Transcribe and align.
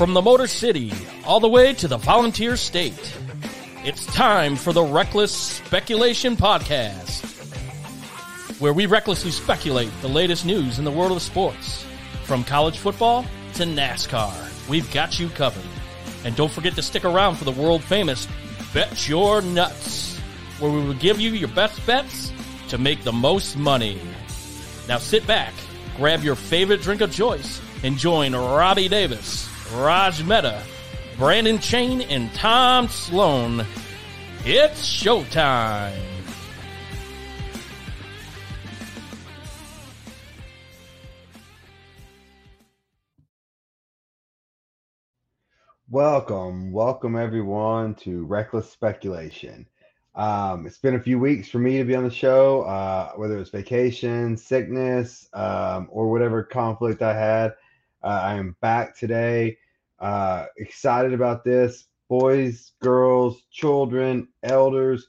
From 0.00 0.14
the 0.14 0.22
Motor 0.22 0.46
City, 0.46 0.90
all 1.26 1.40
the 1.40 1.48
way 1.50 1.74
to 1.74 1.86
the 1.86 1.98
Volunteer 1.98 2.56
State. 2.56 3.18
It's 3.84 4.06
time 4.06 4.56
for 4.56 4.72
the 4.72 4.82
Reckless 4.82 5.30
Speculation 5.30 6.38
Podcast, 6.38 7.20
where 8.60 8.72
we 8.72 8.86
recklessly 8.86 9.30
speculate 9.30 9.90
the 10.00 10.08
latest 10.08 10.46
news 10.46 10.78
in 10.78 10.86
the 10.86 10.90
world 10.90 11.12
of 11.12 11.20
sports. 11.20 11.84
From 12.24 12.44
college 12.44 12.78
football 12.78 13.26
to 13.56 13.64
NASCAR, 13.64 14.70
we've 14.70 14.90
got 14.90 15.20
you 15.20 15.28
covered. 15.28 15.68
And 16.24 16.34
don't 16.34 16.50
forget 16.50 16.74
to 16.76 16.82
stick 16.82 17.04
around 17.04 17.36
for 17.36 17.44
the 17.44 17.52
world 17.52 17.84
famous 17.84 18.26
Bet 18.72 19.06
Your 19.06 19.42
Nuts, 19.42 20.16
where 20.60 20.70
we 20.70 20.82
will 20.82 20.94
give 20.94 21.20
you 21.20 21.32
your 21.32 21.50
best 21.50 21.86
bets 21.86 22.32
to 22.68 22.78
make 22.78 23.04
the 23.04 23.12
most 23.12 23.54
money. 23.54 24.00
Now 24.88 24.96
sit 24.96 25.26
back, 25.26 25.52
grab 25.98 26.22
your 26.22 26.36
favorite 26.36 26.80
drink 26.80 27.02
of 27.02 27.12
choice, 27.12 27.60
and 27.82 27.98
join 27.98 28.34
Robbie 28.34 28.88
Davis, 28.88 29.49
Raj 29.72 30.24
Mehta, 30.24 30.60
Brandon 31.16 31.60
Chain, 31.60 32.02
and 32.02 32.32
Tom 32.34 32.88
Sloan. 32.88 33.64
It's 34.44 34.84
showtime. 34.84 35.94
Welcome, 45.88 46.72
welcome 46.72 47.14
everyone 47.16 47.94
to 47.96 48.24
Reckless 48.24 48.68
Speculation. 48.70 49.66
Um, 50.16 50.66
it's 50.66 50.78
been 50.78 50.96
a 50.96 51.00
few 51.00 51.20
weeks 51.20 51.48
for 51.48 51.60
me 51.60 51.78
to 51.78 51.84
be 51.84 51.94
on 51.94 52.02
the 52.02 52.10
show, 52.10 52.62
uh, 52.62 53.12
whether 53.12 53.38
it's 53.38 53.50
vacation, 53.50 54.36
sickness, 54.36 55.28
um, 55.32 55.88
or 55.92 56.10
whatever 56.10 56.42
conflict 56.42 57.02
I 57.02 57.14
had. 57.14 57.54
Uh, 58.02 58.20
I 58.24 58.34
am 58.34 58.56
back 58.60 58.96
today. 58.96 59.58
Uh, 60.00 60.46
excited 60.56 61.12
about 61.12 61.44
this. 61.44 61.84
Boys, 62.08 62.72
girls, 62.80 63.42
children, 63.50 64.28
elders. 64.42 65.08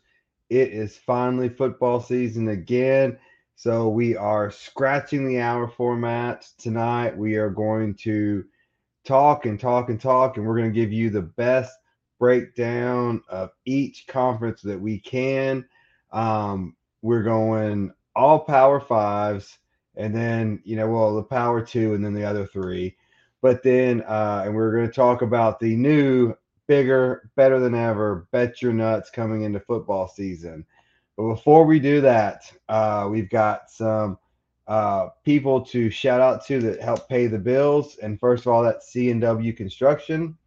It 0.50 0.70
is 0.70 0.98
finally 0.98 1.50
football 1.50 2.02
season 2.02 2.50
again. 2.50 3.18
So 3.56 3.88
we 3.90 4.16
are 4.16 4.52
scratching 4.52 5.26
the 5.26 5.40
hour 5.40 5.68
format 5.68 6.46
tonight. 6.58 7.18
We 7.18 7.36
are 7.36 7.50
going 7.50 7.96
to 7.96 8.44
talk 9.06 9.46
and 9.46 9.60
talk 9.60 9.90
and 9.90 10.00
talk, 10.00 10.38
and 10.38 10.46
we're 10.46 10.58
going 10.58 10.74
to 10.74 10.80
give 10.80 10.92
you 10.92 11.10
the 11.10 11.22
best 11.22 11.74
breakdown 12.20 13.22
of 13.30 13.52
each 13.66 14.06
conference 14.08 14.62
that 14.62 14.80
we 14.80 15.00
can. 15.00 15.66
Um, 16.12 16.76
we're 17.02 17.24
going 17.24 17.92
all 18.16 18.40
power 18.40 18.80
fives, 18.80 19.58
and 19.96 20.16
then, 20.16 20.62
you 20.64 20.76
know, 20.76 20.88
well, 20.88 21.16
the 21.16 21.24
power 21.24 21.62
two, 21.62 21.94
and 21.94 22.04
then 22.04 22.14
the 22.14 22.26
other 22.26 22.46
three. 22.46 22.96
But 23.42 23.64
then, 23.64 24.02
uh, 24.02 24.44
and 24.46 24.56
we're 24.56 24.76
going 24.76 24.88
to 24.88 24.94
talk 24.94 25.22
about 25.22 25.60
the 25.60 25.76
new, 25.76 26.36
bigger, 26.68 27.30
better 27.36 27.60
than 27.60 27.76
ever 27.76 28.28
Bet 28.32 28.62
Your 28.62 28.72
Nuts 28.72 29.10
coming 29.10 29.42
into 29.42 29.60
football 29.60 30.08
season. 30.08 30.66
But 31.18 31.30
before 31.30 31.66
we 31.66 31.80
do 31.80 32.02
that, 32.02 32.52
uh, 32.70 33.08
we've 33.12 33.30
got 33.30 33.70
some 33.70 34.18
uh, 34.68 35.10
people 35.26 35.62
to 35.66 35.90
shout 35.90 36.22
out 36.22 36.46
to 36.46 36.62
that 36.62 36.82
help 36.82 37.10
pay 37.10 37.28
the 37.28 37.40
bills. 37.40 37.98
And 37.98 38.20
first 38.20 38.46
of 38.46 38.54
all, 38.54 38.64
that's 38.64 38.92
C 38.92 39.10
and 39.10 39.20
W 39.22 39.54
Construction. 39.54 40.38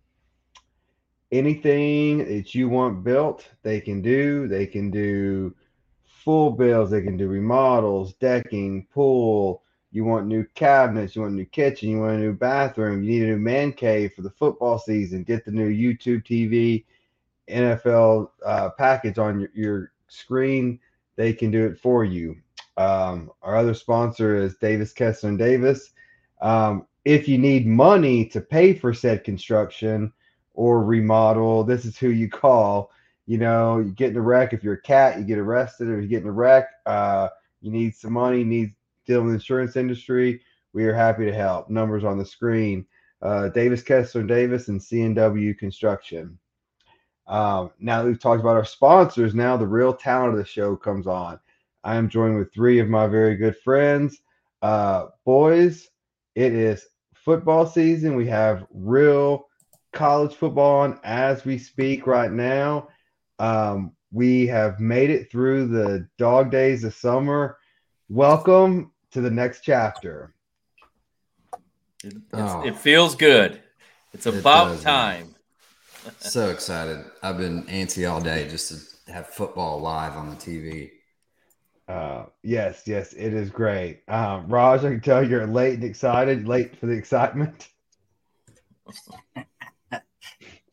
Anything 1.33 2.19
that 2.19 2.55
you 2.55 2.69
want 2.69 3.03
built, 3.03 3.49
they 3.63 3.81
can 3.81 4.01
do. 4.01 4.47
They 4.47 4.67
can 4.67 4.91
do 4.91 5.55
full 6.05 6.53
bills. 6.53 6.91
They 6.91 7.03
can 7.03 7.17
do 7.17 7.27
remodels, 7.27 8.15
decking, 8.15 8.87
pool. 8.95 9.64
You 9.95 10.05
want 10.05 10.27
new 10.27 10.45
cabinets. 10.57 11.15
You 11.15 11.23
want 11.23 11.35
a 11.35 11.37
new 11.37 11.45
kitchen. 11.45 11.89
You 11.89 12.01
want 12.01 12.17
a 12.17 12.19
new 12.19 12.33
bathroom. 12.33 13.05
You 13.05 13.11
need 13.11 13.23
a 13.23 13.27
new 13.27 13.39
man 13.39 13.73
cave 13.73 14.13
for 14.13 14.23
the 14.23 14.31
football 14.31 14.77
season. 14.77 15.23
Get 15.23 15.45
the 15.45 15.53
new 15.53 15.71
YouTube 15.71 16.27
TV, 16.27 16.85
NFL 17.49 18.31
uh, 18.45 18.71
package 18.71 19.19
on 19.19 19.39
your, 19.39 19.51
your 19.55 19.93
screen. 20.09 20.81
They 21.15 21.33
can 21.33 21.53
do 21.53 21.65
it 21.65 21.79
for 21.79 22.05
you. 22.05 22.37
Um, 22.77 23.31
our 23.41 23.55
other 23.55 23.73
sponsor 23.73 24.35
is 24.35 24.57
Davis 24.57 24.93
Kessler 24.93 25.29
and 25.29 25.39
Davis. 25.39 25.93
Um, 26.43 26.89
if 27.05 27.29
you 27.29 27.39
need 27.39 27.65
money 27.65 28.27
to 28.27 28.41
pay 28.41 28.75
for 28.75 28.93
said 28.93 29.23
construction 29.23 30.13
or 30.55 30.83
remodel, 30.83 31.63
this 31.63 31.85
is 31.85 31.97
who 31.97 32.09
you 32.09 32.29
call. 32.29 32.91
You 33.27 33.39
know, 33.39 33.79
you 33.79 33.93
get 33.93 34.11
in 34.11 34.17
a 34.17 34.21
wreck. 34.21 34.53
If 34.53 34.65
you're 34.65 34.75
a 34.75 34.83
cat, 34.83 35.21
you 35.21 35.25
get 35.25 35.39
arrested, 35.39 35.89
or 35.89 36.01
you 36.01 36.09
get 36.09 36.23
in 36.23 36.29
a 36.29 36.33
wreck, 36.33 36.67
uh, 36.85 37.29
you 37.61 37.71
need 37.71 37.95
some 37.95 38.15
money, 38.15 38.43
need 38.43 38.75
dealing 39.07 39.27
with 39.27 39.33
the 39.33 39.39
insurance 39.39 39.77
industry. 39.77 40.41
We 40.73 40.85
are 40.87 40.95
happy 40.95 41.25
to 41.25 41.33
help. 41.33 41.71
Numbers 41.71 42.05
on 42.05 42.19
the 42.19 42.25
screen. 42.25 42.87
Uh, 43.23 43.49
Davis 43.49 43.83
Kessler 43.83 44.21
and 44.21 44.29
Davis 44.29 44.69
and 44.69 44.81
CNW 44.81 45.57
Construction. 45.57 46.39
Um, 47.27 47.71
now 47.79 48.03
that 48.03 48.09
we've 48.09 48.21
talked 48.21 48.41
about 48.41 48.57
our 48.57 48.65
sponsors, 48.65 49.35
now 49.35 49.57
the 49.57 49.67
real 49.67 49.95
talent 49.95 50.33
of 50.33 50.39
the 50.39 50.45
show 50.45 50.77
comes 50.77 51.07
on. 51.07 51.39
I 51.83 51.97
am 51.97 52.09
joined 52.09 52.39
with 52.39 52.53
three 52.53 52.81
of 52.81 52.89
my 52.89 53.07
very 53.07 53.37
good 53.37 53.57
friends. 53.59 54.21
Uh, 54.61 55.07
boys, 55.25 55.89
it 56.35 56.53
is 56.53 56.87
football 57.15 57.67
season. 57.67 58.17
We 58.17 58.27
have 58.27 58.67
real 58.71 59.49
college 59.93 60.35
football 60.35 60.81
on 60.81 61.01
as 61.05 61.45
we 61.45 61.59
speak 61.59 62.07
right 62.07 62.33
now. 62.33 62.89
Um, 63.39 63.93
we 64.13 64.47
have 64.47 64.81
made 64.81 65.11
it 65.11 65.31
through 65.31 65.69
the 65.69 66.09
dog 66.19 66.51
days 66.51 66.85
of 66.85 66.95
summer. 66.95 67.59
Welcome 68.09 68.93
to 69.15 69.21
the 69.21 69.31
next 69.31 69.61
chapter. 69.61 70.35
It, 72.03 72.15
oh, 72.33 72.67
it 72.67 72.77
feels 72.77 73.15
good. 73.15 73.63
It's 74.13 74.27
about 74.27 74.67
does, 74.67 74.83
time. 74.83 75.37
so 76.19 76.51
excited. 76.51 77.05
I've 77.23 77.39
been 77.39 77.63
antsy 77.67 78.11
all 78.11 78.21
day 78.21 78.49
just 78.49 79.07
to 79.07 79.13
have 79.13 79.29
football 79.29 79.81
live 79.81 80.17
on 80.17 80.31
the 80.31 80.37
TV. 80.37 80.91
Uh, 81.87 82.25
yes, 82.43 82.83
yes, 82.87 83.13
it 83.13 83.33
is 83.33 83.51
great. 83.51 84.03
Um, 84.09 84.49
Raj, 84.49 84.81
I 84.85 84.91
can 84.91 85.01
tell 85.01 85.27
you're 85.27 85.47
late 85.47 85.75
and 85.75 85.85
excited, 85.85 86.49
late 86.49 86.77
for 86.77 86.87
the 86.87 86.93
excitement. 86.95 87.69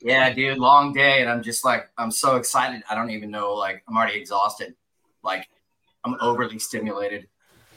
yeah, 0.01 0.33
dude, 0.33 0.57
long 0.57 0.93
day, 0.93 1.21
and 1.21 1.29
I'm 1.29 1.43
just 1.43 1.63
like, 1.63 1.89
I'm 1.95 2.11
so 2.11 2.37
excited. 2.37 2.81
I 2.89 2.95
don't 2.95 3.11
even 3.11 3.29
know, 3.29 3.53
like, 3.53 3.83
I'm 3.87 3.95
already 3.95 4.19
exhausted. 4.19 4.73
Like, 5.23 5.47
I'm 6.03 6.17
overly 6.21 6.57
stimulated. 6.57 7.27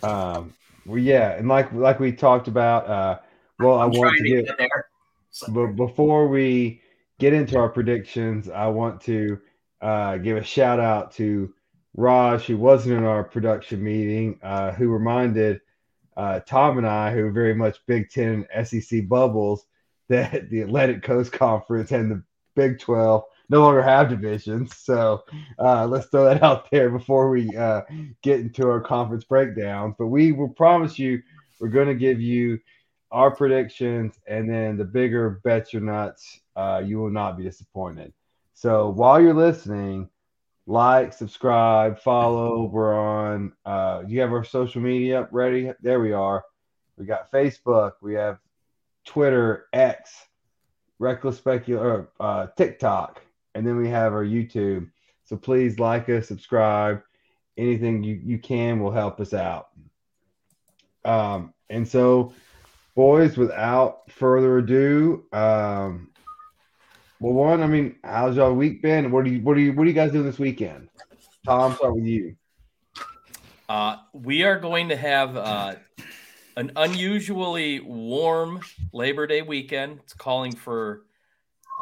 Um, 0.04 0.54
well, 0.86 0.98
yeah, 0.98 1.32
and 1.32 1.48
like 1.48 1.72
like 1.72 1.98
we 2.00 2.12
talked 2.12 2.48
about, 2.48 2.86
uh, 2.86 3.18
well, 3.58 3.80
I'm 3.80 3.94
I 3.94 3.98
want 3.98 4.16
to, 4.18 4.24
get, 4.24 4.46
get 4.46 4.58
there. 4.58 4.86
So. 5.30 5.52
But 5.52 5.76
before 5.76 6.28
we 6.28 6.82
get 7.18 7.32
into 7.32 7.58
our 7.58 7.68
predictions, 7.68 8.48
I 8.48 8.66
want 8.66 9.00
to 9.02 9.40
uh, 9.80 10.18
give 10.18 10.36
a 10.36 10.44
shout 10.44 10.80
out 10.80 11.12
to 11.12 11.52
Raj, 11.96 12.42
who 12.42 12.56
wasn't 12.56 12.98
in 12.98 13.04
our 13.04 13.24
production 13.24 13.82
meeting, 13.82 14.38
uh, 14.42 14.72
who 14.72 14.88
reminded 14.88 15.60
uh, 16.16 16.40
Tom 16.40 16.78
and 16.78 16.86
I, 16.86 17.12
who 17.12 17.26
are 17.26 17.32
very 17.32 17.54
much 17.54 17.78
Big 17.86 18.10
Ten 18.10 18.46
SEC 18.64 19.08
bubbles, 19.08 19.66
that 20.08 20.50
the 20.50 20.60
Atlantic 20.60 21.02
Coast 21.02 21.32
Conference 21.32 21.90
and 21.90 22.10
the 22.10 22.22
Big 22.54 22.78
12 22.78 23.24
no 23.48 23.60
longer 23.60 23.82
have 23.82 24.08
divisions. 24.08 24.76
So 24.76 25.24
uh, 25.58 25.86
let's 25.86 26.06
throw 26.06 26.24
that 26.24 26.42
out 26.42 26.70
there 26.70 26.90
before 26.90 27.30
we 27.30 27.54
uh, 27.56 27.82
get 28.22 28.40
into 28.40 28.68
our 28.68 28.80
conference 28.80 29.24
breakdowns. 29.24 29.94
But 29.98 30.06
we 30.06 30.32
will 30.32 30.48
promise 30.48 30.98
you 30.98 31.22
we're 31.60 31.68
going 31.68 31.88
to 31.88 31.94
give 31.94 32.20
you 32.20 32.58
our 33.10 33.30
predictions 33.30 34.18
and 34.26 34.50
then 34.50 34.76
the 34.76 34.84
bigger 34.84 35.40
bets 35.44 35.72
your 35.72 35.82
nuts. 35.82 36.40
Uh, 36.56 36.82
you 36.84 36.98
will 36.98 37.10
not 37.10 37.36
be 37.36 37.44
disappointed. 37.44 38.12
So 38.54 38.90
while 38.90 39.20
you're 39.20 39.34
listening, 39.34 40.08
like, 40.66 41.12
subscribe, 41.12 42.00
follow. 42.00 42.64
We're 42.64 42.94
on. 42.94 43.52
Uh, 43.66 44.02
do 44.02 44.14
you 44.14 44.20
have 44.20 44.32
our 44.32 44.44
social 44.44 44.80
media 44.80 45.28
ready? 45.30 45.70
There 45.82 46.00
we 46.00 46.12
are. 46.12 46.42
We 46.96 47.04
got 47.04 47.30
Facebook. 47.30 47.92
We 48.00 48.14
have 48.14 48.38
Twitter, 49.04 49.66
X, 49.72 50.26
Reckless 50.98 51.38
Specular, 51.38 52.08
uh, 52.18 52.46
TikTok, 52.56 53.20
and 53.54 53.66
then 53.66 53.76
we 53.76 53.88
have 53.88 54.12
our 54.12 54.24
YouTube. 54.24 54.90
So 55.24 55.36
please 55.36 55.78
like 55.78 56.08
us, 56.08 56.28
subscribe. 56.28 57.02
Anything 57.56 58.02
you, 58.02 58.20
you 58.22 58.38
can 58.38 58.80
will 58.80 58.90
help 58.90 59.20
us 59.20 59.32
out. 59.32 59.68
Um, 61.04 61.54
and 61.70 61.86
so, 61.86 62.32
boys, 62.94 63.36
without 63.36 64.10
further 64.10 64.58
ado, 64.58 65.24
um, 65.32 66.10
well, 67.20 67.32
one, 67.32 67.62
I 67.62 67.66
mean, 67.66 67.96
how's 68.02 68.36
y'all 68.36 68.52
week 68.52 68.82
been? 68.82 69.10
What 69.10 69.24
do 69.24 69.30
you 69.30 69.40
what 69.40 69.54
do 69.54 69.60
you 69.60 69.72
what 69.72 69.84
are 69.84 69.86
you 69.86 69.92
guys 69.92 70.12
doing 70.12 70.26
this 70.26 70.38
weekend? 70.38 70.88
Tom, 71.46 71.74
start 71.74 71.94
with 71.94 72.04
you. 72.04 72.36
Uh, 73.68 73.96
we 74.12 74.42
are 74.42 74.58
going 74.58 74.88
to 74.88 74.96
have 74.96 75.36
uh, 75.36 75.76
an 76.56 76.72
unusually 76.76 77.80
warm 77.80 78.60
Labor 78.92 79.26
Day 79.26 79.42
weekend. 79.42 80.00
It's 80.02 80.12
calling 80.12 80.54
for 80.54 81.04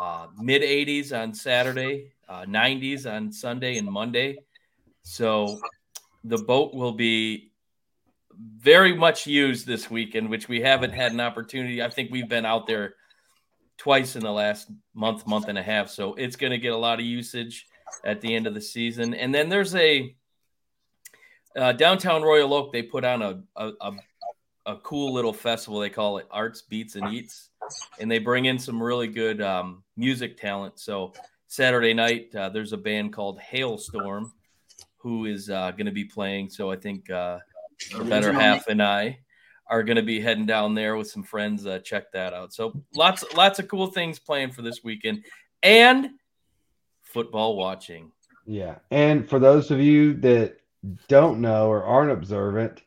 uh, 0.02 0.26
mid 0.36 0.62
80s 0.62 1.16
on 1.16 1.32
Saturday, 1.32 2.12
90s 2.28 3.06
uh, 3.06 3.10
on 3.10 3.30
Sunday 3.30 3.78
and 3.78 3.86
Monday. 3.86 4.38
So 5.04 5.60
the 6.24 6.38
boat 6.38 6.74
will 6.74 6.92
be 6.92 7.52
very 8.58 8.96
much 8.96 9.28
used 9.28 9.64
this 9.64 9.88
weekend, 9.90 10.28
which 10.28 10.48
we 10.48 10.60
haven't 10.60 10.92
had 10.92 11.12
an 11.12 11.20
opportunity. 11.20 11.82
I 11.82 11.88
think 11.88 12.10
we've 12.10 12.28
been 12.28 12.44
out 12.44 12.66
there 12.66 12.94
twice 13.76 14.16
in 14.16 14.22
the 14.22 14.32
last 14.32 14.70
month, 14.92 15.24
month 15.26 15.46
and 15.46 15.58
a 15.58 15.62
half. 15.62 15.88
So 15.88 16.14
it's 16.14 16.34
going 16.34 16.52
to 16.52 16.58
get 16.58 16.72
a 16.72 16.76
lot 16.76 16.98
of 16.98 17.04
usage 17.04 17.66
at 18.04 18.20
the 18.20 18.34
end 18.34 18.48
of 18.48 18.54
the 18.54 18.60
season. 18.60 19.14
And 19.14 19.32
then 19.32 19.48
there's 19.48 19.74
a 19.76 20.16
uh, 21.56 21.72
downtown 21.72 22.22
Royal 22.22 22.52
Oak. 22.54 22.72
They 22.72 22.82
put 22.82 23.04
on 23.04 23.22
a, 23.22 23.42
a, 23.54 23.70
a 23.80 23.92
a 24.66 24.76
cool 24.76 25.12
little 25.12 25.32
festival. 25.32 25.80
They 25.80 25.90
call 25.90 26.18
it 26.18 26.26
Arts 26.30 26.62
Beats 26.62 26.96
and 26.96 27.12
Eats, 27.12 27.50
and 27.98 28.10
they 28.10 28.18
bring 28.18 28.46
in 28.46 28.58
some 28.58 28.82
really 28.82 29.08
good 29.08 29.40
um, 29.40 29.82
music 29.96 30.36
talent. 30.36 30.78
So 30.78 31.12
Saturday 31.46 31.94
night, 31.94 32.34
uh, 32.34 32.48
there's 32.48 32.72
a 32.72 32.78
band 32.78 33.12
called 33.12 33.38
Halestorm 33.40 34.32
who 34.96 35.26
is 35.26 35.50
uh, 35.50 35.72
going 35.72 35.86
to 35.86 35.92
be 35.92 36.04
playing. 36.04 36.48
So 36.48 36.70
I 36.70 36.76
think 36.76 37.10
uh, 37.10 37.38
the 37.96 38.04
better 38.04 38.32
half 38.32 38.68
and 38.68 38.82
I 38.82 39.18
are 39.68 39.82
going 39.82 39.96
to 39.96 40.02
be 40.02 40.20
heading 40.20 40.46
down 40.46 40.74
there 40.74 40.96
with 40.96 41.10
some 41.10 41.22
friends. 41.22 41.66
Uh, 41.66 41.78
check 41.80 42.12
that 42.12 42.32
out. 42.32 42.52
So 42.52 42.82
lots, 42.94 43.24
lots 43.34 43.58
of 43.58 43.68
cool 43.68 43.88
things 43.88 44.18
playing 44.18 44.52
for 44.52 44.62
this 44.62 44.84
weekend, 44.84 45.24
and 45.62 46.10
football 47.02 47.56
watching. 47.56 48.12
Yeah, 48.46 48.76
and 48.90 49.28
for 49.28 49.38
those 49.38 49.70
of 49.70 49.80
you 49.80 50.14
that 50.14 50.56
don't 51.08 51.40
know 51.40 51.68
or 51.68 51.84
aren't 51.84 52.10
observant, 52.10 52.82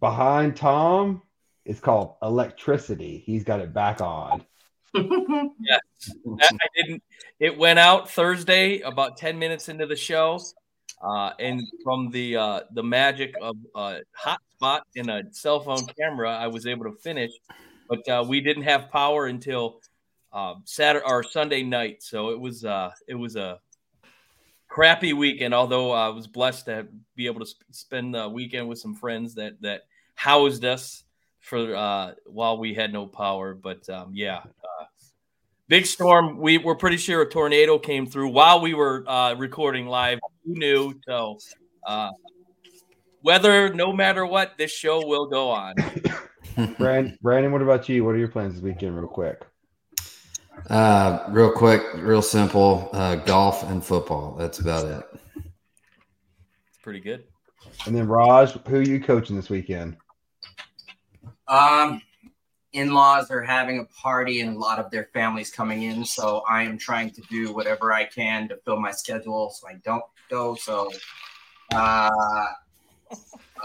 behind 0.00 0.56
Tom 0.56 1.22
is 1.66 1.80
called 1.80 2.14
electricity. 2.22 3.22
He's 3.26 3.44
got 3.44 3.60
it 3.60 3.74
back 3.74 4.00
on. 4.00 4.44
yes, 4.94 5.80
I 6.40 6.66
didn't. 6.74 7.02
It 7.38 7.58
went 7.58 7.78
out 7.78 8.10
Thursday, 8.10 8.80
about 8.80 9.16
ten 9.16 9.38
minutes 9.38 9.68
into 9.68 9.86
the 9.86 9.96
show. 9.96 10.40
Uh, 11.02 11.32
and 11.38 11.62
from 11.84 12.10
the 12.10 12.36
uh, 12.36 12.60
the 12.72 12.82
magic 12.82 13.34
of 13.42 13.56
a 13.74 14.00
hotspot 14.18 14.80
in 14.94 15.10
a 15.10 15.22
cell 15.32 15.60
phone 15.60 15.84
camera, 15.98 16.34
I 16.34 16.46
was 16.46 16.66
able 16.66 16.84
to 16.84 16.92
finish. 16.92 17.32
But 17.88 18.08
uh, 18.08 18.24
we 18.26 18.40
didn't 18.40 18.62
have 18.62 18.90
power 18.90 19.26
until 19.26 19.80
uh, 20.32 20.54
Saturday 20.64 21.04
or 21.06 21.22
Sunday 21.22 21.62
night, 21.62 22.02
so 22.02 22.30
it 22.30 22.40
was 22.40 22.64
uh, 22.64 22.92
it 23.06 23.16
was 23.16 23.36
a 23.36 23.60
crappy 24.68 25.12
weekend. 25.12 25.52
Although 25.52 25.90
I 25.92 26.08
was 26.08 26.26
blessed 26.26 26.66
to 26.66 26.86
be 27.16 27.26
able 27.26 27.40
to 27.40 27.46
sp- 27.46 27.68
spend 27.72 28.14
the 28.14 28.28
weekend 28.28 28.68
with 28.68 28.78
some 28.78 28.94
friends 28.94 29.34
that 29.34 29.60
that 29.60 29.82
housed 30.14 30.64
us 30.64 31.04
for 31.46 31.76
uh, 31.76 32.12
while 32.26 32.58
we 32.58 32.74
had 32.74 32.92
no 32.92 33.06
power. 33.06 33.54
But 33.54 33.88
um, 33.88 34.10
yeah, 34.12 34.42
big 35.68 35.86
storm. 35.86 36.38
We 36.38 36.58
were 36.58 36.74
pretty 36.74 36.96
sure 36.96 37.22
a 37.22 37.28
tornado 37.28 37.78
came 37.78 38.06
through 38.06 38.28
while 38.28 38.60
we 38.60 38.74
were 38.74 39.04
uh, 39.08 39.34
recording 39.34 39.86
live. 39.86 40.18
Who 40.44 40.54
knew? 40.54 40.94
So, 41.06 41.38
uh, 41.86 42.10
weather, 43.22 43.72
no 43.72 43.92
matter 43.92 44.26
what, 44.26 44.58
this 44.58 44.72
show 44.72 45.06
will 45.06 45.26
go 45.26 45.50
on. 45.50 45.74
Brandon, 46.78 47.18
Brandon, 47.22 47.52
what 47.52 47.62
about 47.62 47.88
you? 47.88 48.04
What 48.04 48.14
are 48.14 48.18
your 48.18 48.28
plans 48.28 48.54
this 48.54 48.62
weekend, 48.62 48.96
real 48.96 49.08
quick? 49.08 49.44
Uh, 50.70 51.24
real 51.28 51.52
quick, 51.52 51.82
real 51.94 52.22
simple. 52.22 52.88
Uh, 52.92 53.16
golf 53.16 53.62
and 53.70 53.84
football. 53.84 54.34
That's 54.38 54.58
about 54.58 54.86
it. 54.86 55.20
It's 55.36 56.78
pretty 56.82 57.00
good. 57.00 57.24
And 57.86 57.94
then 57.94 58.08
Raj, 58.08 58.52
who 58.66 58.76
are 58.76 58.82
you 58.82 59.00
coaching 59.00 59.36
this 59.36 59.50
weekend? 59.50 59.96
Um, 61.48 62.02
in-laws 62.76 63.30
are 63.30 63.42
having 63.42 63.78
a 63.78 63.84
party 63.86 64.40
and 64.40 64.56
a 64.56 64.58
lot 64.58 64.78
of 64.78 64.90
their 64.90 65.08
families 65.14 65.50
coming 65.50 65.84
in 65.84 66.04
so 66.04 66.42
i 66.48 66.62
am 66.62 66.76
trying 66.76 67.10
to 67.10 67.22
do 67.30 67.52
whatever 67.52 67.92
i 67.92 68.04
can 68.04 68.48
to 68.48 68.56
fill 68.64 68.78
my 68.78 68.90
schedule 68.90 69.50
so 69.50 69.66
i 69.66 69.74
don't 69.82 70.04
go 70.28 70.54
so 70.54 70.90
uh, 71.74 72.46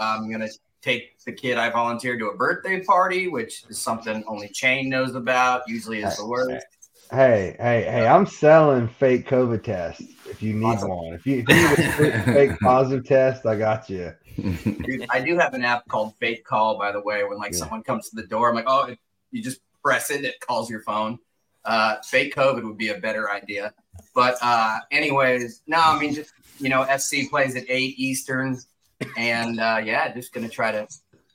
i'm 0.00 0.30
gonna 0.30 0.48
take 0.80 1.18
the 1.26 1.32
kid 1.32 1.58
i 1.58 1.68
volunteered 1.68 2.18
to 2.18 2.28
a 2.28 2.36
birthday 2.36 2.82
party 2.82 3.28
which 3.28 3.64
is 3.68 3.78
something 3.78 4.24
only 4.26 4.48
Chain 4.48 4.88
knows 4.88 5.14
about 5.14 5.62
usually 5.68 6.02
is 6.02 6.16
the 6.16 6.26
worst 6.26 6.66
hey 7.12 7.56
hey 7.58 7.82
hey 7.82 8.06
i'm 8.06 8.26
selling 8.26 8.88
fake 8.88 9.28
covid 9.28 9.62
tests 9.62 10.02
if 10.30 10.42
you 10.42 10.54
need 10.54 10.64
awesome. 10.64 10.88
one 10.88 11.12
if 11.14 11.26
you, 11.26 11.44
if 11.46 11.48
you 11.48 12.04
need 12.04 12.14
a 12.14 12.22
fake 12.24 12.58
positive 12.60 13.04
test 13.06 13.46
i 13.46 13.56
got 13.56 13.88
you 13.88 14.12
Dude, 14.36 15.06
I 15.10 15.20
do 15.20 15.36
have 15.38 15.54
an 15.54 15.64
app 15.64 15.86
called 15.88 16.14
Fake 16.18 16.44
Call, 16.44 16.78
by 16.78 16.92
the 16.92 17.00
way. 17.00 17.24
When 17.24 17.38
like 17.38 17.52
yeah. 17.52 17.58
someone 17.58 17.82
comes 17.82 18.08
to 18.10 18.16
the 18.16 18.26
door, 18.26 18.48
I'm 18.48 18.54
like, 18.54 18.64
oh, 18.66 18.94
you 19.30 19.42
just 19.42 19.60
press 19.82 20.10
it, 20.10 20.24
it 20.24 20.40
calls 20.40 20.70
your 20.70 20.82
phone. 20.82 21.18
Uh, 21.64 21.96
fake 22.04 22.34
COVID 22.34 22.64
would 22.64 22.78
be 22.78 22.88
a 22.88 22.98
better 22.98 23.30
idea. 23.30 23.72
But 24.14 24.36
uh, 24.42 24.80
anyways, 24.90 25.62
no, 25.66 25.80
I 25.80 25.98
mean 25.98 26.14
just 26.14 26.32
you 26.58 26.68
know, 26.68 26.86
SC 26.96 27.30
plays 27.30 27.56
at 27.56 27.64
eight 27.68 27.98
Eastern, 27.98 28.58
and 29.16 29.60
uh, 29.60 29.80
yeah, 29.84 30.12
just 30.12 30.32
gonna 30.32 30.48
try 30.48 30.72
to 30.72 30.88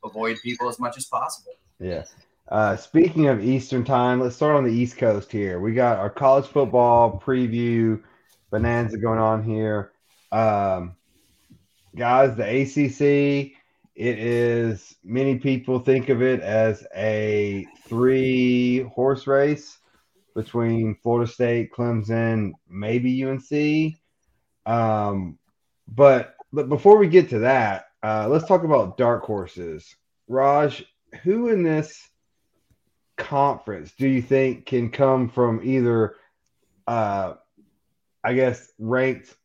avoid 0.03 0.37
people 0.43 0.69
as 0.69 0.79
much 0.79 0.97
as 0.97 1.05
possible. 1.05 1.53
Yeah. 1.79 2.05
Uh, 2.49 2.77
speaking 2.77 3.27
of 3.27 3.43
Eastern 3.43 3.83
time, 3.83 4.21
let's 4.21 4.37
start 4.37 4.55
on 4.55 4.63
the 4.63 4.71
East 4.71 4.97
Coast 4.97 5.31
here. 5.31 5.59
We 5.59 5.73
got 5.73 5.99
our 5.99 6.09
college 6.09 6.45
football 6.45 7.21
preview 7.23 8.01
bonanza 8.49 8.97
going 8.97 9.19
on 9.19 9.43
here. 9.43 9.91
Um, 10.31 10.95
guys, 11.93 12.37
the 12.37 12.43
ACC, 12.45 13.51
it 13.95 14.19
is 14.19 14.95
many 15.03 15.39
people 15.39 15.79
think 15.79 16.07
of 16.07 16.21
it 16.21 16.39
as 16.39 16.87
a 16.95 17.67
three 17.85 18.79
horse 18.79 19.27
race 19.27 19.77
between 20.33 20.95
Florida 21.03 21.29
State, 21.29 21.73
Clemson, 21.73 22.53
maybe 22.69 23.25
UNC. 23.25 23.93
Um, 24.65 25.37
but 25.85 26.35
but 26.53 26.69
before 26.69 26.97
we 26.97 27.09
get 27.09 27.29
to 27.31 27.39
that, 27.39 27.87
uh, 28.01 28.29
let's 28.29 28.47
talk 28.47 28.63
about 28.63 28.97
dark 28.97 29.23
horses. 29.23 29.97
Raj, 30.29 30.85
who 31.23 31.49
in 31.49 31.63
this 31.63 32.07
conference 33.17 33.91
do 33.97 34.07
you 34.07 34.21
think 34.21 34.65
can 34.65 34.89
come 34.89 35.29
from 35.29 35.61
either, 35.63 36.15
uh, 36.85 37.33
I 38.23 38.33
guess, 38.33 38.71
ranked 38.79 39.35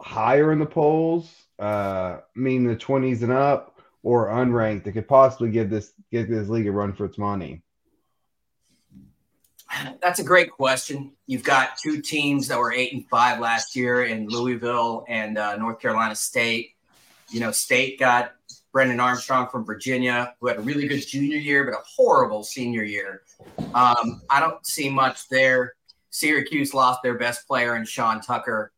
higher 0.00 0.52
in 0.52 0.58
the 0.58 0.66
polls 0.66 1.32
uh, 1.58 2.18
mean 2.34 2.66
the 2.66 2.76
20s 2.76 3.22
and 3.22 3.32
up 3.32 3.80
or 4.02 4.28
unranked 4.28 4.84
that 4.84 4.92
could 4.92 5.08
possibly 5.08 5.50
give 5.50 5.70
this 5.70 5.92
give 6.10 6.28
this 6.28 6.48
league 6.48 6.66
a 6.66 6.72
run 6.72 6.92
for 6.92 7.04
its 7.04 7.18
money? 7.18 7.62
That's 10.00 10.20
a 10.20 10.24
great 10.24 10.50
question. 10.50 11.12
You've 11.26 11.42
got 11.42 11.76
two 11.76 12.00
teams 12.00 12.48
that 12.48 12.58
were 12.58 12.72
eight 12.72 12.92
and 12.92 13.06
five 13.08 13.40
last 13.40 13.74
year 13.74 14.04
in 14.04 14.28
Louisville 14.28 15.04
and 15.08 15.36
uh, 15.36 15.56
North 15.56 15.80
Carolina 15.80 16.14
State. 16.14 16.70
You 17.30 17.40
know, 17.40 17.50
State 17.50 17.98
got 17.98 18.35
Brennan 18.76 19.00
Armstrong 19.00 19.48
from 19.48 19.64
Virginia, 19.64 20.34
who 20.38 20.48
had 20.48 20.58
a 20.58 20.60
really 20.60 20.86
good 20.86 21.00
junior 21.00 21.38
year, 21.38 21.64
but 21.64 21.72
a 21.72 21.82
horrible 21.96 22.44
senior 22.44 22.82
year. 22.84 23.22
Um, 23.72 24.20
I 24.28 24.38
don't 24.38 24.66
see 24.66 24.90
much 24.90 25.30
there. 25.30 25.72
Syracuse 26.10 26.74
lost 26.74 27.02
their 27.02 27.14
best 27.14 27.46
player 27.46 27.76
in 27.76 27.86
Sean 27.86 28.20
Tucker. 28.20 28.72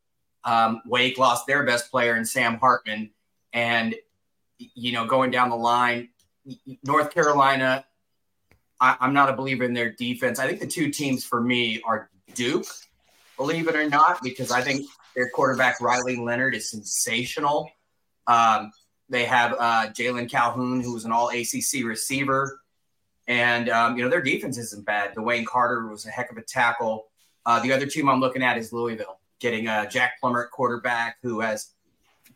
Um, 0.45 0.81
Wake 0.85 1.17
lost 1.17 1.47
their 1.47 1.65
best 1.65 1.91
player 1.91 2.15
in 2.15 2.23
Sam 2.23 2.59
Hartman. 2.59 3.09
And, 3.51 3.93
you 4.57 4.93
know, 4.93 5.05
going 5.05 5.31
down 5.31 5.49
the 5.49 5.57
line, 5.57 6.07
North 6.85 7.13
Carolina, 7.13 7.83
I, 8.79 8.95
am 9.01 9.11
not 9.11 9.27
a 9.27 9.33
believer 9.33 9.65
in 9.65 9.73
their 9.73 9.91
defense. 9.91 10.39
I 10.39 10.47
think 10.47 10.61
the 10.61 10.67
two 10.67 10.91
teams 10.91 11.25
for 11.25 11.41
me 11.41 11.81
are 11.83 12.09
Duke, 12.35 12.67
believe 13.35 13.67
it 13.67 13.75
or 13.75 13.89
not, 13.89 14.23
because 14.23 14.49
I 14.49 14.61
think 14.61 14.87
their 15.13 15.29
quarterback, 15.31 15.81
Riley 15.81 16.15
Leonard, 16.15 16.55
is 16.55 16.69
sensational. 16.69 17.69
Um, 18.27 18.71
they 19.09 19.25
have 19.25 19.53
uh, 19.53 19.87
Jalon 19.89 20.29
Calhoun, 20.29 20.81
who 20.81 20.93
was 20.93 21.05
an 21.05 21.11
all 21.11 21.29
ACC 21.29 21.83
receiver. 21.83 22.61
And, 23.27 23.69
um, 23.69 23.97
you 23.97 24.03
know, 24.03 24.09
their 24.09 24.21
defense 24.21 24.57
isn't 24.57 24.85
bad. 24.85 25.15
DeWayne 25.15 25.45
Carter 25.45 25.87
was 25.87 26.05
a 26.05 26.09
heck 26.09 26.31
of 26.31 26.37
a 26.37 26.41
tackle. 26.41 27.07
Uh, 27.45 27.59
the 27.59 27.71
other 27.71 27.85
team 27.85 28.09
I'm 28.09 28.19
looking 28.19 28.43
at 28.43 28.57
is 28.57 28.73
Louisville 28.73 29.19
getting 29.39 29.67
a 29.67 29.87
Jack 29.89 30.19
Plummer 30.19 30.45
at 30.45 30.51
quarterback 30.51 31.17
who 31.21 31.39
has 31.39 31.71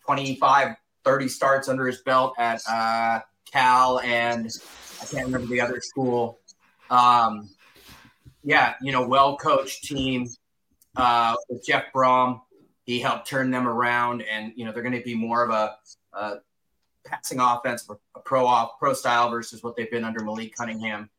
25, 0.06 0.76
30 1.04 1.28
starts 1.28 1.68
under 1.68 1.86
his 1.86 2.02
belt 2.02 2.34
at 2.38 2.62
uh, 2.70 3.20
Cal 3.52 4.00
and 4.00 4.50
I 5.02 5.06
can't 5.06 5.26
remember 5.26 5.48
the 5.48 5.62
other 5.62 5.80
school. 5.82 6.40
Um, 6.90 7.50
yeah, 8.44 8.76
you 8.82 8.92
know, 8.92 9.06
well 9.06 9.38
coached 9.38 9.84
team 9.84 10.28
uh, 10.96 11.36
with 11.50 11.66
Jeff 11.66 11.86
Brohm. 11.94 12.42
He 12.86 13.00
helped 13.00 13.28
turn 13.28 13.50
them 13.50 13.68
around, 13.68 14.24
and 14.24 14.52
you 14.56 14.66
know 14.66 14.72
they're 14.72 14.84
going 14.84 14.98
to 14.98 15.04
be 15.04 15.16
more 15.16 15.44
of 15.44 15.50
a, 15.52 15.78
a 16.14 16.36
passing 17.06 17.40
offense, 17.40 17.88
a 18.16 18.20
pro 18.20 18.46
off 18.46 18.80
pro 18.80 18.94
style 18.94 19.30
versus 19.30 19.64
what 19.64 19.76
they've 19.76 19.92
been 19.92 20.04
under 20.04 20.24
Malik 20.24 20.56
Cunningham. 20.56 21.10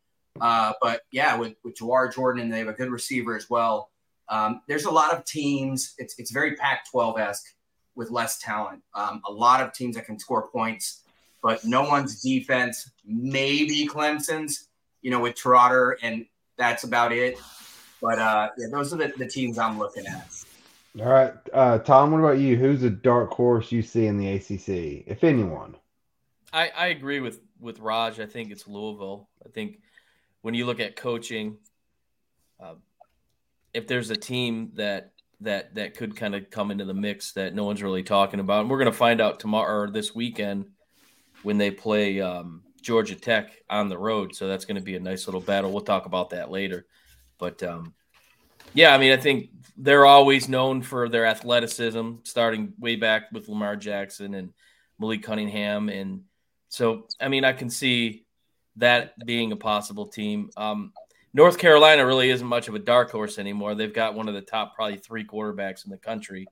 Uh, 0.40 0.72
but 0.82 1.02
yeah, 1.10 1.36
with 1.36 1.54
with 1.62 1.76
Jawhar 1.76 2.12
Jordan, 2.12 2.42
and 2.42 2.52
they 2.52 2.58
have 2.58 2.68
a 2.68 2.72
good 2.72 2.90
receiver 2.90 3.36
as 3.36 3.48
well. 3.48 3.90
Um, 4.28 4.62
there's 4.66 4.84
a 4.84 4.90
lot 4.90 5.12
of 5.12 5.24
teams. 5.24 5.94
It's 5.98 6.18
it's 6.18 6.30
very 6.30 6.56
Pac-12 6.56 7.18
esque 7.18 7.54
with 7.94 8.10
less 8.10 8.38
talent. 8.38 8.82
Um, 8.94 9.22
a 9.26 9.32
lot 9.32 9.60
of 9.60 9.72
teams 9.72 9.94
that 9.96 10.06
can 10.06 10.18
score 10.18 10.48
points, 10.48 11.02
but 11.42 11.64
no 11.64 11.82
one's 11.82 12.20
defense. 12.22 12.90
Maybe 13.04 13.86
Clemson's, 13.86 14.68
you 15.02 15.10
know, 15.10 15.20
with 15.20 15.36
Trotter, 15.36 15.98
and 16.02 16.26
that's 16.56 16.84
about 16.84 17.12
it. 17.12 17.38
But 18.00 18.18
uh, 18.18 18.50
yeah, 18.58 18.66
those 18.70 18.92
are 18.92 18.96
the, 18.96 19.12
the 19.16 19.26
teams 19.26 19.58
I'm 19.58 19.78
looking 19.78 20.06
at. 20.06 20.26
All 21.00 21.06
right, 21.06 21.32
uh, 21.52 21.78
Tom. 21.78 22.12
What 22.12 22.20
about 22.20 22.38
you? 22.38 22.56
Who's 22.56 22.84
a 22.84 22.90
dark 22.90 23.32
horse 23.32 23.72
you 23.72 23.82
see 23.82 24.06
in 24.06 24.16
the 24.16 24.28
ACC, 24.34 25.04
if 25.08 25.24
anyone? 25.24 25.76
I, 26.52 26.70
I 26.76 26.86
agree 26.88 27.18
with 27.18 27.40
with 27.58 27.80
Raj. 27.80 28.20
I 28.20 28.26
think 28.26 28.52
it's 28.52 28.68
Louisville. 28.68 29.28
I 29.44 29.48
think 29.48 29.80
when 30.42 30.54
you 30.54 30.66
look 30.66 30.78
at 30.78 30.94
coaching, 30.94 31.56
uh, 32.60 32.74
if 33.72 33.88
there's 33.88 34.10
a 34.10 34.16
team 34.16 34.70
that 34.74 35.14
that 35.40 35.74
that 35.74 35.96
could 35.96 36.14
kind 36.14 36.36
of 36.36 36.48
come 36.50 36.70
into 36.70 36.84
the 36.84 36.94
mix 36.94 37.32
that 37.32 37.54
no 37.54 37.64
one's 37.64 37.82
really 37.82 38.04
talking 38.04 38.38
about, 38.38 38.60
and 38.60 38.70
we're 38.70 38.78
going 38.78 38.90
to 38.90 38.96
find 38.96 39.20
out 39.20 39.40
tomorrow 39.40 39.82
or 39.82 39.90
this 39.90 40.14
weekend 40.14 40.66
when 41.42 41.58
they 41.58 41.72
play 41.72 42.20
um, 42.20 42.62
Georgia 42.82 43.16
Tech 43.16 43.50
on 43.68 43.88
the 43.88 43.98
road. 43.98 44.36
So 44.36 44.46
that's 44.46 44.64
going 44.64 44.76
to 44.76 44.82
be 44.82 44.94
a 44.94 45.00
nice 45.00 45.26
little 45.26 45.40
battle. 45.40 45.72
We'll 45.72 45.80
talk 45.80 46.06
about 46.06 46.30
that 46.30 46.52
later. 46.52 46.86
But 47.38 47.64
um, 47.64 47.94
yeah, 48.74 48.94
I 48.94 48.98
mean, 48.98 49.12
I 49.12 49.16
think 49.16 49.50
they're 49.76 50.06
always 50.06 50.48
known 50.48 50.82
for 50.82 51.08
their 51.08 51.26
athleticism, 51.26 52.16
starting 52.24 52.74
way 52.78 52.96
back 52.96 53.32
with 53.32 53.48
Lamar 53.48 53.76
Jackson 53.76 54.34
and 54.34 54.52
Malik 54.98 55.22
Cunningham, 55.22 55.88
and 55.88 56.22
so 56.68 57.06
I 57.20 57.28
mean, 57.28 57.44
I 57.44 57.52
can 57.52 57.70
see 57.70 58.24
that 58.76 59.14
being 59.24 59.52
a 59.52 59.56
possible 59.56 60.06
team. 60.06 60.50
Um, 60.56 60.92
North 61.32 61.58
Carolina 61.58 62.06
really 62.06 62.30
isn't 62.30 62.46
much 62.46 62.68
of 62.68 62.74
a 62.74 62.78
dark 62.78 63.10
horse 63.10 63.38
anymore. 63.38 63.74
They've 63.74 63.92
got 63.92 64.14
one 64.14 64.28
of 64.28 64.34
the 64.34 64.40
top, 64.40 64.74
probably 64.76 64.98
three 64.98 65.24
quarterbacks 65.24 65.84
in 65.84 65.90
the 65.90 65.98
country 65.98 66.46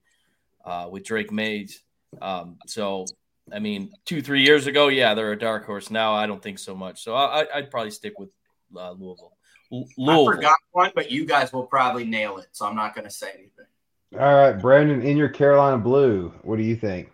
uh, 0.64 0.88
with 0.90 1.04
Drake 1.04 1.30
Mays. 1.30 1.82
Um, 2.20 2.58
so, 2.66 3.06
I 3.52 3.60
mean, 3.60 3.92
two, 4.04 4.22
three 4.22 4.42
years 4.42 4.66
ago, 4.66 4.88
yeah, 4.88 5.14
they're 5.14 5.32
a 5.32 5.38
dark 5.38 5.64
horse. 5.64 5.90
Now, 5.90 6.14
I 6.14 6.26
don't 6.26 6.42
think 6.42 6.58
so 6.58 6.74
much. 6.74 7.02
So, 7.02 7.14
I, 7.14 7.46
would 7.54 7.70
probably 7.70 7.92
stick 7.92 8.18
with 8.18 8.32
uh, 8.76 8.90
Louisville. 8.92 9.31
Louisville. 9.72 10.28
I 10.28 10.36
forgot 10.36 10.54
one, 10.70 10.92
but 10.94 11.10
you 11.10 11.24
guys 11.24 11.52
will 11.52 11.66
probably 11.66 12.04
nail 12.04 12.38
it. 12.38 12.48
So, 12.52 12.66
I'm 12.66 12.76
not 12.76 12.94
going 12.94 13.06
to 13.06 13.10
say 13.10 13.30
anything. 13.34 13.66
All 14.14 14.34
right, 14.34 14.52
Brandon, 14.52 15.02
in 15.02 15.16
your 15.16 15.30
Carolina 15.30 15.78
blue, 15.78 16.32
what 16.42 16.56
do 16.56 16.62
you 16.62 16.76
think? 16.76 17.10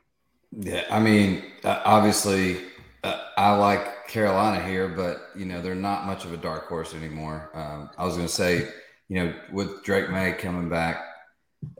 Yeah, 0.50 0.84
I 0.90 0.98
mean, 0.98 1.44
uh, 1.62 1.80
obviously, 1.84 2.58
uh, 3.04 3.20
I 3.36 3.54
like 3.54 4.08
Carolina 4.08 4.64
here, 4.64 4.88
but 4.88 5.28
you 5.36 5.44
know 5.44 5.60
they're 5.60 5.74
not 5.74 6.06
much 6.06 6.24
of 6.24 6.32
a 6.32 6.36
dark 6.36 6.66
horse 6.66 6.94
anymore. 6.94 7.50
Um, 7.54 7.90
I 7.96 8.04
was 8.04 8.16
going 8.16 8.26
to 8.26 8.32
say, 8.32 8.68
you 9.08 9.22
know, 9.22 9.34
with 9.52 9.84
Drake 9.84 10.10
Maye 10.10 10.32
coming 10.32 10.68
back, 10.68 11.04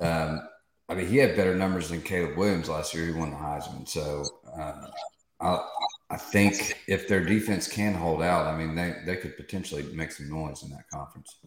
um, 0.01 0.47
I 0.89 0.95
mean 0.95 1.09
he 1.09 1.17
had 1.17 1.35
better 1.35 1.55
numbers 1.55 1.89
than 1.89 2.03
Caleb 2.03 2.37
Williams 2.37 2.69
last 2.69 2.95
year. 2.95 3.07
He 3.07 3.13
won 3.13 3.31
the 3.31 3.37
Heisman, 3.37 3.89
so 3.89 4.25
uh, 4.57 4.87
I, 5.41 5.67
I 6.11 6.17
think 6.17 6.79
if 6.87 7.07
their 7.07 7.25
defense 7.25 7.69
can 7.69 7.95
hold 7.95 8.23
out, 8.23 8.47
I 8.47 8.57
mean 8.57 8.75
they 8.75 8.95
they 9.05 9.17
could 9.17 9.37
potentially 9.37 9.83
make 9.93 10.11
some 10.11 10.29
noise 10.29 10.63
in 10.63 10.71
that 10.71 10.89
conference. 10.91 11.39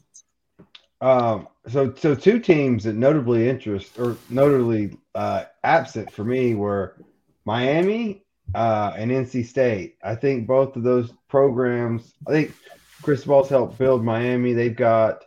Um, 1.02 1.48
so 1.68 1.94
so 1.96 2.14
two 2.14 2.40
teams 2.40 2.84
that 2.84 2.96
notably 2.96 3.50
interest 3.50 3.98
or 3.98 4.18
notably 4.30 4.98
uh, 5.16 5.46
absent 5.64 6.12
for 6.12 6.24
me 6.24 6.54
were 6.54 6.96
Miami 7.44 8.24
uh, 8.54 8.94
and 8.96 9.10
NC 9.10 9.46
State. 9.46 9.98
I 10.04 10.14
think 10.16 10.48
both 10.48 10.76
of 10.76 10.84
those 10.84 11.12
programs. 11.28 12.14
I 12.28 12.32
think 12.32 12.54
Cristobal's 13.02 13.50
helped 13.50 13.80
build 13.80 14.04
Miami. 14.04 14.54
They've 14.54 14.76
got 14.76 15.24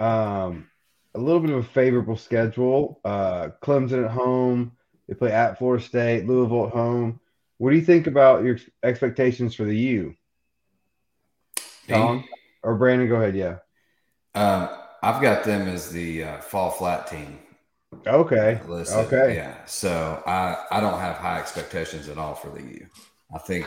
um, 0.00 0.68
a 1.14 1.18
little 1.18 1.40
bit 1.40 1.50
of 1.50 1.58
a 1.58 1.62
favorable 1.68 2.16
schedule. 2.16 3.00
Uh, 3.04 3.50
Clemson 3.62 4.04
at 4.04 4.10
home. 4.10 4.72
They 5.06 5.14
play 5.14 5.30
at 5.30 5.58
Florida 5.58 5.82
State. 5.82 6.26
Louisville 6.26 6.66
at 6.66 6.72
home. 6.72 7.20
What 7.58 7.70
do 7.70 7.76
you 7.76 7.84
think 7.84 8.06
about 8.06 8.44
your 8.44 8.58
expectations 8.82 9.54
for 9.54 9.64
the 9.64 9.76
U? 9.76 10.14
Tom 11.88 12.24
or 12.62 12.76
Brandon? 12.76 13.08
Go 13.08 13.16
ahead. 13.16 13.36
Yeah. 13.36 13.58
Uh, 14.34 14.76
I've 15.02 15.20
got 15.20 15.44
them 15.44 15.68
as 15.68 15.90
the 15.90 16.24
uh, 16.24 16.38
fall 16.38 16.70
flat 16.70 17.08
team. 17.08 17.38
Okay. 18.06 18.60
Okay. 18.68 19.34
Yeah. 19.34 19.64
So 19.64 20.22
I 20.26 20.56
I 20.70 20.80
don't 20.80 21.00
have 21.00 21.16
high 21.16 21.38
expectations 21.38 22.08
at 22.08 22.18
all 22.18 22.34
for 22.34 22.50
the 22.50 22.62
U. 22.62 22.86
I 23.34 23.38
think 23.38 23.66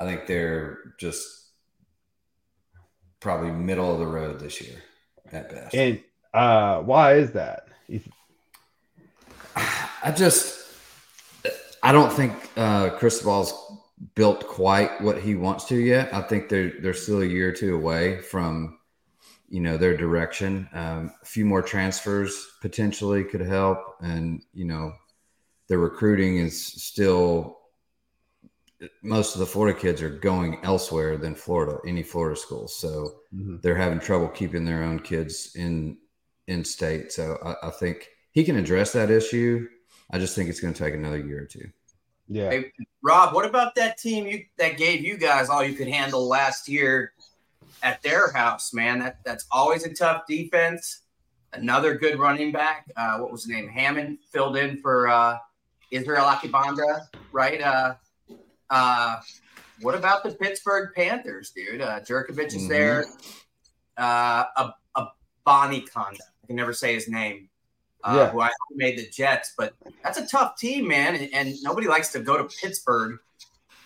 I 0.00 0.04
think 0.04 0.26
they're 0.26 0.94
just 0.98 1.50
probably 3.20 3.50
middle 3.50 3.92
of 3.92 3.98
the 3.98 4.06
road 4.06 4.40
this 4.40 4.60
year 4.60 4.82
at 5.32 5.50
best. 5.50 5.74
And 5.74 6.00
uh, 6.34 6.80
why 6.80 7.14
is 7.14 7.32
that? 7.32 7.68
I 9.56 10.12
just 10.14 10.65
I 11.86 11.92
don't 11.92 12.12
think 12.12 12.32
uh, 12.56 12.90
Cristobal's 12.98 13.54
built 14.16 14.44
quite 14.48 15.00
what 15.00 15.22
he 15.22 15.36
wants 15.36 15.66
to 15.66 15.76
yet. 15.76 16.12
I 16.12 16.20
think 16.20 16.48
they're 16.48 16.72
they're 16.80 16.92
still 16.94 17.22
a 17.22 17.26
year 17.26 17.50
or 17.50 17.52
two 17.52 17.76
away 17.76 18.20
from 18.22 18.80
you 19.48 19.60
know 19.60 19.76
their 19.76 19.96
direction. 19.96 20.68
Um, 20.72 21.12
a 21.22 21.24
few 21.24 21.44
more 21.44 21.62
transfers 21.62 22.48
potentially 22.60 23.22
could 23.22 23.40
help, 23.40 23.78
and 24.00 24.42
you 24.52 24.64
know 24.64 24.94
their 25.68 25.78
recruiting 25.78 26.38
is 26.38 26.60
still 26.60 27.58
most 29.02 29.34
of 29.34 29.38
the 29.38 29.46
Florida 29.46 29.78
kids 29.78 30.02
are 30.02 30.10
going 30.10 30.58
elsewhere 30.64 31.16
than 31.16 31.36
Florida, 31.36 31.78
any 31.86 32.02
Florida 32.02 32.34
schools. 32.34 32.76
So 32.76 33.20
mm-hmm. 33.32 33.58
they're 33.62 33.76
having 33.76 34.00
trouble 34.00 34.26
keeping 34.26 34.64
their 34.64 34.82
own 34.82 34.98
kids 34.98 35.54
in 35.54 35.98
in 36.48 36.64
state. 36.64 37.12
So 37.12 37.38
I, 37.44 37.68
I, 37.68 37.70
think 37.70 38.08
he 38.32 38.42
can 38.42 38.56
address 38.56 38.92
that 38.92 39.08
issue. 39.08 39.68
I 40.10 40.18
just 40.18 40.34
think 40.34 40.48
it's 40.48 40.60
going 40.60 40.74
to 40.74 40.84
take 40.84 40.94
another 40.94 41.18
year 41.18 41.42
or 41.42 41.46
two. 41.46 41.68
Yeah. 42.28 42.50
Hey, 42.50 42.72
Rob, 43.02 43.34
what 43.34 43.44
about 43.44 43.74
that 43.76 43.98
team 43.98 44.26
you 44.26 44.44
that 44.58 44.76
gave 44.76 45.02
you 45.02 45.16
guys 45.16 45.48
all 45.48 45.62
you 45.62 45.74
could 45.74 45.88
handle 45.88 46.26
last 46.26 46.68
year? 46.68 47.12
at 47.82 48.02
their 48.02 48.32
house, 48.32 48.72
man. 48.72 48.98
That 48.98 49.18
that's 49.24 49.46
always 49.50 49.84
a 49.84 49.92
tough 49.92 50.26
defense. 50.26 51.02
Another 51.52 51.94
good 51.94 52.18
running 52.18 52.52
back. 52.52 52.90
Uh, 52.96 53.18
what 53.18 53.32
was 53.32 53.44
his 53.44 53.54
name? 53.54 53.68
Hammond 53.68 54.18
filled 54.32 54.56
in 54.56 54.78
for 54.78 55.08
uh, 55.08 55.38
Israel 55.90 56.24
Akibanda, 56.24 57.06
right? 57.32 57.60
Uh, 57.60 57.94
uh, 58.68 59.20
what 59.80 59.94
about 59.94 60.22
the 60.22 60.32
Pittsburgh 60.32 60.90
Panthers, 60.94 61.50
dude? 61.50 61.80
Uh, 61.80 62.00
Jurkovec 62.00 62.46
is 62.46 62.54
mm-hmm. 62.54 62.68
there. 62.68 63.06
Uh, 63.96 64.44
a, 64.56 64.74
a 64.96 65.06
Bonnie 65.44 65.82
Conda. 65.82 66.20
I 66.42 66.46
can 66.46 66.56
never 66.56 66.72
say 66.72 66.94
his 66.94 67.08
name. 67.08 67.48
Uh, 68.06 68.14
yeah. 68.16 68.30
Who 68.30 68.40
I 68.40 68.50
made 68.74 68.98
the 68.98 69.08
Jets, 69.08 69.54
but 69.58 69.74
that's 70.04 70.18
a 70.18 70.26
tough 70.26 70.56
team, 70.56 70.86
man, 70.86 71.16
and, 71.16 71.28
and 71.34 71.54
nobody 71.62 71.88
likes 71.88 72.12
to 72.12 72.20
go 72.20 72.36
to 72.36 72.44
Pittsburgh, 72.44 73.18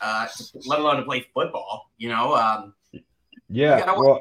uh, 0.03 0.27
let 0.67 0.79
alone 0.79 0.97
to 0.97 1.05
play 1.05 1.27
football. 1.33 1.91
You 1.97 2.11
know, 2.11 2.35
um, 2.35 2.75
yeah. 3.49 3.85
Well, 3.97 4.21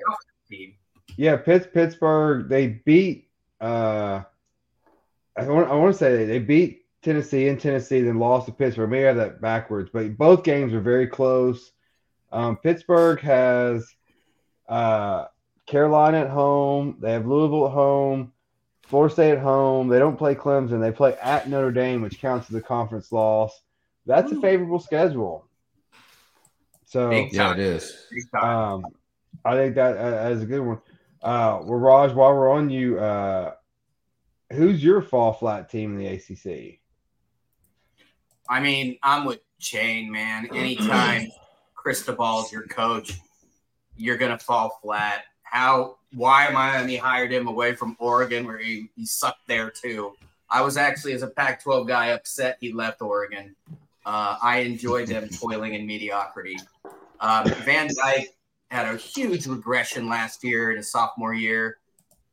yeah, 1.17 1.35
Pitt, 1.35 1.73
Pittsburgh, 1.73 2.47
they 2.47 2.67
beat 2.67 3.27
uh 3.59 4.23
I 5.37 5.47
want 5.47 5.69
I 5.69 5.75
want 5.75 5.93
to 5.93 5.97
say 5.97 6.25
they 6.25 6.39
beat 6.39 6.85
Tennessee 7.01 7.47
in 7.47 7.57
Tennessee, 7.57 8.01
then 8.01 8.19
lost 8.19 8.47
to 8.47 8.51
Pittsburgh. 8.51 8.89
Maybe 8.89 9.05
I 9.05 9.07
have 9.07 9.17
that 9.17 9.41
backwards, 9.41 9.89
but 9.91 10.17
both 10.17 10.43
games 10.43 10.73
are 10.73 10.81
very 10.81 11.07
close. 11.07 11.71
Um, 12.31 12.57
Pittsburgh 12.57 13.19
has 13.21 13.87
uh, 14.67 15.25
Carolina 15.65 16.21
at 16.21 16.29
home. 16.29 16.97
They 17.01 17.13
have 17.13 17.25
Louisville 17.25 17.67
at 17.67 17.73
home. 17.73 18.33
Florida 18.89 19.13
State 19.13 19.31
at 19.33 19.39
home. 19.39 19.87
They 19.87 19.99
don't 19.99 20.17
play 20.17 20.33
Clemson. 20.33 20.81
They 20.81 20.91
play 20.91 21.15
at 21.21 21.47
Notre 21.47 21.71
Dame, 21.71 22.01
which 22.01 22.19
counts 22.19 22.49
as 22.49 22.55
a 22.55 22.61
conference 22.61 23.11
loss. 23.11 23.61
That's 24.07 24.31
a 24.31 24.41
favorable 24.41 24.79
schedule. 24.79 25.45
So 26.85 27.11
yeah, 27.11 27.53
it 27.53 27.59
is. 27.59 28.07
Um, 28.41 28.83
I 29.45 29.53
think 29.53 29.75
that 29.75 29.95
uh, 29.95 30.29
is 30.29 30.41
a 30.41 30.45
good 30.47 30.61
one. 30.61 30.81
Uh, 31.21 31.61
well, 31.63 31.77
Raj, 31.77 32.13
while 32.13 32.33
we're 32.33 32.51
on 32.51 32.71
you, 32.71 32.97
uh, 32.97 33.53
who's 34.51 34.83
your 34.83 35.03
fall 35.03 35.33
flat 35.33 35.69
team 35.69 35.95
in 35.95 35.99
the 35.99 36.07
ACC? 36.07 36.79
I 38.49 38.59
mean, 38.59 38.97
I'm 39.03 39.25
with 39.25 39.41
Chain, 39.59 40.11
man. 40.11 40.47
Anytime 40.51 41.27
Cristobal's 41.75 42.51
your 42.51 42.63
coach, 42.63 43.19
you're 43.95 44.17
gonna 44.17 44.39
fall 44.39 44.79
flat. 44.81 45.25
How? 45.43 45.98
Why 46.13 46.49
Miami 46.49 46.97
hired 46.97 47.31
him 47.31 47.47
away 47.47 47.75
from 47.75 47.95
Oregon, 47.99 48.45
where 48.45 48.57
he, 48.57 48.89
he 48.95 49.05
sucked 49.05 49.47
there 49.47 49.69
too? 49.69 50.13
I 50.49 50.61
was 50.61 50.77
actually, 50.77 51.13
as 51.13 51.21
a 51.21 51.27
Pac-12 51.27 51.87
guy, 51.87 52.07
upset 52.07 52.57
he 52.59 52.73
left 52.73 53.01
Oregon. 53.01 53.55
Uh, 54.05 54.37
I 54.41 54.59
enjoyed 54.59 55.07
them 55.07 55.29
toiling 55.39 55.75
in 55.75 55.85
mediocrity. 55.85 56.57
Um, 57.19 57.49
Van 57.63 57.89
Dyke 57.95 58.35
had 58.71 58.93
a 58.93 58.97
huge 58.97 59.45
regression 59.45 60.07
last 60.07 60.43
year 60.43 60.71
in 60.71 60.77
his 60.77 60.91
sophomore 60.91 61.33
year. 61.33 61.77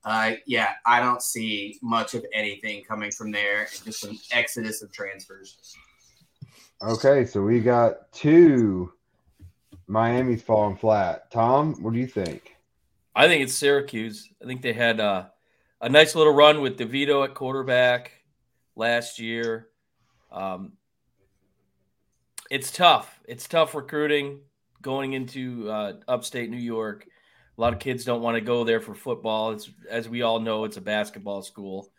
Uh, 0.05 0.35
yeah, 0.47 0.75
I 0.87 1.01
don't 1.01 1.21
see 1.21 1.79
much 1.83 2.15
of 2.15 2.25
anything 2.33 2.85
coming 2.85 3.11
from 3.11 3.33
there. 3.33 3.67
Just 3.85 4.05
an 4.05 4.17
exodus 4.31 4.81
of 4.81 4.93
transfers. 4.93 5.77
Okay, 6.81 7.25
so 7.25 7.43
we 7.43 7.61
got 7.61 8.13
two 8.13 8.93
Miami's 9.89 10.43
falling 10.43 10.77
flat. 10.77 11.31
Tom, 11.31 11.75
what 11.83 11.93
do 11.93 11.99
you 11.99 12.07
think? 12.07 12.56
I 13.17 13.29
think 13.29 13.43
it's 13.43 13.55
Syracuse. 13.55 14.29
I 14.43 14.47
think 14.47 14.61
they 14.61 14.75
had 14.75 15.01
uh, 15.01 15.25
a 15.81 15.89
nice 15.89 16.15
little 16.15 16.35
run 16.35 16.61
with 16.61 16.79
DeVito 16.79 17.25
at 17.25 17.35
quarterback 17.35 18.13
last 18.77 19.19
year. 19.19 19.69
Um, 20.31 20.73
it's 22.51 22.71
tough. 22.71 23.19
It's 23.27 23.49
tough 23.49 23.75
recruiting 23.75 24.41
going 24.83 25.15
into 25.15 25.71
uh, 25.71 25.95
upstate 26.07 26.51
New 26.51 26.59
York. 26.59 27.07
A 27.57 27.61
lot 27.61 27.73
of 27.73 27.79
kids 27.79 28.05
don't 28.05 28.21
want 28.21 28.35
to 28.35 28.43
go 28.43 28.65
there 28.65 28.83
for 28.83 28.95
football. 28.95 29.53
It's 29.53 29.71
as 29.89 30.11
we 30.11 30.21
all 30.21 30.39
know, 30.39 30.65
it's 30.65 30.77
a 30.77 30.83
basketball 30.83 31.41
school. 31.41 31.91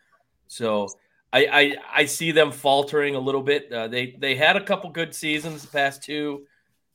So 0.46 0.88
I 1.32 1.46
I, 1.46 1.76
I 2.02 2.04
see 2.04 2.30
them 2.30 2.52
faltering 2.52 3.16
a 3.16 3.20
little 3.20 3.42
bit. 3.42 3.72
Uh, 3.72 3.88
they 3.88 4.16
they 4.20 4.36
had 4.36 4.56
a 4.56 4.62
couple 4.62 4.88
good 4.90 5.12
seasons, 5.12 5.62
the 5.62 5.68
past 5.68 6.04
two. 6.04 6.46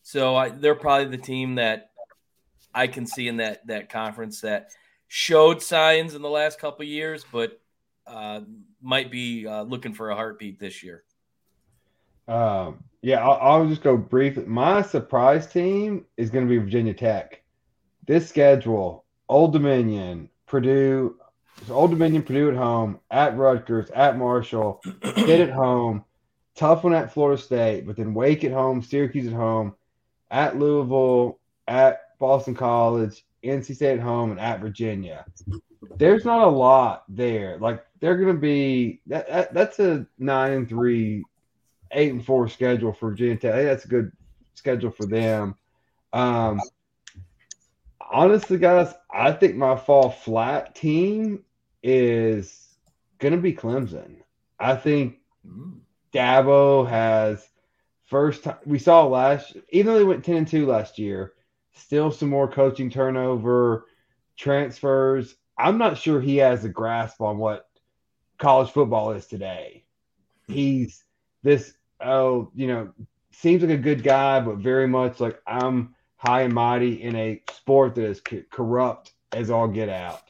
So 0.01 0.33
I, 0.33 0.47
they're 0.47 0.75
probably 0.75 1.15
the 1.15 1.21
team 1.21 1.55
that 1.55 1.91
I 2.73 2.87
can 2.87 3.05
see 3.05 3.27
in 3.27 3.37
that 3.37 3.65
that 3.67 3.89
conference 3.89 4.41
that 4.41 4.69
showed 5.07 5.61
signs 5.61 6.15
in 6.15 6.21
the 6.21 6.29
last 6.29 6.59
couple 6.59 6.85
years, 6.85 7.25
but 7.31 7.59
uh, 8.07 8.41
might 8.81 9.11
be 9.11 9.47
uh, 9.47 9.63
looking 9.63 9.93
for 9.93 10.09
a 10.09 10.15
heartbeat 10.15 10.59
this 10.59 10.83
year. 10.83 11.03
Um, 12.27 12.83
yeah, 13.01 13.21
I'll, 13.23 13.61
I'll, 13.61 13.67
just 13.67 13.83
go 13.83 13.97
brief. 13.97 14.37
My 14.47 14.81
surprise 14.81 15.47
team 15.47 16.05
is 16.17 16.29
going 16.29 16.45
to 16.45 16.49
be 16.49 16.57
Virginia 16.57 16.93
Tech. 16.93 17.43
This 18.07 18.27
schedule: 18.27 19.05
Old 19.29 19.53
Dominion, 19.53 20.29
Purdue, 20.47 21.17
Old 21.69 21.91
Dominion, 21.91 22.23
Purdue 22.23 22.49
at 22.49 22.55
home, 22.55 22.99
at 23.11 23.37
Rutgers, 23.37 23.89
at 23.91 24.17
Marshall, 24.17 24.81
Pitt 25.01 25.41
at 25.41 25.51
home, 25.51 26.05
tough 26.55 26.83
one 26.83 26.93
at 26.93 27.13
Florida 27.13 27.41
State, 27.41 27.85
but 27.85 27.97
then 27.97 28.13
Wake 28.13 28.43
at 28.43 28.51
home, 28.51 28.81
Syracuse 28.81 29.27
at 29.27 29.33
home, 29.33 29.75
at 30.31 30.57
Louisville, 30.57 31.39
at 31.67 32.01
Boston 32.23 32.55
College, 32.55 33.25
NC 33.43 33.75
State 33.75 33.97
at 33.97 33.99
home, 33.99 34.31
and 34.31 34.39
at 34.39 34.61
Virginia. 34.61 35.25
There's 35.97 36.23
not 36.23 36.47
a 36.47 36.49
lot 36.49 37.03
there. 37.09 37.57
Like 37.57 37.85
they're 37.99 38.15
going 38.15 38.33
to 38.33 38.39
be 38.39 39.01
that, 39.07 39.27
that, 39.27 39.53
That's 39.53 39.79
a 39.79 40.07
nine 40.17 40.53
and 40.53 40.69
three, 40.69 41.25
eight 41.91 42.13
and 42.13 42.25
four 42.25 42.47
schedule 42.47 42.93
for 42.93 43.09
Virginia 43.09 43.35
Tech. 43.35 43.65
that's 43.65 43.83
a 43.83 43.89
good 43.89 44.13
schedule 44.53 44.91
for 44.91 45.05
them. 45.05 45.55
Um, 46.13 46.61
honestly, 47.99 48.57
guys, 48.57 48.93
I 49.11 49.33
think 49.33 49.57
my 49.57 49.75
fall 49.75 50.09
flat 50.09 50.75
team 50.75 51.43
is 51.83 52.69
going 53.19 53.33
to 53.33 53.41
be 53.41 53.53
Clemson. 53.53 54.21
I 54.57 54.77
think. 54.77 55.17
Dabo 56.13 56.87
has 56.87 57.45
first 58.05 58.43
time 58.43 58.57
we 58.63 58.77
saw 58.77 59.07
last, 59.07 59.57
even 59.71 59.91
though 59.91 59.97
they 59.97 60.05
went 60.05 60.23
10 60.23 60.35
and 60.35 60.47
2 60.47 60.67
last 60.67 60.99
year, 60.99 61.33
still 61.73 62.11
some 62.11 62.29
more 62.29 62.47
coaching 62.47 62.89
turnover, 62.89 63.85
transfers. 64.37 65.35
I'm 65.57 65.77
not 65.77 65.97
sure 65.97 66.19
he 66.19 66.37
has 66.37 66.65
a 66.65 66.69
grasp 66.69 67.21
on 67.21 67.37
what 67.37 67.69
college 68.37 68.71
football 68.71 69.11
is 69.11 69.27
today. 69.27 69.85
He's 70.47 71.03
this, 71.43 71.73
oh, 72.01 72.51
you 72.53 72.67
know, 72.67 72.93
seems 73.31 73.61
like 73.61 73.71
a 73.71 73.77
good 73.77 74.03
guy, 74.03 74.39
but 74.39 74.57
very 74.57 74.87
much 74.87 75.19
like 75.19 75.41
I'm 75.47 75.95
high 76.17 76.41
and 76.41 76.53
mighty 76.53 77.01
in 77.01 77.15
a 77.15 77.41
sport 77.51 77.95
that 77.95 78.05
is 78.05 78.21
corrupt 78.49 79.13
as 79.31 79.49
all 79.49 79.67
get 79.67 79.89
out. 79.89 80.21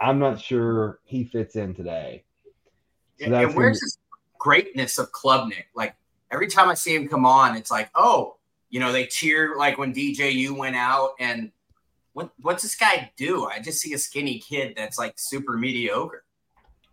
I'm 0.00 0.18
not 0.18 0.40
sure 0.40 1.00
he 1.04 1.24
fits 1.24 1.56
in 1.56 1.74
today. 1.74 2.24
So 3.18 3.26
and, 3.26 3.34
and 3.34 3.54
where's 3.54 3.80
this 3.80 3.98
greatness 4.38 4.98
of 4.98 5.12
Klubnik? 5.12 5.66
Like 5.74 5.94
every 6.30 6.48
time 6.48 6.68
I 6.68 6.74
see 6.74 6.94
him 6.94 7.08
come 7.08 7.26
on, 7.26 7.56
it's 7.56 7.70
like, 7.70 7.90
oh, 7.94 8.36
you 8.70 8.80
know, 8.80 8.92
they 8.92 9.06
cheer 9.06 9.56
like 9.56 9.78
when 9.78 9.92
DJU 9.92 10.56
went 10.56 10.76
out 10.76 11.10
and 11.18 11.52
what 12.12 12.30
what's 12.40 12.62
this 12.62 12.74
guy 12.74 13.10
do? 13.16 13.46
I 13.46 13.60
just 13.60 13.80
see 13.80 13.92
a 13.94 13.98
skinny 13.98 14.38
kid 14.38 14.74
that's 14.76 14.98
like 14.98 15.18
super 15.18 15.56
mediocre. 15.56 16.24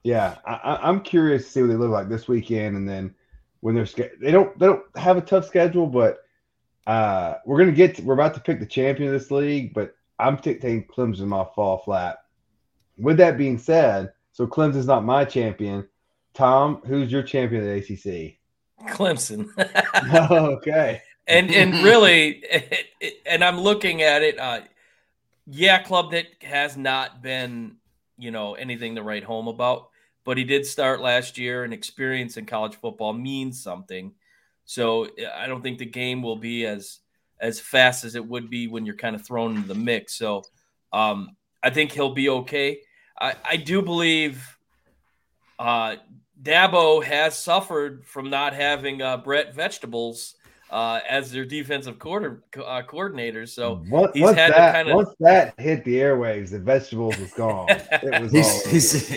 Yeah, 0.03 0.35
I, 0.45 0.89
am 0.89 1.01
curious 1.01 1.45
to 1.45 1.51
see 1.51 1.61
what 1.61 1.67
they 1.67 1.75
look 1.75 1.91
like 1.91 2.09
this 2.09 2.27
weekend, 2.27 2.77
and 2.77 2.87
then 2.87 3.13
when 3.61 3.75
they're 3.75 4.09
they 4.21 4.31
don't 4.31 4.57
they 4.59 4.67
don't 4.67 4.83
have 4.95 5.17
a 5.17 5.21
tough 5.21 5.45
schedule, 5.45 5.87
but 5.87 6.19
uh, 6.85 7.35
we're 7.45 7.59
gonna 7.59 7.71
get 7.71 7.95
to, 7.95 8.03
we're 8.03 8.13
about 8.13 8.33
to 8.35 8.39
pick 8.39 8.59
the 8.59 8.65
champion 8.65 9.13
of 9.13 9.19
this 9.19 9.31
league, 9.31 9.73
but 9.73 9.95
I'm 10.19 10.37
taking 10.37 10.85
Clemson 10.85 11.33
off 11.33 11.55
fall 11.55 11.79
flat. 11.79 12.19
With 12.97 13.17
that 13.17 13.37
being 13.37 13.57
said, 13.57 14.13
so 14.31 14.47
Clemson's 14.47 14.87
not 14.87 15.03
my 15.03 15.25
champion. 15.25 15.87
Tom, 16.33 16.81
who's 16.85 17.11
your 17.11 17.23
champion 17.23 17.63
of 17.63 17.69
the 17.69 17.75
ACC? 17.77 18.37
Clemson. 18.95 19.49
okay. 20.31 21.01
And 21.27 21.51
and 21.51 21.73
really, 21.83 22.43
and 23.25 23.43
I'm 23.43 23.59
looking 23.59 24.01
at 24.01 24.21
it. 24.23 24.39
Uh, 24.39 24.61
yeah, 25.45 25.81
Klubnik 25.83 26.43
has 26.43 26.75
not 26.75 27.21
been, 27.21 27.77
you 28.17 28.31
know, 28.31 28.55
anything 28.55 28.95
to 28.95 29.03
write 29.03 29.23
home 29.23 29.47
about, 29.47 29.89
but 30.25 30.37
he 30.37 30.43
did 30.43 30.65
start 30.65 31.01
last 31.01 31.37
year, 31.37 31.63
and 31.63 31.73
experience 31.73 32.37
in 32.37 32.45
college 32.45 32.75
football 32.75 33.13
means 33.13 33.61
something. 33.61 34.13
So 34.65 35.07
I 35.35 35.47
don't 35.47 35.61
think 35.61 35.77
the 35.77 35.85
game 35.85 36.21
will 36.21 36.35
be 36.35 36.65
as 36.65 36.99
as 37.39 37.59
fast 37.59 38.03
as 38.03 38.15
it 38.15 38.27
would 38.27 38.49
be 38.49 38.67
when 38.67 38.85
you're 38.85 38.95
kind 38.95 39.15
of 39.15 39.25
thrown 39.25 39.55
into 39.55 39.67
the 39.67 39.75
mix. 39.75 40.15
So 40.15 40.43
um, 40.91 41.35
I 41.63 41.69
think 41.69 41.91
he'll 41.91 42.13
be 42.13 42.29
okay. 42.29 42.81
I, 43.19 43.35
I 43.47 43.57
do 43.57 43.81
believe 43.81 44.57
uh, 45.59 45.97
Dabo 46.41 47.03
has 47.03 47.37
suffered 47.37 48.05
from 48.05 48.29
not 48.29 48.53
having 48.53 49.01
uh, 49.01 49.17
Brent 49.17 49.53
Venables 49.53 50.35
uh, 50.69 50.99
as 51.07 51.31
their 51.31 51.45
defensive 51.45 51.97
quarter, 51.99 52.43
uh, 52.63 52.81
coordinator. 52.83 53.45
So 53.45 53.81
once, 53.89 54.11
he's 54.13 54.23
once 54.23 54.37
had 54.37 54.51
that, 54.51 54.67
to 54.67 54.73
kind 54.73 54.89
of 54.89 54.95
once 54.95 55.09
that 55.19 55.59
hit 55.59 55.83
the 55.85 55.95
airwaves, 55.95 56.51
the 56.51 56.59
Venables 56.59 57.17
was 57.17 57.33
gone. 57.33 57.67
it 57.69 58.21
was 58.21 58.31
he's, 58.71 59.09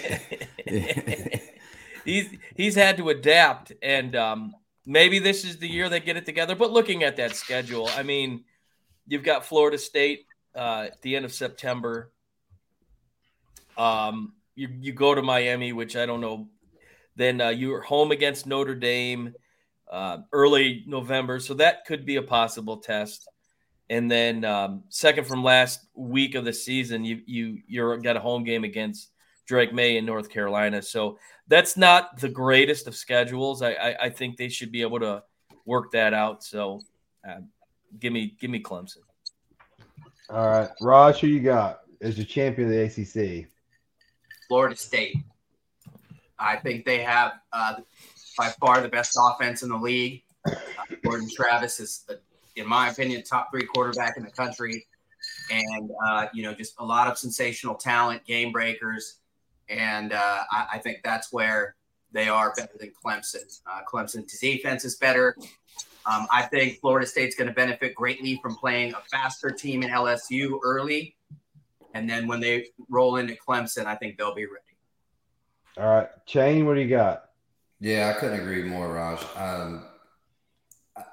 he's, 0.67 1.41
he's, 2.05 2.29
he's 2.55 2.75
had 2.75 2.97
to 2.99 3.09
adapt, 3.09 3.73
and 3.83 4.15
um, 4.15 4.55
maybe 4.87 5.19
this 5.19 5.45
is 5.45 5.59
the 5.59 5.69
year 5.69 5.89
they 5.89 6.01
get 6.01 6.17
it 6.17 6.27
together. 6.27 6.55
But 6.55 6.71
looking 6.71 7.03
at 7.03 7.17
that 7.17 7.35
schedule, 7.35 7.89
I 7.97 8.03
mean, 8.03 8.45
you've 9.07 9.25
got 9.25 9.45
Florida 9.45 9.79
State 9.79 10.27
uh, 10.55 10.87
at 10.87 11.03
the 11.03 11.17
end 11.17 11.25
of 11.25 11.33
September. 11.33 12.13
Um, 13.77 14.35
you 14.55 14.69
you 14.81 14.93
go 14.93 15.15
to 15.15 15.23
Miami, 15.23 15.73
which 15.73 15.97
I 15.97 16.07
don't 16.07 16.21
know. 16.21 16.49
Then 17.17 17.41
uh, 17.41 17.49
you're 17.49 17.83
home 17.83 18.13
against 18.13 18.47
Notre 18.47 18.75
Dame 18.75 19.35
uh, 19.91 20.19
early 20.33 20.85
November, 20.87 21.41
so 21.41 21.55
that 21.55 21.85
could 21.85 22.07
be 22.07 22.17
a 22.17 22.23
possible 22.23 22.77
test. 22.79 23.29
And 23.91 24.09
then 24.09 24.45
um, 24.45 24.85
second 24.89 25.27
from 25.27 25.43
last 25.43 25.87
week 25.95 26.37
of 26.37 26.45
the 26.45 26.53
season, 26.53 27.05
you 27.05 27.23
you 27.27 27.59
you're 27.67 27.99
got 27.99 28.17
a 28.17 28.21
home 28.21 28.45
game 28.45 28.63
against 28.63 29.11
Drake 29.47 29.73
Maye 29.73 29.97
in 29.97 30.07
North 30.07 30.31
Carolina. 30.31 30.81
So 30.81 31.19
that's 31.49 31.77
not 31.77 32.21
the 32.21 32.29
greatest 32.29 32.87
of 32.87 32.95
schedules. 32.95 33.63
I 33.63 33.73
I, 33.73 33.97
I 34.03 34.11
think 34.11 34.37
they 34.37 34.49
should 34.49 34.71
be 34.71 34.83
able 34.83 35.01
to 35.01 35.25
work 35.67 35.91
that 35.91 36.15
out. 36.15 36.45
So 36.45 36.81
uh, 37.29 37.41
give 37.99 38.13
me 38.13 38.37
give 38.41 38.51
me 38.51 38.63
Clemson. 38.63 38.99
All 40.29 40.47
right, 40.47 40.69
Raj, 40.81 41.19
who 41.19 41.27
you 41.27 41.41
got 41.41 41.81
as 42.01 42.17
the 42.17 42.25
champion 42.25 42.69
of 42.69 42.75
the 42.75 42.85
ACC? 42.85 43.49
Florida 44.47 44.77
State. 44.77 45.17
I 46.39 46.57
think 46.57 46.85
they 46.85 46.99
have 47.03 47.33
uh, 47.53 47.75
by 48.37 48.49
far 48.61 48.81
the 48.81 48.89
best 48.89 49.19
offense 49.21 49.63
in 49.63 49.69
the 49.69 49.77
league. 49.77 50.23
Uh, 50.45 50.55
Jordan 51.05 51.29
Travis 51.35 51.81
is, 51.81 52.07
in 52.57 52.67
my 52.67 52.89
opinion, 52.91 53.23
top 53.23 53.51
three 53.51 53.67
quarterback 53.67 54.17
in 54.17 54.25
the 54.25 54.31
country, 54.31 54.87
and 55.51 55.91
uh, 56.07 56.27
you 56.33 56.43
know 56.43 56.55
just 56.55 56.75
a 56.79 56.85
lot 56.85 57.09
of 57.09 57.19
sensational 57.19 57.75
talent, 57.75 58.25
game 58.25 58.53
breakers, 58.53 59.17
and 59.69 60.13
uh, 60.13 60.39
I, 60.51 60.67
I, 60.75 60.79
think 60.79 61.01
that's 61.05 61.33
where 61.33 61.75
they 62.13 62.29
are 62.29 62.53
better 62.57 62.73
than 62.79 62.93
Clemson. 63.05 63.61
Uh, 63.71 63.81
Clemson's 63.91 64.39
defense 64.39 64.85
is 64.85 64.97
better. 64.97 65.37
Um, 66.07 66.27
I 66.33 66.43
think 66.43 66.81
Florida 66.81 67.07
State's 67.07 67.37
going 67.37 67.49
to 67.49 67.55
benefit 67.55 67.95
greatly 67.95 68.41
from 68.43 68.57
playing 68.57 68.95
a 68.95 69.01
faster 69.11 69.51
team 69.51 69.83
in 69.83 69.91
LSU 69.91 70.59
early, 70.65 71.17
and 71.95 72.09
then 72.09 72.27
when 72.27 72.41
they 72.41 72.69
roll 72.89 73.17
into 73.17 73.35
Clemson, 73.35 73.85
I 73.87 73.97
think 73.97 74.17
they'll 74.17 74.35
be 74.35 74.47
ready. 74.47 74.65
All 75.77 75.87
right, 75.87 76.09
Chain, 76.27 76.67
what 76.67 76.75
do 76.75 76.81
you 76.81 76.89
got? 76.89 77.30
Yeah, 77.81 78.13
I 78.15 78.21
couldn't 78.21 78.41
agree 78.41 78.63
more, 78.63 78.93
Raj. 78.93 79.25
Um, 79.37 79.85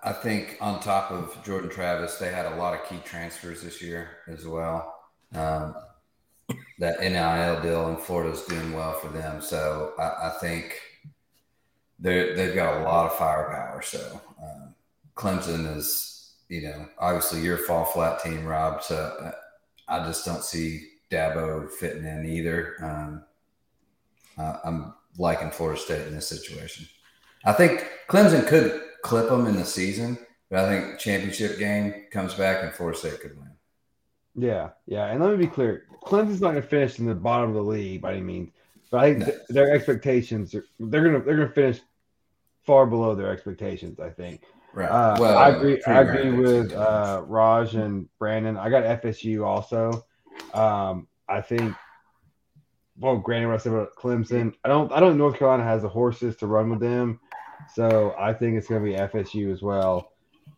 I 0.03 0.11
think 0.11 0.57
on 0.59 0.79
top 0.81 1.11
of 1.11 1.37
Jordan 1.43 1.69
Travis, 1.69 2.15
they 2.17 2.31
had 2.31 2.45
a 2.45 2.55
lot 2.55 2.73
of 2.73 2.87
key 2.87 2.99
transfers 3.05 3.61
this 3.61 3.81
year 3.81 4.17
as 4.27 4.45
well. 4.45 4.95
Um, 5.33 5.75
that 6.79 7.01
NIL 7.01 7.61
deal 7.61 7.89
in 7.89 7.97
Florida 7.97 8.31
is 8.33 8.41
doing 8.43 8.73
well 8.73 8.93
for 8.93 9.09
them, 9.09 9.41
so 9.41 9.93
I, 9.99 10.27
I 10.27 10.37
think 10.39 10.79
they 11.99 12.33
they've 12.33 12.55
got 12.55 12.81
a 12.81 12.83
lot 12.83 13.05
of 13.11 13.17
firepower. 13.17 13.81
So 13.81 14.21
um, 14.41 14.75
Clemson 15.15 15.75
is, 15.75 16.33
you 16.49 16.61
know, 16.63 16.87
obviously 16.99 17.41
your 17.41 17.57
fall 17.57 17.85
flat 17.85 18.21
team, 18.23 18.45
Rob. 18.45 18.83
So 18.83 19.31
I 19.87 20.05
just 20.05 20.25
don't 20.25 20.43
see 20.43 20.87
Dabo 21.11 21.69
fitting 21.69 22.05
in 22.05 22.25
either. 22.25 22.75
Um, 22.81 23.23
uh, 24.37 24.57
I'm 24.63 24.93
liking 25.17 25.51
Florida 25.51 25.79
State 25.79 26.07
in 26.07 26.15
this 26.15 26.27
situation. 26.27 26.87
I 27.45 27.53
think 27.53 27.87
Clemson 28.09 28.47
could 28.47 28.81
clip 29.01 29.29
them 29.29 29.47
in 29.47 29.55
the 29.55 29.65
season, 29.65 30.17
but 30.49 30.59
I 30.59 30.67
think 30.67 30.99
championship 30.99 31.57
game 31.57 32.05
comes 32.11 32.33
back 32.33 32.63
and 32.63 32.73
Florida 32.73 32.97
State 32.97 33.21
could 33.21 33.37
win. 33.37 33.51
Yeah, 34.35 34.69
yeah, 34.85 35.07
and 35.07 35.21
let 35.21 35.31
me 35.31 35.45
be 35.45 35.51
clear: 35.51 35.85
Clemson's 36.03 36.41
not 36.41 36.51
going 36.51 36.61
to 36.61 36.67
finish 36.67 36.99
in 36.99 37.05
the 37.05 37.15
bottom 37.15 37.49
of 37.49 37.55
the 37.55 37.63
league 37.63 38.01
by 38.01 38.11
any 38.13 38.21
means, 38.21 38.51
but 38.91 38.99
I 38.99 39.09
think 39.09 39.19
no. 39.19 39.25
th- 39.25 39.37
their 39.49 39.73
expectations 39.73 40.53
are, 40.53 40.65
they're 40.79 41.03
going 41.03 41.19
to 41.19 41.25
they're 41.25 41.37
going 41.37 41.47
to 41.47 41.53
finish 41.53 41.79
far 42.63 42.85
below 42.85 43.15
their 43.15 43.31
expectations. 43.31 43.99
I 43.99 44.09
think. 44.09 44.43
Right. 44.73 44.89
Uh, 44.89 45.17
well, 45.19 45.37
I 45.37 45.49
agree. 45.49 45.81
I 45.87 46.01
agree 46.01 46.31
with 46.31 46.71
uh, 46.71 47.23
Raj 47.25 47.73
and 47.73 48.07
Brandon. 48.19 48.57
I 48.57 48.69
got 48.69 48.83
FSU 49.01 49.43
also. 49.43 50.05
Um, 50.53 51.07
I 51.27 51.41
think 51.41 51.75
well, 52.99 53.17
granted, 53.17 53.47
what 53.47 53.55
I 53.55 53.57
said 53.57 53.73
about 53.73 53.95
Clemson, 53.95 54.53
I 54.63 54.69
don't, 54.69 54.91
I 54.91 54.99
don't. 54.99 55.17
North 55.17 55.37
Carolina 55.37 55.63
has 55.63 55.83
the 55.83 55.89
horses 55.89 56.35
to 56.37 56.47
run 56.47 56.69
with 56.69 56.79
them, 56.79 57.19
so 57.75 58.15
I 58.17 58.33
think 58.33 58.57
it's 58.57 58.67
going 58.67 58.83
to 58.83 58.91
be 58.91 58.97
FSU 58.97 59.51
as 59.53 59.61
well. 59.61 60.11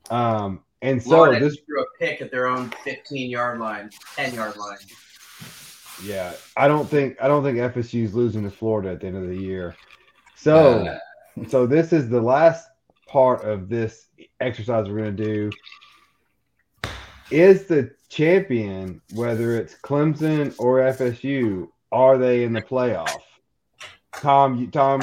Um, 0.09 0.63
And 0.81 1.01
so 1.01 1.09
Florida 1.09 1.39
this 1.39 1.57
threw 1.65 1.81
a 1.81 1.85
pick 1.99 2.21
at 2.21 2.31
their 2.31 2.47
own 2.47 2.69
15 2.83 3.29
yard 3.29 3.59
line, 3.59 3.89
10 4.15 4.33
yard 4.33 4.55
line. 4.55 4.77
Yeah, 6.03 6.33
I 6.55 6.67
don't 6.69 6.89
think 6.89 7.17
I 7.21 7.27
don't 7.27 7.43
think 7.43 7.57
FSU 7.57 8.03
is 8.05 8.15
losing 8.15 8.43
to 8.43 8.49
Florida 8.49 8.91
at 8.91 9.01
the 9.01 9.07
end 9.07 9.17
of 9.17 9.27
the 9.27 9.35
year. 9.35 9.75
So, 10.35 10.85
Uh, 10.85 10.99
so 11.49 11.67
this 11.67 11.91
is 11.91 12.07
the 12.07 12.21
last 12.21 12.69
part 13.05 13.43
of 13.43 13.67
this 13.67 14.07
exercise 14.39 14.87
we're 14.87 14.99
going 14.99 15.17
to 15.17 15.23
do. 15.23 15.49
Is 17.31 17.65
the 17.65 17.91
champion, 18.07 19.01
whether 19.13 19.55
it's 19.55 19.75
Clemson 19.75 20.55
or 20.57 20.79
FSU, 20.79 21.67
are 21.91 22.17
they 22.17 22.43
in 22.43 22.53
the 22.53 22.61
playoff? 22.61 23.09
Tom, 24.13 24.55
you, 24.57 24.67
Tom, 24.67 25.01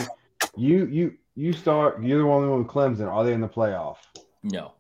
you 0.57 0.87
you 0.87 1.15
you 1.35 1.53
start. 1.53 2.03
You're 2.03 2.23
the 2.23 2.29
only 2.29 2.49
one 2.49 2.59
with 2.59 2.69
Clemson. 2.69 3.11
Are 3.11 3.25
they 3.25 3.33
in 3.33 3.41
the 3.41 3.49
playoff? 3.49 3.97
No, 4.43 4.73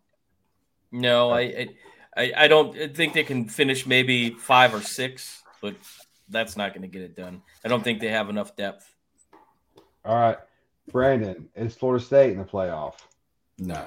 no, 0.92 1.30
I, 1.32 1.68
I, 2.16 2.32
I 2.36 2.48
don't 2.48 2.94
think 2.96 3.14
they 3.14 3.24
can 3.24 3.48
finish 3.48 3.86
maybe 3.86 4.30
five 4.30 4.74
or 4.74 4.80
six, 4.80 5.42
but 5.60 5.74
that's 6.28 6.56
not 6.56 6.70
going 6.72 6.82
to 6.82 6.88
get 6.88 7.02
it 7.02 7.16
done. 7.16 7.42
I 7.64 7.68
don't 7.68 7.82
think 7.82 8.00
they 8.00 8.08
have 8.08 8.28
enough 8.30 8.56
depth. 8.56 8.92
All 10.04 10.14
right, 10.16 10.38
Brandon, 10.92 11.48
is 11.56 11.74
Florida 11.74 12.04
State 12.04 12.32
in 12.32 12.38
the 12.38 12.44
playoff? 12.44 12.94
no, 13.58 13.84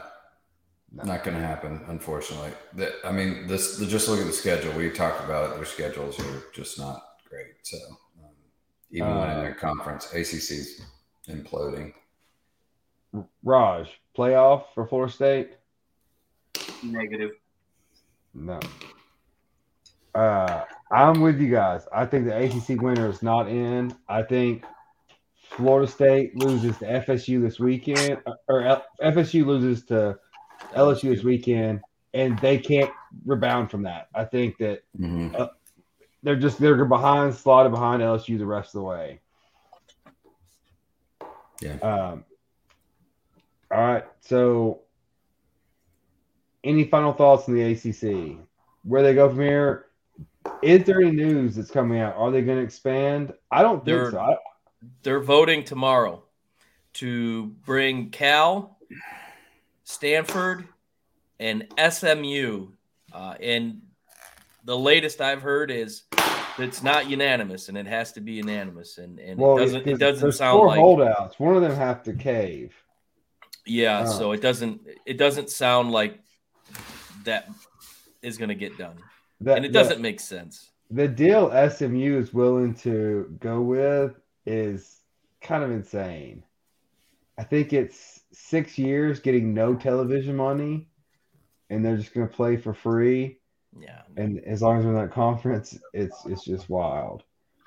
No. 0.92 1.04
not 1.04 1.24
going 1.24 1.38
to 1.38 1.44
happen. 1.46 1.80
Unfortunately, 1.88 2.52
The- 2.74 2.96
I 3.06 3.12
mean, 3.12 3.48
this. 3.48 3.78
Just 3.88 4.10
look 4.10 4.20
at 4.20 4.26
the 4.28 4.34
schedule. 4.34 4.74
We 4.74 4.90
talked 4.90 5.24
about 5.24 5.50
it. 5.52 5.56
Their 5.56 5.66
schedules 5.66 6.20
are 6.20 6.44
just 6.54 6.78
not 6.78 7.02
great. 7.30 7.54
So, 7.64 7.78
even 8.92 9.08
winning 9.10 9.38
Uh, 9.38 9.42
their 9.42 9.54
conference, 9.56 10.14
ACC's 10.14 10.82
imploding. 11.28 11.94
Raj, 13.44 13.88
playoff 14.18 14.66
for 14.74 14.86
Florida 14.88 15.12
State? 15.12 15.52
Negative. 16.84 17.32
No. 18.34 18.60
Uh, 20.16 20.64
I'm 20.92 21.22
with 21.22 21.40
you 21.40 21.50
guys. 21.52 21.88
I 21.94 22.06
think 22.06 22.26
the 22.26 22.36
ACC 22.36 22.82
winner 22.82 23.10
is 23.10 23.22
not 23.22 23.48
in. 23.48 23.96
I 24.08 24.24
think 24.24 24.66
Florida 25.52 25.90
State 25.92 26.36
loses 26.36 26.78
to 26.80 26.86
FSU 26.86 27.42
this 27.42 27.60
weekend, 27.60 28.20
or 28.48 28.64
L- 28.64 28.86
FSU 29.02 29.46
loses 29.46 29.86
to 29.86 30.18
LSU 30.76 31.14
this 31.16 31.24
weekend, 31.24 31.82
and 32.14 32.38
they 32.40 32.58
can't 32.58 32.92
rebound 33.26 33.70
from 33.70 33.84
that. 33.84 34.08
I 34.16 34.26
think 34.26 34.58
that 34.58 34.84
hmm 34.96 35.30
they're 36.24 36.36
just 36.36 36.60
they're 36.60 36.84
behind, 36.86 37.34
slotted 37.34 37.72
behind 37.72 38.02
LSU 38.02 38.38
the 38.38 38.46
rest 38.46 38.76
of 38.76 38.80
the 38.80 38.84
way. 38.86 39.20
Yeah. 41.62 41.74
Um. 41.82 42.24
All 43.72 43.80
right. 43.80 44.06
So, 44.22 44.82
any 46.64 46.86
final 46.86 47.14
thoughts 47.14 47.48
on 47.48 47.56
the 47.56 47.64
ACC? 47.64 48.38
Where 48.84 49.04
they 49.04 49.14
go 49.14 49.30
from 49.30 49.42
here? 49.42 49.86
Is 50.62 50.86
there 50.86 51.02
any 51.02 51.12
news 51.12 51.56
that's 51.56 51.70
coming 51.70 52.00
out? 52.00 52.16
Are 52.16 52.32
they 52.32 52.42
going 52.42 52.58
to 52.58 52.64
expand? 52.64 53.34
I 53.52 53.62
don't 53.62 53.78
think 53.86 53.86
They're- 53.86 54.12
so. 54.12 54.20
I, 54.20 54.36
They're 55.04 55.20
voting 55.20 55.64
tomorrow 55.64 56.24
to 56.94 57.48
bring 57.66 58.10
Cal, 58.10 58.78
Stanford, 59.84 60.68
and 61.40 61.68
SMU. 61.78 62.70
Uh, 63.12 63.36
and 63.42 63.82
the 64.66 64.78
latest 64.78 65.22
I've 65.22 65.42
heard 65.42 65.72
is 65.72 66.04
it's 66.58 66.84
not 66.84 67.10
unanimous, 67.10 67.70
and 67.70 67.78
it 67.78 67.88
has 67.88 68.12
to 68.14 68.22
be 68.22 68.34
unanimous. 68.34 68.98
And, 68.98 69.20
and 69.20 69.40
well, 69.40 69.58
it 69.58 69.62
doesn't 69.66 69.88
it 69.88 69.98
doesn't 70.00 70.32
sound 70.34 70.58
four 70.58 70.68
like 70.68 70.80
holdouts. 70.80 71.40
One 71.40 71.56
of 71.56 71.62
them 71.62 71.76
have 71.76 72.04
to 72.04 72.14
cave. 72.14 72.74
yeah. 73.66 74.06
Oh. 74.08 74.12
So 74.12 74.32
it 74.34 74.42
doesn't 74.42 74.82
it 75.06 75.18
doesn't 75.18 75.50
sound 75.50 75.92
like 75.92 76.20
that 77.24 77.50
is 78.22 78.38
going 78.38 78.50
to 78.50 78.56
get 78.56 78.78
done, 78.78 78.98
That, 79.42 79.58
and 79.58 79.66
it 79.66 79.72
doesn't 79.72 80.02
make 80.02 80.20
sense. 80.20 80.72
the 80.92 81.08
deal 81.08 81.50
SMU 81.70 82.18
is 82.20 82.34
willing 82.34 82.74
to 82.76 83.36
go 83.40 83.62
with 83.62 84.14
is 84.46 84.98
kind 85.42 85.64
of 85.64 85.72
insane. 85.72 86.44
I 87.38 87.44
think 87.44 87.72
it's 87.72 88.20
six 88.34 88.78
years 88.78 89.20
getting 89.22 89.54
no 89.54 89.74
television 89.76 90.36
money, 90.36 90.88
and 91.70 91.84
they're 91.86 91.96
just 91.98 92.14
going 92.14 92.28
to 92.28 92.34
play 92.34 92.58
for 92.58 92.74
free. 92.74 93.39
Yeah. 93.78 94.02
And 94.18 94.40
as 94.46 94.62
long 94.62 94.80
as 94.80 94.86
we're 94.86 94.92
in 94.92 94.98
that 94.98 95.14
conference, 95.14 95.78
it's 95.94 96.26
it's 96.26 96.44
just 96.44 96.70
wild. 96.70 97.24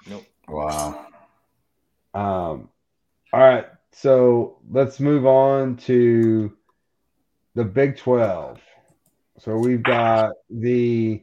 Nope. 0.08 0.24
Wow. 0.48 1.06
Um, 2.14 2.68
all 3.32 3.40
right, 3.40 3.66
so 3.92 4.58
let's 4.70 5.00
move 5.00 5.24
on 5.24 5.76
to 5.78 6.52
the 7.54 7.64
Big 7.64 7.96
Twelve. 7.96 8.60
So 9.38 9.56
we've 9.56 9.82
got 9.82 10.32
the 10.50 11.22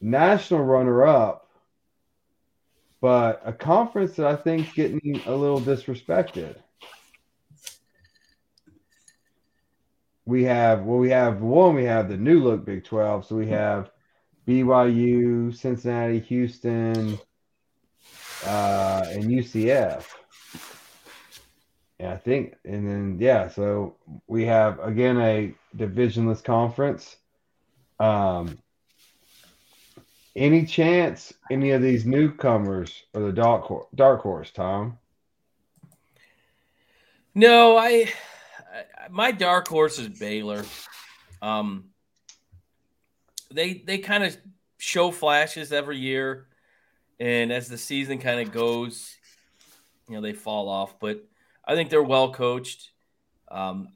national 0.00 0.64
runner-up, 0.64 1.48
but 3.00 3.40
a 3.44 3.52
conference 3.52 4.16
that 4.16 4.26
I 4.26 4.34
think 4.34 4.66
is 4.66 4.74
getting 4.74 5.22
a 5.26 5.34
little 5.34 5.60
disrespected. 5.60 6.56
We 10.24 10.42
have 10.44 10.82
well, 10.82 10.98
we 10.98 11.10
have 11.10 11.40
one. 11.40 11.76
We 11.76 11.84
have 11.84 12.08
the 12.08 12.16
new 12.16 12.42
look 12.42 12.64
Big 12.64 12.82
Twelve. 12.82 13.26
So 13.26 13.36
we 13.36 13.46
have 13.46 13.90
BYU, 14.46 15.54
Cincinnati, 15.54 16.20
Houston, 16.20 17.18
uh, 18.46 19.04
and 19.10 19.24
UCF. 19.24 20.04
And 21.98 22.12
I 22.12 22.16
think, 22.16 22.56
and 22.64 22.88
then 22.88 23.16
yeah, 23.18 23.48
so 23.48 23.96
we 24.26 24.44
have 24.44 24.78
again 24.80 25.18
a 25.18 25.54
divisionless 25.76 26.44
conference. 26.44 27.16
Um, 27.98 28.58
any 30.36 30.66
chance 30.66 31.32
any 31.50 31.70
of 31.70 31.80
these 31.80 32.04
newcomers 32.04 33.04
are 33.14 33.22
the 33.22 33.32
dark 33.32 33.62
horse, 33.62 33.86
dark 33.94 34.20
horse, 34.20 34.50
Tom? 34.50 34.98
No, 37.34 37.76
I, 37.76 37.86
I 38.70 39.08
my 39.10 39.32
dark 39.32 39.66
horse 39.68 39.98
is 39.98 40.08
Baylor. 40.08 40.64
Um, 41.40 41.90
they 43.56 43.74
they 43.74 43.98
kind 43.98 44.22
of 44.24 44.36
show 44.78 45.10
flashes 45.10 45.72
every 45.72 45.98
year, 45.98 46.46
and 47.18 47.50
as 47.50 47.68
the 47.68 47.78
season 47.78 48.18
kind 48.18 48.40
of 48.40 48.52
goes, 48.52 49.16
you 50.08 50.14
know 50.14 50.20
they 50.20 50.32
fall 50.32 50.68
off. 50.68 51.00
But 51.00 51.24
I 51.64 51.74
think 51.74 51.90
they're 51.90 52.02
well 52.02 52.32
coached. 52.32 52.90
Um, 53.48 53.88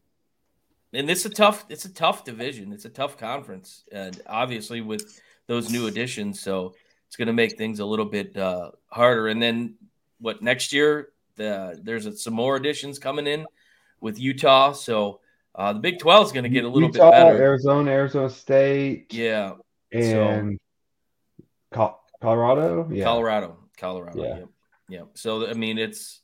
and 0.92 1.08
this 1.08 1.20
is 1.20 1.26
a 1.26 1.34
tough 1.34 1.64
it's 1.68 1.84
a 1.84 1.92
tough 1.92 2.24
division. 2.24 2.72
It's 2.72 2.86
a 2.86 2.90
tough 2.90 3.16
conference, 3.16 3.84
and 3.92 4.20
obviously 4.26 4.80
with 4.80 5.20
those 5.46 5.70
new 5.70 5.86
additions, 5.86 6.40
so 6.40 6.74
it's 7.06 7.16
going 7.16 7.26
to 7.26 7.32
make 7.32 7.58
things 7.58 7.80
a 7.80 7.84
little 7.84 8.04
bit 8.04 8.36
uh, 8.36 8.70
harder. 8.88 9.28
And 9.28 9.42
then 9.42 9.74
what 10.20 10.42
next 10.42 10.72
year? 10.72 11.10
The, 11.36 11.80
there's 11.82 12.22
some 12.22 12.34
more 12.34 12.56
additions 12.56 12.98
coming 12.98 13.26
in 13.26 13.46
with 14.00 14.18
Utah, 14.18 14.72
so 14.72 15.20
uh, 15.54 15.72
the 15.72 15.80
Big 15.80 15.98
Twelve 15.98 16.26
is 16.26 16.32
going 16.32 16.44
to 16.44 16.50
get 16.50 16.64
a 16.64 16.68
little 16.68 16.88
Utah, 16.88 17.10
bit 17.10 17.16
better. 17.16 17.42
Arizona, 17.42 17.90
Arizona 17.90 18.30
State, 18.30 19.12
Yeah, 19.12 19.54
and 19.92 20.58
Col- 21.72 22.00
Colorado. 22.20 22.88
Yeah, 22.90 23.04
Colorado, 23.04 23.56
Colorado. 23.76 24.22
Yeah. 24.22 24.38
Yep. 24.38 24.48
Yep. 24.88 25.08
So 25.14 25.48
I 25.48 25.54
mean, 25.54 25.78
it's 25.78 26.20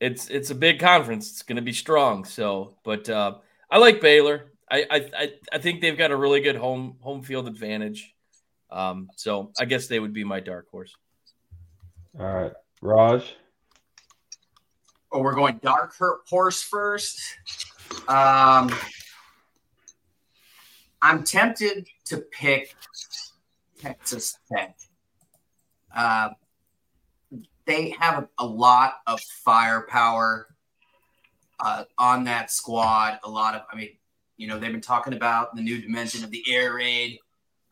it's 0.00 0.28
it's 0.28 0.50
a 0.50 0.54
big 0.54 0.78
conference. 0.78 1.30
It's 1.30 1.42
going 1.42 1.56
to 1.56 1.62
be 1.62 1.72
strong. 1.72 2.24
So, 2.24 2.76
but 2.84 3.08
uh, 3.08 3.36
I 3.70 3.78
like 3.78 4.00
Baylor. 4.00 4.52
I, 4.70 4.86
I 4.90 5.10
I 5.16 5.32
I 5.52 5.58
think 5.58 5.80
they've 5.80 5.96
got 5.96 6.10
a 6.10 6.16
really 6.16 6.40
good 6.40 6.56
home 6.56 6.96
home 7.00 7.22
field 7.22 7.46
advantage. 7.48 8.14
Um, 8.70 9.08
so 9.16 9.52
I 9.58 9.64
guess 9.64 9.86
they 9.86 9.98
would 9.98 10.12
be 10.12 10.24
my 10.24 10.40
dark 10.40 10.70
horse. 10.70 10.94
All 12.18 12.26
right, 12.26 12.52
Raj. 12.82 13.34
Oh, 15.10 15.22
we're 15.22 15.34
going 15.34 15.58
dark 15.62 15.94
horse 16.28 16.62
first. 16.62 17.18
Um, 18.08 18.70
I'm 21.00 21.24
tempted 21.24 21.86
to 22.06 22.18
pick 22.18 22.74
Texas 23.80 24.38
Tech. 24.50 24.76
Uh, 25.94 26.30
they 27.66 27.90
have 27.90 28.28
a, 28.38 28.46
lot 28.46 28.94
of 29.06 29.20
firepower 29.20 30.46
uh, 31.60 31.84
on 31.98 32.24
that 32.24 32.50
squad. 32.50 33.18
A 33.24 33.30
lot 33.30 33.54
of, 33.54 33.62
I 33.70 33.76
mean, 33.76 33.90
you 34.36 34.48
know, 34.48 34.58
they've 34.58 34.72
been 34.72 34.80
talking 34.80 35.12
about 35.12 35.54
the 35.54 35.62
new 35.62 35.80
dimension 35.80 36.24
of 36.24 36.30
the 36.30 36.42
air 36.48 36.74
raid 36.74 37.18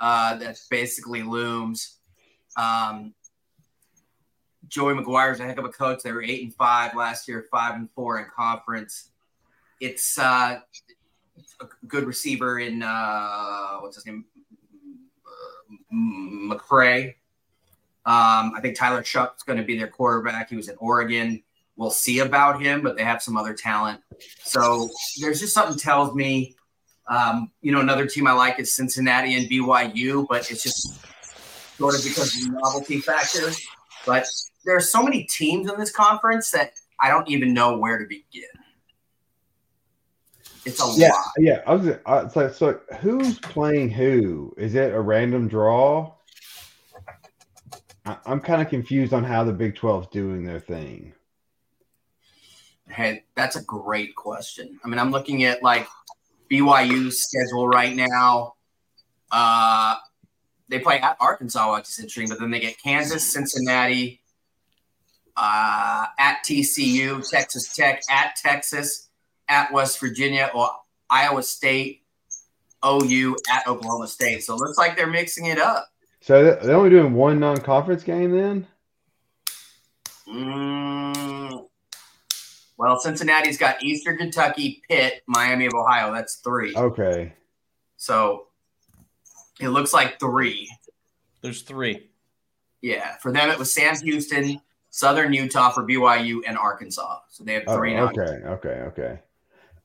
uh, 0.00 0.36
that 0.36 0.58
basically 0.70 1.22
looms. 1.22 1.98
Um, 2.56 3.14
Joey 4.68 4.94
McGuire's 4.94 5.40
a 5.40 5.44
heck 5.44 5.58
of 5.58 5.64
a 5.64 5.70
coach. 5.70 6.02
They 6.02 6.12
were 6.12 6.22
eight 6.22 6.42
and 6.42 6.54
five 6.54 6.94
last 6.94 7.28
year, 7.28 7.46
five 7.50 7.74
and 7.74 7.88
four 7.92 8.18
in 8.18 8.26
conference. 8.36 9.10
It's 9.80 10.18
uh, 10.18 10.60
a 11.60 11.64
good 11.86 12.04
receiver 12.04 12.58
in 12.60 12.82
uh, 12.82 13.78
what's 13.80 13.96
his 13.96 14.06
name, 14.06 14.24
uh, 15.26 15.94
McCray. 15.94 17.14
Um, 18.06 18.52
I 18.54 18.60
think 18.62 18.76
Tyler 18.76 19.02
Shough's 19.04 19.42
going 19.42 19.58
to 19.58 19.64
be 19.64 19.76
their 19.78 19.88
quarterback. 19.88 20.50
He 20.50 20.56
was 20.56 20.68
at 20.68 20.76
Oregon. 20.78 21.42
We'll 21.76 21.90
see 21.90 22.20
about 22.20 22.62
him, 22.62 22.82
but 22.82 22.96
they 22.96 23.04
have 23.04 23.20
some 23.22 23.36
other 23.36 23.52
talent. 23.52 24.00
So 24.42 24.88
there's 25.20 25.40
just 25.40 25.52
something 25.54 25.78
tells 25.78 26.14
me 26.14 26.54
Um, 27.08 27.52
you 27.60 27.70
know, 27.72 27.80
another 27.80 28.06
team 28.06 28.26
I 28.26 28.32
like 28.32 28.58
is 28.58 28.74
Cincinnati 28.74 29.36
and 29.36 29.48
BYU, 29.48 30.26
but 30.28 30.50
it's 30.50 30.62
just 30.62 30.98
sort 31.78 31.94
of 31.94 32.02
because 32.02 32.34
of 32.34 32.42
the 32.42 32.58
novelty 32.60 32.98
factor. 33.00 33.52
But 34.04 34.26
there 34.64 34.76
are 34.76 34.80
so 34.80 35.02
many 35.02 35.24
teams 35.24 35.70
in 35.70 35.78
this 35.78 35.92
conference 35.92 36.50
that 36.50 36.72
I 37.00 37.08
don't 37.08 37.28
even 37.28 37.54
know 37.54 37.78
where 37.78 37.98
to 37.98 38.06
begin. 38.06 38.48
It's 40.66 40.82
a 40.82 41.00
yeah, 41.00 41.10
lot. 41.10 41.24
Yeah, 41.38 41.62
I 41.64 41.74
was. 41.74 41.96
I, 42.04 42.20
it's 42.22 42.34
like, 42.34 42.52
so 42.52 42.80
who's 43.00 43.38
playing 43.38 43.88
who? 43.88 44.52
Is 44.58 44.74
it 44.74 44.92
a 44.92 45.00
random 45.00 45.46
draw? 45.46 46.12
I, 48.04 48.16
I'm 48.26 48.40
kind 48.40 48.60
of 48.60 48.68
confused 48.68 49.12
on 49.12 49.22
how 49.22 49.44
the 49.44 49.52
Big 49.52 49.76
12's 49.76 50.08
doing 50.08 50.44
their 50.44 50.58
thing. 50.58 51.12
Hey, 52.88 53.24
that's 53.36 53.54
a 53.54 53.62
great 53.62 54.16
question. 54.16 54.80
I 54.84 54.88
mean, 54.88 54.98
I'm 54.98 55.12
looking 55.12 55.44
at 55.44 55.62
like 55.62 55.86
BYU's 56.50 57.22
schedule 57.22 57.68
right 57.68 57.94
now. 57.94 58.54
Uh, 59.30 59.94
they 60.68 60.80
play 60.80 60.98
at 60.98 61.16
Arkansas, 61.20 61.76
which 61.76 61.88
is 61.88 61.98
interesting, 62.00 62.28
but 62.28 62.40
then 62.40 62.50
they 62.50 62.60
get 62.60 62.80
Kansas, 62.82 63.32
Cincinnati, 63.32 64.20
uh, 65.36 66.06
at 66.18 66.38
TCU, 66.44 67.28
Texas 67.28 67.72
Tech, 67.74 68.02
at 68.10 68.34
Texas, 68.34 69.05
at 69.48 69.72
West 69.72 70.00
Virginia, 70.00 70.50
or 70.54 70.68
Iowa 71.10 71.42
State, 71.42 72.02
OU, 72.84 73.36
at 73.52 73.66
Oklahoma 73.66 74.08
State. 74.08 74.42
So 74.44 74.54
it 74.54 74.60
looks 74.60 74.78
like 74.78 74.96
they're 74.96 75.06
mixing 75.06 75.46
it 75.46 75.58
up. 75.58 75.88
So 76.20 76.42
they're 76.62 76.76
only 76.76 76.90
doing 76.90 77.14
one 77.14 77.38
non-conference 77.38 78.02
game 78.02 78.32
then. 78.32 78.66
Mm, 80.28 81.66
well, 82.76 82.98
Cincinnati's 82.98 83.58
got 83.58 83.82
Eastern 83.82 84.16
Kentucky, 84.18 84.82
Pitt, 84.88 85.22
Miami 85.26 85.66
of 85.66 85.74
Ohio. 85.74 86.12
That's 86.12 86.36
three. 86.36 86.74
Okay. 86.76 87.32
So 87.96 88.48
it 89.60 89.68
looks 89.68 89.92
like 89.92 90.18
three. 90.18 90.68
There's 91.42 91.62
three. 91.62 92.10
Yeah. 92.82 93.16
For 93.18 93.32
them, 93.32 93.48
it 93.50 93.58
was 93.58 93.72
Sam 93.72 93.94
Houston, 94.02 94.60
Southern 94.90 95.32
Utah 95.32 95.70
for 95.70 95.84
BYU, 95.84 96.40
and 96.46 96.58
Arkansas. 96.58 97.20
So 97.30 97.44
they 97.44 97.54
have 97.54 97.64
Oh, 97.68 97.76
three 97.76 97.94
now. 97.94 98.08
okay. 98.08 98.20
Okay. 98.46 98.68
Okay. 98.68 99.18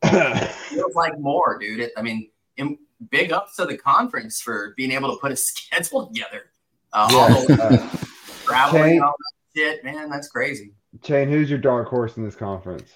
Feels 0.04 0.96
like 0.96 1.20
more, 1.20 1.58
dude. 1.60 1.80
It, 1.80 1.92
I 1.98 2.02
mean, 2.02 2.30
in, 2.58 2.78
big 3.10 3.32
ups 3.32 3.56
to 3.56 3.66
the 3.66 3.78
conference 3.78 4.42
for 4.42 4.74
being 4.78 4.92
able 4.92 5.14
to 5.14 5.20
put 5.20 5.32
a 5.32 5.36
schedule 5.38 6.08
together. 6.08 6.52
Uh, 6.94 7.08
all 7.12 7.30
yeah. 7.30 7.56
the 7.56 7.64
Uh, 7.64 7.98
traveling, 8.44 8.84
Kane- 8.84 9.02
all 9.02 9.16
that 9.18 9.60
shit, 9.60 9.84
man. 9.84 10.10
That's 10.10 10.28
crazy. 10.28 10.74
Shane, 11.04 11.30
who's 11.30 11.50
your 11.50 11.60
dark 11.60 11.88
horse 11.88 12.18
in 12.18 12.26
this 12.26 12.36
conference? 12.36 12.92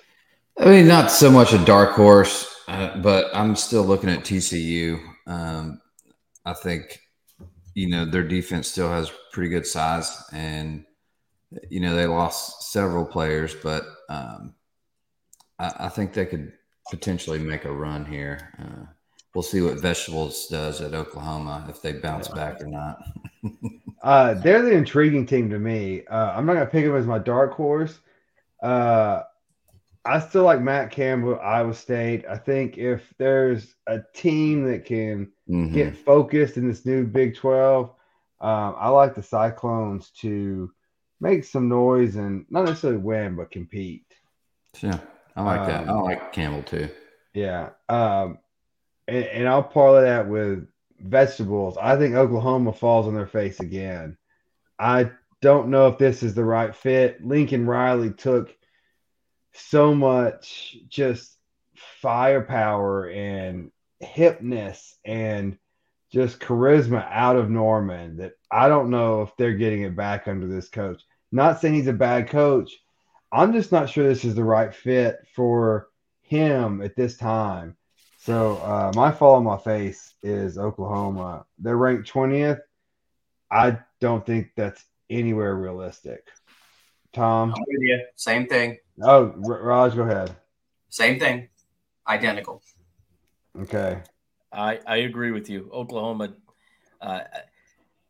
I 0.59 0.65
mean, 0.65 0.87
not 0.87 1.11
so 1.11 1.29
much 1.31 1.53
a 1.53 1.63
dark 1.65 1.91
horse, 1.91 2.63
uh, 2.67 2.97
but 2.97 3.33
I'm 3.33 3.55
still 3.55 3.83
looking 3.83 4.09
at 4.09 4.19
TCU. 4.19 4.99
Um, 5.27 5.81
I 6.45 6.53
think, 6.53 6.99
you 7.73 7.89
know, 7.89 8.05
their 8.05 8.23
defense 8.23 8.67
still 8.69 8.89
has 8.89 9.11
pretty 9.31 9.49
good 9.49 9.65
size, 9.65 10.23
and 10.31 10.85
you 11.69 11.79
know 11.79 11.95
they 11.95 12.05
lost 12.05 12.71
several 12.71 13.05
players, 13.05 13.53
but 13.55 13.83
um, 14.09 14.53
I, 15.59 15.73
I 15.79 15.89
think 15.89 16.13
they 16.13 16.25
could 16.25 16.53
potentially 16.89 17.39
make 17.39 17.65
a 17.65 17.71
run 17.71 18.05
here. 18.05 18.53
Uh, 18.59 18.85
we'll 19.33 19.43
see 19.43 19.61
what 19.61 19.79
Venables 19.79 20.47
does 20.47 20.81
at 20.81 20.93
Oklahoma 20.93 21.65
if 21.69 21.81
they 21.81 21.93
bounce 21.93 22.27
back 22.29 22.61
or 22.61 22.67
not. 22.67 22.97
Uh, 24.03 24.35
they're 24.35 24.61
the 24.61 24.71
intriguing 24.71 25.25
team 25.25 25.49
to 25.49 25.57
me. 25.57 26.05
Uh, 26.05 26.31
I'm 26.35 26.45
not 26.45 26.53
gonna 26.53 26.67
pick 26.67 26.85
them 26.85 26.95
as 26.95 27.07
my 27.07 27.17
dark 27.17 27.53
horse. 27.53 27.97
Uh, 28.61 29.23
I 30.05 30.19
still 30.19 30.43
like 30.43 30.61
Matt 30.61 30.91
Campbell, 30.91 31.39
Iowa 31.39 31.73
State. 31.73 32.23
I 32.29 32.37
think 32.37 32.77
if 32.77 33.11
there's 33.17 33.73
a 33.87 34.01
team 34.13 34.63
that 34.69 34.85
can 34.85 35.31
Mhm. 35.49 35.73
get 35.73 35.97
focused 35.97 36.57
in 36.57 36.67
this 36.67 36.85
new 36.85 37.03
Big 37.03 37.35
12, 37.35 37.89
um, 38.41 38.75
I 38.77 38.89
like 38.89 39.15
the 39.15 39.23
Cyclones 39.23 40.11
to 40.21 40.71
make 41.19 41.43
some 41.43 41.67
noise 41.67 42.15
and 42.15 42.45
not 42.51 42.65
necessarily 42.65 42.99
win, 42.99 43.35
but 43.35 43.49
compete. 43.49 44.05
Yeah, 44.81 44.99
I 45.35 45.41
like 45.43 45.67
that. 45.67 45.87
I 45.87 45.91
Um, 45.91 46.03
like 46.03 46.31
Campbell 46.31 46.63
too. 46.63 46.89
Yeah. 47.33 47.71
Um, 47.89 48.39
and, 49.07 49.25
and 49.25 49.47
I'll 49.47 49.63
parlay 49.63 50.03
that 50.03 50.27
with 50.27 50.67
Venables. 50.99 51.77
I 51.77 51.97
think 51.97 52.15
Oklahoma 52.15 52.73
falls 52.73 53.07
on 53.07 53.13
their 53.13 53.27
face 53.27 53.59
again. 53.59 54.17
I 54.79 55.11
don't 55.41 55.69
know 55.69 55.87
if 55.87 55.97
this 55.97 56.23
is 56.23 56.33
the 56.33 56.45
right 56.45 56.75
fit. 56.75 57.23
Lincoln 57.23 57.65
Riley 57.65 58.11
took 58.11 58.55
so 59.53 59.93
much 59.93 60.77
just 60.87 61.37
firepower 61.75 63.09
and 63.09 63.71
hipness 64.03 64.93
and 65.03 65.57
just 66.11 66.39
charisma 66.39 67.05
out 67.11 67.35
of 67.35 67.49
Norman 67.49 68.17
that 68.17 68.33
I 68.49 68.69
don't 68.69 68.89
know 68.89 69.21
if 69.21 69.35
they're 69.37 69.53
getting 69.53 69.81
it 69.81 69.95
back 69.95 70.27
under 70.27 70.47
this 70.47 70.69
coach. 70.69 71.01
Not 71.31 71.59
saying 71.59 71.73
he's 71.73 71.87
a 71.87 71.93
bad 71.93 72.29
coach. 72.29 72.71
I'm 73.35 73.51
just 73.51 73.73
not 73.73 73.89
sure 73.89 74.07
this 74.07 74.23
is 74.23 74.33
the 74.33 74.45
right 74.45 74.73
fit 74.73 75.17
for 75.33 75.89
him 76.21 76.81
at 76.81 76.95
this 76.95 77.17
time. 77.17 77.75
So 78.17 78.55
uh, 78.57 78.93
my 78.95 79.11
fall 79.11 79.35
on 79.35 79.43
my 79.43 79.57
face 79.57 80.13
is 80.23 80.57
Oklahoma. 80.57 81.45
They're 81.59 81.75
ranked 81.75 82.09
20th. 82.09 82.61
I 83.51 83.77
don't 83.99 84.25
think 84.25 84.51
that's 84.55 84.85
anywhere 85.09 85.53
realistic. 85.53 86.25
Tom, 87.11 87.53
I'm 87.53 87.63
with 87.67 87.81
you. 87.81 88.05
Same 88.15 88.47
thing. 88.47 88.77
oh 89.01 89.33
Raj, 89.35 89.95
go 89.95 90.03
ahead. 90.03 90.33
Same 90.87 91.19
thing. 91.19 91.49
Identical. 92.07 92.61
Okay, 93.59 94.01
I, 94.51 94.79
I 94.87 94.97
agree 94.97 95.31
with 95.31 95.49
you. 95.49 95.69
Oklahoma. 95.73 96.33
Uh, 97.01 97.21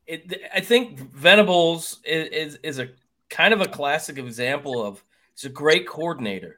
it, 0.06 0.42
I 0.54 0.60
think 0.60 1.00
Venables 1.00 2.00
is, 2.06 2.30
is 2.30 2.60
is 2.64 2.80
a 2.80 2.90
kind 3.30 3.54
of 3.54 3.62
a 3.62 3.68
classic 3.68 4.18
example 4.18 4.84
of 4.84 5.04
he's 5.36 5.50
a 5.50 5.54
great 5.54 5.88
coordinator, 5.88 6.58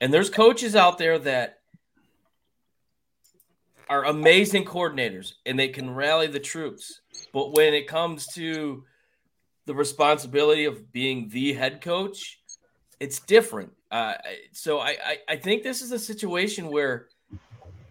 and 0.00 0.12
there's 0.12 0.30
coaches 0.30 0.74
out 0.74 0.98
there 0.98 1.18
that 1.20 1.58
are 3.88 4.04
amazing 4.04 4.64
coordinators 4.64 5.34
and 5.46 5.58
they 5.58 5.68
can 5.68 5.94
rally 5.94 6.26
the 6.26 6.38
troops. 6.38 7.00
But 7.32 7.52
when 7.52 7.72
it 7.72 7.86
comes 7.86 8.26
to 8.34 8.84
the 9.64 9.74
responsibility 9.74 10.66
of 10.66 10.92
being 10.92 11.28
the 11.30 11.54
head 11.54 11.80
coach, 11.80 12.38
it's 13.00 13.20
different. 13.20 13.72
Uh, 13.90 14.14
so 14.52 14.78
I, 14.78 14.96
I 15.04 15.18
I 15.28 15.36
think 15.36 15.62
this 15.62 15.80
is 15.80 15.92
a 15.92 15.98
situation 15.98 16.68
where 16.68 17.08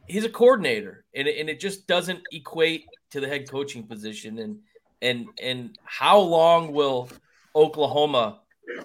he's 0.07 0.25
a 0.25 0.29
coordinator 0.29 1.05
and 1.15 1.27
it, 1.27 1.39
and 1.39 1.49
it 1.49 1.59
just 1.59 1.87
doesn't 1.87 2.21
equate 2.31 2.85
to 3.11 3.19
the 3.19 3.27
head 3.27 3.49
coaching 3.49 3.87
position 3.87 4.37
and 4.37 4.59
and 5.01 5.27
and 5.41 5.77
how 5.83 6.19
long 6.19 6.71
will 6.71 7.09
Oklahoma 7.55 8.41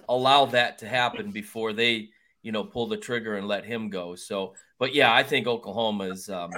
allow 0.09 0.45
that 0.45 0.77
to 0.79 0.87
happen 0.87 1.31
before 1.31 1.73
they 1.73 2.09
you 2.41 2.51
know 2.51 2.63
pull 2.63 2.87
the 2.87 2.97
trigger 2.97 3.35
and 3.35 3.47
let 3.47 3.65
him 3.65 3.89
go 3.89 4.15
so 4.15 4.53
but 4.79 4.93
yeah 4.93 5.13
I 5.13 5.23
think 5.23 5.47
Oklahoma 5.47 6.05
is 6.05 6.29
um, 6.29 6.51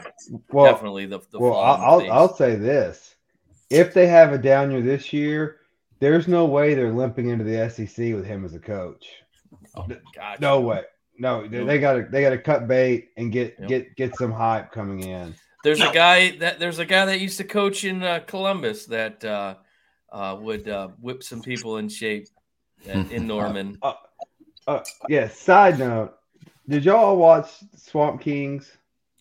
well, 0.49 0.71
definitely 0.71 1.05
the, 1.05 1.19
the 1.31 1.39
well, 1.39 1.53
fall 1.53 1.63
on 1.63 1.79
the 1.79 1.85
I'll 1.85 1.99
face. 1.99 2.09
I'll 2.11 2.35
say 2.35 2.55
this: 2.55 3.15
if 3.69 3.93
they 3.93 4.07
have 4.07 4.33
a 4.33 4.37
down 4.37 4.71
year 4.71 4.81
this 4.81 5.13
year, 5.13 5.57
there's 5.99 6.27
no 6.27 6.45
way 6.45 6.73
they're 6.73 6.91
limping 6.91 7.29
into 7.29 7.43
the 7.43 7.69
SEC 7.69 8.13
with 8.15 8.25
him 8.25 8.43
as 8.43 8.55
a 8.55 8.59
coach. 8.59 9.07
Gotcha. 9.75 10.41
No 10.41 10.61
way. 10.61 10.83
No, 11.17 11.47
they, 11.47 11.63
they 11.63 11.79
gotta 11.79 12.07
they 12.09 12.21
gotta 12.21 12.37
cut 12.37 12.67
bait 12.67 13.09
and 13.17 13.31
get 13.31 13.55
Yep. 13.59 13.69
get 13.69 13.95
get 13.95 14.15
some 14.15 14.31
hype 14.31 14.71
coming 14.71 15.01
in. 15.03 15.33
There's 15.63 15.81
a 15.81 15.91
guy 15.91 16.37
that 16.37 16.59
there's 16.59 16.79
a 16.79 16.85
guy 16.85 17.05
that 17.05 17.19
used 17.19 17.37
to 17.37 17.43
coach 17.43 17.85
in 17.85 18.03
uh, 18.03 18.19
Columbus 18.27 18.85
that 18.87 19.23
uh, 19.23 19.55
uh, 20.11 20.37
would 20.39 20.67
uh, 20.67 20.89
whip 20.99 21.23
some 21.23 21.41
people 21.41 21.77
in 21.77 21.89
shape 21.89 22.27
at, 22.27 22.34
in 22.87 23.27
Norman. 23.27 23.77
Uh, 24.67 24.79
yeah. 25.09 25.27
Side 25.29 25.79
note: 25.79 26.15
Did 26.67 26.85
y'all 26.85 27.17
watch 27.17 27.49
Swamp 27.75 28.21
Kings? 28.21 28.71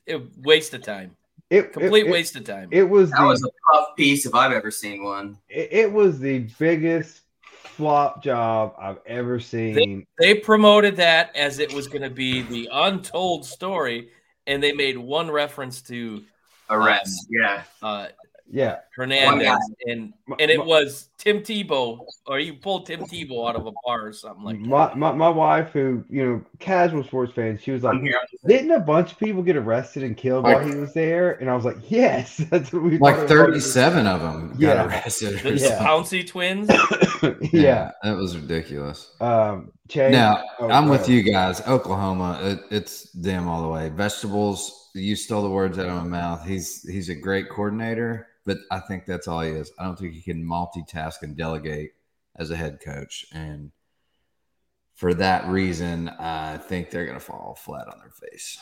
It, 0.06 0.22
waste 0.38 0.74
of 0.74 0.82
time, 0.82 1.16
It 1.50 1.72
complete 1.72 2.06
it, 2.06 2.10
waste 2.12 2.36
of 2.36 2.44
time. 2.44 2.68
It, 2.70 2.80
it 2.80 2.88
was 2.90 3.10
That 3.10 3.20
the 3.20 3.26
was 3.26 3.42
a 3.42 3.48
tough 3.72 3.88
piece 3.96 4.26
if 4.26 4.34
I've 4.34 4.52
ever 4.52 4.70
seen 4.70 5.02
one. 5.04 5.38
it, 5.48 5.68
it 5.72 5.92
was 5.92 6.18
the 6.20 6.40
biggest 6.58 7.22
flop 7.42 8.22
job 8.22 8.74
I've 8.78 8.98
ever 9.06 9.40
seen. 9.40 10.06
they 10.18 10.34
promoted 10.34 10.96
that 10.96 11.34
as 11.34 11.58
it 11.58 11.72
was 11.72 11.88
going 11.88 12.02
to 12.02 12.10
be 12.10 12.42
the 12.42 12.68
untold 12.72 13.44
story, 13.46 14.10
and 14.46 14.62
they 14.62 14.72
made 14.72 14.96
one 14.98 15.30
reference 15.30 15.80
to 15.82 16.22
Arrest. 16.70 17.26
yeah. 17.30 17.62
uh, 17.82 18.08
yeah. 18.50 18.80
Hernandez, 18.94 19.58
and 19.86 20.12
My- 20.23 20.23
and 20.38 20.50
it 20.50 20.58
my- 20.58 20.64
was 20.64 21.08
Tim 21.18 21.40
Tebow, 21.40 21.98
or 22.26 22.38
you 22.38 22.54
pulled 22.54 22.86
Tim 22.86 23.00
Tebow 23.00 23.48
out 23.48 23.56
of 23.56 23.66
a 23.66 23.72
bar 23.84 24.06
or 24.06 24.12
something 24.12 24.44
like 24.44 24.60
that. 24.60 24.68
My, 24.68 24.94
my 24.94 25.12
my 25.12 25.28
wife, 25.28 25.70
who 25.72 26.04
you 26.08 26.24
know, 26.26 26.44
casual 26.58 27.02
sports 27.04 27.32
fan, 27.32 27.58
she 27.58 27.70
was 27.70 27.82
like, 27.82 28.00
here. 28.00 28.18
"Didn't 28.46 28.70
a 28.70 28.80
bunch 28.80 29.12
of 29.12 29.18
people 29.18 29.42
get 29.42 29.56
arrested 29.56 30.02
and 30.02 30.16
killed 30.16 30.44
while 30.44 30.60
he 30.66 30.74
was 30.74 30.92
there?" 30.94 31.32
And 31.40 31.48
I 31.50 31.54
was 31.56 31.64
like, 31.64 31.76
"Yes, 31.90 32.36
that's 32.50 32.72
what 32.72 32.82
we 32.82 32.98
Like 32.98 33.16
thought 33.16 33.30
it 33.30 33.50
was." 33.50 33.74
37 33.74 34.06
of 34.06 34.20
them 34.20 34.48
got 34.50 34.58
Yeah. 34.60 34.86
arrested. 34.86 35.38
The 35.40 35.58
Yeah. 35.58 35.78
Pouncey 35.86 36.26
twins. 36.26 36.68
yeah. 37.52 37.90
that 38.02 38.16
was 38.16 38.36
ridiculous. 38.36 39.10
Um, 39.20 39.72
Chase. 39.88 40.12
Now 40.12 40.42
oh, 40.60 40.68
I'm 40.70 40.88
with 40.88 41.08
you 41.08 41.22
guys. 41.22 41.60
Oklahoma, 41.66 42.38
it, 42.42 42.60
it's 42.70 43.10
them 43.12 43.48
all 43.48 43.60
the 43.62 43.68
way. 43.68 43.90
Venables. 43.90 44.90
You 44.94 45.16
stole 45.16 45.42
the 45.42 45.50
words 45.50 45.78
out 45.78 45.86
of 45.86 45.94
my 45.96 46.04
mouth. 46.08 46.46
He's 46.46 46.82
he's 46.88 47.08
a 47.08 47.14
great 47.14 47.48
coordinator, 47.50 48.28
but 48.46 48.58
I 48.70 48.78
think 48.78 49.04
that's 49.06 49.26
all 49.28 49.40
he 49.40 49.50
is. 49.50 49.72
I 49.78 49.84
don't 49.84 49.98
think 49.98 50.13
he 50.14 50.22
can 50.22 50.44
multitask 50.44 51.22
and 51.22 51.36
delegate 51.36 51.92
as 52.36 52.50
a 52.50 52.56
head 52.56 52.80
coach, 52.84 53.26
and 53.32 53.70
for 54.94 55.14
that 55.14 55.46
reason, 55.48 56.08
I 56.08 56.56
think 56.56 56.90
they're 56.90 57.06
going 57.06 57.18
to 57.18 57.24
fall 57.24 57.58
flat 57.58 57.88
on 57.88 57.98
their 57.98 58.10
face. 58.10 58.58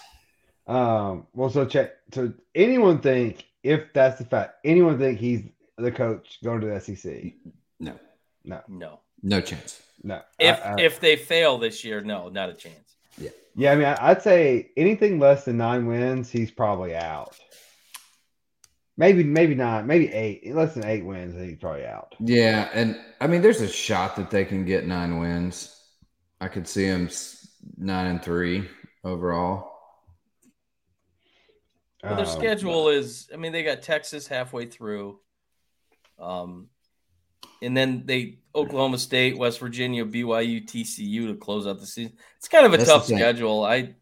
Um. 0.67 1.27
Well, 1.35 1.51
so 1.51 1.65
check. 1.65 1.93
So 2.13 2.33
anyone 2.55 3.01
think 3.01 3.45
if 3.63 3.93
that's 3.93 4.19
the 4.19 4.25
fact, 4.25 4.57
anyone 4.65 4.99
think 4.99 5.19
he's 5.19 5.43
the 5.79 5.93
coach 5.93 6.39
going 6.43 6.61
to 6.61 6.67
the 6.67 6.81
SEC? 6.81 7.35
No. 7.81 7.99
No. 8.45 8.61
No. 8.69 9.01
No 9.23 9.41
chance. 9.41 9.83
No. 10.03 10.21
If 10.39 10.61
I, 10.65 10.71
I, 10.71 10.81
if 10.81 11.01
they 11.01 11.17
fail 11.17 11.59
this 11.59 11.85
year, 11.85 12.01
no, 12.01 12.29
not 12.29 12.51
a 12.51 12.55
chance. 12.55 12.97
Yeah. 13.19 13.31
Yeah, 13.55 13.73
I 13.73 13.77
mean, 13.77 13.85
I'd 13.85 14.23
say 14.23 14.71
anything 14.77 15.19
less 15.19 15.45
than 15.45 15.59
nine 15.59 15.87
wins, 15.87 16.31
he's 16.31 16.51
probably 16.51 16.97
out. 16.97 17.37
Maybe, 19.03 19.25
maybe 19.25 19.57
not, 19.57 19.85
maybe 19.85 20.13
eight. 20.13 20.55
Less 20.55 20.75
than 20.75 20.85
eight 20.85 21.05
wins, 21.05 21.35
he's 21.35 21.59
probably 21.59 21.85
out. 21.85 22.15
Yeah, 22.21 22.69
and 22.73 22.97
I 23.21 23.27
mean, 23.27 23.43
there's 23.43 23.61
a 23.61 23.67
shot 23.67 24.15
that 24.15 24.31
they 24.31 24.45
can 24.45 24.65
get 24.65 24.87
nine 24.87 25.19
wins. 25.19 25.77
I 26.41 26.47
could 26.47 26.69
see 26.69 26.85
him 26.85 27.11
nine 27.77 28.07
and 28.07 28.23
three 28.23 28.69
overall. 29.03 29.73
Well, 32.05 32.15
their 32.15 32.27
um, 32.27 32.31
schedule 32.31 32.91
is, 32.91 33.29
I 33.35 33.39
mean, 33.39 33.51
they 33.51 33.65
got 33.65 33.83
Texas 33.83 34.29
halfway 34.29 34.67
through. 34.67 35.19
Um, 36.21 36.69
and 37.61 37.77
then 37.77 38.05
they 38.07 38.39
Oklahoma 38.55 38.99
State, 38.99 39.37
West 39.37 39.59
Virginia, 39.59 40.05
BYU, 40.05 40.65
TCU 40.65 41.27
to 41.27 41.35
close 41.35 41.67
out 41.67 41.81
the 41.81 41.87
season. 41.87 42.13
It's 42.39 42.47
kind 42.47 42.67
of 42.67 42.73
a 42.73 42.77
That's 42.77 42.89
tough 42.89 43.07
schedule. 43.07 43.65
I, 43.65 43.97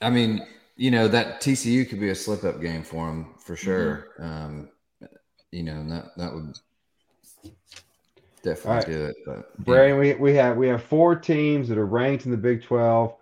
I 0.00 0.10
mean, 0.10 0.44
you 0.74 0.90
know 0.90 1.06
that 1.06 1.40
TCU 1.42 1.88
could 1.88 2.00
be 2.00 2.08
a 2.08 2.14
slip 2.16 2.42
up 2.42 2.60
game 2.60 2.82
for 2.82 3.06
them 3.06 3.34
for 3.50 3.56
sure. 3.56 4.08
Mm-hmm. 4.20 4.24
Um, 4.24 4.68
you 5.50 5.64
know 5.64 5.88
that 5.88 6.16
that 6.16 6.32
would 6.32 6.56
definitely 8.42 8.70
right. 8.70 8.86
do 8.86 9.04
it. 9.06 9.16
But 9.26 9.64
Brian, 9.64 9.98
we 9.98 10.14
we 10.14 10.34
have 10.34 10.56
we 10.56 10.68
have 10.68 10.82
four 10.82 11.16
teams 11.16 11.68
that 11.68 11.78
are 11.78 11.86
ranked 11.86 12.26
in 12.26 12.30
the 12.30 12.36
Big 12.36 12.62
Twelve. 12.62 13.14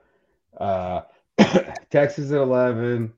Uh, 0.58 1.02
Texas 1.90 2.30
at 2.30 2.38
eleven, 2.38 3.12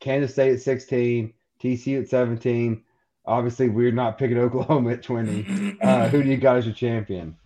Kansas 0.00 0.32
State 0.32 0.54
at 0.54 0.60
sixteen, 0.60 1.32
TCU 1.62 2.02
at 2.02 2.08
seventeen, 2.08 2.82
Obviously, 3.28 3.68
we're 3.68 3.92
not 3.92 4.16
picking 4.18 4.38
Oklahoma 4.38 4.92
at 4.92 5.02
20. 5.02 5.76
Uh, 5.82 6.08
who 6.08 6.22
do 6.22 6.28
you 6.30 6.38
got 6.38 6.56
as 6.56 6.64
your 6.64 6.74
champion? 6.74 7.36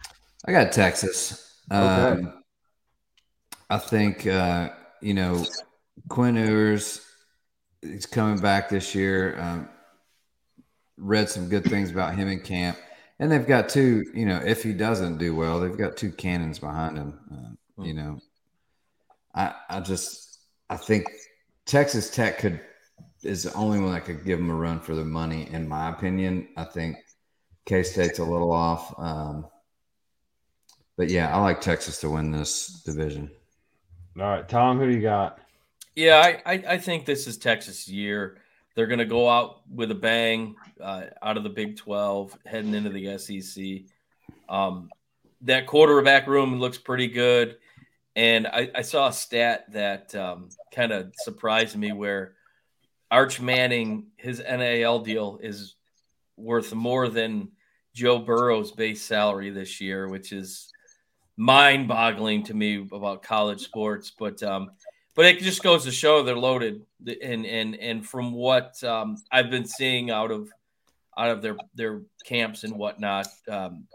I 0.46 0.52
got 0.52 0.72
Texas. 0.72 1.58
Okay. 1.70 1.76
Um, 1.76 2.42
I 3.68 3.78
think, 3.78 4.26
uh, 4.26 4.70
you 5.00 5.12
know, 5.12 5.44
Quinn 6.08 6.36
Ewers 6.36 7.04
is 7.82 8.06
coming 8.06 8.38
back 8.38 8.68
this 8.68 8.94
year. 8.94 9.38
Um, 9.38 9.68
read 10.96 11.28
some 11.28 11.48
good 11.48 11.64
things 11.64 11.90
about 11.90 12.14
him 12.14 12.28
in 12.28 12.40
camp. 12.40 12.78
And 13.18 13.30
they've 13.30 13.46
got 13.46 13.68
two, 13.68 14.04
you 14.14 14.26
know, 14.26 14.40
if 14.44 14.62
he 14.62 14.72
doesn't 14.72 15.18
do 15.18 15.34
well, 15.34 15.60
they've 15.60 15.76
got 15.76 15.96
two 15.96 16.10
cannons 16.10 16.58
behind 16.58 16.96
him. 16.96 17.18
Uh, 17.30 17.82
you 17.84 17.94
know, 17.94 18.18
I, 19.34 19.54
I 19.68 19.80
just, 19.80 20.40
I 20.68 20.76
think 20.76 21.06
Texas 21.66 22.10
Tech 22.10 22.38
could 22.38 22.60
is 23.22 23.44
the 23.44 23.54
only 23.54 23.78
one 23.78 23.92
that 23.92 24.04
could 24.04 24.24
give 24.24 24.38
them 24.38 24.50
a 24.50 24.54
run 24.54 24.80
for 24.80 24.96
the 24.96 25.04
money, 25.04 25.48
in 25.52 25.68
my 25.68 25.90
opinion. 25.90 26.48
I 26.56 26.64
think 26.64 26.96
K 27.66 27.84
State's 27.84 28.18
a 28.18 28.24
little 28.24 28.50
off. 28.50 28.92
Um, 28.98 29.46
but 30.96 31.08
yeah, 31.08 31.34
I 31.34 31.40
like 31.40 31.60
Texas 31.60 32.00
to 32.00 32.10
win 32.10 32.32
this 32.32 32.82
division. 32.84 33.30
All 34.18 34.24
right, 34.24 34.48
Tom, 34.48 34.78
who 34.78 34.86
do 34.86 34.94
you 34.94 35.00
got? 35.00 35.38
Yeah, 35.94 36.18
I, 36.18 36.52
I, 36.54 36.64
I 36.68 36.78
think 36.78 37.04
this 37.04 37.26
is 37.26 37.36
Texas' 37.36 37.88
year. 37.88 38.38
They're 38.74 38.86
going 38.86 38.98
to 38.98 39.04
go 39.04 39.28
out 39.28 39.60
with 39.70 39.90
a 39.90 39.94
bang 39.94 40.56
uh, 40.80 41.04
out 41.22 41.36
of 41.36 41.42
the 41.42 41.50
Big 41.50 41.76
12, 41.76 42.38
heading 42.46 42.74
into 42.74 42.88
the 42.88 43.18
SEC. 43.18 43.82
Um, 44.48 44.88
that 45.42 45.66
quarterback 45.66 46.26
room 46.26 46.58
looks 46.58 46.78
pretty 46.78 47.08
good. 47.08 47.58
And 48.16 48.46
I, 48.46 48.70
I 48.74 48.82
saw 48.82 49.08
a 49.08 49.12
stat 49.12 49.72
that 49.72 50.14
um, 50.14 50.48
kind 50.74 50.92
of 50.92 51.12
surprised 51.16 51.76
me 51.76 51.92
where 51.92 52.34
Arch 53.10 53.40
Manning, 53.40 54.06
his 54.16 54.38
NIL 54.38 55.00
deal 55.00 55.38
is 55.42 55.74
worth 56.38 56.74
more 56.74 57.08
than 57.08 57.50
Joe 57.94 58.18
Burrow's 58.18 58.72
base 58.72 59.02
salary 59.02 59.50
this 59.50 59.80
year, 59.80 60.08
which 60.08 60.32
is 60.32 60.72
mind 61.36 61.88
boggling 61.88 62.44
to 62.44 62.54
me 62.54 62.86
about 62.92 63.22
college 63.22 63.60
sports. 63.60 64.12
But, 64.18 64.42
um, 64.42 64.70
but 65.14 65.24
it 65.26 65.40
just 65.40 65.62
goes 65.62 65.84
to 65.84 65.90
show 65.90 66.22
they're 66.22 66.36
loaded. 66.36 66.82
And, 67.06 67.44
and, 67.46 67.74
and 67.76 68.06
from 68.06 68.32
what 68.32 68.82
um, 68.84 69.16
I've 69.30 69.50
been 69.50 69.66
seeing 69.66 70.10
out 70.10 70.30
of, 70.30 70.48
out 71.16 71.30
of 71.30 71.42
their, 71.42 71.56
their 71.74 72.02
camps 72.24 72.64
and 72.64 72.76
whatnot, 72.76 73.26
um, 73.48 73.86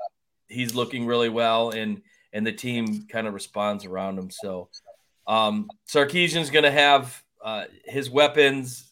he's 0.47 0.75
looking 0.75 1.05
really 1.05 1.29
well 1.29 1.71
and, 1.71 2.01
and 2.33 2.45
the 2.45 2.51
team 2.51 3.07
kind 3.07 3.27
of 3.27 3.33
responds 3.33 3.85
around 3.85 4.19
him. 4.19 4.29
So, 4.29 4.69
um, 5.27 5.67
Sarkisian's 5.89 6.51
going 6.51 6.63
to 6.63 6.71
have 6.71 7.21
uh, 7.43 7.65
his 7.85 8.09
weapons 8.09 8.87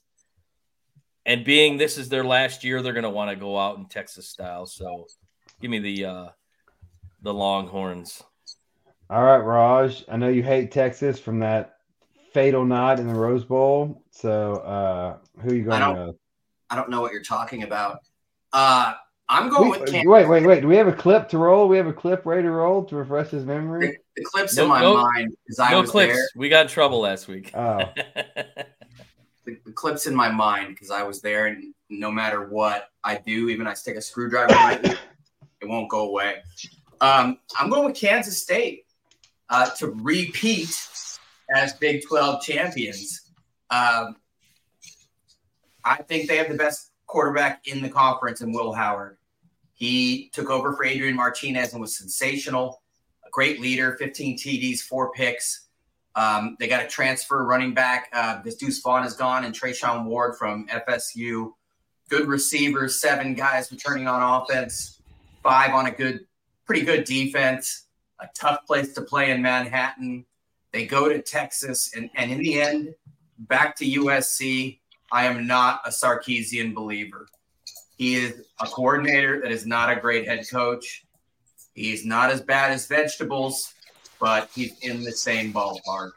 and 1.25 1.43
being 1.43 1.77
this 1.77 1.97
is 1.97 2.09
their 2.09 2.23
last 2.23 2.63
year, 2.63 2.81
they're 2.81 2.93
going 2.93 3.03
to 3.03 3.09
want 3.09 3.31
to 3.31 3.35
go 3.35 3.57
out 3.57 3.77
in 3.77 3.85
Texas 3.85 4.27
style. 4.27 4.65
So, 4.65 5.07
give 5.61 5.71
me 5.71 5.79
the 5.79 6.05
uh, 6.05 6.27
the 7.21 7.33
Longhorns. 7.33 8.21
All 9.09 9.23
right, 9.23 9.37
Raj. 9.37 10.03
I 10.07 10.17
know 10.17 10.29
you 10.29 10.43
hate 10.43 10.71
Texas 10.71 11.19
from 11.19 11.39
that 11.39 11.74
fatal 12.35 12.65
night 12.65 12.99
in 12.99 13.07
the 13.07 13.13
Rose 13.13 13.45
Bowl. 13.45 14.03
So, 14.11 14.55
uh, 14.55 15.17
who 15.41 15.51
are 15.51 15.55
you 15.55 15.63
going 15.63 15.81
I 15.81 15.93
don't, 15.93 16.07
with? 16.07 16.15
I 16.69 16.75
don't 16.75 16.89
know 16.89 16.99
what 16.99 17.13
you're 17.13 17.23
talking 17.23 17.63
about. 17.63 17.99
Uh, 18.51 18.93
I'm 19.29 19.49
going 19.49 19.71
we, 19.71 19.77
with 19.79 19.89
Kansas. 19.89 20.05
Wait, 20.05 20.27
wait, 20.27 20.45
wait. 20.45 20.61
Do 20.61 20.67
we 20.67 20.75
have 20.75 20.89
a 20.89 20.93
clip 20.93 21.29
to 21.29 21.37
roll? 21.37 21.69
We 21.69 21.77
have 21.77 21.87
a 21.87 21.93
clip 21.93 22.25
ready 22.25 22.43
to 22.43 22.51
roll 22.51 22.83
to 22.85 22.95
refresh 22.97 23.29
his 23.29 23.45
memory? 23.45 23.87
The, 23.87 23.97
the 24.17 24.25
clip's 24.25 24.57
no, 24.57 24.63
in 24.63 24.69
my 24.69 24.81
no, 24.81 24.97
mind 24.97 25.33
because 25.45 25.59
I 25.59 25.71
no 25.71 25.81
was 25.81 25.91
clips. 25.91 26.13
there. 26.13 26.27
We 26.35 26.49
got 26.49 26.63
in 26.63 26.67
trouble 26.67 26.99
last 26.99 27.29
week. 27.29 27.51
Oh. 27.55 27.77
the, 29.45 29.57
the 29.65 29.71
clips 29.71 30.05
in 30.05 30.13
my 30.13 30.29
mind 30.29 30.75
because 30.75 30.91
I 30.91 31.03
was 31.03 31.21
there, 31.21 31.47
and 31.47 31.73
no 31.89 32.11
matter 32.11 32.49
what 32.49 32.89
I 33.01 33.15
do, 33.15 33.47
even 33.47 33.65
I 33.65 33.75
stick 33.75 33.95
a 33.95 34.01
screwdriver 34.01 34.53
in 34.73 34.91
it, 34.91 34.99
it 35.61 35.69
won't 35.69 35.89
go 35.89 36.09
away. 36.09 36.39
Um, 36.99 37.39
I'm 37.57 37.69
going 37.69 37.85
with 37.85 37.95
Kansas 37.95 38.41
State 38.41 38.87
uh, 39.49 39.69
to 39.77 39.87
repeat 39.87 40.69
as 41.53 41.73
Big 41.73 42.03
12 42.07 42.43
champions. 42.43 43.31
Um, 43.69 44.15
I 45.83 45.97
think 46.07 46.27
they 46.27 46.37
have 46.37 46.49
the 46.49 46.55
best 46.55 46.91
quarterback 47.05 47.67
in 47.67 47.81
the 47.81 47.89
conference 47.89 48.41
in 48.41 48.51
Will 48.51 48.73
Howard. 48.73 49.17
He 49.73 50.29
took 50.33 50.49
over 50.49 50.73
for 50.73 50.85
Adrian 50.85 51.15
Martinez 51.15 51.73
and 51.73 51.81
was 51.81 51.97
sensational. 51.97 52.81
A 53.25 53.29
great 53.29 53.59
leader, 53.59 53.95
15 53.99 54.37
TDs, 54.37 54.79
four 54.79 55.11
picks. 55.11 55.67
Um, 56.15 56.55
they 56.59 56.67
got 56.67 56.83
a 56.83 56.87
transfer 56.87 57.43
running 57.43 57.73
back. 57.73 58.09
Uh, 58.13 58.41
this 58.41 58.55
Deuce 58.55 58.79
Vaughn 58.79 59.05
is 59.05 59.13
gone, 59.13 59.43
and 59.43 59.53
Treshaun 59.53 60.05
Ward 60.05 60.37
from 60.37 60.65
FSU. 60.67 61.51
Good 62.09 62.27
receivers, 62.27 63.01
seven 63.01 63.33
guys 63.33 63.71
returning 63.71 64.07
on 64.07 64.41
offense, 64.41 65.01
five 65.43 65.71
on 65.71 65.87
a 65.87 65.91
good, 65.91 66.25
pretty 66.65 66.85
good 66.85 67.03
defense. 67.03 67.87
A 68.21 68.29
tough 68.33 68.65
place 68.65 68.93
to 68.93 69.01
play 69.01 69.31
in 69.31 69.41
Manhattan. 69.41 70.25
They 70.75 70.85
go 70.85 71.07
to 71.07 71.21
Texas, 71.21 71.95
and, 71.95 72.09
and 72.15 72.29
in 72.29 72.39
the 72.39 72.61
end, 72.61 72.93
back 73.39 73.77
to 73.77 73.85
USC. 73.85 74.79
I 75.09 75.25
am 75.25 75.47
not 75.47 75.79
a 75.85 75.89
Sarkisian 75.89 76.75
believer. 76.75 77.27
He 77.97 78.15
is 78.15 78.41
a 78.59 78.65
coordinator 78.65 79.39
that 79.39 79.51
is 79.51 79.65
not 79.65 79.89
a 79.89 79.95
great 79.95 80.27
head 80.27 80.45
coach. 80.51 81.05
He's 81.75 82.05
not 82.05 82.29
as 82.29 82.41
bad 82.41 82.71
as 82.71 82.87
Venables 82.87 83.73
but 84.19 84.49
he's 84.53 84.77
in 84.79 85.01
the 85.01 85.13
same 85.13 85.53
ballpark. 85.53 86.11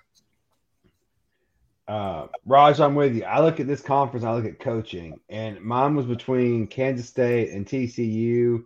Uh, 1.87 2.27
Raj, 2.45 2.81
I'm 2.81 2.97
with 2.97 3.15
you. 3.15 3.25
I 3.25 3.41
look 3.41 3.61
at 3.61 3.69
this 3.69 3.81
conference, 3.81 4.25
I 4.25 4.33
look 4.33 4.45
at 4.45 4.59
coaching, 4.59 5.21
and 5.29 5.61
mine 5.61 5.95
was 5.95 6.07
between 6.07 6.67
Kansas 6.67 7.09
State 7.09 7.51
and 7.51 7.65
TCU. 7.65 8.65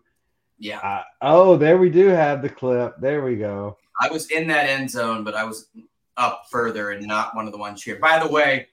Yeah. 0.59 0.79
Uh, 0.79 1.03
oh, 1.21 1.57
there 1.57 1.77
we 1.77 1.91
do 1.91 2.07
have 2.07 2.41
the 2.41 2.49
clip. 2.49 2.95
There 2.99 3.23
we 3.23 3.37
go. 3.37 3.77
I 4.03 4.11
was 4.11 4.31
in 4.31 4.49
that 4.49 4.69
end 4.69 4.91
zone, 4.91 5.23
but 5.23 5.35
I 5.35 5.45
was 5.45 5.69
up 6.17 6.47
further 6.51 6.91
and 6.91 7.07
not 7.07 7.35
one 7.37 7.47
of 7.47 7.53
the 7.53 7.59
ones 7.59 7.83
here. 7.83 7.99
By 7.99 8.19
the 8.19 8.31
way, 8.31 8.69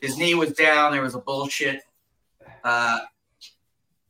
his 0.00 0.16
knee 0.16 0.34
was 0.34 0.52
down. 0.52 0.92
There 0.92 1.02
was 1.02 1.14
a 1.14 1.20
bullshit 1.20 1.82
uh, 2.64 2.98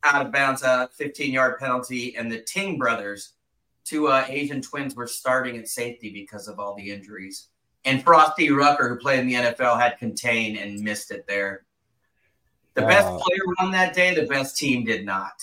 out 0.04 0.26
of 0.26 0.32
bounds, 0.32 0.62
uh, 0.62 0.86
15 0.88 1.32
yard 1.32 1.58
penalty, 1.58 2.16
and 2.16 2.30
the 2.30 2.40
Ting 2.40 2.78
brothers 2.78 3.34
two 3.84 4.08
uh, 4.08 4.24
Asian 4.28 4.60
twins 4.62 4.94
were 4.94 5.06
starting 5.06 5.58
at 5.58 5.68
safety 5.68 6.10
because 6.10 6.48
of 6.48 6.58
all 6.58 6.74
the 6.74 6.90
injuries. 6.90 7.48
And 7.84 8.02
Frostee 8.02 8.50
Rucker, 8.50 8.88
who 8.88 8.96
played 8.96 9.20
in 9.20 9.26
the 9.26 9.34
NFL, 9.34 9.78
had 9.78 9.98
contained 9.98 10.56
and 10.56 10.80
missed 10.80 11.10
it 11.10 11.26
there. 11.28 11.66
The 12.74 12.82
best 12.82 13.06
player 13.06 13.40
won 13.60 13.70
that 13.72 13.94
day. 13.94 14.14
The 14.14 14.26
best 14.26 14.56
team 14.56 14.84
did 14.84 15.04
not. 15.04 15.34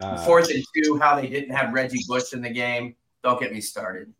Uh, 0.00 0.16
Fourth 0.24 0.50
and 0.50 0.64
two, 0.74 0.98
how 0.98 1.20
they 1.20 1.28
didn't 1.28 1.54
have 1.54 1.72
Reggie 1.72 2.02
Bush 2.08 2.32
in 2.32 2.40
the 2.40 2.50
game. 2.50 2.96
Don't 3.22 3.40
get 3.40 3.52
me 3.52 3.60
started. 3.60 4.12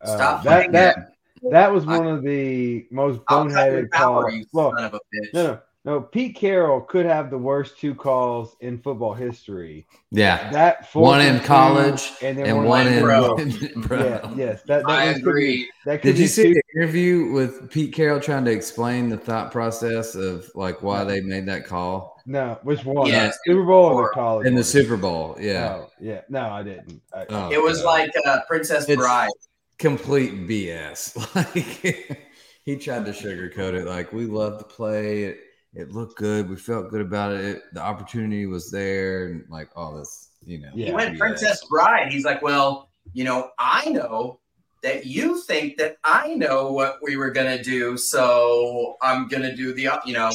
Uh, 0.00 0.14
Stop 0.16 0.42
that 0.44 0.72
that 0.72 0.96
that. 1.42 1.50
that 1.50 1.72
was 1.72 1.84
one 1.84 2.06
of 2.06 2.22
the 2.22 2.86
most 2.90 3.20
I'll 3.28 3.48
cut 3.48 3.70
your 3.70 3.82
boneheaded 3.84 3.90
calls. 3.90 4.32
you 4.34 4.44
Well, 4.52 4.72
son 4.76 4.84
of 4.84 4.94
a 4.94 4.98
bitch. 4.98 5.34
no, 5.34 5.44
no, 5.44 5.60
no. 5.84 6.00
Pete 6.00 6.36
Carroll 6.36 6.80
could 6.80 7.06
have 7.06 7.30
the 7.30 7.38
worst 7.38 7.78
two 7.78 7.94
calls 7.94 8.56
in 8.60 8.78
football 8.78 9.14
history. 9.14 9.86
Yeah. 10.10 10.50
That 10.50 10.88
One 10.94 11.20
in 11.20 11.40
college 11.40 12.12
and 12.22 12.36
then 12.38 12.46
and 12.46 12.56
one, 12.58 12.66
one 12.66 12.86
in 12.86 12.94
in 12.94 13.02
Bro. 13.02 13.36
bro. 13.76 13.98
Yeah, 13.98 14.30
yes, 14.36 14.62
that, 14.66 14.82
that 14.86 14.88
I 14.88 15.06
one 15.06 15.14
could 15.14 15.22
be- 15.24 15.28
agree. 15.30 15.70
that 15.86 16.02
could 16.02 16.08
Did 16.08 16.16
be 16.16 16.22
you 16.22 16.28
see 16.28 16.42
two- 16.42 16.54
the 16.54 16.62
interview 16.80 17.30
with 17.32 17.70
Pete 17.70 17.92
Carroll 17.94 18.20
trying 18.20 18.44
to 18.46 18.50
explain 18.50 19.08
the 19.08 19.16
thought 19.16 19.50
process 19.52 20.14
of 20.14 20.50
like 20.54 20.82
why 20.82 21.04
they 21.04 21.20
made 21.20 21.46
that 21.46 21.64
call 21.66 22.20
No, 22.26 22.58
which 22.62 22.84
one? 22.84 23.06
Yeah, 23.08 23.32
Super 23.46 23.62
Bowl 23.64 23.86
or 23.86 23.94
or- 23.94 24.08
the 24.08 24.14
college? 24.14 24.46
in 24.46 24.54
the? 24.54 24.64
Super 24.64 24.96
Bowl? 24.96 25.36
Yeah. 25.40 25.78
Oh, 25.80 25.90
yeah. 26.00 26.20
No, 26.28 26.50
I 26.50 26.62
didn't. 26.62 27.00
I, 27.14 27.24
Oh, 27.30 27.50
It 27.52 27.62
was 27.62 27.82
God. 27.82 27.88
like 27.88 28.10
uh, 28.26 28.40
Princess 28.46 28.84
It's- 28.84 28.96
Bride. 28.98 29.30
complete 29.78 30.46
BS. 30.48 31.14
Like 31.34 32.24
he 32.64 32.76
tried 32.76 33.06
to 33.06 33.12
sugarcoat 33.12 33.72
it. 33.74 33.86
Like 33.86 34.12
we 34.12 34.26
love 34.26 34.58
to 34.58 34.64
play. 34.64 35.22
It, 35.24 35.40
it 35.74 35.92
looked 35.92 36.16
good. 36.16 36.48
We 36.48 36.56
felt 36.56 36.90
good 36.90 37.00
about 37.00 37.32
it. 37.32 37.44
it. 37.44 37.62
The 37.72 37.80
opportunity 37.82 38.46
was 38.46 38.70
there, 38.70 39.26
and 39.26 39.44
like 39.48 39.68
all 39.76 39.96
this, 39.96 40.30
you 40.44 40.58
know. 40.58 40.70
Yeah. 40.74 40.86
He 40.86 40.92
went 40.92 41.14
BS. 41.14 41.18
Princess 41.18 41.64
Bride. 41.68 42.10
He's 42.12 42.24
like, 42.24 42.42
well, 42.42 42.88
you 43.12 43.24
know, 43.24 43.50
I 43.58 43.88
know 43.90 44.40
that 44.82 45.06
you 45.06 45.40
think 45.42 45.76
that 45.78 45.96
I 46.04 46.34
know 46.34 46.72
what 46.72 46.98
we 47.02 47.16
were 47.16 47.30
gonna 47.30 47.62
do, 47.62 47.96
so 47.96 48.96
I'm 49.02 49.28
gonna 49.28 49.54
do 49.54 49.72
the, 49.74 49.88
you 50.04 50.12
know, 50.14 50.30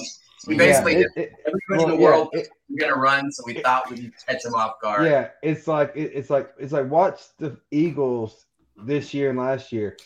we 0.48 0.58
basically 0.58 0.94
yeah, 0.94 1.00
did 1.00 1.08
it- 1.16 1.18
it- 1.18 1.34
everybody 1.48 1.62
in 1.72 1.78
well, 1.78 1.88
the 1.88 1.94
yeah, 1.94 2.04
world 2.10 2.30
it- 2.34 2.50
was 2.70 2.78
gonna 2.80 2.96
run, 2.96 3.32
so 3.32 3.44
we 3.46 3.54
thought 3.62 3.90
we'd 3.90 4.12
catch 4.28 4.44
him 4.46 4.54
off 4.54 4.82
guard. 4.82 5.06
Yeah, 5.06 5.30
it's 5.42 5.68
like 5.68 5.94
it, 5.96 6.12
it's 6.14 6.30
like 6.30 6.50
it's 6.60 6.74
like 6.74 6.90
watch 6.90 7.22
the 7.38 7.58
Eagles 7.72 8.46
this 8.78 9.14
year 9.14 9.30
and 9.30 9.40
last 9.40 9.72
year. 9.72 9.98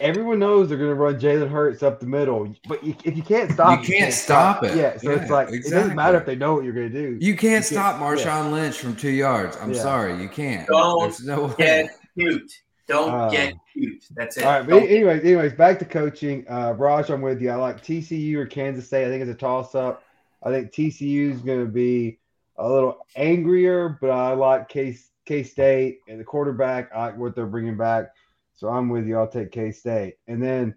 Everyone 0.00 0.38
knows 0.38 0.68
they're 0.68 0.78
going 0.78 0.90
to 0.90 0.94
run 0.96 1.18
Jalen 1.20 1.48
Hurts 1.50 1.82
up 1.82 2.00
the 2.00 2.06
middle, 2.06 2.52
but 2.68 2.82
you, 2.82 2.94
if 3.04 3.16
you 3.16 3.22
can't 3.22 3.52
stop, 3.52 3.80
You 3.86 3.94
can't 3.94 4.12
stop 4.12 4.64
it. 4.64 4.76
Yeah, 4.76 4.96
so 4.96 5.10
it's 5.12 5.28
Yeah, 5.28 5.32
like 5.32 5.48
it 5.50 5.62
doesn't 5.64 5.94
matter 5.94 6.18
if 6.18 6.26
they 6.26 6.34
know 6.34 6.54
what 6.54 6.64
you're 6.64 6.72
going 6.72 6.90
to 6.90 7.18
do. 7.18 7.24
You 7.24 7.36
can't 7.36 7.64
You 7.70 7.76
stop 7.76 7.98
can't- 7.98 8.18
Marshawn 8.18 8.50
Lynch 8.52 8.78
from 8.78 8.96
two 8.96 9.10
yards. 9.10 9.56
I'm 9.60 9.72
Yeah. 9.72 9.80
sorry, 9.82 10.20
you 10.20 10.28
can't. 10.28 10.66
Don't 10.66 11.00
There's 11.02 11.24
no 11.24 11.46
way. 11.46 11.54
Get 11.58 11.90
cute. 12.18 12.52
Don't 12.88 13.10
Uh, 13.14 13.30
get 13.30 13.54
cute. 13.72 14.04
That's 14.14 14.36
it. 14.36 14.44
All 14.44 14.50
right, 14.58 14.68
but 14.68 14.82
anyways, 14.82 15.22
anyways, 15.22 15.52
back 15.54 15.78
to 15.78 15.84
coaching. 15.84 16.44
Uh, 16.48 16.74
Raj, 16.76 17.08
I'm 17.10 17.22
with 17.22 17.40
you. 17.40 17.50
I 17.50 17.54
like 17.54 17.80
TCU 17.82 18.38
or 18.38 18.46
Kansas 18.46 18.86
State. 18.86 19.06
I 19.06 19.08
think 19.08 19.22
it's 19.22 19.30
a 19.30 19.34
toss 19.34 19.74
up. 19.76 20.02
I 20.42 20.50
think 20.50 20.72
TCU 20.72 21.30
is 21.30 21.40
going 21.40 21.64
to 21.64 21.70
be 21.70 22.18
a 22.56 22.68
little 22.68 22.98
angrier, 23.14 23.96
but 24.00 24.10
I 24.10 24.34
like 24.34 24.68
K 24.68 24.96
K 25.24 25.42
State 25.42 26.00
and 26.08 26.18
the 26.18 26.24
quarterback. 26.24 26.90
I 26.94 27.06
like 27.06 27.18
what 27.18 27.34
they're 27.34 27.46
bringing 27.46 27.76
back, 27.76 28.12
so 28.54 28.68
I'm 28.68 28.88
with 28.88 29.06
you. 29.06 29.18
I'll 29.18 29.28
take 29.28 29.52
K 29.52 29.70
State, 29.72 30.16
and 30.26 30.42
then 30.42 30.74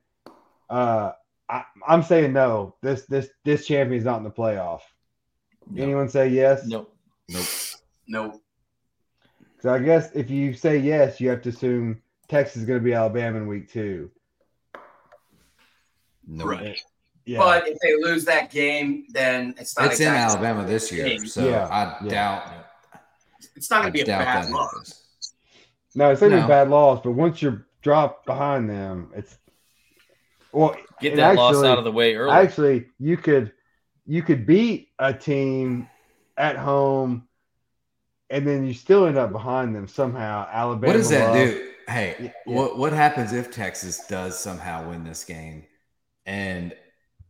uh, 0.70 1.12
I, 1.50 1.64
I'm 1.88 2.04
saying 2.04 2.34
no. 2.34 2.76
This 2.82 3.06
this 3.06 3.30
this 3.44 3.66
champion's 3.68 4.06
not 4.06 4.18
in 4.18 4.24
the 4.24 4.32
playoff. 4.32 4.82
No. 5.70 5.84
Anyone 5.84 6.10
say 6.10 6.30
yes? 6.30 6.66
Nope. 6.66 6.96
Nope. 7.30 7.46
no. 8.08 8.42
So 9.62 9.74
I 9.74 9.80
guess 9.80 10.12
if 10.14 10.30
you 10.30 10.54
say 10.54 10.78
yes, 10.78 11.20
you 11.20 11.30
have 11.30 11.42
to 11.44 11.50
assume 11.50 12.02
Texas 12.28 12.58
is 12.58 12.66
going 12.66 12.80
to 12.80 12.84
be 12.84 12.94
Alabama 12.94 13.38
in 13.38 13.48
week 13.48 13.72
two. 13.72 14.12
Nope. 16.28 16.48
Right. 16.48 16.80
Yeah. 17.26 17.40
But 17.40 17.68
if 17.68 17.80
they 17.80 17.96
lose 17.96 18.26
that 18.26 18.52
game, 18.52 19.06
then 19.10 19.56
it's 19.58 19.78
not. 19.78 19.92
It's 19.92 20.00
in 20.00 20.08
Alabama 20.08 20.66
this 20.66 20.92
year, 20.92 21.26
so 21.26 21.48
Yeah, 21.48 21.68
I 21.68 22.04
yeah. 22.04 22.10
doubt. 22.10 22.65
It's 23.56 23.70
not 23.70 23.82
going 23.82 23.94
to 23.94 23.98
be 23.98 24.02
a 24.02 24.06
bad 24.06 24.50
loss. 24.50 24.72
happens. 24.72 25.02
No, 25.96 26.12
it's 26.12 26.22
not 26.22 26.28
even 26.28 26.40
No. 26.42 26.48
bad 26.48 26.70
loss, 26.70 27.02
but 27.04 27.12
once 27.12 27.42
you're 27.42 27.66
dropped 27.82 28.26
behind 28.26 28.70
them, 28.70 29.12
it's 29.16 29.38
well. 30.52 30.76
Get 31.02 31.12
and 31.14 31.20
that 31.20 31.36
loss 31.36 31.56
actually- 31.56 31.68
out 31.70 31.78
of 31.78 31.84
the 31.84 31.92
way 31.92 32.16
early. 32.16 32.32
Actually, 32.34 32.88
you 33.00 33.18
could 33.18 33.52
you 34.06 34.22
could 34.22 34.46
beat 34.46 34.90
a 35.00 35.14
team 35.14 35.90
at 36.38 36.58
home, 36.58 37.28
and 38.30 38.46
then 38.48 38.66
you 38.68 38.74
still 38.74 39.06
end 39.08 39.18
up 39.18 39.32
behind 39.32 39.76
them 39.76 39.88
somehow. 39.88 40.48
Alabama. 40.52 40.94
What 40.94 40.98
does 40.98 41.10
that 41.10 41.30
lost. 41.30 41.54
do? 41.54 41.72
Hey, 41.88 42.16
Yeah. 42.20 42.32
what 42.56 42.78
what 42.78 42.94
happens 42.94 43.32
if 43.34 43.52
Texas 43.52 44.06
does 44.08 44.38
somehow 44.40 44.90
win 44.90 45.04
this 45.04 45.24
game, 45.24 45.66
and 46.26 46.76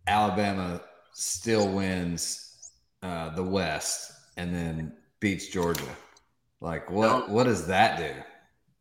Alabama 0.07 0.81
still 1.13 1.71
wins 1.71 2.71
uh, 3.03 3.29
the 3.35 3.43
West, 3.43 4.11
and 4.37 4.53
then 4.55 4.97
beats 5.19 5.47
Georgia? 5.47 5.83
Like 6.65 6.89
what? 6.89 7.07
Don't- 7.07 7.29
What 7.29 7.43
does 7.43 7.67
that 7.67 7.99
do? 7.99 8.09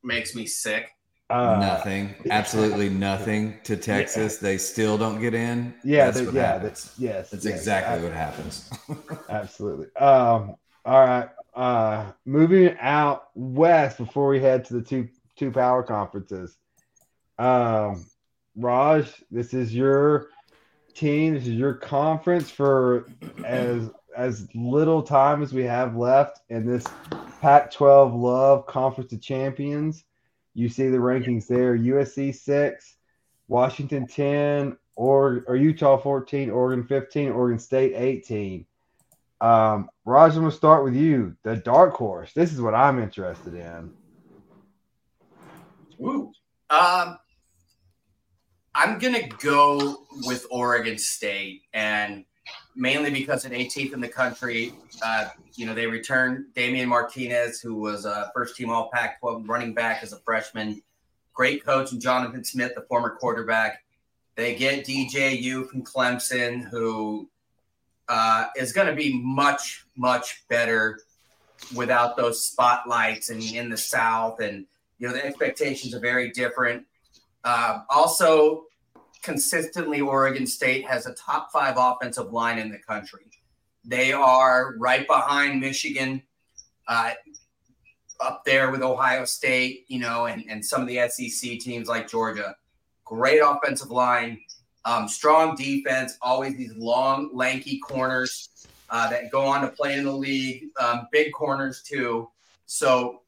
Makes 0.03 0.35
me 0.35 0.47
sick. 0.47 0.89
Uh, 1.31 1.57
nothing. 1.61 2.15
Absolutely 2.31 2.89
nothing 2.89 3.59
to 3.65 3.77
Texas. 3.77 4.39
They 4.39 4.57
still 4.59 4.97
don't 4.99 5.21
get 5.21 5.35
in. 5.35 5.75
Yeah, 5.85 6.07
that's 6.07 6.19
they- 6.21 6.25
what 6.27 6.35
yeah, 6.35 6.47
happens. 6.47 6.63
that's 6.85 6.99
yes, 6.99 7.31
That's 7.31 7.45
yes, 7.45 7.55
exactly 7.55 7.97
ab- 7.97 8.03
what 8.05 8.13
happens. 8.13 8.71
Absolutely. 9.29 9.95
Um. 9.97 10.55
All 10.87 11.01
right. 11.07 11.29
Uh, 11.55 12.13
moving 12.25 12.75
out 12.81 13.29
west 13.35 13.99
before 13.99 14.29
we 14.29 14.41
head 14.41 14.65
to 14.67 14.75
the 14.75 14.83
two 14.83 15.09
two 15.37 15.51
power 15.51 15.83
conferences. 15.83 16.57
Um, 17.39 18.07
Raj, 18.57 19.11
this 19.31 19.53
is 19.55 19.75
your 19.75 20.29
team. 20.95 21.35
This 21.35 21.43
is 21.45 21.55
your 21.55 21.75
conference 21.75 22.51
for 22.51 23.09
as 23.45 23.91
as 24.17 24.49
little 24.55 25.03
time 25.03 25.43
as 25.43 25.53
we 25.53 25.65
have 25.65 25.97
left 25.97 26.41
in 26.49 26.67
this 26.67 26.85
Pac-12 27.41 28.21
Love 28.21 28.67
Conference 28.67 29.13
of 29.13 29.21
Champions. 29.21 30.05
You 30.55 30.69
see 30.69 30.89
the 30.89 30.99
rankings 30.99 31.47
there: 31.47 31.77
USC 31.77 32.35
six, 32.35 32.97
Washington 33.49 34.07
ten, 34.07 34.77
or 34.97 35.45
or 35.49 35.57
Utah 35.57 35.97
fourteen, 35.97 36.51
Oregon 36.51 36.87
fifteen, 36.87 37.31
Oregon 37.31 37.59
State 37.59 37.95
eighteen. 37.95 38.67
Um, 39.41 39.91
Raj, 40.05 40.33
I'm 40.35 40.43
gonna 40.43 40.53
start 40.53 40.85
with 40.85 40.95
you. 40.95 41.37
The 41.43 41.57
dark 41.57 41.95
horse. 41.95 42.33
This 42.33 42.53
is 42.53 42.61
what 42.61 42.75
I'm 42.75 43.03
interested 43.03 43.55
in. 43.55 43.93
Woo. 45.99 46.33
Um, 46.71 47.19
I'm 48.75 48.99
gonna 48.99 49.29
go 49.41 50.07
with 50.25 50.47
Oregon 50.51 50.99
State, 50.99 51.63
and 51.73 52.25
mainly 52.75 53.11
because 53.11 53.45
at 53.45 53.53
18th 53.53 53.93
in 53.93 54.01
the 54.01 54.09
country, 54.09 54.73
uh, 55.03 55.29
you 55.55 55.67
know 55.67 55.75
they 55.75 55.87
returned 55.87 56.47
Damien 56.55 56.89
Martinez, 56.89 57.61
who 57.61 57.75
was 57.75 58.05
a 58.05 58.31
first-team 58.35 58.71
All 58.71 58.91
Pac-12 58.93 59.49
running 59.49 59.75
back 59.75 60.03
as 60.03 60.13
a 60.13 60.19
freshman. 60.21 60.83
Great 61.33 61.65
coach, 61.65 61.93
and 61.93 62.01
Jonathan 62.01 62.45
Smith, 62.45 62.73
the 62.75 62.83
former 62.83 63.17
quarterback. 63.17 63.83
They 64.37 64.55
get 64.55 64.87
DJU 64.87 65.69
from 65.69 65.83
Clemson, 65.83 66.69
who 66.69 67.29
uh, 68.09 68.47
is 68.57 68.73
going 68.73 68.89
to 68.89 68.95
be 68.95 69.21
much, 69.23 69.87
much 69.97 70.45
better 70.49 71.01
without 71.75 72.17
those 72.17 72.45
spotlights 72.45 73.31
and 73.31 73.43
in 73.43 73.71
the 73.71 73.77
South 73.77 74.41
and 74.41 74.67
you 74.99 75.07
know 75.07 75.13
the 75.13 75.25
expectations 75.25 75.95
are 75.95 76.01
very 76.01 76.31
different. 76.31 76.85
Uh, 77.43 77.81
also, 77.91 78.65
consistently, 79.25 80.01
Oregon 80.01 80.47
State 80.47 80.87
has 80.87 81.07
a 81.07 81.15
top 81.15 81.51
five 81.51 81.75
offensive 81.77 82.33
line 82.33 82.59
in 82.59 82.71
the 82.71 82.79
country. 82.79 83.25
They 83.85 84.13
are 84.13 84.77
right 84.79 85.07
behind 85.07 85.61
Michigan, 85.61 86.23
uh, 86.87 87.13
up 88.21 88.45
there 88.45 88.71
with 88.71 88.83
Ohio 88.83 89.25
State, 89.25 89.85
you 89.89 89.99
know, 89.99 90.27
and, 90.27 90.45
and 90.49 90.65
some 90.65 90.81
of 90.81 90.89
the 90.89 91.09
SEC 91.09 91.59
teams 91.59 91.89
like 91.89 92.09
Georgia. 92.09 92.55
Great 93.05 93.41
offensive 93.41 93.91
line, 93.91 94.39
um, 94.85 95.09
strong 95.09 95.57
defense, 95.57 96.17
always 96.23 96.57
these 96.57 96.75
long, 96.77 97.31
lanky 97.33 97.79
corners 97.81 98.49
uh, 98.91 99.11
that 99.11 99.31
go 99.31 99.45
on 99.45 99.63
to 99.63 99.69
play 99.69 99.99
in 99.99 100.05
the 100.05 100.13
league, 100.13 100.67
um, 100.81 101.09
big 101.11 101.33
corners 101.33 101.83
too. 101.83 102.29
So 102.67 103.23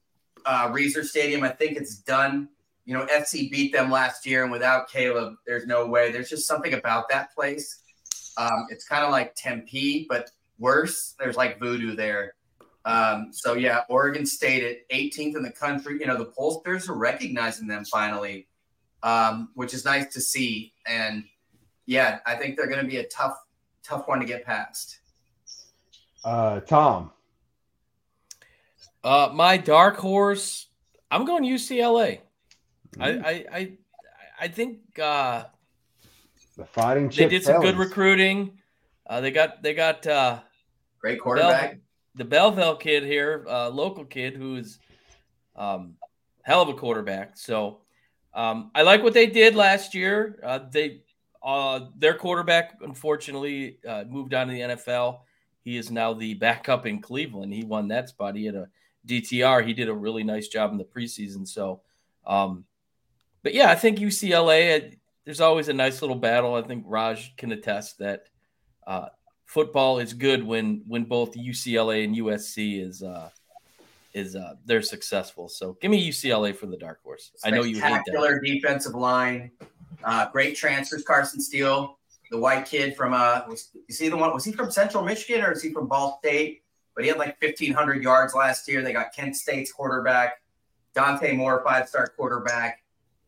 uh, 0.45 0.69
Reser 0.69 1.03
Stadium. 1.03 1.43
I 1.43 1.49
think 1.49 1.77
it's 1.77 1.97
done. 1.97 2.49
You 2.87 2.93
know, 2.93 3.05
SC 3.23 3.51
beat 3.51 3.73
them 3.73 3.91
last 3.91 4.25
year, 4.25 4.43
and 4.43 4.51
without 4.51 4.89
Caleb, 4.89 5.35
there's 5.45 5.67
no 5.67 5.85
way. 5.85 6.09
There's 6.09 6.29
just 6.29 6.47
something 6.47 6.73
about 6.73 7.09
that 7.09 7.35
place. 7.35 7.81
Um, 8.37 8.67
it's 8.69 8.87
kind 8.87 9.03
of 9.03 9.11
like 9.11 9.35
Tempe, 9.35 10.05
but 10.07 10.31
worse. 10.57 11.13
There's 11.19 11.35
like 11.35 11.59
voodoo 11.59 11.97
there. 11.97 12.35
Um, 12.85 13.33
so 13.33 13.55
yeah, 13.55 13.81
Oregon 13.89 14.25
State 14.25 14.63
at 14.63 14.95
18th 14.95 15.35
in 15.35 15.43
the 15.43 15.51
country. 15.51 15.99
You 15.99 16.07
know, 16.07 16.17
the 16.17 16.27
pollsters 16.27 16.87
are 16.87 16.95
recognizing 16.95 17.67
them 17.67 17.83
finally, 17.83 18.47
um, 19.03 19.49
which 19.55 19.73
is 19.73 19.83
nice 19.83 20.13
to 20.13 20.21
see. 20.21 20.71
And 20.87 21.25
yeah, 21.87 22.19
I 22.25 22.35
think 22.35 22.55
they're 22.55 22.67
going 22.67 22.81
to 22.81 22.89
be 22.89 22.97
a 22.97 23.07
tough, 23.07 23.37
tough 23.83 24.07
one 24.07 24.21
to 24.21 24.25
get 24.25 24.45
past. 24.45 24.99
Uh, 26.23 26.61
Tom. 26.61 27.11
Uh, 29.03 29.29
my 29.33 29.57
dark 29.57 29.97
horse, 29.97 30.67
I'm 31.11 31.25
going 31.25 31.43
UCLA. 31.43 32.21
I, 32.99 33.09
I, 33.09 33.45
I, 33.51 33.71
I 34.39 34.47
think 34.47 34.99
uh, 34.99 35.45
The 36.57 36.65
fighting 36.65 37.09
they 37.09 37.27
did 37.27 37.43
some 37.43 37.61
good 37.61 37.77
recruiting. 37.77 38.57
Uh, 39.05 39.21
they 39.21 39.31
got 39.31 39.63
they 39.63 39.73
got 39.73 40.05
uh, 40.05 40.39
Great 40.99 41.17
Bell, 41.17 41.23
quarterback. 41.23 41.79
the 42.15 42.25
Belleville 42.25 42.75
kid 42.75 43.03
here, 43.03 43.45
uh, 43.47 43.69
local 43.69 44.05
kid 44.05 44.35
who's 44.35 44.79
um, 45.55 45.95
hell 46.43 46.61
of 46.61 46.69
a 46.69 46.73
quarterback. 46.73 47.37
So 47.37 47.79
um, 48.33 48.71
I 48.75 48.83
like 48.83 49.03
what 49.03 49.13
they 49.13 49.27
did 49.27 49.55
last 49.55 49.93
year. 49.93 50.39
Uh, 50.43 50.59
they 50.71 51.01
uh, 51.43 51.87
their 51.97 52.13
quarterback 52.13 52.77
unfortunately 52.81 53.79
uh, 53.87 54.03
moved 54.07 54.33
on 54.33 54.47
to 54.47 54.53
the 54.53 54.59
NFL. 54.59 55.19
He 55.61 55.77
is 55.77 55.91
now 55.91 56.13
the 56.13 56.33
backup 56.33 56.85
in 56.85 57.01
Cleveland. 57.01 57.53
He 57.53 57.63
won 57.63 57.87
that 57.89 58.09
spot. 58.09 58.35
He 58.35 58.45
had 58.45 58.55
a 58.55 58.69
DTR. 59.07 59.65
He 59.65 59.73
did 59.73 59.89
a 59.89 59.93
really 59.93 60.23
nice 60.23 60.47
job 60.47 60.71
in 60.71 60.77
the 60.77 60.83
preseason. 60.83 61.47
So, 61.47 61.81
um, 62.25 62.65
but 63.47 63.53
yeah, 63.53 63.71
I 63.71 63.75
think 63.75 63.99
UCLA. 63.99 64.75
Uh, 64.75 64.95
there's 65.23 65.39
always 65.39 65.69
a 65.69 65.73
nice 65.73 66.01
little 66.01 66.17
battle. 66.17 66.55
I 66.55 66.63
think 66.63 66.83
Raj 66.85 67.33
can 67.37 67.53
attest 67.53 67.97
that 67.99 68.23
uh, 68.85 69.07
football 69.45 69.99
is 69.99 70.11
good 70.11 70.43
when 70.43 70.83
when 70.85 71.05
both 71.05 71.33
UCLA 71.33 72.03
and 72.03 72.13
USC 72.13 72.85
is 72.85 73.03
uh, 73.03 73.29
is 74.13 74.35
uh, 74.35 74.55
they're 74.65 74.81
successful. 74.81 75.47
So 75.47 75.77
give 75.79 75.91
me 75.91 76.09
UCLA 76.09 76.53
for 76.53 76.65
the 76.65 76.75
dark 76.75 77.01
horse. 77.01 77.31
I 77.45 77.51
know 77.51 77.63
you 77.63 77.79
hate 77.79 78.01
that. 78.07 78.41
Defensive 78.43 78.95
line, 78.95 79.51
uh, 80.03 80.29
great 80.29 80.57
transfers. 80.57 81.05
Carson 81.05 81.39
Steele, 81.39 81.97
the 82.29 82.37
white 82.37 82.65
kid 82.65 82.97
from 82.97 83.13
uh, 83.13 83.43
was, 83.47 83.69
you 83.73 83.95
see 83.95 84.09
the 84.09 84.17
one 84.17 84.33
was 84.33 84.43
he 84.43 84.51
from 84.51 84.69
Central 84.69 85.05
Michigan 85.05 85.41
or 85.41 85.53
is 85.53 85.61
he 85.61 85.71
from 85.71 85.87
Ball 85.87 86.19
State? 86.21 86.63
But 86.95 87.05
he 87.05 87.09
had 87.09 87.17
like 87.17 87.41
1,500 87.41 88.03
yards 88.03 88.33
last 88.33 88.67
year. 88.67 88.81
They 88.81 88.91
got 88.91 89.13
Kent 89.13 89.37
State's 89.37 89.71
quarterback, 89.71 90.41
Dante 90.93 91.31
Moore, 91.31 91.63
five 91.65 91.87
star 91.87 92.07
quarterback. 92.07 92.81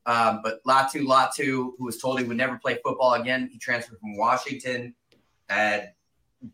Um, 0.06 0.41
but 0.43 0.64
Latu 0.66 1.06
Latu, 1.06 1.72
who 1.78 1.86
was 1.86 1.97
told 1.97 2.20
he 2.20 2.26
would 2.26 2.38
never 2.38 2.58
play 2.58 2.80
football 2.84 3.14
again, 3.14 3.50
he 3.52 3.60
transferred 3.60 4.00
from 4.00 4.18
Washington, 4.18 4.95
had 5.50 5.93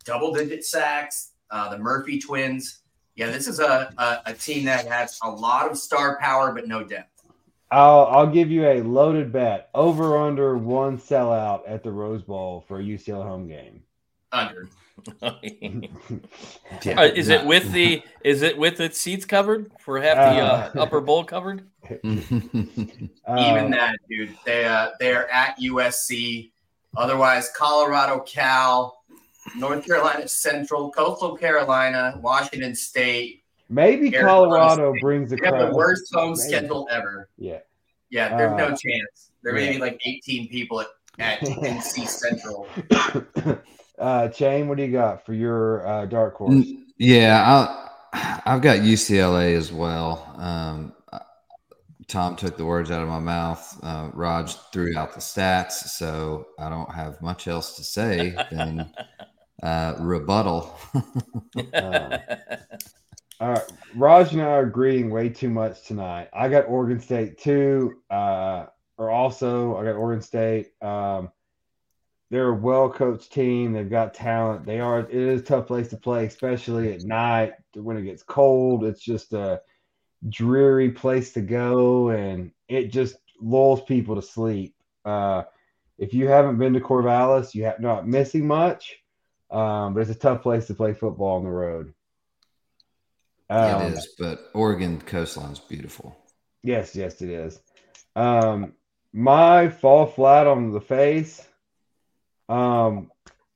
double 0.04 0.34
digit 0.34 0.66
sacks. 0.66 1.32
Uh, 1.52 1.70
the 1.70 1.78
Murphy 1.78 2.20
twins 2.20 2.82
yeah, 3.16 3.28
this 3.28 3.48
is 3.48 3.60
a, 3.60 3.94
a, 3.98 4.30
a 4.32 4.34
team 4.34 4.66
that 4.66 4.86
has 4.88 5.18
a 5.24 5.30
lot 5.30 5.72
of 5.72 5.78
star 5.78 6.20
power 6.20 6.52
but 6.52 6.68
no 6.68 6.84
depth. 6.84 7.12
I'll 7.72 8.06
I'll 8.06 8.28
give 8.28 8.52
you 8.52 8.66
a 8.66 8.84
loaded 8.84 9.32
bet 9.32 9.70
over 9.74 10.18
under 10.18 10.56
one 10.58 10.98
sellout 10.98 11.62
at 11.68 11.84
the 11.84 11.92
Rose 11.92 12.22
Bowl 12.22 12.64
for 12.68 12.80
a 12.80 12.84
UCLA 12.84 13.24
home 13.24 13.48
game. 13.48 13.82
Under. 14.32 14.70
yeah, 15.22 17.00
uh, 17.00 17.04
is 17.04 17.30
it 17.30 17.46
with 17.46 17.72
the 17.72 18.02
is 18.24 18.42
it 18.42 18.58
with 18.58 18.80
its 18.80 19.00
seats 19.00 19.26
covered 19.26 19.72
for 19.80 20.02
half 20.02 20.16
the 20.16 20.42
uh, 20.42 20.72
uh, 20.76 20.84
upper 20.84 21.02
bowl 21.02 21.24
covered? 21.24 21.64
Even 22.04 23.72
that, 23.72 23.98
dude. 24.10 24.36
They 24.46 24.66
uh, 24.66 24.90
they're 25.00 25.32
at 25.32 25.60
USC. 25.60 26.52
Otherwise, 26.98 27.52
Colorado, 27.56 28.22
Cal, 28.22 29.04
North 29.58 29.86
Carolina 29.86 30.28
Central, 30.28 30.92
Coastal 30.92 31.36
Carolina, 31.36 32.18
Washington 32.22 32.74
State. 32.74 33.44
Maybe 33.70 34.16
Arizona 34.16 34.28
Colorado 34.28 34.94
State. 34.94 35.02
brings 35.02 35.30
the 35.30 35.38
crowd. 35.38 35.72
the 35.72 35.76
worst 35.76 36.14
home 36.14 36.36
Maybe. 36.38 36.42
schedule 36.42 36.88
ever. 36.90 37.30
Yeah. 37.38 37.60
Yeah, 38.10 38.38
there's 38.38 38.54
uh, 38.54 38.58
no 38.58 38.68
chance. 38.70 39.32
There 39.44 39.54
may 39.54 39.74
be 39.74 39.78
like 39.78 40.00
18 40.06 40.48
people 40.48 40.82
at, 40.82 40.88
at 41.20 41.40
NC 41.42 42.08
Central. 42.08 42.68
Uh, 43.98 44.30
Shane, 44.32 44.68
what 44.68 44.78
do 44.78 44.84
you 44.84 44.92
got 44.92 45.26
for 45.26 45.34
your 45.34 45.88
uh, 45.88 46.06
dark 46.06 46.36
horse? 46.36 46.68
Yeah, 46.98 47.44
i 47.46 48.42
I've 48.46 48.62
got 48.62 48.80
UCLA 48.80 49.56
as 49.58 49.74
well. 49.74 50.34
Um, 50.38 50.94
Tom 52.08 52.36
took 52.36 52.56
the 52.56 52.66
words 52.66 52.92
out 52.92 53.02
of 53.02 53.10
my 53.10 53.20
mouth. 53.20 53.80
Uh, 53.84 54.10
Raj 54.14 54.56
threw 54.72 54.98
out 54.98 55.14
the 55.14 55.20
stats, 55.20 55.72
so 55.72 56.48
I 56.60 56.70
don't 56.70 56.92
have 56.94 57.22
much 57.22 57.48
else 57.48 57.76
to 57.78 57.84
say 57.84 58.36
than 58.52 58.92
uh, 59.64 59.96
rebuttal. 60.00 60.78
uh, 61.74 62.18
all 63.40 63.50
right, 63.50 63.64
Raj 63.96 64.34
and 64.34 64.42
I 64.42 64.46
are 64.46 64.68
agreeing 64.68 65.10
way 65.10 65.30
too 65.30 65.50
much 65.50 65.86
tonight. 65.88 66.30
I 66.32 66.48
got 66.48 66.68
Oregon 66.68 67.00
State 67.00 67.40
too, 67.40 68.02
uh, 68.12 68.68
or 68.98 69.10
also 69.10 69.78
I 69.78 69.84
got 69.84 69.96
Oregon 69.96 70.22
State. 70.22 70.74
Um, 70.82 71.32
they're 72.32 72.50
a 72.50 72.56
well 72.56 72.90
coached 72.90 73.32
team. 73.32 73.74
They've 73.74 73.90
got 73.90 74.14
talent. 74.14 74.66
They 74.66 74.80
are. 74.80 75.00
It 75.02 75.12
is 75.12 75.42
a 75.42 75.46
tough 75.46 75.68
place 75.68 75.90
to 75.90 75.98
play, 75.98 76.26
especially 76.26 76.94
at 76.94 77.04
night 77.04 77.54
when 77.74 77.98
it 77.98 78.04
gets 78.04 78.24
cold. 78.24 78.84
It's 78.84 79.02
just 79.02 79.34
a 79.34 79.62
dreary 80.28 80.92
place 80.92 81.34
to 81.34 81.42
go, 81.42 82.10
and 82.10 82.52
it 82.68 82.92
just 82.92 83.16
lulls 83.40 83.84
people 83.84 84.16
to 84.16 84.22
sleep. 84.22 84.76
Uh, 85.04 85.44
if 85.98 86.14
you 86.14 86.28
haven't 86.28 86.58
been 86.58 86.74
to 86.74 86.80
Corvallis, 86.80 87.54
you 87.54 87.66
have 87.66 87.80
not 87.80 88.08
missing 88.08 88.48
much. 88.48 88.96
Um, 89.52 89.94
but 89.94 90.02
it's 90.02 90.10
a 90.10 90.16
tough 90.16 90.42
place 90.42 90.66
to 90.68 90.74
play 90.74 90.94
football 90.94 91.38
on 91.38 91.44
the 91.44 91.50
road. 91.50 91.94
Um, 93.50 93.84
it 93.84 93.94
is, 93.94 94.16
but 94.18 94.50
Oregon 94.54 95.00
coastline 95.00 95.52
is 95.52 95.60
beautiful. 95.60 96.18
Yes, 96.64 96.96
yes, 96.96 97.22
it 97.22 97.30
is. 97.30 97.60
Um, 98.16 98.74
my 99.14 99.70
fall 99.70 100.08
flat 100.08 100.48
on 100.48 100.72
the 100.72 100.82
face. 100.82 101.48
Um, 102.50 103.12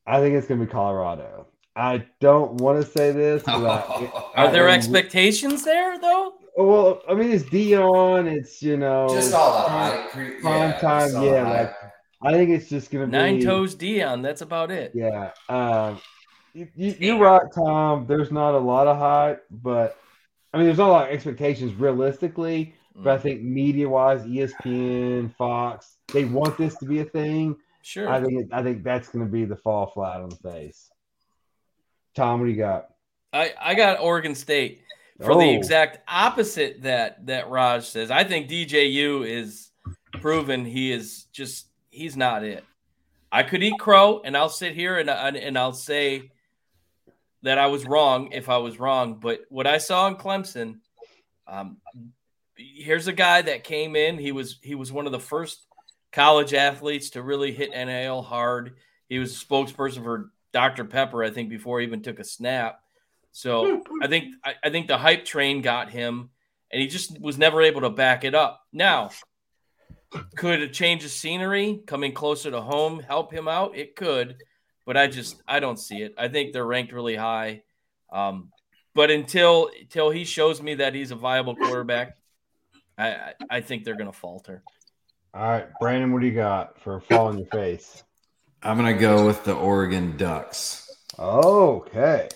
I 0.06 0.20
think 0.20 0.36
it's 0.36 0.48
going 0.48 0.60
to 0.60 0.66
be 0.66 0.72
Colorado. 0.72 1.48
I 1.76 2.06
don't 2.20 2.56
want 2.56 2.84
to 2.84 2.90
say 2.90 3.12
this, 3.12 3.44
but 3.44 3.54
I, 3.54 4.12
are 4.36 4.52
there 4.52 4.68
I, 4.68 4.74
expectations 4.74 5.64
there 5.64 5.98
though? 6.00 6.34
Well, 6.58 7.02
I 7.08 7.14
mean, 7.14 7.32
it's 7.32 7.46
Deion. 7.46 8.30
It's 8.30 8.62
you 8.62 8.76
know, 8.76 9.08
just 9.10 9.34
all 9.34 9.64
the 9.64 9.70
hype. 9.70 10.12
Prime 10.12 10.34
yeah, 10.44 10.80
time, 10.80 11.24
yeah. 11.24 11.50
Like 11.50 11.76
I 12.22 12.34
think 12.34 12.50
it's 12.50 12.68
just 12.68 12.92
gonna 12.92 13.06
be 13.06 13.12
nine 13.12 13.40
toes 13.40 13.76
Deion. 13.76 14.22
That's 14.22 14.42
about 14.42 14.72
it. 14.72 14.92
Yeah. 14.94 15.32
Um, 15.48 16.02
you, 16.54 16.68
you, 16.76 17.24
are 17.24 17.40
right, 17.40 17.52
Tom. 17.56 18.06
There's 18.08 18.32
not 18.32 18.56
a 18.56 18.60
lot 18.60 18.88
of 18.88 18.98
hype, 18.98 19.46
but 19.50 19.98
I 20.54 20.58
mean, 20.58 20.66
there's 20.66 20.80
not 20.80 20.90
a 20.90 20.92
lot 20.92 21.08
of 21.08 21.14
expectations 21.14 21.74
realistically. 21.76 22.76
Mm. 22.98 23.04
But 23.04 23.14
I 23.14 23.18
mm. 23.20 23.22
think 23.22 23.42
media 23.42 23.88
wise, 23.88 24.24
ESPN, 24.24 25.34
Fox, 25.36 25.98
they 26.12 26.26
want 26.26 26.58
this 26.58 26.76
to 26.80 26.86
be 26.86 27.00
a 27.00 27.06
thing. 27.06 27.56
Sure. 27.82 28.10
I 28.10 28.22
think 28.22 28.54
I 28.54 28.62
think 28.62 28.84
that's 28.84 29.10
going 29.10 29.26
to 29.26 29.32
be 29.32 29.46
the 29.46 29.56
fall 29.56 29.88
flat 29.88 30.22
on 30.22 30.30
the 30.30 30.36
face. 30.36 30.90
Tom, 32.16 32.40
what 32.40 32.48
do 32.48 32.52
you 32.52 32.58
got? 32.58 32.90
I 33.32 33.54
I 33.60 33.76
got 33.76 34.00
Oregon 34.00 34.36
State 34.36 34.82
for 35.22 35.34
oh. 35.34 35.40
the 35.40 35.54
exact 35.54 36.00
opposite 36.08 36.84
that 36.84 37.26
that 37.28 37.50
Raj 37.50 37.86
says. 37.86 38.12
I 38.12 38.24
think 38.24 38.50
DJU 38.50 39.26
is 39.28 39.72
proven 40.14 40.66
he 40.66 40.92
is 40.92 41.26
just 41.32 41.68
he's 41.90 42.18
not 42.18 42.44
it. 42.44 42.64
I 43.32 43.44
could 43.44 43.62
eat 43.62 43.80
crow, 43.80 44.22
and 44.24 44.36
I'll 44.36 44.50
sit 44.50 44.74
here 44.74 44.98
and 44.98 45.10
and 45.10 45.58
I'll 45.58 45.74
say 45.74 46.32
that 47.44 47.58
I 47.58 47.68
was 47.68 47.86
wrong 47.86 48.32
if 48.32 48.50
I 48.50 48.58
was 48.58 48.80
wrong. 48.80 49.20
But 49.20 49.42
what 49.50 49.68
I 49.68 49.78
saw 49.78 50.08
in 50.08 50.16
Clemson, 50.16 50.80
um, 51.48 51.78
here's 52.56 53.08
a 53.08 53.14
guy 53.14 53.42
that 53.44 53.64
came 53.64 53.96
in. 53.96 54.18
He 54.18 54.32
was 54.32 54.58
he 54.62 54.76
was 54.76 54.92
one 54.92 55.06
of 55.06 55.12
the 55.12 55.20
first 55.20 55.66
college 56.12 56.54
athletes 56.54 57.12
to 57.12 57.22
really 57.22 57.52
hit 57.52 57.72
NIL 57.72 58.22
hard. 58.22 58.76
He 59.08 59.20
was 59.20 59.36
a 59.36 59.46
spokesperson 59.46 60.04
for 60.04 60.32
Dr. 60.52 60.86
Pepper, 60.86 61.24
I 61.24 61.30
think, 61.30 61.50
before 61.50 61.80
he 61.80 61.86
even 61.86 62.02
took 62.02 62.20
a 62.20 62.24
snap. 62.24 62.82
So 63.32 63.84
I 64.02 64.08
think 64.08 64.34
I, 64.44 64.56
I 64.64 64.70
think 64.70 64.88
the 64.88 64.98
hype 64.98 65.24
train 65.24 65.62
got 65.62 65.92
him, 65.92 66.30
and 66.72 66.82
he 66.82 66.88
just 66.88 67.20
was 67.22 67.38
never 67.38 67.62
able 67.62 67.82
to 67.82 67.90
back 67.90 68.24
it 68.24 68.34
up. 68.34 68.62
Now, 68.74 69.12
could 70.36 70.62
a 70.62 70.68
change 70.68 71.06
of 71.06 71.12
scenery, 71.12 71.82
coming 71.86 72.14
closer 72.14 72.50
to 72.52 72.62
home, 72.62 73.00
help 73.00 73.32
him 73.32 73.48
out? 73.48 73.78
It 73.78 73.96
could, 73.96 74.38
but 74.86 74.98
I 74.98 75.08
just 75.08 75.42
I 75.48 75.60
don't 75.60 75.78
see 75.78 76.02
it. 76.02 76.16
I 76.18 76.28
think 76.28 76.54
they're 76.54 76.66
ranked 76.66 76.92
really 76.92 77.16
high, 77.16 77.62
um, 78.12 78.50
but 78.96 79.12
until 79.12 79.70
until 79.80 80.10
he 80.10 80.26
shows 80.26 80.62
me 80.62 80.76
that 80.76 80.96
he's 80.96 81.12
a 81.12 81.16
viable 81.16 81.56
quarterback, 81.56 82.18
I 82.98 83.10
I, 83.10 83.34
I 83.50 83.62
think 83.62 83.84
they're 83.84 83.96
going 83.96 84.12
to 84.12 84.18
falter. 84.18 84.64
All 85.34 85.48
right, 85.48 85.68
Brandon, 85.80 86.12
what 86.12 86.22
do 86.22 86.28
you 86.28 86.34
got 86.34 86.82
for 86.82 87.02
fall 87.02 87.30
in 87.30 87.38
your 87.38 87.48
face? 87.48 88.04
I'm 88.64 88.78
going 88.78 88.94
to 88.94 89.00
go 89.00 89.26
with 89.26 89.44
the 89.44 89.54
Oregon 89.54 90.18
Ducks. 90.18 90.90
Okay. 91.18 92.28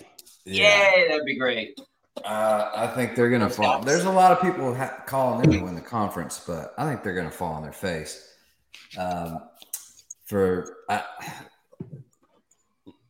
Yeah, 0.44 0.94
Yay, 0.94 1.08
that'd 1.08 1.24
be 1.24 1.36
great. 1.36 1.80
Uh, 2.24 2.70
I 2.74 2.86
think 2.88 3.16
they're 3.16 3.30
going 3.30 3.42
to 3.42 3.50
fall. 3.50 3.80
There's 3.80 4.04
a 4.04 4.10
lot 4.10 4.30
of 4.32 4.40
people 4.40 4.74
ha- 4.74 5.02
calling 5.06 5.42
them 5.42 5.52
to 5.52 5.64
win 5.64 5.74
the 5.74 5.80
conference, 5.80 6.42
but 6.46 6.72
I 6.78 6.88
think 6.88 7.02
they're 7.02 7.14
going 7.14 7.28
to 7.28 7.36
fall 7.36 7.54
on 7.54 7.62
their 7.62 7.72
face. 7.72 8.32
Um, 8.96 9.40
for 10.26 10.76
uh, 10.88 11.02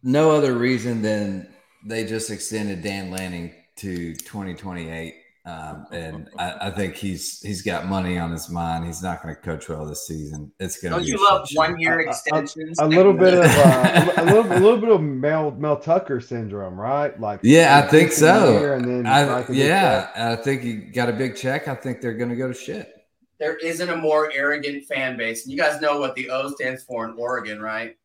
no 0.03 0.30
other 0.30 0.55
reason 0.55 1.03
than 1.03 1.55
they 1.85 2.05
just 2.05 2.30
extended 2.30 2.82
Dan 2.82 3.11
Lanning 3.11 3.55
to 3.76 4.14
2028 4.14 5.14
um, 5.47 5.86
and 5.92 6.30
I, 6.38 6.68
I, 6.68 6.70
think 6.70 6.97
he's 6.97 7.40
he's 7.40 7.62
got 7.62 7.86
money 7.86 8.18
on 8.18 8.32
his 8.32 8.49
mind. 8.49 8.86
He's 8.86 9.03
not 9.03 9.22
going 9.22 9.34
to 9.34 9.40
coach 9.40 9.68
well 9.68 9.84
this 9.84 10.07
season. 10.07 10.53
It's 10.59 10.80
going 10.80 10.92
to. 10.92 10.99
Don't 10.99 11.09
you 11.09 11.22
love 11.22 11.49
one 11.55 11.78
year 11.78 12.01
extensions? 12.01 12.78
A, 12.78 12.84
a, 12.84 12.86
a, 12.86 12.88
little 12.88 13.12
bit 13.12 13.34
of 13.34 13.45
uh, 13.45 14.12
a, 14.16 14.24
little 14.24 14.53
a 14.53 14.59
little 14.59 14.78
bit 14.78 14.90
of 14.90 15.01
Mel 15.03 15.51
Mel 15.53 15.76
Tucker 15.76 16.20
syndrome, 16.20 16.80
right? 16.80 17.18
Like 17.20 17.40
yeah, 17.42 17.78
I 17.78 17.88
think 17.88 18.12
so. 18.12 18.72
And 18.72 18.84
then 18.84 19.07
I, 19.07 19.45
yeah, 19.51 20.11
I 20.16 20.36
think 20.36 20.62
he 20.62 20.76
got 20.76 21.09
a 21.09 21.12
big 21.12 21.36
check. 21.36 21.68
I 21.68 21.74
think 21.74 22.01
they're 22.01 22.14
going 22.14 22.30
to 22.30 22.36
go 22.36 22.49
to 22.49 22.55
shit. 22.55 22.90
There 23.38 23.57
isn't 23.57 23.88
a 23.88 23.97
more 23.97 24.30
arrogant 24.32 24.86
fan 24.86 25.16
base. 25.16 25.45
And 25.45 25.53
you 25.53 25.59
guys 25.59 25.80
know 25.80 25.99
what 25.99 26.14
the 26.14 26.30
O 26.30 26.51
stands 26.53 26.84
for 26.84 27.05
in 27.05 27.14
Oregon, 27.18 27.61
right? 27.61 27.97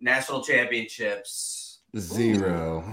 National 0.00 0.42
championships. 0.42 1.80
Zero. 1.96 2.84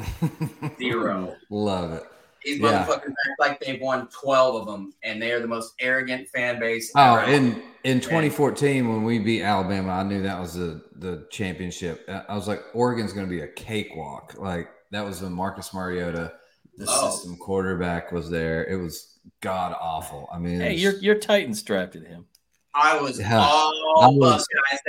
Zero. 0.78 1.36
Love 1.50 1.94
it. 1.94 2.04
These 2.44 2.60
yeah. 2.60 2.86
motherfuckers 2.86 3.10
act 3.10 3.40
like 3.40 3.60
they've 3.60 3.82
won 3.82 4.08
12 4.08 4.56
of 4.56 4.68
them, 4.68 4.94
and 5.04 5.22
they 5.22 5.32
are 5.32 5.40
the 5.40 5.48
most 5.48 5.74
arrogant 5.80 6.28
fan 6.30 6.60
base. 6.60 6.92
Oh, 6.96 7.16
ever. 7.16 7.32
in 7.32 7.62
in 7.84 8.00
2014 8.00 8.88
when 8.88 9.04
we 9.04 9.20
beat 9.20 9.44
Alabama, 9.44 9.92
I 9.92 10.04
knew 10.04 10.22
that 10.24 10.40
was 10.40 10.54
the 10.54 10.82
the 10.96 11.28
championship. 11.30 12.06
Uh, 12.08 12.24
I 12.28 12.36
was 12.36 12.48
like, 12.48 12.62
Oregon's 12.74 13.14
going 13.14 13.26
to 13.26 13.30
be 13.30 13.42
a 13.42 13.48
cakewalk. 13.48 14.36
Like 14.38 14.70
that 14.92 15.04
was 15.04 15.22
when 15.22 15.34
Marcus 15.34 15.74
Mariota, 15.74 16.34
the 16.78 16.86
oh. 16.88 17.12
system 17.12 17.38
quarterback, 17.38 18.12
was 18.12 18.30
there. 18.30 18.66
It 18.66 18.78
was 18.78 19.20
god 19.42 19.76
awful. 19.80 20.30
I 20.32 20.40
mean, 20.40 20.60
hey, 20.60 20.74
was, 20.74 20.82
your 20.82 20.94
your 20.96 21.16
Titans 21.16 21.62
drafted 21.62 22.08
him. 22.08 22.26
I 22.74 23.02
was 23.02 23.20
yeah, 23.20 23.40
all 23.40 23.74
I 24.02 24.08
was, 24.08 24.46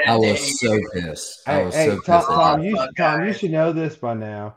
I 0.06 0.16
was 0.16 0.60
so 0.60 0.78
pissed. 0.92 1.42
Hey, 1.46 1.52
I 1.52 1.64
was 1.64 1.74
hey, 1.74 1.86
so 1.86 2.00
Tom, 2.00 2.20
pissed. 2.20 2.28
Tom, 2.28 2.62
you, 2.62 2.88
Tom, 2.96 3.26
you 3.26 3.32
should 3.32 3.50
know 3.50 3.72
this 3.72 3.96
by 3.96 4.14
now. 4.14 4.56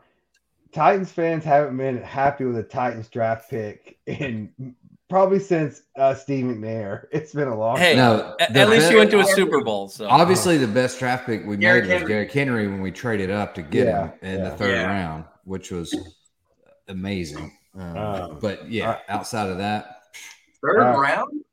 Titans 0.74 1.12
fans 1.12 1.44
haven't 1.44 1.78
been 1.78 2.02
happy 2.02 2.46
with 2.46 2.58
a 2.58 2.64
Titans 2.64 3.08
draft 3.08 3.50
pick 3.50 3.98
in 4.08 4.76
probably 5.10 5.40
since 5.40 5.84
uh, 5.96 6.16
Steve 6.16 6.46
McNair. 6.46 7.06
It's 7.12 7.34
been 7.34 7.48
a 7.48 7.56
long 7.56 7.78
hey, 7.78 7.96
time. 7.96 8.18
No, 8.18 8.36
at, 8.40 8.56
at 8.56 8.70
least 8.70 8.92
you 8.92 8.98
went 8.98 9.12
to 9.12 9.20
a 9.20 9.26
Super 9.26 9.62
Bowl. 9.62 9.88
So 9.88 10.08
obviously, 10.10 10.58
the 10.58 10.68
best 10.68 10.98
draft 10.98 11.28
pick 11.28 11.46
we 11.46 11.58
Derrick 11.58 11.88
made 11.88 12.02
was 12.02 12.10
Derrick 12.10 12.32
Henry 12.32 12.68
when 12.68 12.82
we 12.82 12.92
traded 12.92 13.30
up 13.30 13.54
to 13.56 13.62
get 13.62 13.86
yeah, 13.86 14.08
him 14.08 14.14
in 14.24 14.40
yeah. 14.40 14.50
the 14.50 14.58
third 14.58 14.72
yeah. 14.72 14.86
round, 14.88 15.26
which 15.44 15.72
was 15.72 15.96
amazing. 16.88 17.56
Um, 17.76 17.98
um, 17.98 18.38
but 18.42 18.70
yeah, 18.70 18.92
uh, 18.92 19.00
outside 19.10 19.50
of 19.50 19.60
that, 19.60 20.04
third 20.62 20.80
uh, 20.80 20.98
round. 20.98 21.44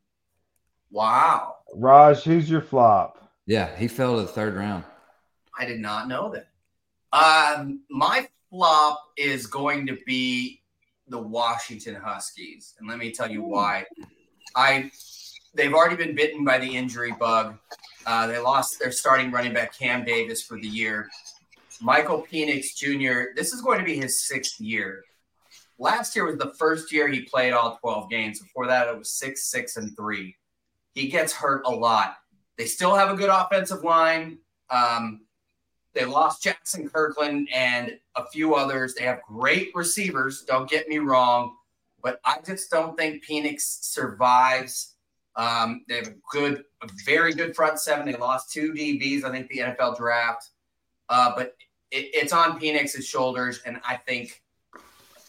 Wow. 0.91 1.57
Raj, 1.75 2.23
who's 2.23 2.51
your 2.51 2.62
flop? 2.62 3.31
Yeah, 3.47 3.75
he 3.77 3.87
fell 3.87 4.16
to 4.16 4.23
the 4.23 4.29
third 4.29 4.55
round. 4.55 4.85
I 5.57 5.66
did 5.66 5.81
not 5.81 6.09
know 6.09 6.33
that. 6.33 6.49
Um, 7.12 7.81
my 7.91 8.29
flop 8.51 9.01
is 9.16 9.46
going 9.46 9.86
to 9.86 9.96
be 10.07 10.61
the 11.09 11.18
Washington 11.18 11.94
Huskies, 11.94 12.74
and 12.78 12.88
let 12.88 12.98
me 12.98 13.11
tell 13.11 13.30
you 13.30 13.42
why. 13.42 13.84
I 14.57 14.90
they've 15.55 15.72
already 15.72 15.96
been 15.96 16.14
bitten 16.14 16.44
by 16.44 16.59
the 16.59 16.76
injury 16.76 17.12
bug. 17.18 17.59
Uh, 18.07 18.26
they 18.26 18.38
lost 18.38 18.78
their 18.78 18.92
starting 18.92 19.30
running 19.30 19.53
back 19.53 19.76
Cam 19.76 20.05
Davis 20.05 20.42
for 20.42 20.59
the 20.61 20.68
year. 20.68 21.09
Michael 21.80 22.26
Penix 22.30 22.76
Jr. 22.76 23.32
This 23.34 23.53
is 23.53 23.61
going 23.61 23.78
to 23.78 23.84
be 23.84 23.96
his 23.96 24.26
sixth 24.26 24.61
year. 24.61 25.05
Last 25.78 26.14
year 26.14 26.26
was 26.26 26.36
the 26.36 26.53
first 26.59 26.92
year 26.92 27.09
he 27.09 27.22
played 27.22 27.53
all 27.53 27.78
12 27.80 28.11
games. 28.11 28.40
Before 28.40 28.66
that, 28.66 28.88
it 28.88 28.98
was 28.98 29.14
six, 29.14 29.44
six, 29.51 29.76
and 29.78 29.96
three. 29.96 30.36
He 30.92 31.09
gets 31.09 31.32
hurt 31.32 31.62
a 31.64 31.70
lot. 31.70 32.16
They 32.59 32.66
still 32.66 32.94
have 32.94 33.11
a 33.11 33.16
good 33.16 33.30
offensive 33.30 33.82
line. 33.82 34.38
Um, 34.68 35.22
they 35.95 36.05
lost 36.05 36.45
Jaxson 36.45 36.91
Kirkland 36.91 37.49
and 37.53 37.99
a 38.16 38.26
few 38.26 38.55
others. 38.55 38.95
They 38.95 39.05
have 39.05 39.22
great 39.22 39.70
receivers. 39.74 40.43
Don't 40.43 40.70
get 40.70 40.88
me 40.88 40.99
wrong, 40.99 41.57
but 42.03 42.20
I 42.24 42.38
just 42.45 42.70
don't 42.70 42.97
think 42.97 43.24
Penix 43.26 43.61
survives. 43.61 44.95
Um, 45.36 45.84
they 45.88 45.97
have 45.97 46.09
a 46.09 46.14
good, 46.30 46.64
a 46.82 46.88
very 47.05 47.34
good 47.34 47.57
front 47.57 47.80
seven. 47.80 48.07
They 48.07 48.16
lost 48.16 48.53
two 48.53 48.72
DBs. 48.72 49.24
I 49.24 49.30
think 49.30 49.49
the 49.49 49.59
NFL 49.59 49.97
draft, 49.97 50.51
uh, 51.09 51.32
but 51.36 51.57
it, 51.91 52.11
it's 52.12 52.32
on 52.32 52.61
Penix's 52.61 53.07
shoulders, 53.07 53.61
and 53.64 53.80
I 53.86 53.97
think 53.97 54.43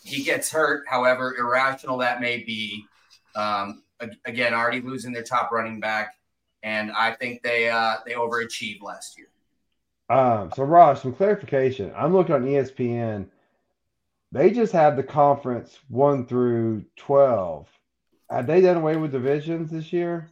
he 0.04 0.24
gets 0.24 0.52
hurt. 0.52 0.86
However 0.88 1.36
irrational 1.38 1.98
that 2.00 2.22
may 2.22 2.44
be, 2.44 2.86
um, 3.36 3.84
again, 4.26 4.54
already 4.54 4.82
losing 4.82 5.12
their 5.12 5.24
top 5.24 5.52
running 5.52 5.80
back, 5.80 6.16
and 6.62 6.92
I 6.92 7.14
think 7.14 7.42
they 7.42 7.70
uh, 7.70 7.98
they 8.06 8.14
overachieved 8.14 8.82
last 8.82 9.18
year. 9.18 9.31
Um, 10.12 10.52
so 10.54 10.64
Ross, 10.64 11.02
some 11.02 11.14
clarification. 11.14 11.94
I'm 11.96 12.14
looking 12.14 12.36
on 12.36 12.44
ESPN. 12.44 13.28
They 14.34 14.52
just 14.52 14.74
have 14.74 14.98
the 14.98 15.04
conference 15.04 15.80
one 15.88 16.26
through 16.26 16.84
twelve. 16.98 17.70
Have 18.30 18.46
they 18.46 18.60
done 18.60 18.78
away 18.78 18.98
with 18.98 19.14
divisions 19.14 19.72
this 19.72 19.94
year? 19.94 20.30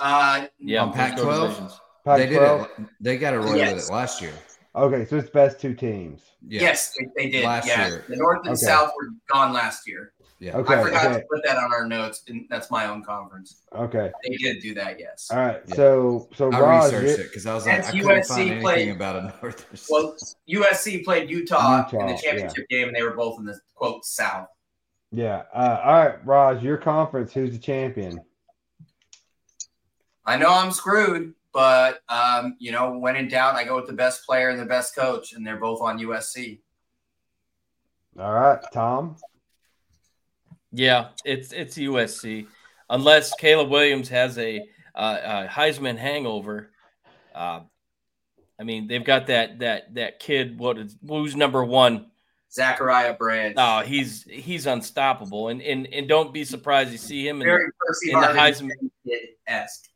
Uh, 0.00 0.46
yeah, 0.58 0.82
on 0.82 0.92
Pac-12. 0.92 1.78
Pac-12. 2.04 2.18
They 2.18 2.26
did 2.26 2.42
it. 2.42 2.90
They 3.00 3.18
got 3.18 3.34
away 3.34 3.58
yes. 3.58 3.74
with 3.74 3.84
it 3.84 3.92
last 3.92 4.20
year. 4.20 4.32
Okay, 4.74 5.04
so 5.04 5.16
it's 5.16 5.30
best 5.30 5.60
two 5.60 5.74
teams. 5.74 6.22
Yeah. 6.48 6.62
Yes, 6.62 6.92
they, 6.98 7.06
they 7.16 7.30
did. 7.30 7.44
Last 7.44 7.68
yeah. 7.68 7.86
year. 7.86 8.04
The 8.08 8.16
North 8.16 8.40
and 8.40 8.48
okay. 8.48 8.56
South 8.56 8.90
were 8.96 9.10
gone 9.32 9.52
last 9.52 9.86
year. 9.86 10.12
Yeah. 10.40 10.56
Okay. 10.56 10.74
I 10.74 10.82
forgot 10.82 11.06
okay. 11.06 11.14
to 11.20 11.26
put 11.32 11.44
that 11.44 11.56
on 11.56 11.72
our 11.72 11.86
notes, 11.86 12.24
and 12.28 12.46
that's 12.50 12.70
my 12.70 12.86
own 12.86 13.02
conference. 13.02 13.62
Okay. 13.74 14.10
They 14.26 14.36
did 14.36 14.60
do 14.60 14.74
that, 14.74 14.98
yes. 14.98 15.28
All 15.30 15.38
right. 15.38 15.60
Yeah. 15.68 15.74
So, 15.74 16.28
so 16.34 16.52
I 16.52 16.60
Raj, 16.60 16.92
researched 16.92 17.20
it 17.20 17.28
because 17.28 17.46
I 17.46 17.54
was 17.54 17.66
like, 17.66 17.84
I 17.84 17.90
couldn't 17.90 18.06
USC 18.06 18.26
find 18.26 18.40
anything 18.40 18.60
played, 18.62 18.88
about 18.90 19.16
a 19.16 19.34
North. 19.42 19.86
Well, 19.88 20.16
USC 20.48 21.04
played 21.04 21.30
Utah, 21.30 21.86
Utah 21.86 21.98
in 22.00 22.06
the 22.14 22.20
championship 22.20 22.66
yeah. 22.68 22.78
game, 22.78 22.88
and 22.88 22.96
they 22.96 23.02
were 23.02 23.14
both 23.14 23.38
in 23.38 23.44
the 23.44 23.58
quote 23.74 24.04
South. 24.04 24.48
Yeah. 25.12 25.44
Uh, 25.54 25.80
all 25.84 26.04
right, 26.04 26.26
Raj, 26.26 26.62
your 26.62 26.78
conference. 26.78 27.32
Who's 27.32 27.52
the 27.52 27.58
champion? 27.58 28.20
I 30.26 30.36
know 30.36 30.50
I'm 30.50 30.72
screwed, 30.72 31.34
but 31.52 32.00
um, 32.08 32.56
you 32.58 32.72
know, 32.72 32.98
when 32.98 33.14
in 33.16 33.28
doubt, 33.28 33.54
I 33.54 33.64
go 33.64 33.76
with 33.76 33.86
the 33.86 33.92
best 33.92 34.26
player 34.26 34.50
and 34.50 34.58
the 34.58 34.66
best 34.66 34.96
coach, 34.96 35.32
and 35.32 35.46
they're 35.46 35.56
both 35.56 35.80
on 35.80 35.98
USC. 36.00 36.58
All 38.18 38.32
right, 38.32 38.58
Tom. 38.72 39.16
Yeah, 40.74 41.08
it's 41.24 41.52
it's 41.52 41.78
USC, 41.78 42.48
unless 42.90 43.34
Caleb 43.36 43.70
Williams 43.70 44.08
has 44.08 44.36
a, 44.38 44.60
uh, 44.94 45.18
a 45.22 45.48
Heisman 45.48 45.96
hangover. 45.96 46.72
Uh, 47.32 47.60
I 48.58 48.64
mean, 48.64 48.88
they've 48.88 49.04
got 49.04 49.28
that 49.28 49.60
that 49.60 49.94
that 49.94 50.18
kid. 50.18 50.58
What 50.58 50.78
is 50.78 50.96
who's 51.06 51.36
number 51.36 51.64
one? 51.64 52.10
Zachariah 52.52 53.14
Branch. 53.14 53.54
Oh, 53.56 53.80
he's 53.80 54.24
he's 54.24 54.66
unstoppable, 54.66 55.48
and 55.48 55.62
and 55.62 55.86
and 55.92 56.08
don't 56.08 56.34
be 56.34 56.44
surprised 56.44 56.90
you 56.90 56.98
see 56.98 57.26
him 57.26 57.40
in, 57.40 57.46
Very 57.46 57.66
the, 57.66 58.10
in 58.10 58.20
the 58.20 58.26
Heisman 58.26 58.70
esque. 59.46 59.88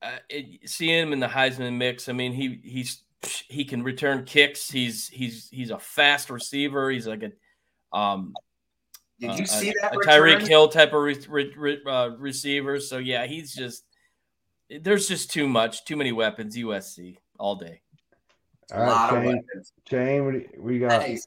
Uh, 0.00 0.18
see 0.64 0.96
him 0.96 1.12
in 1.12 1.18
the 1.18 1.26
Heisman 1.26 1.76
mix. 1.76 2.08
I 2.08 2.12
mean, 2.12 2.32
he 2.32 2.60
he's 2.62 3.02
he 3.48 3.64
can 3.64 3.82
return 3.82 4.24
kicks. 4.24 4.70
He's 4.70 5.08
he's 5.08 5.48
he's 5.50 5.70
a 5.70 5.78
fast 5.78 6.30
receiver. 6.30 6.90
He's 6.90 7.06
like 7.06 7.22
a 7.22 7.96
um 7.96 8.34
did 9.20 9.38
you 9.38 9.44
uh, 9.44 9.46
see 9.46 9.72
that? 9.80 9.94
A, 9.94 9.98
Tyreek 9.98 10.46
Hill 10.46 10.68
type 10.68 10.92
of 10.92 11.02
re, 11.02 11.16
re, 11.28 11.52
re, 11.56 11.80
uh, 11.86 12.10
receiver. 12.18 12.80
So 12.80 12.98
yeah, 12.98 13.26
he's 13.26 13.54
just 13.54 13.84
there's 14.68 15.08
just 15.08 15.30
too 15.30 15.48
much, 15.48 15.84
too 15.84 15.96
many 15.96 16.12
weapons. 16.12 16.56
USC 16.56 17.18
all 17.38 17.56
day. 17.56 17.80
All 18.72 18.80
right, 18.80 18.86
a 18.86 18.90
lot 18.90 19.10
Shane, 19.10 19.18
of 19.18 19.24
weapons. 19.24 19.72
Shane, 19.88 20.24
what 20.24 20.62
we 20.62 20.78
got? 20.78 21.02
Hey, 21.02 21.18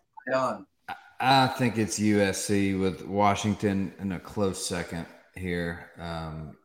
I 1.19 1.47
think 1.47 1.77
it's 1.77 1.99
USC 1.99 2.79
with 2.79 3.05
Washington 3.05 3.93
in 3.99 4.11
a 4.11 4.19
close 4.19 4.63
second 4.63 5.05
here. 5.35 5.91
Um, 5.97 6.57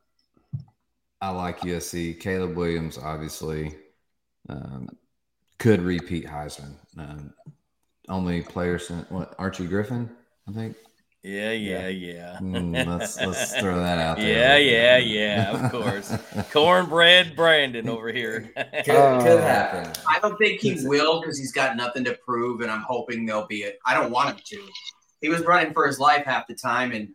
I 1.21 1.31
like 1.31 1.61
USC. 1.61 2.21
Caleb 2.21 2.57
Williams, 2.57 2.99
obviously, 2.99 3.75
um, 4.49 4.89
could 5.59 5.81
repeat 5.81 6.27
Heisman. 6.27 6.75
Um, 6.99 7.33
only 8.09 8.43
player 8.43 8.79
since 8.79 9.09
what 9.11 9.35
Archie 9.39 9.67
Griffin, 9.67 10.11
I 10.49 10.53
think. 10.53 10.77
Yeah, 11.23 11.53
yeah, 11.53 11.87
yeah. 11.87 12.39
Mm, 12.41 12.85
let's 12.85 13.17
let's 13.21 13.57
throw 13.57 13.77
that 13.77 13.99
out 13.99 14.17
there. 14.17 14.59
Yeah, 14.61 14.99
yeah, 14.99 14.99
yeah. 14.99 15.67
Of 15.67 15.71
course, 15.71 16.17
cornbread 16.51 17.37
Brandon 17.37 17.89
over 17.89 18.11
here. 18.11 18.51
could, 18.57 18.85
could 18.85 19.41
happen. 19.41 19.93
I 20.09 20.19
don't 20.19 20.37
think 20.37 20.61
he 20.61 20.85
will 20.85 21.21
because 21.21 21.39
he's 21.39 21.53
got 21.53 21.77
nothing 21.77 22.03
to 22.05 22.19
prove, 22.27 22.61
and 22.61 22.73
I'm 22.73 22.83
hoping 22.83 23.25
there'll 23.25 23.47
be 23.47 23.59
it. 23.59 23.79
I 23.87 23.95
don't 23.95 24.11
want 24.11 24.31
him 24.31 24.41
to. 24.45 24.69
He 25.21 25.29
was 25.29 25.43
running 25.43 25.73
for 25.73 25.87
his 25.87 26.01
life 26.01 26.25
half 26.25 26.49
the 26.49 26.55
time, 26.55 26.91
and 26.91 27.11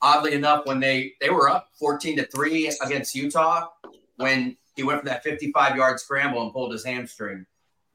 oddly 0.00 0.32
enough, 0.32 0.64
when 0.64 0.80
they 0.80 1.12
they 1.20 1.28
were 1.28 1.50
up 1.50 1.68
14 1.78 2.16
to 2.16 2.26
three 2.28 2.72
against 2.82 3.14
Utah, 3.14 3.68
when 4.16 4.56
he 4.74 4.84
went 4.84 5.00
for 5.00 5.06
that 5.06 5.22
55 5.22 5.76
yard 5.76 6.00
scramble 6.00 6.40
and 6.42 6.52
pulled 6.52 6.72
his 6.72 6.84
hamstring. 6.84 7.44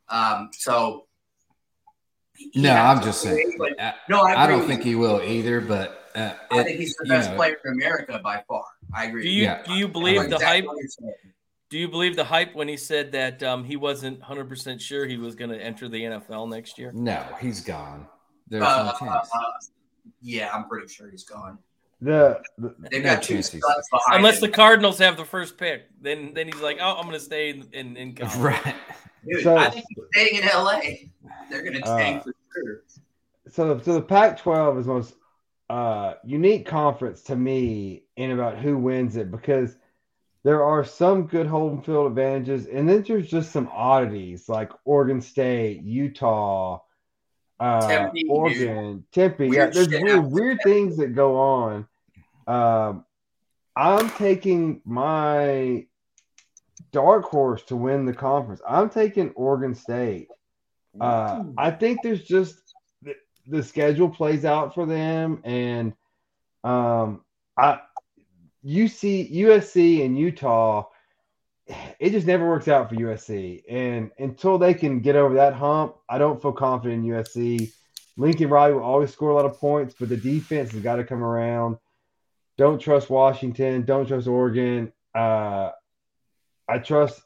Um, 0.10 0.52
so 0.54 1.05
no, 2.56 2.72
I'm 2.72 3.02
just 3.02 3.22
saying. 3.22 3.58
I, 3.80 3.94
no, 4.10 4.22
I, 4.22 4.44
I, 4.44 4.48
don't 4.48 4.68
think 4.68 4.84
he 4.84 4.96
will 4.96 5.22
either. 5.22 5.62
But 5.62 6.10
uh, 6.16 6.34
I 6.52 6.64
think 6.64 6.80
he's 6.80 6.96
the 6.96 7.06
best 7.06 7.32
know, 7.32 7.36
player 7.36 7.58
in 7.66 7.74
America 7.74 8.20
by 8.24 8.44
far. 8.48 8.66
I 8.94 9.06
agree. 9.06 9.24
Do 9.24 9.30
you 9.30 9.44
yeah, 9.44 9.64
do 9.64 9.74
you 9.74 9.88
believe 9.88 10.30
the 10.30 10.36
exactly 10.36 10.68
hype? 11.00 11.16
Do 11.70 11.80
you 11.80 11.88
believe 11.88 12.16
the 12.16 12.24
hype 12.24 12.54
when 12.56 12.68
he 12.68 12.78
said 12.78 13.12
that 13.14 13.42
um, 13.42 13.64
he 13.64 13.76
wasn't 13.76 14.20
100 14.20 14.48
percent 14.48 14.82
sure 14.82 15.06
he 15.06 15.18
was 15.18 15.36
going 15.36 15.50
to 15.50 15.60
enter 15.60 15.90
the 15.90 16.02
NFL 16.02 16.50
next 16.50 16.78
year? 16.78 16.92
No, 16.94 17.24
he's 17.42 17.62
gone. 17.62 18.08
There's 18.48 18.64
uh, 18.64 18.94
no 19.00 19.08
chance. 19.08 19.30
Uh, 19.34 19.42
yeah, 20.22 20.52
I'm 20.54 20.68
pretty 20.68 20.88
sure 20.88 21.10
he's 21.10 21.24
gone. 21.24 21.58
The, 22.02 22.42
the 22.58 22.76
they've 22.92 23.04
got 23.04 23.24
two 23.24 23.42
unless 24.10 24.36
him. 24.36 24.42
the 24.42 24.50
Cardinals 24.50 25.00
have 25.00 25.18
the 25.18 25.26
first 25.26 25.58
pick, 25.58 25.84
then 26.02 26.34
then 26.34 26.48
he's 26.48 26.62
like, 26.62 26.78
oh, 26.82 26.98
I'm 26.98 27.06
going 27.06 27.18
to 27.18 27.20
stay 27.20 27.50
in 27.50 27.68
in, 27.72 27.98
in 27.98 28.16
right. 28.38 28.76
Dude, 29.28 29.44
so, 29.44 29.58
I 29.58 29.70
think 29.70 29.86
he's 29.90 30.06
staying 30.14 30.44
in 30.44 30.48
LA. 30.48 30.82
They're 31.50 31.62
going 31.62 31.74
to 31.74 31.82
tank 31.82 32.22
uh, 32.22 32.24
for 32.24 32.34
sure. 32.54 32.82
So, 33.50 33.80
so 33.80 33.94
the 33.94 34.02
Pac-12 34.02 34.80
is 34.80 34.86
the 34.86 34.94
most 34.94 35.16
uh, 35.70 36.14
unique 36.24 36.66
conference 36.66 37.22
to 37.24 37.36
me 37.36 38.04
in 38.16 38.32
about 38.32 38.58
who 38.58 38.78
wins 38.78 39.16
it 39.16 39.32
because 39.32 39.76
there 40.44 40.64
are 40.64 40.84
some 40.84 41.26
good 41.26 41.48
home 41.48 41.82
field 41.82 42.08
advantages, 42.08 42.68
and 42.68 42.88
then 42.88 43.04
there's 43.08 43.28
just 43.28 43.52
some 43.52 43.68
oddities 43.74 44.48
like 44.48 44.72
Oregon 44.84 45.22
State, 45.22 45.82
Utah, 45.82 46.82
uh, 47.60 47.88
Tempe, 47.88 48.26
Oregon, 48.30 49.04
Tempe. 49.12 49.50
Weird 49.50 49.54
yeah, 49.54 49.66
there's 49.84 49.90
weird, 49.90 50.32
weird 50.32 50.60
things 50.64 50.98
that 50.98 51.16
go 51.16 51.38
on. 51.38 51.88
Um, 52.46 53.06
I'm 53.76 54.10
taking 54.12 54.82
my 54.86 55.88
dark 56.96 57.26
horse 57.26 57.62
to 57.64 57.76
win 57.76 58.06
the 58.06 58.14
conference. 58.14 58.62
I'm 58.66 58.90
taking 58.90 59.32
Oregon 59.32 59.76
State. 59.76 60.30
Uh, 61.00 61.44
I 61.58 61.72
think 61.72 62.00
there's 62.02 62.24
just 62.24 62.58
the, 63.02 63.16
the 63.48 63.62
schedule 63.62 64.10
plays 64.10 64.46
out 64.46 64.74
for 64.74 64.86
them, 64.86 65.42
and 65.44 65.92
um, 66.64 67.26
I 67.58 67.80
UC 68.66 69.36
USC 69.36 70.06
and 70.06 70.18
Utah. 70.18 70.86
It 72.00 72.12
just 72.12 72.28
never 72.28 72.48
works 72.48 72.70
out 72.70 72.88
for 72.88 72.96
USC, 72.96 73.64
and 73.70 74.12
until 74.18 74.58
they 74.58 74.74
can 74.74 75.02
get 75.02 75.18
over 75.18 75.36
that 75.36 75.54
hump, 75.54 75.96
I 76.08 76.18
don't 76.18 76.42
feel 76.42 76.54
confident 76.54 77.04
in 77.04 77.12
USC. 77.12 77.74
Lincoln 78.16 78.48
Riley 78.48 78.76
will 78.76 78.84
always 78.84 79.12
score 79.12 79.32
a 79.32 79.36
lot 79.36 79.46
of 79.46 79.60
points, 79.60 79.96
but 80.00 80.08
the 80.08 80.16
defense 80.16 80.72
has 80.72 80.82
got 80.82 80.96
to 80.96 81.04
come 81.04 81.22
around. 81.22 81.78
Don't 82.58 82.80
trust 82.80 83.10
Washington. 83.10 83.84
Don't 83.84 84.08
trust 84.08 84.28
Oregon. 84.28 84.94
Uh, 85.14 85.72
I 86.68 86.80
trust 86.80 87.22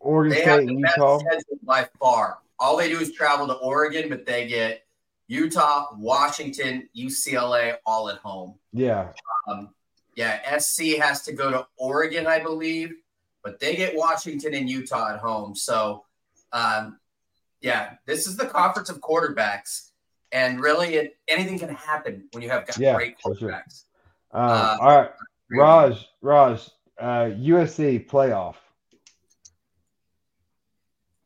Oregon 0.00 0.34
They 0.36 0.42
State 0.42 0.68
and 0.68 0.80
Utah. 0.80 1.20
by 1.62 1.88
far. 2.00 2.38
All 2.58 2.76
they 2.76 2.88
do 2.88 2.98
is 2.98 3.12
travel 3.12 3.46
to 3.46 3.54
Oregon, 3.54 4.08
but 4.08 4.26
they 4.26 4.46
get 4.46 4.84
Utah, 5.28 5.88
Washington, 5.96 6.88
UCLA 6.96 7.76
all 7.86 8.08
at 8.08 8.18
home. 8.18 8.54
Yeah, 8.72 9.12
Um, 9.46 9.74
yeah, 10.16 10.56
SC 10.58 10.96
has 10.98 11.22
to 11.22 11.32
go 11.32 11.50
to 11.50 11.66
Oregon, 11.76 12.26
I 12.26 12.40
believe, 12.40 12.94
but 13.44 13.60
they 13.60 13.76
get 13.76 13.94
Washington 13.94 14.54
and 14.54 14.68
Utah 14.68 15.12
at 15.14 15.20
home. 15.20 15.54
So, 15.54 16.04
um, 16.52 16.98
yeah, 17.60 17.94
this 18.06 18.26
is 18.26 18.36
the 18.36 18.46
conference 18.46 18.88
of 18.88 19.00
quarterbacks, 19.00 19.90
and 20.32 20.60
really, 20.60 20.94
it, 20.94 21.16
anything 21.28 21.58
can 21.58 21.68
happen 21.74 22.28
when 22.32 22.42
you 22.42 22.48
have 22.50 22.66
got 22.66 22.78
Yeah, 22.78 22.94
great 22.94 23.16
for 23.20 23.36
sure. 23.36 23.50
quarterbacks. 23.50 23.84
Um, 24.32 24.50
Uh, 24.50 24.76
all 24.80 24.96
right, 25.00 25.10
Raj, 25.50 26.08
Raj, 26.22 26.70
uh, 26.98 27.30
USC 27.36 28.06
playoff. 28.08 28.56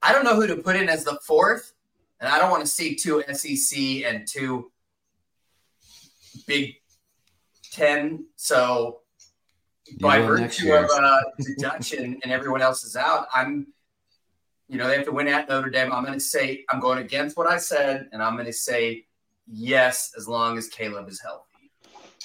I 0.02 0.12
don't 0.12 0.24
know 0.24 0.34
who 0.34 0.46
to 0.48 0.56
put 0.56 0.76
in 0.76 0.88
as 0.88 1.04
the 1.04 1.18
fourth, 1.24 1.72
and 2.20 2.28
I 2.28 2.38
don't 2.38 2.50
want 2.50 2.64
to 2.64 2.70
see 2.70 2.96
two 2.96 3.22
SEC 3.32 3.78
and 4.04 4.26
two 4.26 4.70
Big 6.46 6.74
Ten. 7.70 8.26
So, 8.36 9.00
by 10.00 10.18
will 10.18 10.38
next 10.38 10.58
virtue 10.58 10.66
year. 10.66 10.84
of 10.84 10.90
uh, 10.90 11.20
deduction 11.38 12.18
and 12.22 12.32
everyone 12.32 12.62
else 12.62 12.84
is 12.84 12.96
out, 12.96 13.26
I'm, 13.32 13.68
you 14.68 14.76
know, 14.76 14.88
they 14.88 14.96
have 14.96 15.04
to 15.06 15.12
win 15.12 15.28
at 15.28 15.48
Notre 15.48 15.70
Dame. 15.70 15.92
I'm 15.92 16.04
going 16.04 16.18
to 16.18 16.20
say 16.20 16.64
I'm 16.70 16.80
going 16.80 16.98
against 16.98 17.36
what 17.36 17.46
I 17.46 17.58
said, 17.58 18.08
and 18.12 18.22
I'm 18.22 18.34
going 18.34 18.46
to 18.46 18.52
say 18.52 19.06
yes 19.46 20.12
as 20.16 20.26
long 20.26 20.58
as 20.58 20.68
Caleb 20.68 21.08
is 21.08 21.20
healthy. 21.20 21.70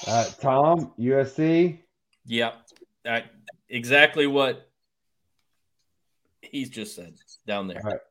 Uh, 0.08 0.26
Tom, 0.39 0.93
USC. 1.00 1.80
Yep. 2.26 2.56
Uh, 3.08 3.22
exactly 3.70 4.28
what 4.28 4.70
he's 6.41 6.70
just 6.70 6.95
said 6.95 7.15
down 7.45 7.68
there. 7.68 8.01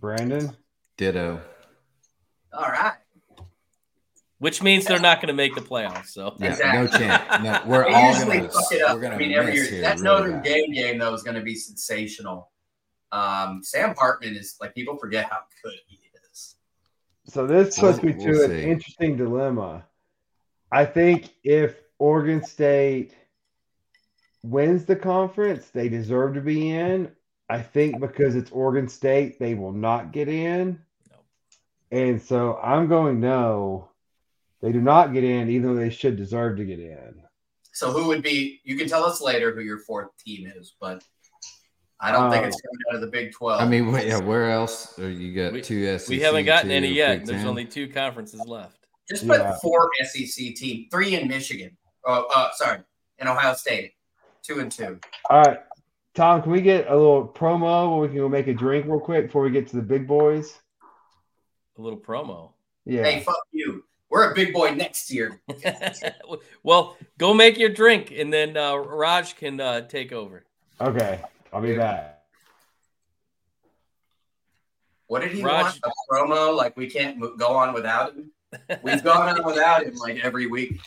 Brandon. 0.00 0.56
Ditto. 0.96 1.40
All 2.52 2.62
right. 2.68 2.94
Which 4.38 4.62
means 4.62 4.86
they're 4.86 4.98
not 4.98 5.18
going 5.18 5.28
to 5.28 5.34
make 5.34 5.54
the 5.54 5.60
playoffs. 5.60 6.08
So 6.08 6.34
Yeah, 6.38 6.48
Exactly. 6.50 6.80
no 6.80 7.06
chance. 7.06 7.44
No, 7.44 7.62
we're 7.66 7.84
They 7.84 7.94
all 7.94 8.12
gonna. 8.14 8.48
fuck 8.48 8.72
it 8.72 8.82
up. 8.82 8.94
We're 8.96 9.02
gonna 9.02 9.14
I 9.16 9.18
mean, 9.18 9.32
every 9.32 9.54
year 9.54 9.64
here 9.66 9.80
that 9.82 9.98
really 10.00 10.02
Notre 10.04 10.32
bad. 10.32 10.44
Dame 10.44 10.72
game 10.72 10.98
though 10.98 11.12
is 11.12 11.22
going 11.22 11.36
to 11.36 11.42
be 11.42 11.54
sensational. 11.54 12.50
Um, 13.12 13.60
Sam 13.62 13.94
Hartman 13.98 14.36
is 14.36 14.56
like 14.60 14.74
people 14.74 14.96
forget 14.96 15.26
how 15.30 15.40
good 15.62 15.74
he 15.86 15.96
is. 16.30 16.56
So 17.26 17.46
this 17.46 17.78
puts 17.78 18.02
me 18.02 18.12
to 18.14 18.18
we'll 18.18 18.44
an 18.44 18.50
see. 18.50 18.62
interesting 18.64 19.16
dilemma. 19.16 19.84
I 20.72 20.84
think 20.86 21.30
if 21.44 21.76
Oregon 21.98 22.42
State 22.44 23.12
wins 24.42 24.84
the 24.84 24.96
conference, 24.96 25.68
they 25.70 25.88
deserve 25.88 26.34
to 26.34 26.40
be 26.40 26.70
in. 26.70 27.10
I 27.48 27.60
think 27.60 28.00
because 28.00 28.36
it's 28.36 28.50
Oregon 28.52 28.88
State, 28.88 29.38
they 29.38 29.54
will 29.54 29.72
not 29.72 30.12
get 30.12 30.28
in. 30.28 30.80
No. 31.10 31.16
And 31.98 32.22
so 32.22 32.58
I'm 32.62 32.86
going 32.88 33.20
no. 33.20 33.88
They 34.62 34.72
do 34.72 34.80
not 34.80 35.12
get 35.12 35.24
in, 35.24 35.50
even 35.50 35.68
though 35.74 35.80
they 35.80 35.90
should 35.90 36.16
deserve 36.16 36.58
to 36.58 36.64
get 36.64 36.78
in. 36.78 37.22
So 37.72 37.90
who 37.92 38.06
would 38.08 38.22
be? 38.22 38.60
You 38.64 38.76
can 38.76 38.88
tell 38.88 39.04
us 39.04 39.20
later 39.20 39.54
who 39.54 39.62
your 39.62 39.78
fourth 39.78 40.08
team 40.24 40.52
is, 40.56 40.74
but 40.80 41.02
I 41.98 42.12
don't 42.12 42.30
think 42.30 42.44
Uh, 42.44 42.48
it's 42.48 42.60
coming 42.60 42.78
out 42.90 42.94
of 42.96 43.00
the 43.00 43.06
Big 43.08 43.32
Twelve. 43.32 43.60
I 43.60 43.66
mean, 43.66 43.90
wait, 43.90 44.06
yeah, 44.06 44.18
where 44.18 44.50
else? 44.50 44.98
are 44.98 45.10
you 45.10 45.34
got 45.34 45.52
We- 45.52 45.60
two 45.62 45.84
SEC. 45.98 46.08
we 46.08 46.20
haven't 46.20 46.44
gotten 46.46 46.70
any 46.70 46.88
yet. 46.88 47.20
Big 47.20 47.26
There's 47.28 47.40
Ten. 47.40 47.48
only 47.48 47.64
two 47.64 47.88
conferences 47.88 48.40
left. 48.46 48.86
just 49.08 49.26
put 49.26 49.40
yeah. 49.40 49.56
four 49.62 49.90
SEC 50.04 50.54
team, 50.54 50.86
three 50.90 51.14
in 51.14 51.26
Michigan. 51.26 51.76
Oh, 52.04 52.26
uh, 52.34 52.50
sorry, 52.52 52.80
in 53.18 53.26
Ohio 53.28 53.54
State, 53.54 53.92
two 54.42 54.60
and 54.60 54.70
two. 54.70 54.98
All 55.28 55.42
right. 55.42 55.58
Tom, 56.14 56.42
can 56.42 56.50
we 56.50 56.60
get 56.60 56.88
a 56.88 56.96
little 56.96 57.26
promo 57.26 57.90
where 57.90 58.00
we 58.00 58.08
can 58.08 58.16
go 58.16 58.28
make 58.28 58.48
a 58.48 58.54
drink 58.54 58.86
real 58.86 59.00
quick 59.00 59.26
before 59.26 59.42
we 59.42 59.50
get 59.50 59.68
to 59.68 59.76
the 59.76 59.82
big 59.82 60.06
boys? 60.06 60.58
A 61.78 61.80
little 61.80 61.98
promo. 61.98 62.52
Yeah. 62.84 63.04
Hey, 63.04 63.20
fuck 63.20 63.36
you. 63.52 63.84
We're 64.10 64.32
a 64.32 64.34
big 64.34 64.52
boy 64.52 64.74
next 64.74 65.12
year. 65.12 65.40
well, 66.64 66.96
go 67.16 67.32
make 67.32 67.58
your 67.58 67.68
drink, 67.68 68.10
and 68.10 68.32
then 68.32 68.56
uh, 68.56 68.74
Raj 68.74 69.36
can 69.36 69.60
uh, 69.60 69.82
take 69.82 70.12
over. 70.12 70.44
Okay. 70.80 71.20
I'll 71.52 71.62
be 71.62 71.76
back. 71.76 72.22
What 75.06 75.22
did 75.22 75.32
he 75.32 75.42
Raj- 75.42 75.62
want? 75.62 75.78
A 75.84 76.12
promo? 76.12 76.56
Like 76.56 76.76
we 76.76 76.90
can't 76.90 77.20
go 77.38 77.48
on 77.48 77.72
without 77.72 78.14
him. 78.14 78.30
We've 78.82 79.02
gone 79.04 79.28
on 79.28 79.44
without 79.44 79.84
him 79.84 79.94
like 79.96 80.18
every 80.24 80.46
week. 80.46 80.80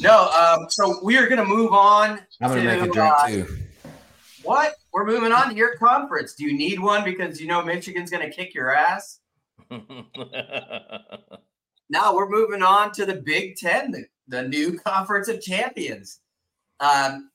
No, 0.00 0.28
um, 0.30 0.66
so 0.70 1.00
we 1.02 1.16
are 1.16 1.28
gonna 1.28 1.44
move 1.44 1.72
on. 1.72 2.20
I'm 2.40 2.50
gonna 2.50 2.64
make 2.64 2.82
a 2.82 2.92
drink 2.92 3.12
uh, 3.18 3.28
too. 3.28 3.58
What? 4.42 4.74
We're 4.92 5.06
moving 5.06 5.32
on 5.32 5.48
to 5.50 5.56
your 5.56 5.76
conference. 5.76 6.34
Do 6.34 6.44
you 6.44 6.56
need 6.56 6.78
one 6.78 7.02
because 7.04 7.40
you 7.40 7.48
know 7.48 7.62
Michigan's 7.64 8.10
gonna 8.10 8.30
kick 8.30 8.54
your 8.54 8.74
ass? 8.74 9.18
No, 11.90 12.14
we're 12.14 12.28
moving 12.30 12.62
on 12.62 12.92
to 12.92 13.04
the 13.04 13.14
Big 13.14 13.56
Ten, 13.56 13.90
the, 13.90 14.04
the 14.26 14.42
new 14.48 14.78
conference 14.78 15.28
of 15.28 15.40
champions. 15.42 16.20
Um, 16.80 17.30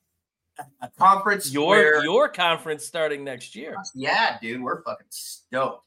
a- 0.57 0.85
a 0.85 0.89
conference 0.97 1.53
your 1.53 1.67
where 1.67 2.03
your 2.03 2.27
conference 2.29 2.83
starting 2.85 3.23
next 3.23 3.55
year. 3.55 3.75
Yeah, 3.95 4.37
dude, 4.41 4.61
we're 4.61 4.81
fucking 4.83 5.05
stoked. 5.09 5.85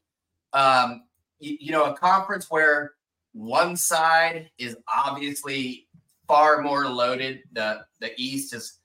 Um, 0.53 1.03
you, 1.41 1.57
you 1.61 1.73
know, 1.73 1.85
a 1.87 1.97
conference 1.97 2.47
where 2.51 2.93
one 3.33 3.77
side 3.77 4.51
is 4.59 4.77
obviously 4.93 5.89
far 6.29 6.63
more 6.63 6.89
loaded. 6.89 7.43
The 7.53 7.85
the 8.01 8.13
East 8.17 8.55
is 8.55 8.79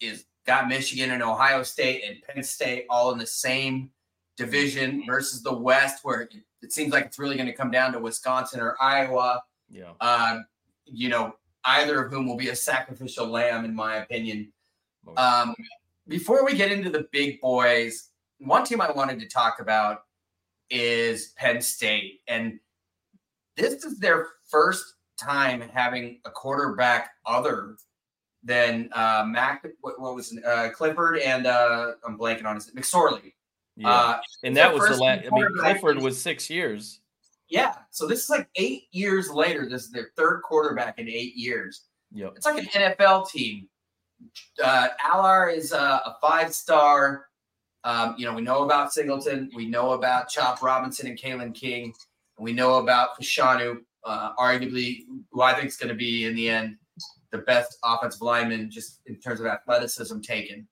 is 0.00 0.24
got 0.46 0.68
Michigan 0.68 1.10
and 1.10 1.22
Ohio 1.22 1.62
State 1.62 2.02
and 2.06 2.16
Penn 2.22 2.42
State 2.42 2.86
all 2.88 3.12
in 3.12 3.18
the 3.18 3.26
same 3.26 3.90
division 4.36 5.04
versus 5.06 5.42
the 5.42 5.52
West, 5.52 6.04
where 6.04 6.22
it, 6.22 6.34
it 6.62 6.72
seems 6.72 6.92
like 6.92 7.04
it's 7.04 7.18
really 7.18 7.36
going 7.36 7.48
to 7.48 7.52
come 7.52 7.70
down 7.70 7.92
to 7.92 7.98
Wisconsin 7.98 8.60
or 8.60 8.76
Iowa. 8.80 9.42
Yeah. 9.68 9.92
Um, 10.00 10.46
you 10.86 11.08
know, 11.08 11.34
either 11.64 12.02
of 12.02 12.10
whom 12.10 12.26
will 12.26 12.36
be 12.36 12.48
a 12.48 12.56
sacrificial 12.56 13.26
lamb, 13.26 13.64
in 13.64 13.74
my 13.74 13.96
opinion. 13.96 14.52
Um, 15.16 15.54
before 16.06 16.44
we 16.44 16.54
get 16.54 16.72
into 16.72 16.90
the 16.90 17.06
big 17.12 17.40
boys, 17.40 18.10
one 18.38 18.64
team 18.64 18.80
I 18.80 18.90
wanted 18.90 19.20
to 19.20 19.26
talk 19.26 19.60
about 19.60 20.04
is 20.70 21.34
Penn 21.36 21.60
State. 21.60 22.20
And 22.28 22.58
this 23.58 23.84
is 23.84 23.98
their 23.98 24.28
first 24.48 24.94
time 25.20 25.60
having 25.60 26.20
a 26.24 26.30
quarterback 26.30 27.10
other 27.26 27.76
than 28.44 28.88
uh, 28.92 29.24
Mac, 29.26 29.66
what, 29.80 30.00
what 30.00 30.14
was 30.14 30.36
uh, 30.46 30.68
Clifford 30.74 31.18
and 31.18 31.46
uh, 31.46 31.92
I'm 32.06 32.16
blanking 32.16 32.46
on 32.46 32.54
his 32.54 32.70
McSorley. 32.70 33.34
yeah. 33.76 33.90
Uh, 33.90 34.20
and 34.44 34.56
that 34.56 34.72
was 34.72 34.88
the 34.88 34.96
last. 34.96 35.26
I 35.26 35.34
mean, 35.34 35.48
Clifford 35.58 36.00
was 36.00 36.20
six 36.20 36.48
years. 36.48 37.00
yeah, 37.48 37.74
so 37.90 38.06
this 38.06 38.24
is 38.24 38.30
like 38.30 38.48
eight 38.56 38.84
years 38.92 39.30
later. 39.30 39.68
This 39.68 39.84
is 39.84 39.90
their 39.90 40.10
third 40.16 40.42
quarterback 40.42 40.98
in 40.98 41.08
eight 41.08 41.34
years. 41.34 41.82
Yep. 42.12 42.34
It's 42.36 42.46
like 42.46 42.74
an 42.74 42.94
NFL 42.96 43.28
team. 43.28 43.68
Uh, 44.62 44.88
Allar 45.04 45.54
is 45.54 45.72
uh, 45.72 46.00
a 46.04 46.16
five 46.20 46.54
star. 46.54 47.26
Um, 47.84 48.14
you 48.18 48.26
know, 48.26 48.34
we 48.34 48.42
know 48.42 48.64
about 48.64 48.92
Singleton. 48.92 49.50
We 49.54 49.66
know 49.66 49.92
about 49.92 50.28
Chop 50.28 50.62
Robinson 50.62 51.06
and 51.06 51.18
Kalen 51.18 51.54
King. 51.54 51.94
And 52.38 52.44
we 52.44 52.52
know 52.52 52.76
about 52.76 53.20
Fashanu, 53.20 53.80
uh, 54.04 54.34
arguably, 54.36 55.04
who 55.30 55.42
I 55.42 55.54
think 55.54 55.66
is 55.66 55.76
going 55.76 55.90
to 55.90 55.94
be, 55.94 56.24
in 56.24 56.34
the 56.34 56.48
end, 56.48 56.76
the 57.30 57.38
best 57.38 57.78
offensive 57.84 58.22
lineman 58.22 58.70
just 58.70 59.00
in 59.06 59.16
terms 59.16 59.40
of 59.40 59.46
athleticism 59.46 60.20
taken. 60.20 60.66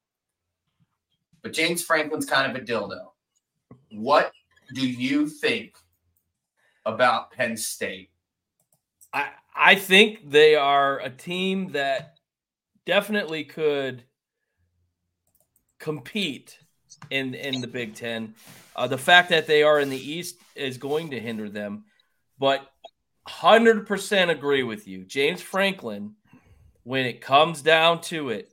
But 1.43 1.53
James 1.53 1.85
Franklin's 1.85 2.27
kind 2.27 2.51
of 2.51 2.61
a 2.61 2.65
dildo. 2.65 3.09
What 3.91 4.33
do 4.75 4.87
you 4.87 5.29
think 5.29 5.77
about 6.87 7.31
Penn 7.33 7.57
State? 7.57 8.11
I 9.13 9.29
I 9.55 9.75
think 9.75 10.31
they 10.31 10.55
are 10.55 10.99
a 11.01 11.11
team 11.11 11.73
that 11.73 12.17
definitely 12.85 13.45
could 13.45 14.05
compete 15.79 16.59
in 17.11 17.35
in 17.35 17.61
the 17.61 17.67
Big 17.67 17.95
Ten. 17.95 18.35
Uh, 18.77 18.87
the 18.87 18.99
fact 18.99 19.31
that 19.31 19.47
they 19.47 19.63
are 19.63 19.81
in 19.81 19.89
the 19.91 20.11
East 20.11 20.37
is 20.55 20.79
going 20.79 21.11
to 21.11 21.21
hinder 21.21 21.49
them. 21.49 21.85
But 22.39 22.71
100% 23.27 24.31
agree 24.31 24.63
with 24.63 24.87
you. 24.87 25.05
James 25.05 25.41
Franklin, 25.41 26.15
when 26.85 27.07
it 27.07 27.21
comes 27.21 27.63
down 27.63 28.03
to 28.03 28.29
it, 28.29 28.53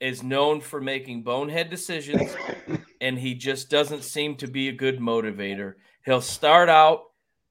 is 0.00 0.22
known 0.22 0.60
for 0.60 0.80
making 0.80 1.22
bonehead 1.22 1.70
decisions, 1.70 2.34
and 3.00 3.18
he 3.18 3.34
just 3.34 3.70
doesn't 3.70 4.02
seem 4.02 4.34
to 4.36 4.48
be 4.48 4.68
a 4.68 4.72
good 4.72 4.98
motivator. 4.98 5.74
He'll 6.04 6.20
start 6.20 6.68
out 6.68 7.04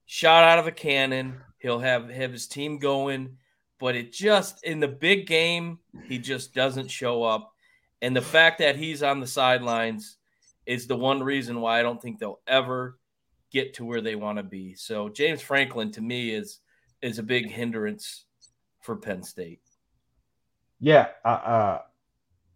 shot 0.06 0.44
out 0.44 0.58
of 0.58 0.66
a 0.66 0.72
cannon. 0.72 1.40
He'll 1.58 1.80
have 1.80 2.10
have 2.10 2.32
his 2.32 2.46
team 2.46 2.78
going, 2.78 3.38
but 3.80 3.96
it 3.96 4.12
just 4.12 4.62
in 4.64 4.80
the 4.80 4.88
big 4.88 5.26
game 5.26 5.78
he 6.06 6.18
just 6.18 6.54
doesn't 6.54 6.90
show 6.90 7.24
up. 7.24 7.52
And 8.02 8.14
the 8.14 8.22
fact 8.22 8.58
that 8.58 8.76
he's 8.76 9.02
on 9.02 9.20
the 9.20 9.26
sidelines 9.26 10.18
is 10.66 10.86
the 10.86 10.96
one 10.96 11.22
reason 11.22 11.60
why 11.60 11.78
I 11.78 11.82
don't 11.82 12.00
think 12.00 12.18
they'll 12.18 12.40
ever 12.46 12.98
get 13.50 13.74
to 13.74 13.84
where 13.84 14.00
they 14.00 14.16
want 14.16 14.38
to 14.38 14.42
be. 14.42 14.74
So 14.74 15.08
James 15.08 15.40
Franklin 15.40 15.90
to 15.92 16.00
me 16.00 16.30
is 16.30 16.60
is 17.02 17.18
a 17.18 17.22
big 17.22 17.50
hindrance 17.50 18.24
for 18.80 18.96
Penn 18.96 19.22
State. 19.22 19.60
Yeah, 20.80 21.08
uh, 21.24 21.28
uh, 21.28 21.80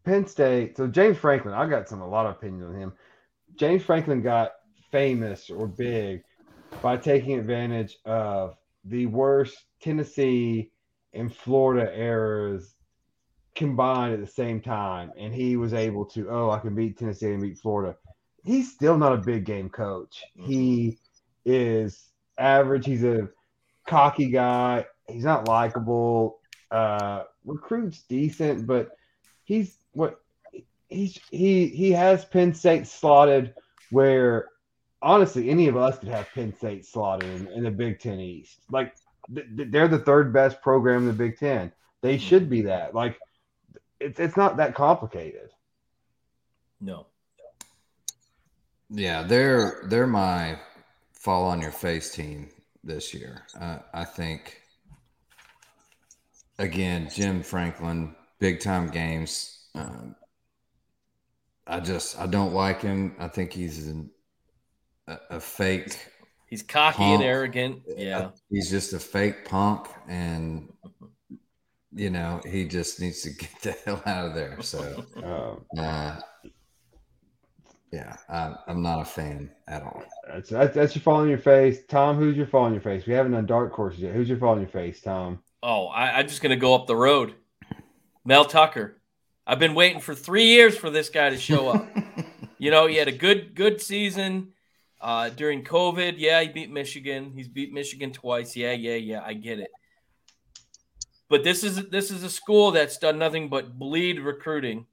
Penn 0.05 0.27
State. 0.27 0.77
So 0.77 0.87
James 0.87 1.19
Franklin, 1.19 1.55
I 1.55 1.69
got 1.69 1.89
some 1.89 2.01
a 2.01 2.09
lot 2.09 2.27
of 2.27 2.37
opinions 2.37 2.65
on 2.65 2.81
him. 2.81 2.93
James 3.57 3.83
Franklin 3.83 4.23
got 4.23 4.53
famous 4.91 5.51
or 5.51 5.67
big 5.67 6.23
by 6.83 6.97
taking 6.97 7.39
advantage 7.39 7.99
of 8.05 8.57
the 8.85 9.07
worst 9.07 9.65
Tennessee 9.81 10.71
and 11.13 11.35
Florida 11.35 11.95
eras 11.97 12.75
combined 13.59 14.15
at 14.15 14.21
the 14.21 14.27
same 14.27 14.61
time, 14.61 15.13
and 15.19 15.35
he 15.35 15.57
was 15.57 15.75
able 15.75 16.05
to, 16.07 16.31
oh, 16.31 16.51
I 16.51 16.59
can 16.61 16.75
beat 16.75 16.99
Tennessee 16.99 17.33
and 17.33 17.43
beat 17.43 17.59
Florida. 17.59 17.97
He's 18.45 18.73
still 18.73 18.97
not 18.97 19.13
a 19.13 19.19
big 19.19 19.45
game 19.45 19.69
coach. 19.69 20.23
He 20.35 20.99
is 21.45 22.09
average. 22.39 22.87
He's 22.87 23.05
a 23.05 23.29
cocky 23.87 24.31
guy. 24.31 24.87
He's 25.09 25.25
not 25.25 25.49
likable. 25.49 26.39
Uh, 26.71 27.25
recruits 27.45 28.03
decent, 28.09 28.67
but 28.67 28.91
he's 29.45 29.77
what 29.93 30.21
he's 30.89 31.19
he 31.31 31.67
he 31.67 31.93
has 31.93 32.25
Penn 32.25 32.55
State 32.55 32.87
slotted 32.87 33.55
where 33.91 34.49
honestly, 35.03 35.51
any 35.51 35.69
of 35.69 35.77
us 35.77 35.99
could 35.99 36.09
have 36.09 36.29
Penn 36.35 36.55
State 36.57 36.87
slotted 36.87 37.29
in, 37.29 37.49
in 37.49 37.65
the 37.65 37.71
Big 37.71 38.01
Ten 38.01 38.21
East. 38.21 38.61
Like 38.71 38.95
th- 39.35 39.47
they're 39.51 39.89
the 39.89 39.99
third 39.99 40.33
best 40.33 40.63
program 40.63 41.03
in 41.03 41.07
the 41.07 41.13
Big 41.13 41.39
Ten. 41.39 41.73
They 42.03 42.17
hmm. 42.17 42.23
should 42.23 42.49
be 42.49 42.63
that. 42.63 42.95
Like 42.95 43.19
it's 44.01 44.21
it's 44.21 44.37
not 44.37 44.57
that 44.57 44.75
complicated. 44.75 45.51
No. 46.81 47.07
Yeah, 48.91 49.23
they're 49.23 49.83
they're 49.87 50.07
my 50.07 50.59
fall 51.13 51.47
on 51.47 51.61
your 51.61 51.73
face 51.73 52.13
team 52.13 52.49
this 52.83 53.13
year. 53.13 53.43
Uh, 53.61 53.79
I 53.93 54.05
think 54.05 54.63
again, 56.59 57.09
Jim 57.13 57.43
Franklin, 57.43 58.15
big 58.39 58.61
time 58.61 58.89
games. 58.89 59.67
Um, 59.75 60.15
I 61.67 61.81
just 61.81 62.19
I 62.19 62.27
don't 62.27 62.55
like 62.55 62.81
him. 62.81 63.15
I 63.19 63.29
think 63.29 63.53
he's 63.53 63.89
an 63.89 64.11
a, 65.07 65.19
a 65.31 65.41
fake. 65.41 65.99
He's 66.47 66.63
cocky 66.63 66.97
punk. 66.97 67.21
and 67.21 67.23
arrogant. 67.23 67.83
Yeah, 67.95 68.31
he's 68.51 68.71
just 68.71 68.95
a 68.95 68.99
fake 68.99 69.45
punk, 69.45 69.87
and 70.09 70.73
you 71.99 72.11
know 72.11 72.41
he 72.47 72.65
just 72.65 73.01
needs 73.01 73.23
to 73.23 73.31
get 73.39 73.61
the 73.63 73.73
hell 73.85 74.03
out 74.07 74.27
of 74.29 74.35
there. 74.35 74.57
So, 74.63 75.05
um, 75.17 75.65
uh, 75.79 76.21
yeah, 77.93 78.17
I, 78.29 78.55
am 78.69 78.83
not 78.83 79.01
a 79.01 79.05
fan 79.05 79.51
at 79.67 79.83
all. 79.83 80.03
That's, 80.27 80.51
that's 80.51 80.75
that's 80.75 80.95
your 80.95 81.03
fall 81.03 81.23
in 81.23 81.29
your 81.29 81.39
face, 81.39 81.85
Tom. 81.89 82.17
Who's 82.17 82.37
your 82.37 82.47
fall 82.47 82.67
in 82.67 82.73
your 82.73 82.83
face? 82.83 83.07
We 83.07 83.15
haven't 83.15 83.33
done 83.33 83.47
dark 83.47 83.73
horses 83.73 84.01
yet. 84.01 84.15
Who's 84.15 84.29
your 84.29 84.39
fall 84.39 84.55
in 84.55 84.61
your 84.61 84.69
face, 84.69 85.01
Tom? 85.01 85.41
Oh, 85.63 85.87
I, 85.87 86.19
I'm 86.19 86.29
just 86.29 86.43
gonna 86.43 86.57
go 86.57 86.75
up 86.75 86.87
the 86.87 86.97
road. 86.97 87.35
Mel 88.25 88.45
Tucker. 88.45 88.95
I've 89.47 89.59
been 89.59 89.75
waiting 89.75 90.01
for 90.01 90.15
three 90.15 90.45
years 90.45 90.77
for 90.77 90.91
this 90.91 91.09
guy 91.09 91.31
to 91.31 91.39
show 91.39 91.69
up. 91.71 91.89
you 92.59 92.71
know, 92.71 92.87
he 92.87 92.97
had 92.97 93.09
a 93.09 93.13
good 93.13 93.55
good 93.55 93.81
season. 93.81 94.53
Uh, 95.01 95.31
during 95.31 95.63
COVID, 95.63 96.15
yeah, 96.19 96.43
he 96.43 96.49
beat 96.49 96.71
Michigan. 96.71 97.33
He's 97.35 97.49
beat 97.49 97.73
Michigan 97.73 98.13
twice. 98.13 98.57
Yeah, 98.57 98.73
yeah, 98.73 98.97
yeah. 98.97 99.23
I 99.25 99.33
get 99.33 99.61
it. 99.61 99.71
But 101.29 101.45
this 101.45 101.63
is 101.63 101.89
this 101.89 102.11
is 102.11 102.23
a 102.23 102.31
school 102.31 102.71
that's 102.71 102.99
done 102.99 103.19
nothing 103.19 103.49
but 103.49 103.79
bleed 103.79 104.21
recruiting, 104.21 104.87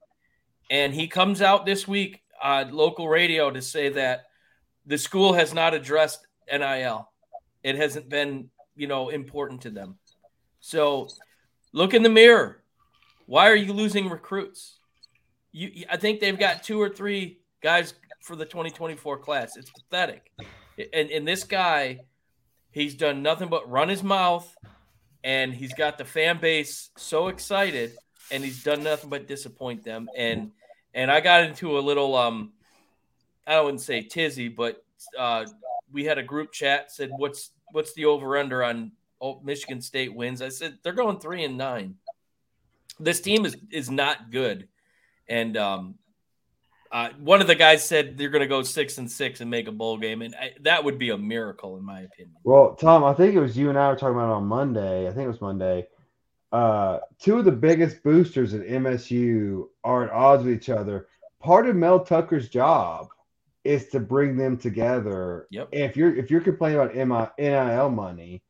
and 0.70 0.94
he 0.94 1.08
comes 1.08 1.40
out 1.40 1.64
this 1.64 1.88
week 1.88 2.22
on 2.42 2.72
local 2.72 3.08
radio 3.08 3.50
to 3.50 3.62
say 3.62 3.88
that 3.90 4.26
the 4.84 4.98
school 4.98 5.32
has 5.32 5.54
not 5.54 5.74
addressed 5.74 6.26
NIL. 6.50 7.08
It 7.62 7.76
hasn't 7.76 8.08
been, 8.08 8.50
you 8.76 8.86
know, 8.86 9.08
important 9.08 9.62
to 9.62 9.70
them. 9.70 9.96
So, 10.60 11.08
look 11.72 11.94
in 11.94 12.02
the 12.02 12.08
mirror. 12.08 12.62
Why 13.26 13.50
are 13.50 13.56
you 13.56 13.72
losing 13.72 14.08
recruits? 14.08 14.78
You, 15.52 15.84
I 15.90 15.96
think 15.96 16.20
they've 16.20 16.38
got 16.38 16.62
two 16.62 16.80
or 16.80 16.88
three 16.88 17.38
guys 17.62 17.94
for 18.22 18.36
the 18.36 18.44
2024 18.44 19.18
class. 19.18 19.56
It's 19.56 19.70
pathetic. 19.70 20.30
And, 20.92 21.10
and 21.10 21.26
this 21.26 21.44
guy, 21.44 22.00
he's 22.70 22.94
done 22.94 23.22
nothing 23.22 23.48
but 23.48 23.68
run 23.68 23.88
his 23.88 24.02
mouth, 24.02 24.54
and 25.26 25.52
he's 25.52 25.74
got 25.74 25.98
the 25.98 26.04
fan 26.04 26.38
base 26.38 26.90
so 26.96 27.26
excited, 27.26 27.98
and 28.30 28.44
he's 28.44 28.62
done 28.62 28.84
nothing 28.84 29.10
but 29.10 29.26
disappoint 29.26 29.82
them. 29.82 30.08
And 30.16 30.52
and 30.94 31.10
I 31.10 31.20
got 31.20 31.42
into 31.42 31.78
a 31.78 31.80
little 31.80 32.14
um, 32.14 32.52
I 33.44 33.60
wouldn't 33.60 33.80
say 33.80 34.02
tizzy, 34.02 34.48
but 34.48 34.84
uh, 35.18 35.44
we 35.92 36.04
had 36.04 36.18
a 36.18 36.22
group 36.22 36.52
chat 36.52 36.92
said 36.92 37.10
what's 37.16 37.50
what's 37.72 37.92
the 37.94 38.04
over 38.04 38.38
under 38.38 38.62
on 38.62 38.92
Michigan 39.42 39.80
State 39.80 40.14
wins? 40.14 40.40
I 40.40 40.48
said 40.48 40.78
they're 40.84 40.92
going 40.92 41.18
three 41.18 41.44
and 41.44 41.58
nine. 41.58 41.96
This 43.00 43.20
team 43.20 43.44
is 43.44 43.56
is 43.72 43.90
not 43.90 44.30
good, 44.30 44.68
and 45.28 45.56
um, 45.56 45.96
uh, 46.92 47.10
one 47.18 47.40
of 47.40 47.46
the 47.46 47.54
guys 47.54 47.86
said 47.86 48.16
they're 48.16 48.30
going 48.30 48.42
to 48.42 48.48
go 48.48 48.62
six 48.62 48.98
and 48.98 49.10
six 49.10 49.40
and 49.40 49.50
make 49.50 49.68
a 49.68 49.72
bowl 49.72 49.98
game, 49.98 50.22
and 50.22 50.34
I, 50.34 50.52
that 50.60 50.84
would 50.84 50.98
be 50.98 51.10
a 51.10 51.18
miracle 51.18 51.76
in 51.76 51.84
my 51.84 52.00
opinion. 52.00 52.36
Well, 52.44 52.74
Tom, 52.74 53.04
I 53.04 53.14
think 53.14 53.34
it 53.34 53.40
was 53.40 53.56
you 53.56 53.68
and 53.68 53.78
I 53.78 53.88
were 53.88 53.96
talking 53.96 54.16
about 54.16 54.30
it 54.30 54.36
on 54.36 54.46
Monday. 54.46 55.06
I 55.06 55.12
think 55.12 55.24
it 55.24 55.28
was 55.28 55.40
Monday. 55.40 55.86
Uh, 56.52 57.00
two 57.18 57.38
of 57.38 57.44
the 57.44 57.52
biggest 57.52 58.02
boosters 58.02 58.54
at 58.54 58.66
MSU 58.66 59.68
are 59.84 60.04
at 60.04 60.12
odds 60.12 60.44
with 60.44 60.54
each 60.54 60.70
other. 60.70 61.08
Part 61.40 61.68
of 61.68 61.76
Mel 61.76 62.04
Tucker's 62.04 62.48
job 62.48 63.08
is 63.64 63.88
to 63.88 64.00
bring 64.00 64.36
them 64.36 64.56
together. 64.56 65.48
Yep. 65.50 65.68
And 65.72 65.82
if 65.82 65.96
you're 65.96 66.14
if 66.14 66.30
you're 66.30 66.40
complaining 66.40 66.78
about 67.02 67.36
NIL 67.38 67.90
money, 67.90 68.42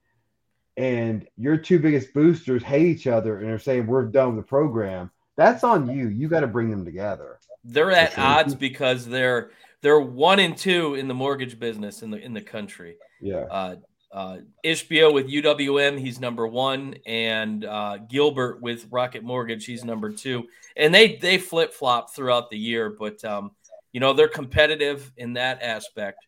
and 0.76 1.26
your 1.36 1.56
two 1.56 1.78
biggest 1.78 2.12
boosters 2.12 2.62
hate 2.62 2.86
each 2.86 3.06
other 3.06 3.38
and 3.38 3.50
are 3.50 3.58
saying 3.58 3.86
we're 3.86 4.04
done 4.04 4.36
with 4.36 4.44
the 4.44 4.48
program, 4.48 5.10
that's 5.36 5.64
on 5.64 5.88
you. 5.90 6.08
You 6.08 6.28
got 6.28 6.40
to 6.40 6.46
bring 6.46 6.70
them 6.70 6.84
together. 6.84 7.38
They're 7.64 7.92
at 7.92 8.12
sure. 8.12 8.24
odds 8.24 8.54
because 8.54 9.06
they're 9.06 9.50
they're 9.82 10.00
one 10.00 10.40
and 10.40 10.56
two 10.56 10.94
in 10.94 11.08
the 11.08 11.14
mortgage 11.14 11.58
business 11.58 12.02
in 12.02 12.10
the 12.10 12.18
in 12.18 12.32
the 12.32 12.40
country. 12.40 12.96
Yeah. 13.20 13.44
Uh, 13.50 13.76
uh, 14.12 14.38
Ishbia 14.64 15.12
with 15.12 15.28
UWM, 15.28 15.98
he's 15.98 16.20
number 16.20 16.46
one, 16.46 16.94
and 17.04 17.64
uh, 17.64 17.98
Gilbert 18.08 18.62
with 18.62 18.86
Rocket 18.90 19.22
Mortgage, 19.22 19.66
he's 19.66 19.84
number 19.84 20.10
two. 20.10 20.46
And 20.76 20.94
they 20.94 21.16
they 21.16 21.38
flip 21.38 21.74
flop 21.74 22.14
throughout 22.14 22.50
the 22.50 22.56
year, 22.56 22.88
but 22.98 23.22
um, 23.24 23.50
you 23.92 24.00
know 24.00 24.12
they're 24.12 24.28
competitive 24.28 25.12
in 25.16 25.34
that 25.34 25.62
aspect. 25.62 26.26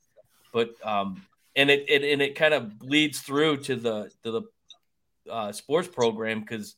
But 0.53 0.71
um, 0.85 1.23
and 1.57 1.71
it, 1.71 1.87
it 1.89 2.05
and 2.05 2.21
it 2.21 2.35
kind 2.35 2.53
of 2.53 2.79
bleeds 2.79 3.21
through 3.21 3.59
to 3.59 3.77
the 3.77 4.11
to 4.25 4.31
the 4.31 4.43
uh, 5.31 5.53
sports 5.53 5.89
program 5.89 6.41
because 6.41 6.77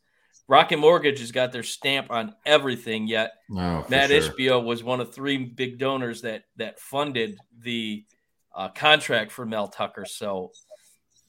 Rocket 0.50 0.78
Mortgage 0.78 1.20
has 1.20 1.30
got 1.30 1.52
their 1.52 1.62
stamp 1.62 2.10
on 2.10 2.34
everything. 2.44 3.06
Yet 3.06 3.30
oh, 3.52 3.86
Matt 3.88 4.10
sure. 4.10 4.20
Ishbia 4.20 4.62
was 4.62 4.82
one 4.82 5.00
of 5.00 5.14
three 5.14 5.38
big 5.38 5.78
donors 5.78 6.22
that 6.22 6.42
that 6.56 6.80
funded 6.80 7.38
the 7.60 8.04
uh, 8.52 8.68
contract 8.70 9.30
for 9.30 9.46
Mel 9.46 9.68
Tucker. 9.68 10.04
So 10.04 10.50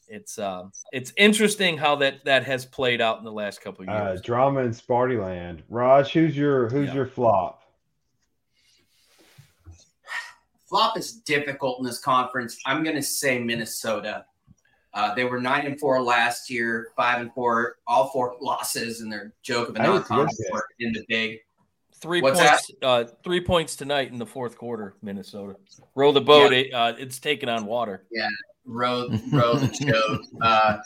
it's 0.07 0.39
uh, 0.39 0.63
it's 0.91 1.13
interesting 1.17 1.77
how 1.77 1.97
that 1.97 2.25
that 2.25 2.45
has 2.45 2.65
played 2.65 2.99
out 2.99 3.19
in 3.19 3.23
the 3.23 3.31
last 3.31 3.61
couple 3.61 3.83
of 3.83 3.89
uh, 3.89 4.05
years. 4.05 4.19
Uh, 4.19 4.23
drama 4.23 4.61
in 4.61 4.71
Sparty 4.71 5.23
Land. 5.23 5.61
Raj, 5.69 6.11
who's 6.11 6.35
your 6.35 6.67
who's 6.69 6.87
yeah. 6.87 6.95
your 6.95 7.05
flop? 7.05 7.61
Flop 10.67 10.97
is 10.97 11.11
difficult 11.11 11.77
in 11.77 11.85
this 11.85 11.99
conference. 11.99 12.57
I'm 12.65 12.83
going 12.83 12.95
to 12.95 13.03
say 13.03 13.37
Minnesota. 13.37 14.25
Uh, 14.93 15.13
they 15.15 15.23
were 15.23 15.39
nine 15.39 15.65
and 15.65 15.79
four 15.79 16.01
last 16.01 16.49
year, 16.49 16.89
five 16.97 17.21
and 17.21 17.33
four, 17.33 17.77
all 17.87 18.09
four 18.09 18.35
losses, 18.41 19.01
and 19.01 19.11
their 19.11 19.33
joke 19.41 19.69
of 19.69 19.75
a 19.75 19.79
non-conference 19.79 20.37
in 20.79 20.91
the 20.91 21.03
big. 21.07 21.39
Three 22.01 22.21
What's 22.21 22.39
points. 22.39 22.71
Uh, 22.81 23.05
three 23.23 23.41
points 23.41 23.75
tonight 23.75 24.11
in 24.11 24.17
the 24.17 24.25
fourth 24.25 24.57
quarter. 24.57 24.95
Minnesota 25.01 25.55
row 25.95 26.11
the 26.11 26.19
boat. 26.19 26.51
It, 26.51 26.73
uh, 26.73 26.93
it's 26.97 27.19
taken 27.19 27.47
on 27.47 27.65
water. 27.65 28.03
Yeah, 28.11 28.27
row 28.65 29.07
row 29.31 29.55
the 29.55 29.91
boat. 29.91 30.21
Uh, 30.41 30.79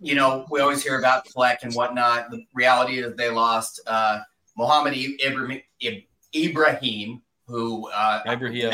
you 0.00 0.16
know, 0.16 0.44
we 0.50 0.60
always 0.60 0.82
hear 0.82 0.98
about 0.98 1.28
Fleck 1.28 1.60
and 1.62 1.72
whatnot. 1.74 2.30
The 2.30 2.44
reality 2.54 2.98
is 2.98 3.14
they 3.14 3.30
lost 3.30 3.80
uh, 3.86 4.18
Mohamed 4.56 4.94
Ibrahim, 5.24 5.62
Ibrahim 6.34 7.22
who 7.46 7.88
uh, 7.90 8.22
Ibrahim. 8.26 8.72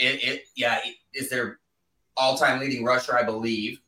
It, 0.00 0.22
it, 0.22 0.42
yeah, 0.54 0.78
is 1.12 1.28
their 1.28 1.58
all-time 2.18 2.60
leading 2.60 2.84
rusher, 2.84 3.16
I 3.16 3.22
believe. 3.22 3.80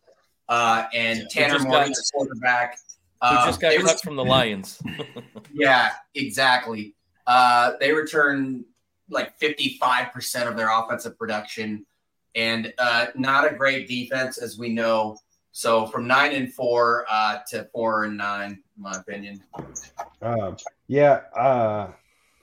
Uh, 0.48 0.86
and 0.92 1.28
Tanner 1.30 1.58
Morgan, 1.60 1.92
the 1.92 2.10
quarterback, 2.12 2.78
who 3.22 3.34
just 3.46 3.60
got 3.60 3.74
cut 3.76 4.00
from 4.00 4.16
the 4.16 4.24
Lions. 4.24 4.80
yeah, 5.52 5.92
exactly. 6.14 6.94
Uh, 7.26 7.72
they 7.78 7.92
return 7.92 8.64
like 9.08 9.38
55% 9.38 10.48
of 10.48 10.56
their 10.56 10.70
offensive 10.70 11.18
production 11.18 11.84
and 12.34 12.72
uh, 12.78 13.06
not 13.14 13.50
a 13.50 13.54
great 13.54 13.88
defense, 13.88 14.38
as 14.38 14.58
we 14.58 14.70
know. 14.70 15.16
So 15.52 15.86
from 15.86 16.06
nine 16.06 16.32
and 16.32 16.52
four 16.52 17.04
uh, 17.10 17.38
to 17.48 17.68
four 17.72 18.04
and 18.04 18.16
nine, 18.16 18.62
in 18.76 18.82
my 18.82 18.92
opinion. 18.92 19.42
Um, 20.22 20.56
yeah. 20.86 21.22
Uh, 21.36 21.90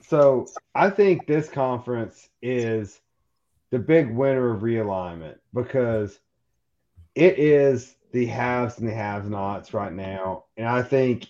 so 0.02 0.48
I 0.76 0.90
think 0.90 1.26
this 1.26 1.50
conference 1.50 2.30
is 2.42 3.02
the 3.70 3.80
big 3.80 4.10
winner 4.10 4.54
of 4.54 4.62
realignment 4.62 5.38
because 5.54 6.20
it 7.16 7.40
is 7.40 7.96
the 8.12 8.26
haves 8.26 8.78
and 8.78 8.88
the 8.88 8.94
have 8.94 9.30
nots 9.30 9.74
right 9.74 9.94
now. 9.94 10.46
And 10.56 10.68
I 10.68 10.82
think 10.82 11.28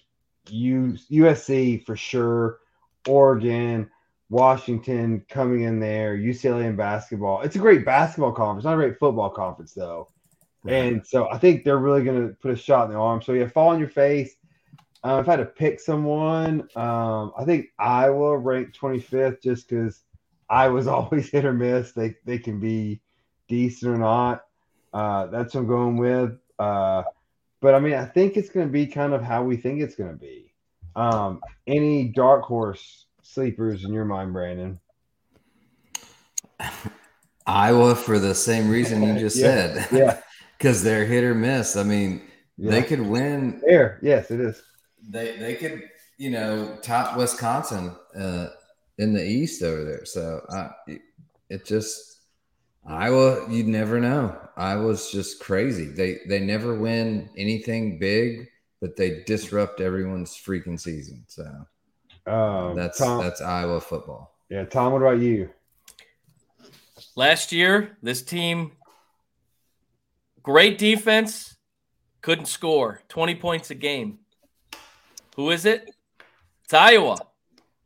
you 0.49 0.97
USC 1.11 1.85
for 1.85 1.95
sure, 1.95 2.59
Oregon, 3.07 3.89
Washington 4.29 5.25
coming 5.29 5.61
in 5.61 5.79
there, 5.79 6.15
UCLA 6.15 6.65
in 6.65 6.75
basketball. 6.75 7.41
It's 7.41 7.55
a 7.55 7.59
great 7.59 7.85
basketball 7.85 8.33
conference, 8.33 8.65
not 8.65 8.73
a 8.73 8.77
great 8.77 8.99
football 8.99 9.29
conference 9.29 9.73
though. 9.73 10.09
Right. 10.63 10.73
And 10.73 11.07
so 11.07 11.29
I 11.29 11.37
think 11.37 11.63
they're 11.63 11.77
really 11.77 12.03
going 12.03 12.27
to 12.27 12.33
put 12.35 12.51
a 12.51 12.55
shot 12.55 12.85
in 12.85 12.91
the 12.91 12.99
arm. 12.99 13.21
So 13.21 13.33
yeah, 13.33 13.47
fall 13.47 13.69
on 13.69 13.79
your 13.79 13.89
face. 13.89 14.35
Um, 15.03 15.19
if 15.19 15.27
I 15.27 15.31
had 15.31 15.37
to 15.37 15.45
pick 15.45 15.79
someone, 15.79 16.67
um, 16.75 17.31
I 17.37 17.45
think 17.45 17.67
Iowa 17.79 18.37
ranked 18.37 18.79
25th 18.79 19.41
just 19.41 19.69
because 19.69 20.01
I 20.49 20.67
was 20.69 20.87
always 20.87 21.29
hit 21.29 21.45
or 21.45 21.53
miss. 21.53 21.91
They 21.91 22.15
they 22.25 22.39
can 22.39 22.59
be 22.59 23.01
decent 23.47 23.91
or 23.91 23.97
not. 23.97 24.43
Uh, 24.93 25.27
that's 25.27 25.53
what 25.53 25.61
I'm 25.61 25.67
going 25.67 25.97
with. 25.97 26.37
Uh, 26.57 27.03
but 27.61 27.75
I 27.75 27.79
mean, 27.79 27.93
I 27.93 28.05
think 28.05 28.37
it's 28.37 28.49
going 28.49 28.67
to 28.67 28.71
be 28.71 28.87
kind 28.87 29.13
of 29.13 29.21
how 29.21 29.43
we 29.43 29.57
think 29.57 29.81
it's 29.81 29.95
going 29.95 30.11
to 30.11 30.17
be. 30.17 30.53
Um, 30.95 31.41
any 31.67 32.05
dark 32.05 32.43
horse 32.43 33.05
sleepers 33.21 33.83
in 33.83 33.93
your 33.93 34.05
mind, 34.05 34.33
Brandon? 34.33 34.79
Iowa 37.45 37.95
for 37.95 38.19
the 38.19 38.35
same 38.35 38.69
reason 38.69 39.03
you 39.03 39.13
just 39.19 39.37
yeah. 39.37 39.45
said. 39.45 39.87
Yeah. 39.91 40.21
Because 40.57 40.81
they're 40.81 41.05
hit 41.05 41.23
or 41.23 41.35
miss. 41.35 41.75
I 41.75 41.83
mean, 41.83 42.23
yeah. 42.57 42.71
they 42.71 42.81
could 42.81 42.99
win. 42.99 43.61
There, 43.63 43.99
yes, 44.01 44.31
it 44.31 44.39
is. 44.39 44.59
They 45.07 45.37
they 45.37 45.53
could, 45.53 45.83
you 46.17 46.31
know, 46.31 46.79
top 46.81 47.15
Wisconsin 47.15 47.95
uh, 48.19 48.47
in 48.97 49.13
the 49.13 49.23
East 49.23 49.63
over 49.63 49.83
there. 49.83 50.05
So 50.05 50.41
I, 50.49 50.69
it 51.49 51.65
just 51.65 52.19
Iowa. 52.85 53.49
You 53.49 53.63
never 53.63 53.99
know. 53.99 54.37
Iowa's 54.55 55.11
just 55.11 55.39
crazy. 55.39 55.85
They 55.85 56.19
they 56.27 56.39
never 56.39 56.73
win 56.73 57.29
anything 57.37 57.99
big, 57.99 58.49
but 58.81 58.95
they 58.95 59.23
disrupt 59.25 59.81
everyone's 59.81 60.35
freaking 60.35 60.79
season. 60.79 61.23
So 61.27 61.43
um, 62.25 62.75
that's 62.75 62.97
Tom, 62.97 63.21
that's 63.21 63.41
Iowa 63.41 63.81
football. 63.81 64.35
Yeah, 64.49 64.65
Tom. 64.65 64.93
What 64.93 65.01
about 65.01 65.19
you? 65.19 65.49
Last 67.15 67.51
year, 67.51 67.97
this 68.01 68.21
team, 68.21 68.71
great 70.41 70.77
defense, 70.77 71.55
couldn't 72.21 72.47
score. 72.47 73.01
Twenty 73.09 73.35
points 73.35 73.69
a 73.69 73.75
game. 73.75 74.19
Who 75.35 75.51
is 75.51 75.65
it? 75.65 75.89
It's 76.63 76.73
Iowa. 76.73 77.26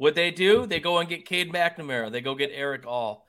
What 0.02 0.16
they 0.16 0.32
do? 0.32 0.66
They 0.66 0.80
go 0.80 0.98
and 0.98 1.08
get 1.08 1.28
Cade 1.28 1.54
McNamara. 1.54 2.12
They 2.12 2.22
go 2.22 2.34
get 2.34 2.50
Erick 2.52 2.88
All 2.88 3.28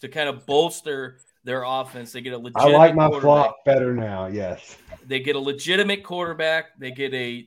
to 0.00 0.08
kind 0.08 0.26
of 0.26 0.46
bolster 0.46 1.18
their 1.44 1.64
offense. 1.64 2.12
They 2.12 2.22
get 2.22 2.32
a 2.32 2.38
legit. 2.38 2.56
I 2.56 2.68
like 2.68 2.94
my 2.94 3.10
flop 3.20 3.62
better 3.66 3.92
now. 3.92 4.28
Yes. 4.28 4.78
They 5.06 5.20
get 5.20 5.36
a 5.36 5.38
legitimate 5.38 6.02
quarterback. 6.02 6.78
They 6.78 6.92
get 6.92 7.12
a 7.12 7.46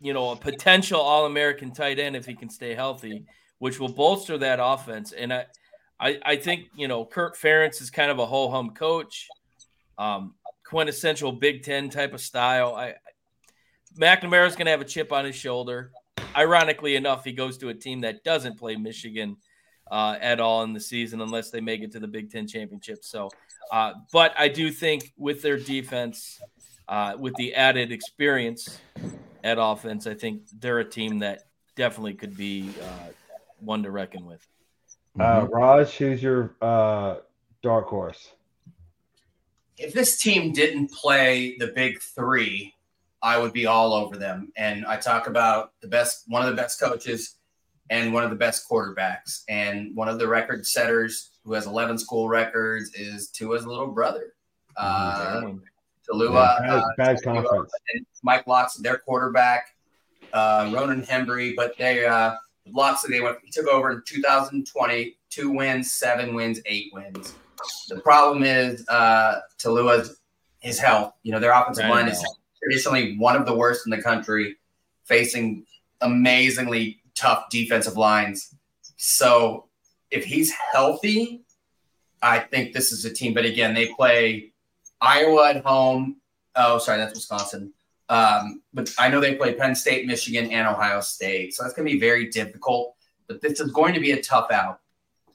you 0.00 0.14
know, 0.14 0.30
a 0.30 0.36
potential 0.36 0.98
All 0.98 1.26
American 1.26 1.72
tight 1.72 1.98
end 1.98 2.16
if 2.16 2.24
he 2.24 2.34
can 2.34 2.48
stay 2.48 2.74
healthy, 2.74 3.26
which 3.58 3.78
will 3.78 3.92
bolster 3.92 4.38
that 4.38 4.58
offense. 4.58 5.12
And 5.12 5.30
I, 5.30 5.44
I, 6.00 6.18
I 6.24 6.36
think 6.36 6.70
you 6.74 6.88
know, 6.88 7.04
Kirk 7.04 7.36
Ferentz 7.36 7.82
is 7.82 7.90
kind 7.90 8.10
of 8.10 8.18
a 8.18 8.24
ho 8.24 8.48
hum 8.48 8.70
coach, 8.70 9.28
um, 9.98 10.36
quintessential 10.64 11.32
Big 11.32 11.64
Ten 11.64 11.90
type 11.90 12.14
of 12.14 12.22
style. 12.22 12.74
I, 12.74 12.94
McNamara's 13.98 14.56
going 14.56 14.64
to 14.64 14.70
have 14.70 14.80
a 14.80 14.86
chip 14.86 15.12
on 15.12 15.26
his 15.26 15.36
shoulder. 15.36 15.92
Ironically 16.36 16.96
enough, 16.96 17.24
he 17.24 17.32
goes 17.32 17.58
to 17.58 17.68
a 17.68 17.74
team 17.74 18.00
that 18.02 18.24
doesn't 18.24 18.58
play 18.58 18.76
Michigan 18.76 19.36
uh, 19.90 20.16
at 20.20 20.40
all 20.40 20.62
in 20.62 20.72
the 20.72 20.80
season 20.80 21.20
unless 21.20 21.50
they 21.50 21.60
make 21.60 21.82
it 21.82 21.92
to 21.92 22.00
the 22.00 22.08
Big 22.08 22.30
Ten 22.30 22.46
championship. 22.46 23.04
So, 23.04 23.30
uh, 23.70 23.92
but 24.12 24.34
I 24.38 24.48
do 24.48 24.70
think 24.70 25.12
with 25.16 25.42
their 25.42 25.58
defense, 25.58 26.40
uh, 26.88 27.14
with 27.18 27.34
the 27.34 27.54
added 27.54 27.92
experience 27.92 28.80
at 29.44 29.58
offense, 29.60 30.06
I 30.06 30.14
think 30.14 30.42
they're 30.58 30.78
a 30.78 30.84
team 30.84 31.18
that 31.20 31.44
definitely 31.76 32.14
could 32.14 32.36
be 32.36 32.70
uh, 32.80 33.08
one 33.60 33.82
to 33.82 33.90
reckon 33.90 34.24
with. 34.24 34.46
Uh, 35.18 35.42
mm-hmm. 35.42 35.54
Raj, 35.54 35.90
who's 35.96 36.22
your 36.22 36.54
uh, 36.62 37.16
dark 37.62 37.88
horse? 37.88 38.32
If 39.76 39.92
this 39.94 40.20
team 40.20 40.52
didn't 40.52 40.90
play 40.90 41.56
the 41.58 41.68
big 41.68 42.00
three, 42.00 42.74
I 43.22 43.38
would 43.38 43.52
be 43.52 43.66
all 43.66 43.94
over 43.94 44.16
them. 44.16 44.52
And 44.56 44.84
I 44.84 44.96
talk 44.96 45.28
about 45.28 45.72
the 45.80 45.88
best, 45.88 46.24
one 46.26 46.42
of 46.42 46.48
the 46.48 46.60
best 46.60 46.80
coaches 46.80 47.36
and 47.90 48.12
one 48.12 48.24
of 48.24 48.30
the 48.30 48.36
best 48.36 48.68
quarterbacks. 48.68 49.42
And 49.48 49.94
one 49.94 50.08
of 50.08 50.18
the 50.18 50.26
record 50.26 50.66
setters 50.66 51.30
who 51.44 51.52
has 51.52 51.66
11 51.66 51.98
school 51.98 52.28
records 52.28 52.94
is 52.94 53.28
Tua's 53.28 53.66
little 53.66 53.88
brother. 53.88 54.34
Uh, 54.76 55.42
yeah, 56.12 56.28
uh, 56.38 56.80
bad, 56.80 56.82
bad 56.96 57.22
conference. 57.22 57.72
Mike 58.22 58.46
Locksley, 58.46 58.82
their 58.82 58.98
quarterback, 58.98 59.74
uh, 60.32 60.70
Ronan 60.72 61.02
Hembree, 61.02 61.54
but 61.54 61.76
they 61.76 62.06
uh, 62.06 62.34
Locksley 62.66 63.10
they 63.10 63.20
went. 63.20 63.38
He 63.44 63.50
took 63.50 63.66
over 63.66 63.90
in 63.90 64.02
2020, 64.06 65.16
two 65.30 65.50
wins, 65.50 65.92
seven 65.92 66.34
wins, 66.34 66.60
eight 66.66 66.90
wins. 66.92 67.34
The 67.88 68.00
problem 68.00 68.42
is 68.42 68.86
uh, 68.88 69.40
Taulia's 69.58 70.18
his 70.60 70.78
health. 70.78 71.12
You 71.22 71.32
know 71.32 71.40
their 71.40 71.52
offensive 71.52 71.88
line 71.88 72.08
is 72.08 72.24
traditionally 72.62 73.16
one 73.18 73.36
of 73.36 73.46
the 73.46 73.54
worst 73.54 73.86
in 73.86 73.90
the 73.90 74.02
country, 74.02 74.56
facing 75.04 75.66
amazingly 76.00 77.00
tough 77.14 77.48
defensive 77.50 77.96
lines. 77.96 78.54
So 78.96 79.68
if 80.10 80.24
he's 80.24 80.52
healthy, 80.72 81.44
I 82.22 82.38
think 82.38 82.72
this 82.72 82.92
is 82.92 83.04
a 83.04 83.12
team. 83.12 83.34
But 83.34 83.44
again, 83.44 83.74
they 83.74 83.88
play 83.88 84.52
Iowa 85.00 85.50
at 85.50 85.64
home. 85.64 86.20
Oh, 86.54 86.78
sorry, 86.78 86.98
that's 86.98 87.14
Wisconsin. 87.14 87.72
Um, 88.08 88.62
but 88.74 88.92
I 88.98 89.08
know 89.08 89.20
they 89.20 89.34
play 89.34 89.54
Penn 89.54 89.74
State, 89.74 90.06
Michigan, 90.06 90.50
and 90.50 90.68
Ohio 90.68 91.00
State. 91.00 91.54
So 91.54 91.62
that's 91.62 91.74
going 91.74 91.88
to 91.88 91.92
be 91.92 91.98
very 91.98 92.28
difficult. 92.28 92.94
But 93.26 93.40
this 93.40 93.60
is 93.60 93.72
going 93.72 93.94
to 93.94 94.00
be 94.00 94.12
a 94.12 94.22
tough 94.22 94.50
out. 94.50 94.80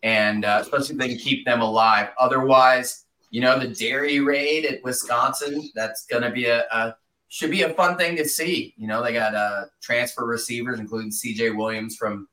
And 0.04 0.46
uh, 0.46 0.60
especially 0.62 0.96
if 0.96 1.00
they 1.00 1.10
can 1.10 1.18
keep 1.18 1.46
them 1.46 1.62
alive. 1.62 2.10
Otherwise, 2.20 3.06
you 3.32 3.42
know, 3.42 3.60
the 3.60 3.68
dairy 3.68 4.20
raid 4.20 4.66
at 4.66 4.84
Wisconsin, 4.84 5.70
that's 5.76 6.06
going 6.06 6.24
to 6.24 6.30
be 6.30 6.46
a, 6.46 6.66
a, 6.72 6.96
should 7.30 7.52
be 7.52 7.64
a 7.64 7.74
fun 7.74 7.98
thing 7.98 8.16
to 8.18 8.26
see. 8.26 8.74
You 8.78 8.88
know, 8.88 9.04
they 9.04 9.14
got 9.14 9.36
uh, 9.36 9.66
transfer 9.82 10.26
receivers, 10.26 10.80
including 10.80 11.12
CJ 11.12 11.56
Williams 11.56 11.96
from 11.96 12.28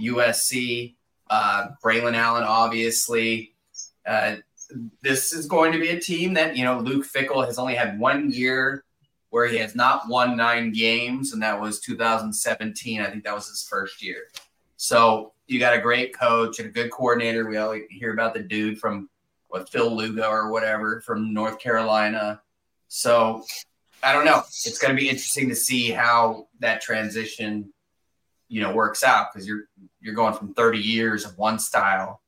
USC, 0.00 0.94
uh, 1.30 1.68
Braylon 1.82 2.14
Allen, 2.14 2.44
obviously. 2.44 3.54
Uh, 4.06 4.36
this 5.02 5.32
is 5.32 5.46
going 5.46 5.72
to 5.72 5.78
be 5.78 5.90
a 5.90 6.00
team 6.00 6.34
that, 6.34 6.56
you 6.56 6.64
know, 6.64 6.80
Luke 6.80 7.06
Fickell 7.06 7.46
has 7.46 7.58
only 7.58 7.74
had 7.74 7.98
one 7.98 8.30
year 8.30 8.84
where 9.30 9.46
he 9.46 9.56
has 9.56 9.74
not 9.74 10.08
won 10.08 10.36
nine 10.36 10.72
games, 10.72 11.32
and 11.32 11.42
that 11.42 11.60
was 11.60 11.80
2017. 11.80 13.00
I 13.00 13.10
think 13.10 13.24
that 13.24 13.34
was 13.34 13.48
his 13.48 13.66
first 13.68 14.02
year. 14.02 14.28
So 14.76 15.32
you 15.46 15.58
got 15.58 15.74
a 15.74 15.80
great 15.80 16.16
coach 16.16 16.58
and 16.58 16.68
a 16.68 16.72
good 16.72 16.90
coordinator. 16.90 17.48
We 17.48 17.56
always 17.56 17.82
hear 17.90 18.12
about 18.12 18.34
the 18.34 18.42
dude 18.42 18.78
from 18.78 19.08
what 19.48 19.68
Phil 19.68 19.94
Longo 19.94 20.28
or 20.28 20.50
whatever 20.50 21.00
from 21.00 21.34
North 21.34 21.58
Carolina. 21.58 22.40
So 22.88 23.44
I 24.04 24.12
don't 24.12 24.24
know. 24.24 24.42
It's 24.64 24.78
going 24.78 24.94
to 24.94 25.00
be 25.00 25.08
interesting 25.08 25.48
to 25.48 25.56
see 25.56 25.90
how 25.90 26.48
that 26.60 26.80
transition, 26.80 27.72
you 28.48 28.60
know, 28.60 28.74
works 28.74 29.02
out 29.02 29.32
because 29.32 29.48
you're 29.48 29.64
you're 30.00 30.14
going 30.14 30.34
from 30.34 30.52
30 30.54 30.78
years 30.78 31.24
of 31.24 31.36
one 31.38 31.58
style 31.58 32.20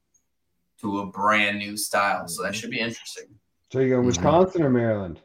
to 0.80 1.00
a 1.00 1.06
brand 1.06 1.58
new 1.58 1.76
style. 1.76 2.28
So 2.28 2.42
that 2.42 2.54
should 2.54 2.70
be 2.70 2.80
interesting. 2.80 3.26
So 3.70 3.80
you 3.80 3.90
go 3.90 3.96
mm-hmm. 3.96 4.06
Wisconsin 4.06 4.62
or 4.62 4.70
Maryland? 4.70 5.20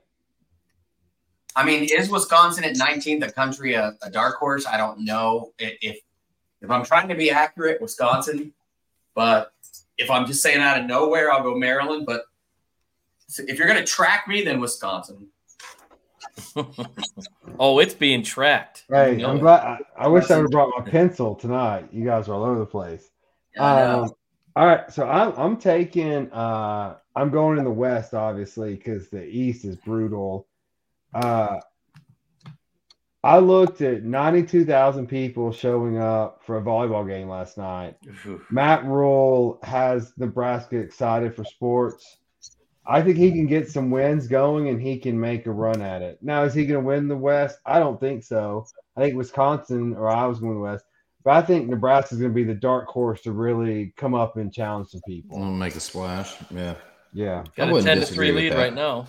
I 1.56 1.66
mean, 1.66 1.88
is 1.91 2.10
Wisconsin 2.10 2.64
at 2.64 2.76
19th 2.76 3.20
the 3.20 3.32
country 3.32 3.74
a, 3.74 3.93
a, 4.02 4.10
dark 4.10 4.38
horse? 4.38 4.66
I 4.66 4.78
don't 4.78 5.04
know 5.04 5.52
if 5.60 5.97
if 6.62 6.70
I'm 6.70 6.86
trying 6.86 7.10
to 7.10 7.16
be 7.16 7.32
accurate, 7.32 7.82
Wisconsin. 7.82 8.54
But 9.16 9.52
if 9.97 10.10
I'm 10.10 10.26
just 10.26 10.41
saying 10.41 10.62
out 10.62 10.80
of 10.80 10.86
nowhere, 10.86 11.32
I'll 11.32 11.43
go 11.43 11.56
Maryland. 11.56 12.06
But 12.06 12.24
if 13.38 13.58
you're 13.58 13.68
going 13.68 13.80
to 13.80 13.86
track 13.86 14.28
me, 14.28 14.43
then 14.43 14.60
Wisconsin. 14.60 15.28
oh, 17.59 17.79
it's 17.79 17.93
being 17.93 18.23
tracked. 18.23 18.85
Hey, 18.89 19.23
I'm 19.23 19.39
glad. 19.39 19.63
I, 19.63 20.05
I 20.05 20.07
wish 20.07 20.29
I 20.29 20.37
would 20.37 20.43
have 20.43 20.51
brought 20.51 20.71
my 20.77 20.89
pencil 20.89 21.35
tonight. 21.35 21.89
You 21.91 22.05
guys 22.05 22.27
are 22.27 22.33
all 22.33 22.43
over 22.43 22.59
the 22.59 22.65
place. 22.65 23.09
Um, 23.57 24.11
All 24.55 24.65
right, 24.65 24.91
so 24.91 25.07
I'm 25.07 25.33
I'm 25.37 25.57
taking 25.57 26.31
uh 26.31 26.97
I'm 27.15 27.29
going 27.29 27.57
in 27.57 27.63
the 27.63 27.71
West 27.71 28.13
obviously 28.13 28.75
because 28.75 29.09
the 29.09 29.23
East 29.23 29.65
is 29.65 29.75
brutal. 29.77 30.47
Uh, 31.13 31.59
I 33.23 33.37
looked 33.37 33.81
at 33.81 34.03
92,000 34.03 35.07
people 35.07 35.51
showing 35.51 35.99
up 35.99 36.41
for 36.43 36.57
a 36.57 36.61
volleyball 36.61 37.07
game 37.07 37.29
last 37.29 37.57
night. 37.57 37.95
Matt 38.49 38.83
Rhule 38.85 39.59
has 39.61 40.13
Nebraska 40.17 40.77
excited 40.77 41.35
for 41.35 41.43
sports. 41.43 42.17
I 42.91 43.01
think 43.01 43.17
he 43.17 43.31
can 43.31 43.47
get 43.47 43.69
some 43.69 43.89
wins 43.89 44.27
going 44.27 44.67
and 44.67 44.81
he 44.81 44.97
can 44.97 45.17
make 45.17 45.45
a 45.45 45.51
run 45.51 45.81
at 45.81 46.01
it. 46.01 46.19
Now, 46.21 46.43
is 46.43 46.53
he 46.53 46.65
going 46.65 46.81
to 46.81 46.85
win 46.85 47.07
the 47.07 47.15
West? 47.15 47.57
I 47.65 47.79
don't 47.79 47.97
think 47.97 48.21
so. 48.21 48.65
I 48.97 49.01
think 49.01 49.15
Wisconsin 49.15 49.95
or 49.95 50.09
I 50.09 50.25
was 50.25 50.39
going 50.39 50.51
to 50.51 50.57
the 50.57 50.63
West. 50.63 50.83
But 51.23 51.31
I 51.31 51.41
think 51.41 51.69
Nebraska 51.69 52.15
is 52.15 52.19
going 52.19 52.31
to 52.31 52.35
be 52.35 52.43
the 52.43 52.53
dark 52.53 52.87
horse 52.87 53.21
to 53.21 53.31
really 53.31 53.93
come 53.95 54.13
up 54.13 54.35
and 54.35 54.53
challenge 54.53 54.89
some 54.89 55.01
people. 55.07 55.39
Want 55.39 55.53
to 55.53 55.57
make 55.57 55.75
a 55.75 55.79
splash? 55.79 56.35
Yeah. 56.49 56.75
Yeah. 57.13 57.45
Got 57.55 57.73
a 57.73 57.81
10 57.81 57.99
to 58.01 58.05
3 58.05 58.31
lead 58.33 58.53
right 58.55 58.73
now. 58.73 59.07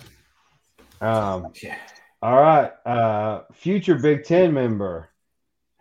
Um, 1.01 1.51
yeah. 1.61 1.75
All 2.21 2.39
right. 2.39 2.71
Uh, 2.85 3.41
future 3.51 3.95
Big 3.95 4.23
Ten 4.23 4.53
member. 4.53 5.09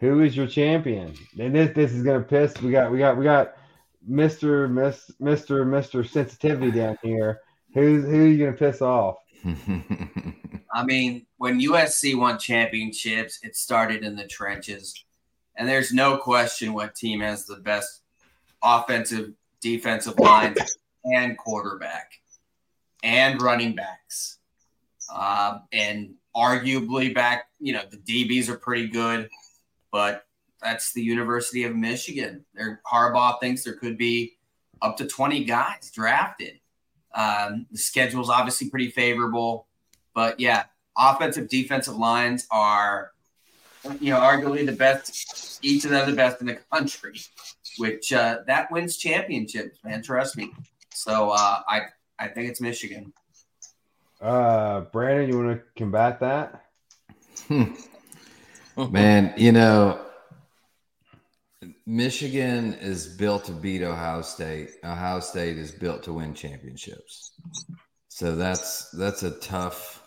Who 0.01 0.23
is 0.23 0.37
your 0.37 0.49
champion? 0.49 1.15
And 1.39 1.55
this 1.55 1.73
this 1.77 1.93
is 1.93 2.03
gonna 2.03 2.23
piss. 2.23 2.61
We 2.61 2.73
got 2.73 2.91
we 2.91 2.99
got 2.99 3.17
we 3.17 3.23
got 3.23 3.55
Mr. 4.11 4.69
Miss 4.69 5.09
Mr. 5.21 5.65
Mr. 5.65 6.05
Sensitivity 6.05 6.73
down 6.73 6.99
here. 7.05 7.39
Who's 7.75 8.05
who 8.05 8.23
are 8.23 8.27
you 8.27 8.39
gonna 8.45 8.57
piss 8.57 8.83
off? 8.83 9.17
I 10.75 10.85
mean, 10.85 11.27
when 11.37 11.61
USC 11.61 12.19
won 12.19 12.39
championships, 12.39 13.41
it 13.43 13.57
started 13.57 14.05
in 14.05 14.17
the 14.17 14.27
trenches. 14.27 15.05
And 15.57 15.69
there's 15.69 15.93
no 15.93 16.17
question 16.17 16.73
what 16.73 16.95
team 16.95 17.21
has 17.21 17.45
the 17.45 17.57
best 17.57 18.03
offensive, 18.63 19.33
defensive 19.61 20.19
lines 20.19 20.79
and 21.05 21.37
quarterback 21.37 22.13
and 23.03 23.41
running 23.43 23.75
backs. 23.75 24.39
Uh, 25.13 25.59
and 25.73 26.15
arguably 26.35 27.15
back, 27.15 27.49
you 27.61 27.73
know, 27.75 27.83
the 27.91 27.99
DBs 27.99 28.49
are 28.49 28.57
pretty 28.57 28.89
good, 28.89 29.29
but 29.91 30.27
that's 30.63 30.93
the 30.93 31.03
University 31.03 31.65
of 31.65 31.77
Michigan. 31.77 32.45
Their 32.55 32.81
Harbaugh 32.91 33.39
thinks 33.41 33.65
there 33.65 33.75
could 33.75 33.99
be 33.99 34.37
up 34.81 34.97
to 34.97 35.07
20 35.07 35.45
guys 35.45 35.91
drafted. 35.91 36.61
Um, 37.15 37.67
the 37.71 37.79
schedule's 37.79 38.31
obviously 38.31 38.71
pretty 38.71 38.91
favorable, 38.91 39.67
but 40.15 40.41
yeah, 40.41 40.65
offensive 40.97 41.49
defensive 41.49 41.97
lines 41.97 42.47
are, 42.51 43.13
you 44.01 44.13
know, 44.13 44.21
arguably 44.21 44.65
the 44.65 44.73
best. 44.73 45.65
Each 45.65 45.85
of 45.85 45.91
them 45.91 46.11
the 46.11 46.17
best 46.17 46.41
in 46.41 46.47
the 46.47 46.59
country, 46.73 47.21
which 47.79 48.13
uh, 48.13 48.39
that 48.47 48.71
wins 48.73 48.97
championships, 48.97 49.79
man. 49.85 50.03
Trust 50.03 50.37
me. 50.37 50.53
So 50.93 51.31
uh, 51.31 51.61
I 51.69 51.83
I 52.19 52.29
think 52.29 52.49
it's 52.49 52.61
Michigan. 52.61 53.13
Uh, 54.21 54.83
Brandon, 54.93 55.29
you 55.29 55.39
want 55.39 55.59
to 55.59 55.63
combat 55.77 56.21
that? 56.21 56.65
Man, 58.91 59.35
you 59.37 59.53
know, 59.53 60.01
Michigan 61.87 62.75
is 62.75 63.07
built 63.07 63.45
to 63.45 63.53
beat 63.53 63.83
Ohio 63.83 64.23
State. 64.23 64.71
Ohio 64.85 65.21
State 65.21 65.59
is 65.59 65.73
built 65.73 66.03
to 66.05 66.13
win 66.13 66.35
championships. 66.35 67.33
So 68.09 68.37
that's 68.37 68.91
that's 68.91 69.23
a 69.23 69.33
tough 69.41 70.03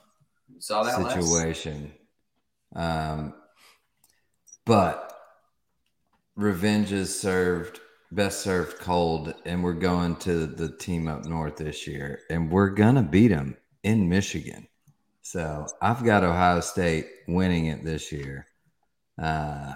that 0.70 1.12
situation. 1.12 1.92
Um, 2.76 3.34
but 4.66 5.18
revenge 6.36 6.92
is 6.92 7.18
served 7.20 7.80
best 8.12 8.42
served 8.42 8.80
cold, 8.80 9.34
and 9.46 9.64
we're 9.64 9.74
going 9.74 10.16
to 10.18 10.46
the 10.46 10.70
team 10.70 11.08
up 11.08 11.26
north 11.26 11.58
this 11.58 11.88
year, 11.88 12.22
and 12.30 12.50
we're 12.50 12.70
gonna 12.70 13.04
beat 13.04 13.30
them 13.30 13.58
in 13.84 14.08
Michigan. 14.08 14.68
So 15.22 15.66
I've 15.82 16.04
got 16.04 16.24
Ohio 16.24 16.62
State 16.62 17.08
winning 17.28 17.66
it 17.66 17.84
this 17.84 18.12
year. 18.12 18.46
Uh, 19.22 19.74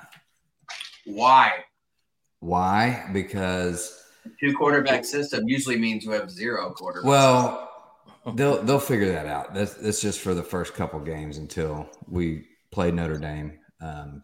why? 1.06 1.66
Why? 2.40 3.10
Because 3.14 4.04
two 4.40 4.56
quarterback 4.56 5.06
system 5.06 5.48
usually 5.48 5.78
means 5.78 6.06
you 6.06 6.12
have 6.12 6.32
zero 6.32 6.74
quarterbacks. 6.78 7.04
Well, 7.04 7.70
they'll 8.36 8.62
they'll 8.64 8.80
figure 8.80 9.12
that 9.12 9.26
out. 9.26 9.54
That's 9.54 9.74
that's 9.76 10.02
just 10.02 10.20
for 10.20 10.34
the 10.34 10.44
first 10.44 10.74
couple 10.74 11.00
games 11.00 11.38
until 11.38 11.90
we 12.08 12.46
play 12.72 12.92
Notre 12.92 13.18
Dame. 13.18 13.60
Um, 13.82 14.22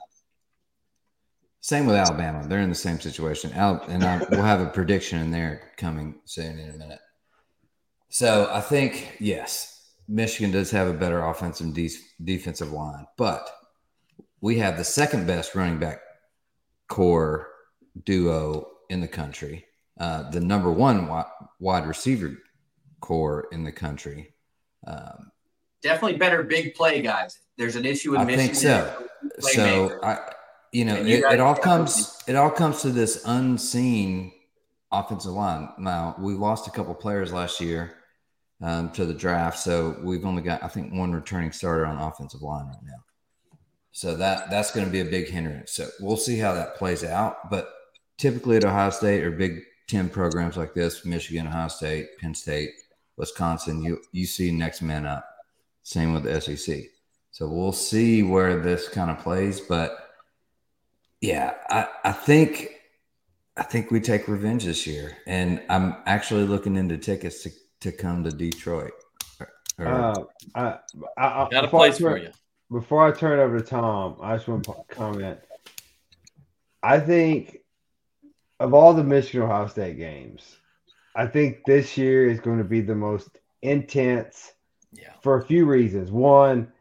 same 1.62 1.86
with 1.86 1.96
Alabama; 1.96 2.48
they're 2.48 2.60
in 2.60 2.70
the 2.70 2.76
same 2.76 3.00
situation. 3.00 3.52
Al, 3.54 3.82
and 3.88 4.04
I, 4.04 4.24
we'll 4.30 4.44
have 4.44 4.62
a 4.62 4.70
prediction 4.70 5.20
in 5.20 5.32
there 5.32 5.72
coming 5.78 6.20
soon 6.26 6.60
in 6.60 6.70
a 6.70 6.78
minute. 6.78 7.00
So 8.10 8.50
I 8.52 8.62
think 8.62 9.18
yes, 9.20 9.92
Michigan 10.08 10.52
does 10.52 10.72
have 10.72 10.88
a 10.88 10.94
better 10.94 11.22
offensive 11.26 11.74
de- 11.74 11.90
defensive 12.24 12.72
line, 12.72 13.08
but 13.18 13.50
we 14.42 14.60
have 14.60 14.78
the 14.78 14.84
second 14.84 15.28
best 15.28 15.56
running 15.56 15.80
back 15.80 16.00
core 16.88 17.50
duo 18.04 18.68
in 18.90 19.02
the 19.02 19.08
country, 19.08 19.66
uh, 20.00 20.30
the 20.30 20.40
number 20.40 20.72
one 20.72 21.08
wide, 21.08 21.26
wide 21.60 21.88
receiver 21.88 22.38
core 23.00 23.48
in 23.52 23.64
the 23.64 23.72
country. 23.72 24.34
Um, 24.86 25.32
Definitely 25.82 26.18
better 26.18 26.44
big 26.44 26.76
play 26.76 27.02
guys. 27.02 27.38
There's 27.58 27.76
an 27.76 27.86
issue 27.86 28.12
with 28.12 28.22
I 28.22 28.26
Michigan. 28.26 28.48
think 28.48 28.56
so. 28.56 29.08
So 29.40 30.00
I, 30.04 30.20
you 30.72 30.86
know, 30.86 30.98
you 30.98 31.28
it, 31.28 31.34
it 31.34 31.40
all 31.40 31.56
comes 31.56 32.22
it 32.28 32.36
all 32.36 32.50
comes 32.50 32.82
to 32.82 32.90
this 32.90 33.24
unseen 33.26 34.32
offensive 34.92 35.32
line. 35.32 35.70
Now 35.78 36.16
we 36.20 36.34
lost 36.34 36.68
a 36.68 36.72
couple 36.72 36.94
players 36.96 37.32
last 37.32 37.62
year 37.62 37.96
um, 38.62 38.92
to 38.92 39.06
the 39.06 39.14
draft. 39.14 39.60
So 39.60 39.98
we've 40.04 40.26
only 40.26 40.42
got, 40.42 40.64
I 40.64 40.68
think, 40.68 40.94
one 40.94 41.12
returning 41.12 41.52
starter 41.52 41.86
on 41.86 41.98
offensive 41.98 42.42
line 42.42 42.66
right 42.68 42.84
now. 42.84 43.04
So 43.92 44.16
that 44.16 44.50
that's 44.50 44.72
going 44.72 44.86
to 44.86 44.92
be 44.92 45.02
a 45.02 45.06
big 45.06 45.30
hindrance. 45.30 45.72
So 45.72 45.88
we'll 46.00 46.18
see 46.18 46.38
how 46.38 46.54
that 46.54 46.76
plays 46.76 47.04
out. 47.04 47.50
But 47.50 47.70
typically 48.18 48.58
at 48.58 48.66
Ohio 48.66 48.90
State 48.90 49.24
or 49.24 49.32
Big 49.32 49.62
Ten 49.88 50.10
programs 50.10 50.58
like 50.58 50.74
this, 50.74 51.06
Michigan, 51.06 51.48
Ohio 51.48 51.68
State, 51.68 52.18
Penn 52.20 52.34
State, 52.34 52.72
Wisconsin, 53.18 53.84
you 53.84 54.02
you 54.12 54.26
see 54.26 54.52
next 54.52 54.82
man 54.82 55.06
up. 55.06 55.24
Same 55.84 56.14
with 56.14 56.24
the 56.24 56.42
SEC. 56.42 56.86
So 57.32 57.48
we'll 57.48 57.72
see 57.72 58.24
where 58.24 58.60
this 58.60 58.90
kind 58.90 59.12
of 59.12 59.20
plays. 59.20 59.60
But 59.60 60.10
yeah, 61.22 61.54
I, 61.70 61.88
I 62.04 62.12
think 62.12 62.72
I 63.56 63.64
think 63.64 63.92
we 63.92 64.00
take 64.00 64.28
revenge 64.28 64.66
this 64.66 64.88
year. 64.88 65.18
And 65.28 65.62
I'm 65.70 65.98
actually 66.08 66.46
looking 66.46 66.76
into 66.76 66.98
tickets 66.98 67.44
to 67.44 67.52
to 67.82 67.92
come 67.92 68.24
to 68.24 68.32
Detroit? 68.32 68.94
Or, 69.78 69.88
uh, 69.88 70.16
I, 70.56 70.80
I, 71.18 71.48
got 71.50 71.66
a 71.66 71.68
place 71.68 71.98
turn, 71.98 72.12
for 72.12 72.18
you. 72.18 72.30
Before 72.72 73.06
I 73.06 73.12
turn 73.12 73.40
over 73.40 73.60
to 73.60 73.66
Tom, 73.66 74.18
I 74.22 74.36
just 74.36 74.48
want 74.48 74.64
to 74.66 74.74
comment. 74.90 75.40
I 76.82 77.00
think 77.00 77.60
of 78.60 78.74
all 78.74 78.94
the 78.94 79.04
Michigan 79.04 79.44
Ohio 79.44 79.68
State 79.68 79.98
games, 79.98 80.58
I 81.16 81.28
think 81.28 81.60
this 81.66 81.98
year 81.98 82.30
is 82.30 82.40
going 82.40 82.58
to 82.58 82.64
be 82.64 82.82
the 82.82 82.96
most 82.96 83.40
intense 83.62 84.54
yeah. 84.92 85.14
for 85.22 85.38
a 85.38 85.46
few 85.46 85.66
reasons. 85.66 86.12
One, 86.12 86.72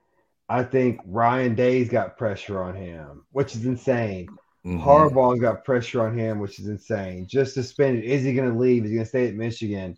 I 0.49 0.63
think 0.63 1.01
Ryan 1.07 1.55
Day's 1.55 1.89
got 1.89 2.19
pressure 2.19 2.63
on 2.63 2.75
him, 2.75 3.25
which 3.33 3.55
is 3.55 3.65
insane. 3.65 4.29
Mm-hmm. 4.65 4.83
Harbaugh's 4.83 5.41
got 5.41 5.65
pressure 5.65 6.07
on 6.07 6.19
him, 6.19 6.39
which 6.39 6.59
is 6.59 6.69
insane. 6.69 7.27
Just 7.27 7.55
suspended. 7.55 8.05
Is 8.05 8.25
he 8.25 8.35
going 8.35 8.51
to 8.51 8.59
leave? 8.59 8.85
Is 8.85 8.91
he 8.91 8.97
going 8.97 9.05
to 9.05 9.09
stay 9.09 9.29
at 9.29 9.35
Michigan? 9.35 9.97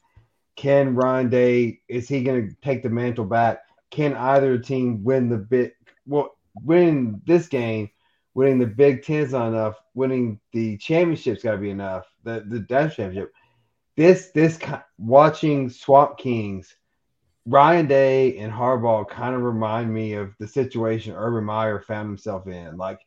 Can 0.57 0.95
Ryan 0.95 1.29
Day 1.29 1.81
is 1.89 2.09
he 2.09 2.23
going 2.23 2.49
to 2.49 2.57
take 2.63 2.83
the 2.83 2.91
mantle 2.91 3.27
back? 3.27 3.61
Can 3.91 4.15
either 4.15 4.59
team 4.59 5.05
win 5.05 5.29
the 5.29 5.37
bit? 5.37 5.75
Well, 6.07 6.37
win 6.65 7.21
this 7.27 7.47
game, 7.49 7.91
winning 8.37 8.59
the 8.59 8.67
Big 8.67 9.03
Ten's 9.03 9.33
not 9.33 9.49
enough. 9.49 9.81
Winning 9.95 10.39
the 10.53 10.77
championship's 10.77 11.43
got 11.43 11.53
to 11.53 11.59
be 11.59 11.71
enough. 11.71 12.07
The 12.23 12.45
the 12.47 12.61
Dash 12.61 12.97
championship. 12.97 13.33
This 13.97 14.31
this 14.33 14.59
watching 14.99 15.71
Swamp 15.71 16.19
Kings, 16.19 16.77
Ryan 17.47 17.87
Day 17.87 18.39
and 18.39 18.53
Harbaugh 18.53 19.09
kind 19.09 19.35
of 19.35 19.41
remind 19.41 19.93
me 19.93 20.13
of 20.13 20.35
the 20.39 20.47
situation 20.47 21.15
Urban 21.17 21.45
Meyer 21.45 21.81
found 21.81 22.09
himself 22.09 22.47
in. 22.47 22.77
Like 22.77 23.01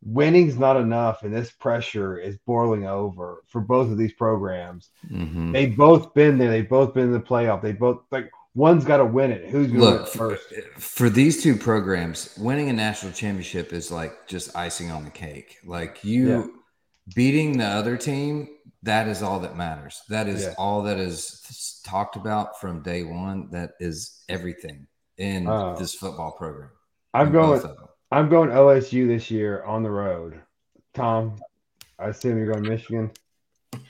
winning's 0.00 0.56
not 0.56 0.76
enough 0.76 1.24
and 1.24 1.34
this 1.34 1.50
pressure 1.50 2.18
is 2.18 2.36
boiling 2.46 2.86
over 2.86 3.42
for 3.48 3.60
both 3.60 3.90
of 3.90 3.98
these 3.98 4.12
programs 4.12 4.90
mm-hmm. 5.10 5.50
they've 5.50 5.76
both 5.76 6.14
been 6.14 6.38
there 6.38 6.50
they've 6.50 6.68
both 6.68 6.94
been 6.94 7.06
in 7.06 7.12
the 7.12 7.18
playoff 7.18 7.60
they 7.60 7.72
both 7.72 8.02
like 8.12 8.30
one's 8.58 8.84
got 8.84 8.98
to 8.98 9.04
win 9.04 9.30
it 9.30 9.48
who's 9.48 9.70
going 9.70 9.92
to 9.92 10.02
win 10.02 10.06
first 10.06 10.52
for 10.76 11.08
these 11.08 11.42
two 11.42 11.56
programs 11.56 12.36
winning 12.38 12.68
a 12.68 12.72
national 12.72 13.12
championship 13.12 13.72
is 13.72 13.90
like 13.90 14.26
just 14.26 14.54
icing 14.56 14.90
on 14.90 15.04
the 15.04 15.10
cake 15.10 15.58
like 15.64 16.02
you 16.04 16.28
yeah. 16.28 16.46
beating 17.14 17.56
the 17.56 17.64
other 17.64 17.96
team 17.96 18.48
that 18.82 19.06
is 19.08 19.22
all 19.22 19.40
that 19.40 19.56
matters 19.56 20.02
that 20.08 20.28
is 20.28 20.42
yeah. 20.42 20.54
all 20.58 20.82
that 20.82 20.98
is 20.98 21.80
talked 21.84 22.16
about 22.16 22.60
from 22.60 22.82
day 22.82 23.04
one 23.04 23.48
that 23.50 23.70
is 23.80 24.22
everything 24.28 24.86
in 25.16 25.46
uh, 25.46 25.74
this 25.74 25.94
football 25.94 26.32
program 26.32 26.70
i'm 27.14 27.32
going 27.32 27.62
I'm 28.10 28.30
going 28.30 28.48
OSU 28.48 29.06
this 29.06 29.30
year 29.30 29.62
on 29.64 29.82
the 29.82 29.90
road. 29.90 30.40
Tom, 30.94 31.36
I 31.98 32.08
assume 32.08 32.38
you're 32.38 32.52
going 32.52 32.68
Michigan. 32.68 33.10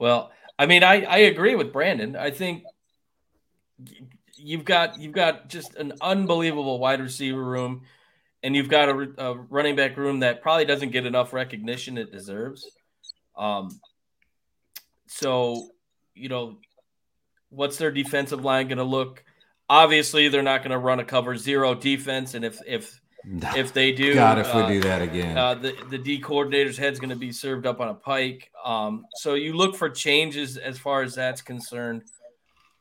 Well, 0.00 0.32
I 0.58 0.66
mean, 0.66 0.82
I, 0.82 1.02
I 1.04 1.18
agree 1.18 1.54
with 1.54 1.72
Brandon. 1.72 2.16
I 2.16 2.32
think 2.32 2.64
you've 4.36 4.64
got 4.64 4.98
you've 5.00 5.12
got 5.12 5.48
just 5.48 5.74
an 5.76 5.92
unbelievable 6.00 6.78
wide 6.78 7.00
receiver 7.00 7.42
room, 7.42 7.82
and 8.42 8.54
you've 8.54 8.68
got 8.68 8.88
a, 8.88 9.08
a 9.18 9.34
running 9.34 9.76
back 9.76 9.96
room 9.96 10.20
that 10.20 10.42
probably 10.42 10.64
doesn't 10.64 10.90
get 10.90 11.06
enough 11.06 11.32
recognition 11.32 11.98
it 11.98 12.12
deserves. 12.12 12.70
Um, 13.36 13.80
so 15.06 15.70
you 16.14 16.28
know, 16.28 16.58
what's 17.50 17.76
their 17.76 17.90
defensive 17.90 18.44
line 18.44 18.68
going 18.68 18.78
to 18.78 18.84
look? 18.84 19.24
Obviously, 19.68 20.28
they're 20.28 20.42
not 20.42 20.60
going 20.60 20.70
to 20.70 20.78
run 20.78 21.00
a 21.00 21.04
cover 21.04 21.36
zero 21.36 21.74
defense, 21.74 22.34
and 22.34 22.44
if 22.44 22.60
if 22.66 23.00
if 23.56 23.72
they 23.72 23.92
do, 23.92 24.14
God, 24.14 24.38
if 24.38 24.54
uh, 24.54 24.66
we 24.66 24.74
do 24.74 24.80
that 24.82 25.02
again, 25.02 25.36
uh, 25.36 25.54
the 25.54 25.74
the 25.90 25.98
D 25.98 26.18
coordinator's 26.18 26.76
head's 26.76 27.00
going 27.00 27.10
to 27.10 27.16
be 27.16 27.32
served 27.32 27.66
up 27.66 27.80
on 27.80 27.88
a 27.88 27.94
pike. 27.94 28.50
Um, 28.64 29.06
so 29.16 29.34
you 29.34 29.54
look 29.54 29.76
for 29.76 29.88
changes 29.88 30.56
as 30.56 30.78
far 30.78 31.02
as 31.02 31.14
that's 31.14 31.40
concerned. 31.40 32.02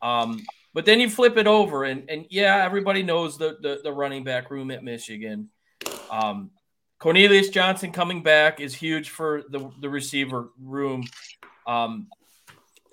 Um, 0.02 0.42
but 0.74 0.86
then 0.86 1.00
you 1.00 1.10
flip 1.10 1.38
it 1.38 1.48
over, 1.48 1.84
and 1.84 2.10
and 2.10 2.26
yeah, 2.30 2.64
everybody 2.64 3.04
knows 3.04 3.38
the 3.38 3.58
the, 3.62 3.80
the 3.84 3.92
running 3.92 4.24
back 4.24 4.52
room 4.52 4.72
at 4.72 4.84
Michigan. 4.84 5.50
Um, 6.10 6.52
Cornelius 7.00 7.50
Johnson 7.50 7.92
coming 7.92 8.24
back 8.24 8.60
is 8.60 8.74
huge 8.74 9.10
for 9.10 9.44
the 9.50 9.70
the 9.80 9.90
receiver 9.90 10.50
room. 10.60 11.06
Um, 11.68 12.08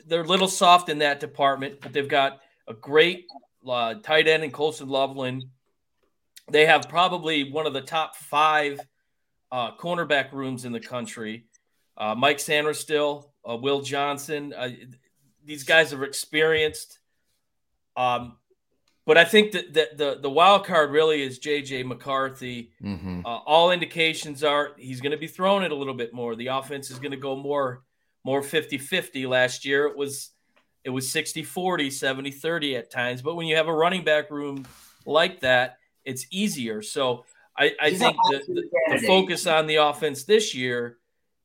they're 0.07 0.23
a 0.23 0.27
little 0.27 0.49
soft 0.49 0.89
in 0.89 0.99
that 0.99 1.21
department, 1.21 1.81
but 1.81 1.93
they've 1.93 2.09
got 2.09 2.41
a 2.69 2.75
great 2.75 3.27
uh, 3.67 3.95
tight 3.95 4.29
end 4.29 4.45
in 4.45 4.51
Colston 4.51 4.89
Loveland. 4.89 5.45
They 6.51 6.67
have 6.67 6.89
probably 6.89 7.51
one 7.51 7.67
of 7.67 7.73
the 7.73 7.81
top 7.81 8.17
five 8.17 8.81
uh, 9.53 9.77
cornerback 9.77 10.33
rooms 10.33 10.65
in 10.65 10.73
the 10.73 10.81
country. 10.81 11.47
Uh, 11.97 12.15
Mike 12.15 12.39
Sainristil, 12.39 13.25
uh, 13.49 13.57
Will 13.57 13.83
Johnson. 13.83 14.55
Uh, 14.57 14.71
these 15.45 15.65
guys 15.65 15.93
are 15.93 16.05
experienced. 16.05 17.00
Um, 18.01 18.37
but 19.07 19.19
I 19.19 19.25
think 19.25 19.53
that 19.53 19.75
the, 19.75 19.89
the, 19.95 20.19
the 20.23 20.31
wild 20.31 20.65
card 20.65 20.91
really 20.91 21.23
is 21.23 21.39
JJ 21.39 21.85
McCarthy. 21.85 22.71
mm-hmm. 22.83 23.21
Uh, 23.25 23.39
all 23.39 23.73
indications 23.73 24.43
are 24.45 24.73
he's 24.79 25.01
going 25.01 25.13
to 25.13 25.19
be 25.19 25.27
throwing 25.27 25.65
it 25.65 25.73
a 25.73 25.75
little 25.75 25.95
bit 25.95 26.15
more. 26.15 26.35
The 26.35 26.49
offense 26.49 26.91
is 26.91 26.99
going 26.99 27.11
to 27.11 27.17
go 27.17 27.37
more 27.37 27.83
more 28.25 28.43
50-50 28.43 29.29
last 29.29 29.65
year. 29.65 29.87
It 29.87 29.97
was 29.97 30.31
it 30.85 30.91
was 30.91 31.09
60-40, 31.09 31.89
70-30 31.89 32.79
at 32.79 32.91
times. 32.91 33.21
But 33.21 33.35
when 33.35 33.47
you 33.47 33.57
have 33.57 33.69
a 33.69 33.75
running 33.75 34.05
back 34.05 34.31
room 34.31 34.67
like 35.05 35.41
that, 35.41 35.77
it's 36.05 36.27
easier. 36.31 36.81
So 36.81 37.25
I, 37.59 37.73
I 37.81 37.95
think 37.95 38.17
the, 38.31 38.43
the, 38.49 38.99
the 38.99 39.07
focus 39.07 39.47
on 39.47 39.67
the 39.67 39.77
offense 39.77 40.25
this 40.25 40.55
year 40.55 40.97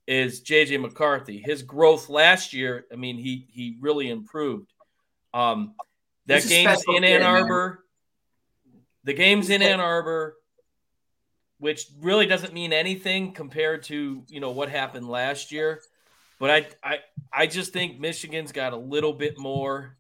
is 0.08 0.42
JJ 0.42 0.80
McCarthy. 0.80 1.42
His 1.44 1.64
growth 1.64 2.10
last 2.10 2.54
year, 2.54 2.86
I 2.92 2.96
mean, 2.96 3.18
he 3.18 3.48
he 3.50 3.78
really 3.80 4.10
improved. 4.10 4.72
Um, 5.34 5.74
that 6.28 6.42
He's 6.44 6.46
a 6.46 6.50
game's 6.50 6.84
in 6.88 6.94
kid, 6.96 7.04
Ann 7.04 7.22
man. 7.22 7.42
Arbor. 7.42 7.84
The 9.04 9.14
game's 9.14 9.50
in 9.50 9.62
Ann 9.62 9.80
Arbor, 9.80 10.36
which 11.60 11.86
really 12.00 12.26
doesn't 12.26 12.54
mean 12.54 12.74
anything 12.74 13.34
compared 13.34 13.84
to 13.84 14.24
you 14.28 14.40
know 14.40 14.52
what 14.52 14.70
happened 14.70 15.08
last 15.08 15.52
year. 15.52 15.82
But 16.40 16.50
I 16.52 16.68
I 16.84 17.00
I 17.32 17.48
just 17.48 17.72
think 17.74 18.00
Michigan's 18.00 18.52
got 18.52 18.74
a 18.74 18.78
little 18.78 19.14
bit 19.14 19.38
more 19.38 19.96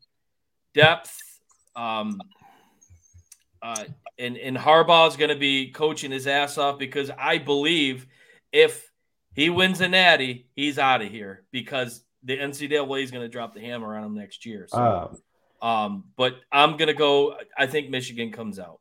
depth. 0.74 1.16
Um, 1.76 2.20
uh, 3.62 3.86
and 4.18 4.38
and 4.38 4.58
Harbaugh 4.58 5.08
is 5.08 5.18
going 5.18 5.30
to 5.30 5.36
be 5.40 5.72
coaching 5.72 6.12
his 6.12 6.28
ass 6.28 6.58
off 6.58 6.80
because 6.80 7.12
I 7.18 7.38
believe 7.38 8.08
if 8.52 8.90
he 9.34 9.50
wins 9.50 9.82
a 9.82 9.88
natty, 9.88 10.48
he's 10.56 10.80
out 10.80 11.02
of 11.02 11.12
here 11.12 11.44
because 11.52 12.04
the 12.24 12.38
NCAA 12.38 13.04
is 13.04 13.12
going 13.12 13.24
to 13.24 13.30
drop 13.30 13.54
the 13.54 13.60
hammer 13.62 13.96
on 13.98 14.04
him 14.04 14.16
next 14.16 14.46
year. 14.46 14.68
So, 14.70 14.78
Um, 14.78 15.18
um, 15.66 16.04
but 16.16 16.36
I'm 16.52 16.78
going 16.78 16.88
to 16.88 16.94
go. 16.94 17.36
I 17.58 17.66
think 17.68 17.90
Michigan 17.90 18.32
comes 18.32 18.60
out. 18.60 18.80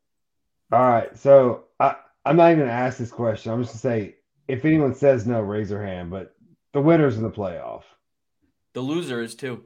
all 0.73 0.81
right. 0.81 1.17
So 1.17 1.65
I, 1.81 1.97
I'm 2.25 2.37
not 2.37 2.47
even 2.49 2.59
going 2.59 2.69
to 2.69 2.75
ask 2.75 2.99
this 2.99 3.11
question. 3.11 3.53
I'm 3.53 3.63
just 3.63 3.83
going 3.83 4.03
to 4.05 4.11
say 4.11 4.17
if 4.49 4.65
anyone 4.65 4.95
says 4.95 5.27
no, 5.27 5.41
raise 5.41 5.69
their 5.71 5.85
hand. 5.85 6.11
But 6.11 6.35
the 6.73 6.81
winners 6.81 7.17
in 7.17 7.23
the 7.23 7.31
playoff. 7.31 7.83
The 8.75 8.81
loser 8.81 9.23
is 9.23 9.35
two. 9.35 9.63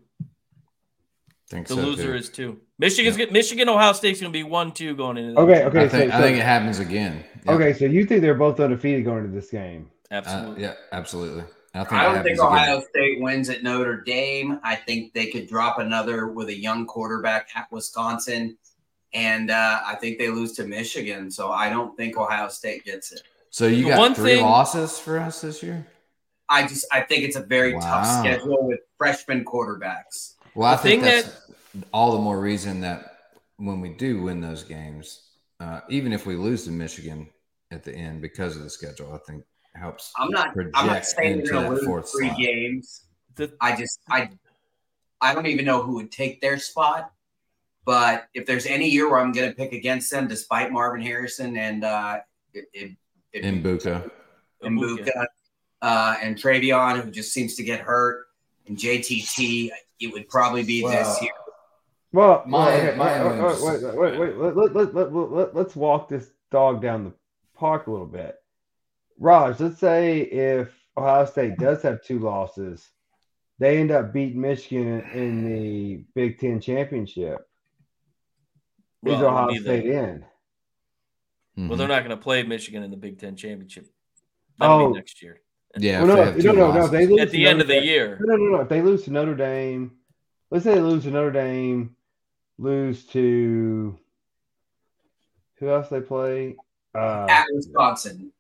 think 1.50 1.66
The 1.66 1.74
so, 1.74 1.80
loser 1.80 2.02
too. 2.12 2.14
is 2.14 2.28
two. 2.28 2.60
Michigan's 2.78 3.16
get 3.16 3.32
Michigan 3.32 3.68
Ohio 3.68 3.92
State's 3.94 4.20
going 4.20 4.32
to 4.32 4.36
be 4.38 4.42
one 4.44 4.70
two 4.72 4.94
going 4.94 5.16
into. 5.16 5.40
Okay. 5.40 5.64
Okay. 5.64 5.84
I 5.84 5.88
think, 5.88 6.12
so, 6.12 6.18
I 6.18 6.20
think 6.22 6.36
so- 6.36 6.40
it 6.42 6.44
happens 6.44 6.78
again. 6.78 7.24
Yeah. 7.46 7.52
okay. 7.52 7.72
So 7.72 7.86
you 7.86 8.04
think 8.04 8.20
they're 8.22 8.34
both 8.34 8.60
undefeated 8.60 9.04
going 9.04 9.24
into 9.24 9.34
this 9.34 9.50
game? 9.50 9.90
Uh, 10.10 10.14
Absolutely. 10.14 10.62
yeah, 10.62 10.74
absolutely. 10.92 11.44
I, 11.74 11.84
think 11.84 11.92
I 11.92 12.04
don't 12.12 12.22
think 12.24 12.40
Ohio 12.40 12.78
again. 12.78 12.88
State 12.90 13.20
wins 13.20 13.48
at 13.50 13.62
Notre 13.62 14.00
Dame. 14.00 14.58
I 14.62 14.74
think 14.74 15.12
they 15.12 15.26
could 15.26 15.46
drop 15.48 15.78
another 15.78 16.28
with 16.28 16.48
a 16.48 16.54
young 16.58 16.86
quarterback 16.86 17.48
at 17.54 17.70
Wisconsin. 17.70 18.56
And 19.14 19.50
uh, 19.50 19.80
I 19.86 19.94
think 19.94 20.18
they 20.18 20.28
lose 20.28 20.52
to 20.54 20.64
Michigan. 20.64 21.30
So 21.30 21.50
I 21.50 21.70
don't 21.70 21.96
think 21.96 22.16
Ohio 22.16 22.48
State 22.48 22.84
gets 22.84 23.12
it. 23.12 23.22
So 23.50 23.66
you 23.66 23.88
got 23.88 23.98
one 23.98 24.14
three 24.14 24.36
thing- 24.36 24.44
losses 24.44 24.98
for 24.98 25.18
us 25.18 25.40
this 25.40 25.62
year. 25.62 25.86
I 26.50 26.66
just 26.66 26.86
I 26.90 27.02
think 27.02 27.24
it's 27.24 27.36
a 27.36 27.42
very 27.42 27.74
Wow. 27.74 27.80
tough 27.80 28.20
schedule 28.20 28.66
with 28.66 28.80
freshman 28.96 29.44
quarterbacks. 29.44 30.34
Well, 30.54 30.70
I 30.72 30.76
The 30.76 30.82
think 30.82 31.02
thing 31.02 31.22
that's 31.22 31.50
all 31.92 32.12
the 32.12 32.18
more 32.18 32.40
reason 32.40 32.80
that 32.80 33.16
when 33.58 33.80
we 33.82 33.90
do 33.90 34.22
win 34.22 34.40
those 34.40 34.62
games, 34.62 35.28
uh, 35.60 35.80
even 35.90 36.12
if 36.14 36.24
we 36.24 36.36
lose 36.36 36.64
to 36.64 36.70
Michigan 36.70 37.28
at 37.70 37.84
the 37.84 37.94
end 37.94 38.22
because 38.22 38.56
of 38.56 38.62
the 38.62 38.70
schedule, 38.70 39.12
I 39.12 39.18
think 39.30 39.44
helps. 39.74 40.12
I'm 40.18 40.30
not 40.30 40.54
I'm 40.74 40.86
not 40.86 41.04
saying 41.04 41.38
they're 41.44 41.52
gonna 41.52 41.74
that 41.74 41.82
lose 41.84 42.10
three 42.12 42.28
slot. 42.28 42.38
games. 42.38 43.04
The- 43.36 43.52
I 43.60 43.76
just 43.76 44.00
I 44.08 44.30
I 45.20 45.34
don't 45.34 45.46
even 45.46 45.64
know 45.64 45.82
who 45.82 45.94
would 45.94 46.10
take 46.12 46.40
their 46.40 46.58
spot. 46.58 47.12
But 47.84 48.28
if 48.34 48.44
there's 48.44 48.66
any 48.66 48.88
year 48.88 49.08
where 49.10 49.18
I'm 49.20 49.32
gonna 49.32 49.52
pick 49.52 49.72
against 49.72 50.10
them, 50.10 50.28
despite 50.28 50.70
Marvin 50.72 51.00
Harrison 51.00 51.56
and 51.56 51.84
uh 51.84 52.18
it, 52.52 52.66
it, 52.72 52.96
it 53.32 53.44
in 53.44 53.62
Buka. 53.62 54.10
and 54.62 54.78
Buka, 54.78 55.26
uh, 55.82 56.16
and 56.22 56.36
TreVeyon, 56.36 57.02
who 57.02 57.10
just 57.10 57.32
seems 57.32 57.54
to 57.56 57.62
get 57.62 57.80
hurt, 57.80 58.26
and 58.66 58.76
JTT, 58.76 59.70
it 60.00 60.12
would 60.12 60.28
probably 60.28 60.64
be 60.64 60.82
this 60.82 61.20
year. 61.22 61.30
Well, 62.12 62.42
My- 62.46 62.58
well, 62.58 62.68
okay, 62.88 62.96
my 62.96 63.22
wait, 63.22 63.38
own's- 63.40 63.62
wait, 63.62 63.82
wait, 63.82 64.18
wait, 64.18 64.18
wait, 64.18 64.36
let, 64.56 64.56
let, 64.74 64.94
let, 64.94 65.12
let, 65.14 65.30
let, 65.32 65.54
let's 65.54 65.76
walk 65.76 66.08
this 66.08 66.30
dog 66.50 66.80
down 66.82 67.04
the 67.04 67.12
park 67.54 67.86
a 67.86 67.90
little 67.90 68.06
bit. 68.06 68.36
Raj, 69.18 69.60
let's 69.60 69.78
say 69.78 70.20
if 70.20 70.72
Ohio 70.96 71.24
State 71.26 71.58
does 71.58 71.82
have 71.82 72.02
two 72.02 72.18
losses, 72.18 72.88
they 73.58 73.78
end 73.78 73.90
up 73.90 74.12
beating 74.12 74.40
Michigan 74.40 75.00
in 75.12 75.44
the 75.44 76.04
Big 76.14 76.38
Ten 76.38 76.60
championship. 76.60 77.46
Is 79.04 79.14
Ohio 79.20 79.48
neither. 79.48 79.64
State 79.64 79.86
in? 79.86 80.24
Mhm. 81.56 81.68
Well, 81.68 81.78
they're 81.78 81.88
not 81.88 82.04
going 82.04 82.16
to 82.16 82.22
play 82.22 82.42
Michigan 82.44 82.82
in 82.82 82.90
the 82.90 82.96
Big 82.96 83.18
Ten 83.18 83.36
championship. 83.36 83.88
That'll 84.58 84.76
Oh. 84.80 84.88
be 84.90 84.94
next 84.98 85.22
year 85.22 85.40
yeah, 85.76 86.02
Well, 86.02 86.16
no, 86.16 86.32
they 86.32 86.42
no, 86.42 86.52
no, 86.52 86.72
no, 86.72 86.86
they 86.88 87.06
lose 87.06 87.20
at 87.20 87.30
the 87.30 87.46
end 87.46 87.58
Notre 87.58 87.62
of 87.62 87.68
the 87.68 87.74
Dame- 87.74 87.84
year. 87.84 88.18
No, 88.20 88.36
no, 88.36 88.44
no, 88.44 88.56
no. 88.56 88.60
If 88.62 88.68
they 88.68 88.82
lose 88.82 89.04
to 89.04 89.10
Notre 89.10 89.34
Dame, 89.34 89.92
let's 90.50 90.64
say 90.64 90.74
they 90.74 90.80
lose 90.80 91.04
to 91.04 91.10
Notre 91.10 91.30
Dame, 91.30 91.94
lose 92.58 93.04
to 93.08 93.98
who 95.58 95.68
else 95.68 95.88
they 95.88 96.00
play? 96.00 96.56
Uh, 96.94 97.26
At 97.28 97.46
Wisconsin. 97.52 98.32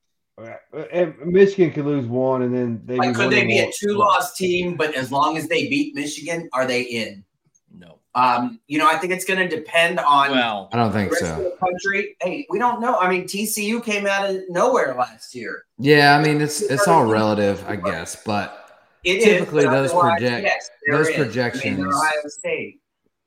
And 0.92 1.14
Michigan 1.26 1.72
could 1.72 1.84
lose 1.86 2.06
one, 2.06 2.42
and 2.42 2.54
then 2.54 2.82
they 2.84 2.96
Like, 2.96 3.14
could 3.14 3.30
they 3.30 3.42
or 3.44 3.46
be 3.46 3.58
a 3.58 3.70
two 3.72 3.94
loss 3.96 4.36
team, 4.36 4.76
but 4.76 4.94
as 4.94 5.10
long 5.10 5.36
as 5.36 5.48
they 5.48 5.68
beat 5.68 5.94
Michigan, 5.94 6.48
are 6.52 6.66
they 6.66 6.82
in? 6.82 7.24
No. 7.76 7.98
Um, 8.14 8.60
you 8.66 8.78
know, 8.78 8.88
I 8.88 8.96
think 8.98 9.12
it's 9.12 9.24
going 9.24 9.38
to 9.40 9.48
depend 9.54 9.98
on 10.00 10.30
Well, 10.30 10.68
I 10.72 10.76
don't 10.76 10.92
the 10.92 10.98
think 10.98 11.12
rest 11.12 11.22
of 11.24 11.28
so. 11.28 11.42
the 11.44 11.56
country. 11.56 12.16
Hey, 12.20 12.46
we 12.50 12.58
don't 12.58 12.80
know. 12.80 12.96
I 12.98 13.08
mean, 13.10 13.24
TCU 13.24 13.84
came 13.84 14.06
out 14.06 14.28
of 14.30 14.40
nowhere 14.48 14.94
last 14.98 15.34
year. 15.34 15.64
Yeah, 15.78 16.16
I 16.16 16.22
mean 16.22 16.40
it's 16.40 16.60
it's 16.62 16.88
all 16.88 17.04
relative, 17.06 17.64
I 17.68 17.76
guess, 17.76 18.16
but 18.24 18.70
It 19.04 19.18
is, 19.18 19.24
Typically, 19.24 19.64
but 19.64 19.72
those 19.72 19.92
project- 19.92 20.42
yes, 20.44 20.70
they're 20.86 20.98
those 20.98 21.08
in. 21.08 21.14
I 21.14 21.16
mean, 21.18 21.24
projections- 21.26 21.94
Ohio 21.94 22.12
State. 22.26 22.80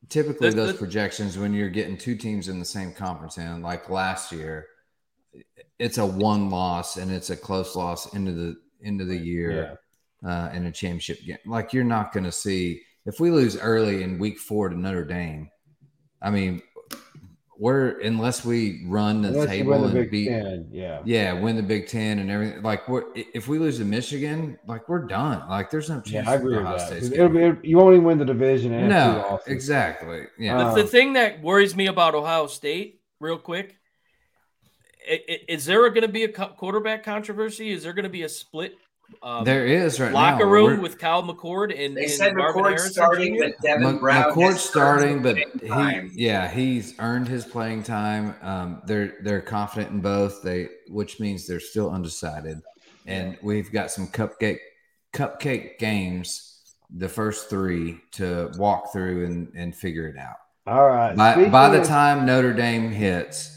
typically 0.10 0.50
those 0.50 0.74
projections 0.74 1.38
when 1.38 1.54
you're 1.54 1.70
getting 1.70 1.98
two 1.98 2.16
teams 2.16 2.50
in 2.50 2.60
the 2.60 2.66
same 2.66 2.92
conference 2.92 3.38
and 3.38 3.64
like 3.64 3.90
last 3.90 4.32
year 4.34 4.68
it's 5.82 5.98
a 5.98 6.06
one 6.06 6.50
loss 6.50 6.98
and 6.98 7.12
it's 7.12 7.30
a 7.32 7.36
close 7.36 7.76
loss 7.76 8.14
into 8.14 8.32
the 8.32 8.56
end 8.84 9.02
of 9.02 9.08
the 9.08 9.18
year 9.18 9.52
uh, 10.24 10.50
in 10.54 10.66
a 10.68 10.72
championship 10.72 11.20
game. 11.26 11.38
Like 11.46 11.74
you're 11.74 11.84
not 11.84 12.14
going 12.14 12.24
to 12.26 12.32
see 12.32 12.82
if 13.06 13.20
we 13.20 13.32
lose 13.32 13.58
early 13.58 14.04
in 14.04 14.20
week 14.20 14.38
four 14.38 14.70
to 14.70 14.78
notre 14.78 15.04
dame 15.04 15.50
i 16.22 16.30
mean 16.30 16.62
we're 17.58 18.00
unless 18.02 18.44
we 18.46 18.84
run 18.88 19.22
the 19.22 19.30
Unless 19.30 19.48
table 19.48 19.72
win 19.82 19.94
the 19.94 20.00
and 20.02 20.12
beat 20.12 20.30
Ten, 20.30 20.68
yeah. 20.72 21.02
yeah 21.06 21.34
win 21.34 21.56
the 21.56 21.64
big 21.64 21.88
ten 21.88 22.20
and 22.20 22.30
everything 22.32 22.62
like 22.64 22.88
we're 22.90 23.04
if 23.16 23.48
we 23.48 23.60
lose 23.60 23.78
to 23.80 23.86
michigan 23.86 24.58
like 24.68 24.88
we're 24.90 25.06
done. 25.06 25.48
Like 25.50 25.70
there's 25.70 25.90
no 25.90 26.02
chance 26.02 26.26
Yeah, 26.28 26.32
I 26.32 26.36
agree 26.36 26.58
with 26.58 26.66
that. 26.66 26.80
State's 26.88 27.10
'Cause 27.10 27.12
It'll 27.18 27.30
be, 27.30 27.68
you 27.70 27.78
won't 27.78 27.94
even 27.94 28.06
win 28.06 28.18
the 28.18 28.26
division 28.26 28.74
and 28.74 28.90
no 28.90 29.40
exactly 29.48 30.24
yeah. 30.40 30.74
The, 30.74 30.82
the 30.84 30.88
thing 30.88 31.14
that 31.14 31.42
worries 31.42 31.76
me 31.76 31.88
about 31.88 32.16
Ohio 32.16 32.48
State, 32.48 33.02
real 33.20 33.38
quick, 33.38 33.68
i- 33.70 33.70
i- 33.70 33.81
is 35.08 35.66
there 35.66 35.88
going 35.90 36.02
to 36.04 36.08
be 36.08 36.24
a 36.24 36.30
quarterback 36.30 37.04
controversy? 37.04 37.72
Is 37.72 37.84
there 37.84 37.94
going 37.94 38.04
to 38.04 38.10
be 38.10 38.24
a 38.24 38.30
split 38.30 38.76
um, 39.24 39.44
there 39.44 39.66
is 39.66 40.00
right 40.00 40.12
now 40.14 40.20
locker 40.20 40.46
now. 40.46 40.52
room 40.52 40.66
We're- 40.68 40.80
with 40.80 40.98
Kyle 40.98 41.22
McCord 41.22 41.78
and, 41.78 41.98
They 41.98 42.04
and 42.04 42.12
said 42.12 42.34
Marvin 42.34 42.64
McCord's 42.64 42.68
Harrison 42.70 42.94
starting, 42.94 43.36
Jr.? 43.36 43.44
but 43.44 43.62
Devin 43.62 43.92
Mc- 43.94 44.00
Brown 44.00 44.32
McCord's 44.32 44.54
has 44.54 44.62
starting, 44.62 45.22
but 45.22 45.36
he, 45.38 45.68
time. 45.68 46.12
yeah, 46.14 46.48
he's 46.50 46.94
earned 46.98 47.28
his 47.28 47.44
playing 47.44 47.84
time. 47.84 48.36
Um, 48.42 48.82
they're 48.86 49.16
they're 49.22 49.42
confident 49.42 49.92
in 49.92 50.00
both. 50.00 50.42
They, 50.44 50.70
which 50.88 51.20
means 51.20 51.46
they're 51.46 51.60
still 51.60 51.92
undecided, 51.92 52.62
and 53.06 53.38
we've 53.44 53.70
got 53.72 53.92
some 53.92 54.08
cupcake 54.08 54.60
cupcake 55.14 55.78
games, 55.78 56.62
the 56.90 57.10
first 57.10 57.50
three 57.50 58.00
to 58.14 58.50
walk 58.58 58.94
through 58.94 59.26
and 59.26 59.52
and 59.56 59.76
figure 59.76 60.08
it 60.08 60.18
out. 60.18 60.38
All 60.68 60.88
right. 60.88 61.16
By 61.18 61.50
by 61.50 61.68
the 61.68 61.84
time 61.84 62.26
Notre 62.26 62.54
Dame 62.54 62.90
hits, 62.92 63.51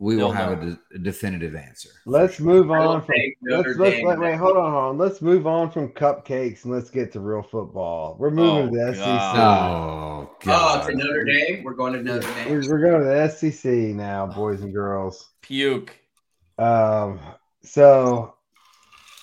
we 0.00 0.16
will 0.16 0.32
have 0.32 0.60
a, 0.62 0.64
de- 0.64 0.78
a 0.94 0.98
definitive 0.98 1.54
answer. 1.54 1.90
Let's 2.06 2.40
move 2.40 2.70
on 2.70 3.02
from. 3.02 3.14
Let's, 3.42 3.76
let's 3.78 3.96
Dame- 3.96 4.06
wait, 4.06 4.18
wait, 4.18 4.34
hold 4.36 4.56
on, 4.56 4.72
hold 4.72 4.84
on. 4.84 4.98
Let's 4.98 5.20
move 5.22 5.46
on 5.46 5.70
from 5.70 5.90
cupcakes 5.90 6.64
and 6.64 6.72
let's 6.72 6.88
get 6.90 7.12
to 7.12 7.20
real 7.20 7.42
football. 7.42 8.16
We're 8.18 8.30
moving 8.30 8.68
Oh, 8.68 8.86
to 8.86 8.90
the 8.90 8.94
SEC. 8.94 9.04
God. 9.04 9.70
Oh 9.70 10.30
Oh, 10.30 10.36
God! 10.40 10.86
to 10.88 10.96
Notre 10.96 11.24
Dame. 11.24 11.62
We're 11.62 11.74
going 11.74 11.92
to 11.92 12.02
Notre 12.02 12.22
Dame. 12.34 12.50
We're, 12.50 12.68
we're 12.68 12.80
going 12.90 13.00
to 13.02 13.06
the 13.06 13.28
SEC 13.28 13.70
now, 13.94 14.26
boys 14.26 14.62
and 14.62 14.72
girls. 14.72 15.28
Puke. 15.42 15.94
Um, 16.58 17.20
so, 17.62 18.34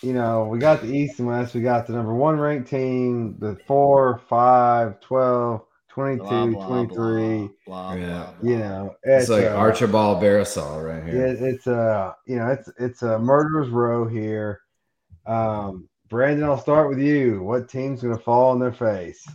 you 0.03 0.13
know, 0.13 0.45
we 0.45 0.59
got 0.59 0.81
the 0.81 0.91
East 0.93 1.17
and 1.19 1.27
West. 1.27 1.55
We 1.55 1.61
got 1.61 1.87
the 1.87 1.93
number 1.93 2.13
one 2.13 2.39
ranked 2.39 2.69
team, 2.69 3.35
the 3.39 3.57
4, 3.67 4.21
5, 4.29 4.99
12, 5.01 5.61
22, 5.97 6.23
Blah, 6.23 6.45
blah, 6.45 6.67
23. 6.67 6.97
Blah, 6.97 7.49
blah, 7.65 7.93
Yeah. 7.95 8.29
blah, 8.39 8.49
You 8.51 8.57
know, 8.59 8.95
It's 9.01 9.29
like 9.29 9.45
uh, 9.45 9.55
Archibald 9.55 10.21
Barisal 10.21 10.85
right 10.85 11.03
Yeah, 11.07 11.11
here. 11.33 11.47
it's 11.47 11.65
a 11.65 12.15
you 12.27 12.35
know 12.35 12.49
it's 12.51 12.69
it's 12.77 13.01
a 13.01 13.17
murderer's 13.17 13.69
row 13.69 14.07
here. 14.07 14.61
Um, 15.25 15.89
Brandon, 16.07 16.43
I'll 16.43 16.59
start 16.59 16.87
with 16.89 16.99
you. 16.99 17.41
What 17.41 17.67
team's 17.67 18.03
going 18.03 18.15
to 18.15 18.23
fall 18.23 18.51
on 18.51 18.59
their 18.59 18.71
face? 18.71 19.27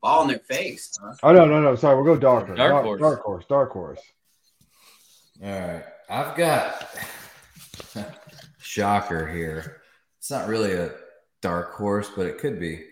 Fall 0.00 0.20
on 0.20 0.28
their 0.28 0.38
face. 0.38 0.96
Huh? 1.02 1.14
Oh 1.24 1.32
no, 1.32 1.46
no, 1.46 1.60
no. 1.60 1.74
Sorry, 1.74 1.96
we'll 1.96 2.04
go 2.04 2.16
dark 2.16 2.46
horse. 2.46 2.56
Dark 2.56 2.70
Dark, 2.70 2.84
horse. 2.84 3.00
dark 3.00 3.22
horse. 3.22 3.44
Dark 3.48 3.72
horse. 3.72 4.00
All 5.42 5.50
right. 5.50 5.84
I've 6.08 6.36
got 6.36 6.96
shocker 8.60 9.26
here. 9.26 9.82
It's 10.18 10.30
not 10.30 10.46
really 10.46 10.74
a 10.74 10.92
dark 11.40 11.74
horse, 11.74 12.08
but 12.16 12.26
it 12.26 12.38
could 12.38 12.60
be. 12.60 12.84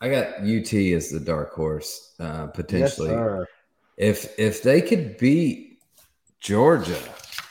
I 0.00 0.08
got 0.08 0.40
UT 0.40 0.72
as 0.94 1.10
the 1.10 1.20
dark 1.20 1.52
horse, 1.52 2.14
uh, 2.20 2.46
Yes, 2.46 2.54
potentially. 2.54 3.08
sir. 3.10 3.46
if 3.98 4.38
if 4.38 4.62
they 4.62 4.80
could 4.80 5.18
beat 5.18 5.78
Georgia 6.40 6.98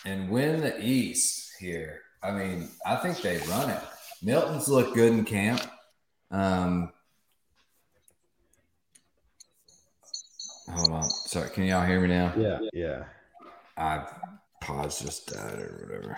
and 0.05 0.29
win 0.29 0.61
the 0.61 0.83
East 0.83 1.51
here, 1.59 2.01
I 2.23 2.31
mean, 2.31 2.69
I 2.85 2.95
think 2.95 3.21
they 3.21 3.37
run 3.49 3.69
it. 3.69 3.81
Milton's 4.23 4.67
looked 4.67 4.95
good 4.95 5.13
in 5.13 5.25
camp. 5.25 5.61
Um, 6.31 6.91
hold 10.71 10.91
on, 10.91 11.03
sorry, 11.03 11.49
can 11.51 11.65
y'all 11.65 11.85
hear 11.85 12.01
me 12.01 12.07
now? 12.07 12.33
Yeah, 12.35 12.59
yeah. 12.73 13.03
I 13.77 14.05
paused 14.61 15.01
just 15.05 15.27
died 15.33 15.59
or 15.59 15.85
whatever. 15.87 16.15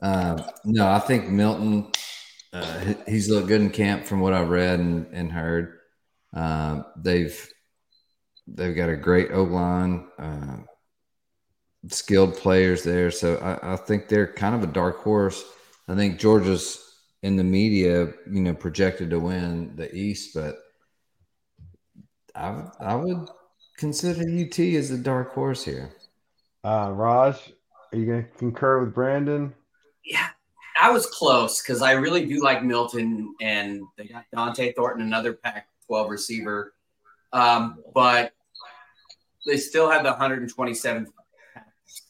Um, 0.00 0.44
no, 0.64 0.88
I 0.88 0.98
think 1.00 1.28
Milton. 1.28 1.90
Uh, 2.52 2.94
he's 3.06 3.30
looked 3.30 3.48
good 3.48 3.60
in 3.60 3.70
camp 3.70 4.04
from 4.04 4.20
what 4.20 4.34
I've 4.34 4.50
read 4.50 4.80
and, 4.80 5.06
and 5.12 5.32
heard. 5.32 5.78
Um, 6.34 6.84
they've 6.96 7.48
they've 8.46 8.76
got 8.76 8.88
a 8.88 8.96
great 8.96 9.30
O 9.32 9.44
line, 9.44 10.08
uh, 10.18 10.58
skilled 11.88 12.36
players 12.36 12.82
there. 12.82 13.10
So 13.10 13.36
I, 13.36 13.72
I 13.72 13.76
think 13.76 14.08
they're 14.08 14.32
kind 14.32 14.54
of 14.54 14.62
a 14.62 14.72
dark 14.72 14.98
horse. 14.98 15.42
I 15.88 15.94
think 15.94 16.18
Georgia's 16.18 16.78
in 17.22 17.36
the 17.36 17.44
media, 17.44 18.12
you 18.30 18.40
know, 18.40 18.54
projected 18.54 19.10
to 19.10 19.20
win 19.20 19.76
the 19.76 19.94
East, 19.94 20.34
but 20.34 20.56
I 22.34 22.50
would 22.50 22.70
I 22.80 22.94
would 22.96 23.28
consider 23.78 24.20
UT 24.20 24.58
as 24.58 24.90
a 24.90 24.98
dark 24.98 25.32
horse 25.32 25.64
here. 25.64 25.90
Uh, 26.64 26.90
Raj, 26.92 27.36
are 27.92 27.98
you 27.98 28.06
going 28.06 28.24
to 28.24 28.28
concur 28.38 28.84
with 28.84 28.94
Brandon? 28.94 29.54
Yeah, 30.04 30.28
I 30.80 30.90
was 30.90 31.06
close 31.06 31.62
because 31.62 31.82
I 31.82 31.92
really 31.92 32.26
do 32.26 32.42
like 32.42 32.62
Milton, 32.62 33.34
and 33.40 33.82
they 33.96 34.06
got 34.06 34.24
Dont'e 34.34 34.74
Thornton, 34.74 35.06
another 35.06 35.34
Pac-12 35.34 36.08
receiver. 36.08 36.74
Um, 37.32 37.82
but 37.94 38.32
they 39.46 39.56
still 39.56 39.90
had 39.90 40.04
the 40.04 40.12
127th 40.12 41.08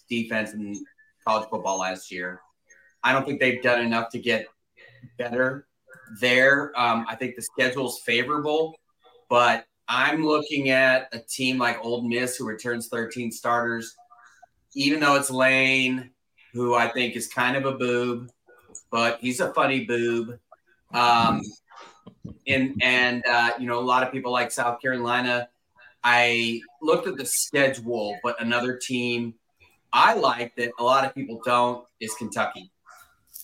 defense 0.09 0.53
in 0.53 0.85
college 1.27 1.49
football 1.49 1.79
last 1.79 2.11
year. 2.11 2.41
I 3.03 3.13
don't 3.13 3.27
think 3.27 3.41
they've 3.41 3.63
done 3.63 3.81
enough 3.81 4.11
to 4.11 4.19
get 4.19 4.47
better 5.19 5.67
there. 6.21 6.73
Um, 6.79 7.07
I 7.09 7.17
think 7.17 7.37
the 7.37 7.43
schedule 7.43 7.89
is 7.89 8.01
favorable, 8.05 8.79
but 9.29 9.67
I'm 9.89 10.25
looking 10.25 10.71
at 10.71 11.09
a 11.13 11.19
team 11.19 11.59
like 11.59 11.85
Ole 11.85 12.03
Miss 12.03 12.37
who 12.37 12.47
returns 12.47 12.89
13 12.89 13.33
starters, 13.33 13.97
even 14.75 15.01
though 15.01 15.17
it's 15.17 15.31
Lane, 15.31 16.11
who 16.53 16.75
I 16.75 16.89
think 16.89 17.17
is 17.17 17.29
kind 17.29 17.57
of 17.57 17.65
a 17.65 17.73
boob, 17.73 18.31
but 18.91 19.19
he's 19.21 19.41
a 19.41 19.53
funny 19.55 19.85
boob. 19.85 20.39
Um, 20.93 21.41
and 22.47 22.81
and 22.83 23.25
uh, 23.27 23.51
you 23.59 23.67
know, 23.67 23.79
a 23.79 23.81
lot 23.81 24.03
of 24.03 24.13
people 24.13 24.33
like 24.33 24.51
South 24.51 24.81
Carolina. 24.81 25.49
I 26.05 26.61
looked 26.81 27.07
at 27.07 27.17
the 27.17 27.25
schedule, 27.25 28.19
but 28.25 28.41
another 28.43 28.77
team 28.77 29.35
I 29.93 30.15
like 30.15 30.57
that 30.57 30.73
a 30.79 30.83
lot 30.83 31.05
of 31.05 31.15
people 31.15 31.41
don't 31.45 31.85
is 32.01 32.15
Kentucky 32.15 32.71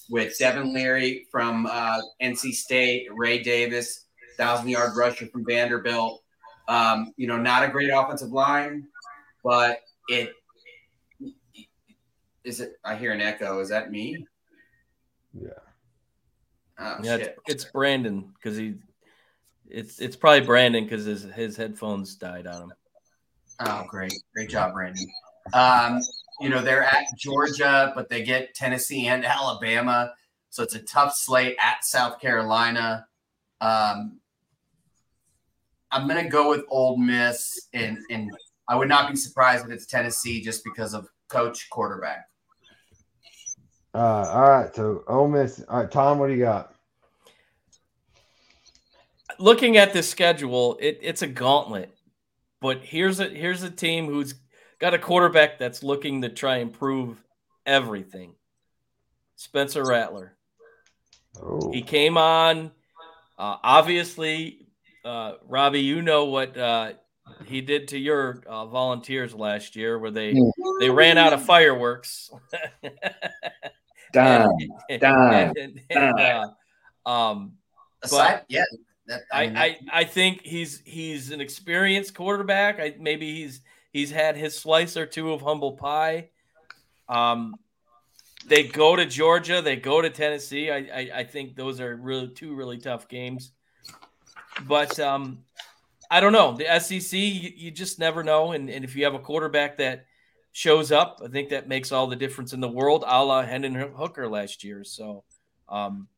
with 0.08 0.38
Devin 0.38 0.72
Leary 0.72 1.26
from 1.30 1.66
uh, 1.66 2.00
NC 2.22 2.52
State, 2.52 3.08
Ray 3.14 3.42
Davis, 3.42 4.06
thousand 4.38 4.68
yard 4.68 4.92
rusher 4.96 5.26
from 5.26 5.44
Vanderbilt. 5.44 6.22
Um, 6.68 7.12
you 7.16 7.26
know, 7.26 7.36
not 7.36 7.64
a 7.64 7.68
great 7.68 7.90
offensive 7.90 8.30
line, 8.30 8.86
but 9.44 9.80
it 10.08 10.32
is 12.44 12.60
it. 12.60 12.78
I 12.84 12.96
hear 12.96 13.12
an 13.12 13.20
echo. 13.20 13.60
Is 13.60 13.68
that 13.68 13.90
me? 13.90 14.26
Yeah. 15.40 15.48
Oh, 16.78 16.96
Yeah, 17.02 17.16
shit. 17.18 17.38
it's, 17.46 17.64
it's 17.64 17.72
Brandon 17.72 18.32
because 18.34 18.56
he. 18.56 18.74
It's 19.70 20.00
it's 20.00 20.16
probably 20.16 20.46
Brandon 20.46 20.84
because 20.84 21.04
his 21.04 21.24
his 21.24 21.56
headphones 21.56 22.14
died 22.14 22.46
on 22.46 22.62
him. 22.62 22.72
Oh, 23.60 23.84
great. 23.88 24.14
Great 24.34 24.48
job, 24.48 24.72
Brandon. 24.72 25.06
Um, 25.52 26.00
you 26.40 26.48
know, 26.48 26.62
they're 26.62 26.84
at 26.84 27.04
Georgia, 27.18 27.92
but 27.94 28.08
they 28.08 28.22
get 28.22 28.54
Tennessee 28.54 29.08
and 29.08 29.24
Alabama. 29.24 30.12
So 30.50 30.62
it's 30.62 30.74
a 30.74 30.78
tough 30.80 31.14
slate 31.14 31.56
at 31.60 31.84
South 31.84 32.20
Carolina. 32.20 33.06
Um, 33.60 34.20
I'm 35.90 36.06
going 36.08 36.22
to 36.22 36.30
go 36.30 36.50
with 36.50 36.64
Ole 36.68 36.96
Miss, 36.96 37.68
and, 37.72 37.98
and 38.10 38.30
I 38.68 38.76
would 38.76 38.88
not 38.88 39.10
be 39.10 39.16
surprised 39.16 39.64
if 39.64 39.70
it's 39.70 39.86
Tennessee 39.86 40.42
just 40.42 40.62
because 40.64 40.94
of 40.94 41.08
coach 41.28 41.68
quarterback. 41.70 42.28
Uh, 43.94 43.98
all 44.32 44.50
right. 44.50 44.74
So, 44.74 45.04
Ole 45.08 45.28
Miss. 45.28 45.62
All 45.68 45.80
right, 45.80 45.90
Tom, 45.90 46.18
what 46.18 46.28
do 46.28 46.34
you 46.34 46.40
got? 46.40 46.74
Looking 49.38 49.76
at 49.76 49.92
this 49.92 50.08
schedule, 50.08 50.76
it, 50.80 50.98
it's 51.02 51.22
a 51.22 51.26
gauntlet. 51.26 51.94
But 52.60 52.82
here's 52.82 53.20
a 53.20 53.28
here's 53.28 53.62
a 53.62 53.70
team 53.70 54.06
who's 54.06 54.34
got 54.80 54.94
a 54.94 54.98
quarterback 54.98 55.58
that's 55.58 55.82
looking 55.82 56.22
to 56.22 56.28
try 56.28 56.56
and 56.56 56.72
prove 56.72 57.22
everything. 57.64 58.34
Spencer 59.36 59.84
Rattler. 59.84 60.36
Oh, 61.40 61.70
He 61.72 61.82
came 61.82 62.16
on. 62.16 62.72
Uh, 63.38 63.56
obviously, 63.62 64.66
uh, 65.04 65.34
Robbie, 65.46 65.82
you 65.82 66.02
know 66.02 66.24
what 66.24 66.56
uh, 66.56 66.94
he 67.46 67.60
did 67.60 67.88
to 67.88 67.98
your 67.98 68.42
uh, 68.46 68.66
volunteers 68.66 69.32
last 69.34 69.76
year, 69.76 69.98
where 69.98 70.10
they 70.10 70.34
they 70.80 70.90
ran 70.90 71.18
out 71.18 71.32
of 71.32 71.44
fireworks. 71.44 72.30
Dime, 74.12 74.50
And- 74.88 75.00
dime, 75.00 75.52
and- 75.56 75.80
and, 75.90 76.20
uh, 76.20 77.08
um, 77.08 77.52
Aside, 78.02 78.42
yeah. 78.48 78.64
That, 79.06 79.22
I, 79.32 79.46
mean, 79.46 79.56
I, 79.56 79.78
I 79.90 80.04
think 80.04 80.42
he's 80.42 80.82
he's 80.84 81.30
an 81.30 81.40
experienced 81.40 82.14
quarterback. 82.14 82.78
I, 82.78 82.94
maybe 82.98 83.34
he's 83.34 83.62
he's 83.90 84.10
had 84.10 84.36
his 84.36 84.56
slice 84.56 84.96
or 84.96 85.06
two 85.06 85.32
of 85.32 85.40
humble 85.40 85.72
pie. 85.72 86.28
Um, 87.08 87.56
they 88.46 88.64
go 88.64 88.94
to 88.96 89.06
Georgia, 89.06 89.62
they 89.62 89.76
go 89.76 90.00
to 90.02 90.10
Tennessee. 90.10 90.70
I, 90.70 90.76
I, 90.76 91.10
I 91.16 91.24
think 91.24 91.56
those 91.56 91.80
are 91.80 91.96
really 91.96 92.28
two 92.28 92.54
really 92.54 92.78
tough 92.78 93.08
games. 93.08 93.52
But 94.66 94.98
um, 95.00 95.44
I 96.10 96.20
don't 96.20 96.32
know. 96.32 96.56
The 96.56 96.78
SEC, 96.80 97.12
you, 97.18 97.50
you 97.56 97.70
just 97.70 97.98
never 97.98 98.22
know. 98.22 98.52
And, 98.52 98.68
and 98.70 98.84
if 98.84 98.94
you 98.94 99.04
have 99.04 99.14
a 99.14 99.18
quarterback 99.18 99.78
that 99.78 100.06
shows 100.52 100.90
up, 100.92 101.20
I 101.24 101.28
think 101.28 101.50
that 101.50 101.68
makes 101.68 101.92
all 101.92 102.06
the 102.06 102.16
difference 102.16 102.52
in 102.52 102.60
the 102.60 102.68
world, 102.68 103.04
a 103.06 103.24
la 103.24 103.42
Hendon 103.42 103.74
Hooker 103.74 104.28
last 104.28 104.64
year. 104.64 104.82
So 104.84 105.24
um, 105.68 106.08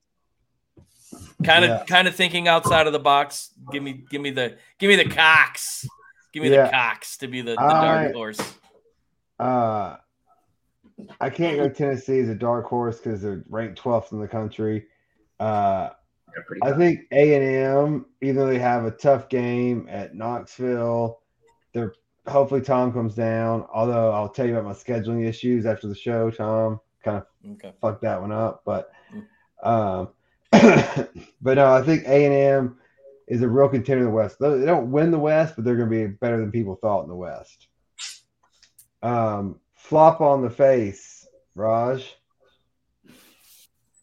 kind 1.45 1.65
of 1.65 1.71
Yeah. 1.71 1.85
kind 1.87 2.09
of 2.09 2.15
thinking 2.15 2.49
outside 2.49 2.87
of 2.87 2.93
the 2.93 2.99
box. 2.99 3.51
Give 3.73 3.83
me 3.83 4.05
give 4.11 4.21
me 4.23 4.31
the 4.31 4.57
give 4.79 4.89
me 4.89 4.97
the 4.97 5.09
Cox. 5.09 5.87
Give 6.33 6.43
me 6.43 6.51
Yeah. 6.51 6.67
the 6.67 6.71
Cox 6.71 7.17
to 7.19 7.29
be 7.29 7.43
the, 7.43 7.55
the 7.55 7.61
I- 7.61 8.03
dark 8.05 8.15
horse. 8.15 8.55
Uh, 9.39 9.97
I 11.21 11.31
can't 11.31 11.57
go 11.57 11.69
Tennessee 11.69 12.21
as 12.21 12.29
a 12.29 12.35
dark 12.35 12.67
horse 12.67 12.99
because 12.99 13.23
they're 13.23 13.43
ranked 13.49 13.81
12th 13.81 14.13
in 14.13 14.21
the 14.21 14.29
country. 14.29 14.87
Uh, 15.41 15.89
I 16.63 16.73
think 16.73 17.01
A 17.11 17.35
and 17.35 17.45
M, 17.45 18.07
even 18.21 18.37
though 18.37 18.47
they 18.47 18.59
have 18.59 18.85
a 18.85 18.91
tough 18.91 19.29
game 19.31 19.89
at 19.91 20.15
Knoxville, 20.15 21.21
they're 21.73 21.95
hopefully 22.27 22.61
Tom 22.61 22.93
comes 22.93 23.15
down. 23.15 23.67
Although 23.73 24.13
I'll 24.13 24.29
tell 24.29 24.47
you 24.47 24.57
about 24.57 24.65
my 24.65 24.73
scheduling 24.73 25.27
issues 25.27 25.67
after 25.67 25.87
the 25.87 25.95
show. 25.95 26.31
Tom 26.31 26.81
kind 27.03 27.19
of 27.19 27.27
okay. 27.53 27.73
fucked 27.81 28.03
that 28.03 28.21
one 28.21 28.33
up, 28.33 28.63
but 28.65 28.91
mm. 29.15 29.27
um, 29.67 30.09
but 31.41 31.55
no, 31.55 31.73
I 31.73 31.83
think 31.83 32.05
A 32.07 32.25
and 32.25 32.35
M 32.35 32.79
is 33.29 33.43
a 33.43 33.49
real 33.49 33.69
contender 33.69 34.01
in 34.01 34.07
the 34.07 34.15
West. 34.15 34.37
They 34.41 34.65
don't 34.65 34.91
win 34.91 35.11
the 35.11 35.19
West, 35.19 35.55
but 35.55 35.65
they're 35.65 35.77
going 35.77 35.89
to 35.89 36.09
be 36.09 36.13
better 36.13 36.39
than 36.39 36.51
people 36.51 36.75
thought 36.75 37.05
in 37.05 37.09
the 37.09 37.15
West. 37.15 37.69
Um, 39.03 39.61
flop 39.75 40.21
on 40.21 40.43
the 40.43 40.51
face, 40.51 41.27
Raj. 41.55 42.17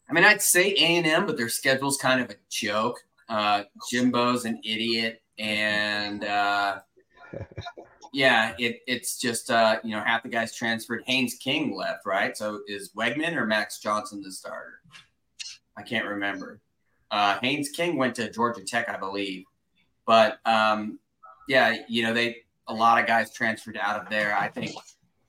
I 0.08 0.14
mean, 0.14 0.24
I'd 0.24 0.40
say 0.40 0.72
A 0.72 0.96
and 0.96 1.06
M, 1.06 1.26
but 1.26 1.36
their 1.36 1.50
schedule's 1.50 1.98
kind 1.98 2.20
of 2.20 2.30
a 2.30 2.36
joke. 2.50 2.98
Uh, 3.28 3.64
Jimbo's 3.90 4.46
an 4.46 4.58
idiot, 4.64 5.20
and 5.38 6.24
uh, 6.24 6.78
yeah, 8.12 8.54
it, 8.58 8.80
it's 8.86 9.18
just 9.18 9.50
uh, 9.50 9.78
you 9.84 9.90
know 9.90 10.02
half 10.02 10.22
the 10.22 10.28
guys 10.28 10.54
transferred. 10.54 11.02
Haynes 11.06 11.34
King 11.34 11.76
left, 11.76 12.06
right? 12.06 12.36
So 12.36 12.60
is 12.66 12.92
Weigman 12.92 13.36
or 13.36 13.46
Max 13.46 13.78
Johnson 13.80 14.22
the 14.22 14.32
starter? 14.32 14.80
I 15.76 15.82
can't 15.82 16.06
remember. 16.06 16.60
Uh, 17.10 17.38
Haynes 17.40 17.70
King 17.70 17.96
went 17.96 18.14
to 18.16 18.30
Georgia 18.30 18.62
Tech, 18.62 18.88
I 18.88 18.98
believe, 18.98 19.44
but 20.06 20.38
um, 20.44 20.98
yeah, 21.48 21.76
you 21.88 22.02
know 22.02 22.12
they 22.12 22.36
a 22.68 22.74
lot 22.74 23.00
of 23.00 23.06
guys 23.06 23.32
transferred 23.32 23.78
out 23.80 24.00
of 24.00 24.10
there. 24.10 24.36
I 24.36 24.48
think 24.48 24.72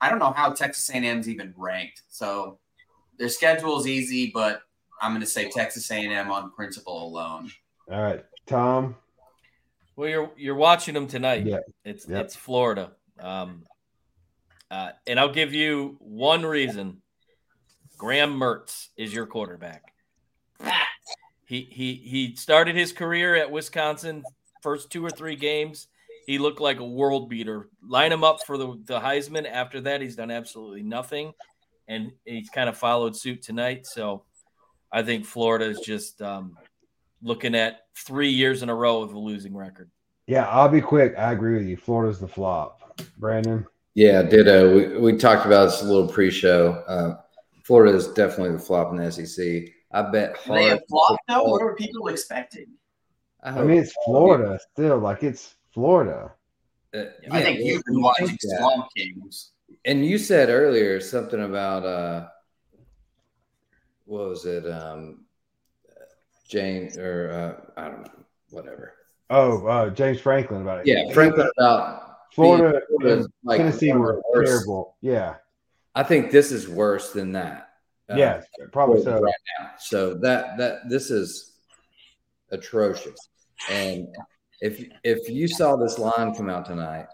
I 0.01 0.09
don't 0.09 0.19
know 0.19 0.31
how 0.31 0.51
Texas 0.51 0.89
A&M's 0.89 1.27
even 1.27 1.53
ranked. 1.57 2.03
So 2.09 2.59
their 3.17 3.29
schedule 3.29 3.79
is 3.79 3.87
easy, 3.87 4.31
but 4.33 4.61
I'm 5.01 5.11
going 5.11 5.21
to 5.21 5.27
say 5.27 5.49
Texas 5.49 5.89
A&M 5.91 6.31
on 6.31 6.51
principle 6.51 7.07
alone. 7.07 7.51
All 7.91 8.01
right, 8.01 8.25
Tom. 8.45 8.95
Well, 9.99 10.07
you're 10.07 10.31
you're 10.37 10.55
watching 10.55 10.93
them 10.93 11.07
tonight. 11.07 11.45
Yeah, 11.45 11.59
it's 11.83 12.07
yep. 12.07 12.23
it's 12.23 12.33
Florida. 12.33 12.91
Um, 13.19 13.65
uh, 14.71 14.91
and 15.05 15.19
I'll 15.19 15.33
give 15.33 15.53
you 15.53 15.97
one 15.99 16.45
reason. 16.45 17.01
Graham 17.97 18.39
Mertz 18.39 18.87
is 18.95 19.13
your 19.13 19.25
quarterback. 19.25 19.93
He 21.45 21.67
he 21.69 21.95
he 21.95 22.35
started 22.37 22.77
his 22.77 22.93
career 22.93 23.35
at 23.35 23.51
Wisconsin. 23.51 24.23
First 24.63 24.89
two 24.89 25.05
or 25.05 25.09
three 25.09 25.35
games, 25.35 25.89
he 26.25 26.37
looked 26.37 26.61
like 26.61 26.79
a 26.79 26.85
world 26.85 27.29
beater. 27.29 27.67
Line 27.85 28.13
him 28.13 28.23
up 28.23 28.45
for 28.47 28.57
the, 28.57 28.81
the 28.85 29.01
Heisman. 29.01 29.51
After 29.51 29.81
that, 29.81 29.99
he's 29.99 30.15
done 30.15 30.31
absolutely 30.31 30.81
nothing, 30.81 31.33
and 31.89 32.13
he's 32.23 32.49
kind 32.49 32.69
of 32.69 32.77
followed 32.77 33.17
suit 33.17 33.41
tonight. 33.41 33.85
So 33.85 34.23
I 34.93 35.03
think 35.03 35.25
Florida 35.25 35.65
is 35.65 35.81
just 35.81 36.21
um, 36.21 36.55
looking 37.21 37.55
at 37.55 37.81
three 37.95 38.29
years 38.29 38.63
in 38.63 38.69
a 38.69 38.75
row 38.75 39.01
of 39.01 39.13
a 39.13 39.19
losing 39.19 39.55
record. 39.55 39.89
Yeah, 40.27 40.47
I'll 40.47 40.69
be 40.69 40.81
quick. 40.81 41.15
I 41.17 41.31
agree 41.31 41.57
with 41.57 41.67
you. 41.67 41.77
Florida's 41.77 42.19
the 42.19 42.27
flop. 42.27 43.03
Brandon. 43.17 43.65
Yeah, 43.95 44.21
ditto. 44.21 44.75
We, 44.75 44.97
we 44.99 45.17
talked 45.17 45.45
about 45.45 45.65
this 45.65 45.81
a 45.81 45.85
little 45.85 46.07
pre-show. 46.07 46.83
Uh, 46.87 47.21
Florida 47.63 47.97
is 47.97 48.07
definitely 48.09 48.53
the 48.53 48.59
flop 48.59 48.91
in 48.91 48.97
the 48.97 49.11
SEC. 49.11 49.73
I 49.91 50.03
bet. 50.03 50.37
Hard 50.37 50.59
they 50.59 50.69
a 50.69 50.79
flop 50.87 51.19
though. 51.27 51.43
What 51.43 51.61
are 51.61 51.75
people 51.75 52.07
expecting? 52.07 52.67
I, 53.41 53.49
I 53.49 53.63
mean, 53.63 53.79
it's 53.79 53.93
Florida 54.05 54.59
still. 54.71 54.99
Like 54.99 55.23
it's 55.23 55.55
Florida. 55.73 56.31
Uh, 56.93 57.05
yeah, 57.23 57.29
I 57.31 57.41
think 57.41 57.59
you've 57.59 57.83
been 57.85 58.01
watching 58.01 58.37
Swamp 58.39 58.87
Kings. 58.95 59.51
And 59.85 60.05
you 60.05 60.17
said 60.17 60.49
earlier 60.49 60.99
something 60.99 61.43
about 61.43 61.85
uh, 61.85 62.27
what 64.05 64.29
was 64.29 64.45
it? 64.45 64.69
Um, 64.69 65.25
James 66.49 66.97
or 66.97 67.31
uh, 67.77 67.81
I 67.81 67.87
don't 67.87 68.01
know, 68.01 68.25
whatever. 68.49 68.93
Oh, 69.29 69.65
uh, 69.67 69.89
James 69.91 70.19
Franklin 70.19 70.61
about 70.61 70.79
it. 70.79 70.87
Yeah, 70.87 71.13
Franklin 71.13 71.49
about 71.57 72.17
Florida, 72.33 72.81
Florida 72.89 73.27
like 73.43 73.59
Tennessee 73.59 73.93
were 73.93 74.21
terrible. 74.33 74.97
Yeah, 75.01 75.35
I 75.95 76.03
think 76.03 76.31
this 76.31 76.51
is 76.51 76.67
worse 76.67 77.11
than 77.11 77.31
that. 77.33 77.69
Uh, 78.09 78.15
yeah, 78.15 78.41
probably 78.71 79.03
so. 79.03 79.19
Right 79.19 79.33
now. 79.59 79.71
So 79.77 80.15
that 80.15 80.57
that 80.57 80.89
this 80.89 81.11
is 81.11 81.53
atrocious. 82.51 83.29
And 83.69 84.07
if 84.61 84.83
if 85.03 85.29
you 85.29 85.47
saw 85.47 85.75
this 85.75 85.99
line 85.99 86.33
come 86.33 86.49
out 86.49 86.65
tonight, 86.65 87.05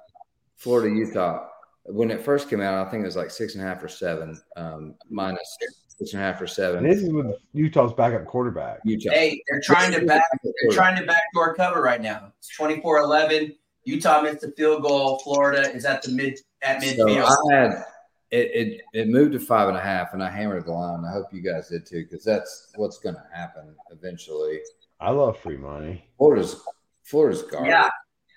Florida 0.56 0.96
Utah, 0.96 1.48
when 1.84 2.10
it 2.12 2.24
first 2.24 2.50
came 2.50 2.62
out, 2.62 2.88
I 2.88 2.90
think 2.90 3.04
it 3.04 3.08
was 3.08 3.18
like 3.18 3.32
six 3.32 3.56
and 3.56 3.64
a 3.64 3.68
half 3.68 3.84
or 3.84 3.90
seven, 3.90 4.40
um, 4.56 4.96
minus 5.10 5.58
six 5.98 6.14
and 6.14 6.22
a 6.22 6.26
half 6.26 6.42
or 6.42 6.48
seven. 6.48 6.84
this 6.84 7.02
is 7.02 7.12
with 7.12 7.38
Utah's 7.54 7.94
backup 7.94 8.26
quarterback. 8.26 8.80
Utah. 8.84 9.12
Hey, 9.12 9.42
they're 9.50 9.62
trying 9.62 9.92
to 9.94 10.06
back. 10.06 10.24
They're 10.44 10.72
trying 10.72 11.00
to 11.00 11.06
backdoor 11.06 11.56
cover 11.56 11.82
right 11.82 12.02
now. 12.02 12.34
It's 12.40 12.58
24-11. 12.58 13.56
Utah 13.86 14.22
missed 14.22 14.44
a 14.44 14.52
field 14.52 14.82
goal. 14.82 15.20
Florida 15.20 15.72
is 15.74 15.86
at 15.86 16.02
the 16.02 16.12
mid 16.12 16.40
at 16.62 16.82
midfield. 16.82 17.28
So 17.28 17.52
I 17.52 17.56
had 17.56 17.86
it, 18.32 18.52
it. 18.54 18.82
It 18.94 19.08
moved 19.08 19.34
to 19.34 19.40
five 19.40 19.70
and 19.70 19.78
a 19.78 19.82
half, 19.82 20.14
and 20.14 20.24
I 20.24 20.30
hammered 20.30 20.66
the 20.66 20.72
line. 20.72 21.06
I 21.06 21.12
hope 21.12 21.28
you 21.32 21.42
guys 21.42 21.70
did 21.70 21.86
too, 21.86 22.04
because 22.04 22.24
that's 22.24 22.72
what's 22.76 22.98
going 22.98 23.16
to 23.16 23.24
happen 23.34 23.76
eventually. 23.92 24.60
I 25.00 25.12
love 25.12 25.38
free 25.40 25.58
money. 25.58 26.10
Florida's 26.18 26.62
Florida's 27.04 27.44
garbage. 27.44 27.70
Yeah, 27.70 27.90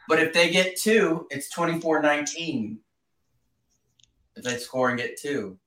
but 0.08 0.20
if 0.20 0.32
they 0.32 0.50
get 0.50 0.76
two, 0.76 1.26
it's 1.30 1.52
24-19. 1.54 2.78
If 4.36 4.44
they 4.44 4.56
score 4.58 4.90
and 4.90 4.98
get 4.98 5.18
two. 5.18 5.58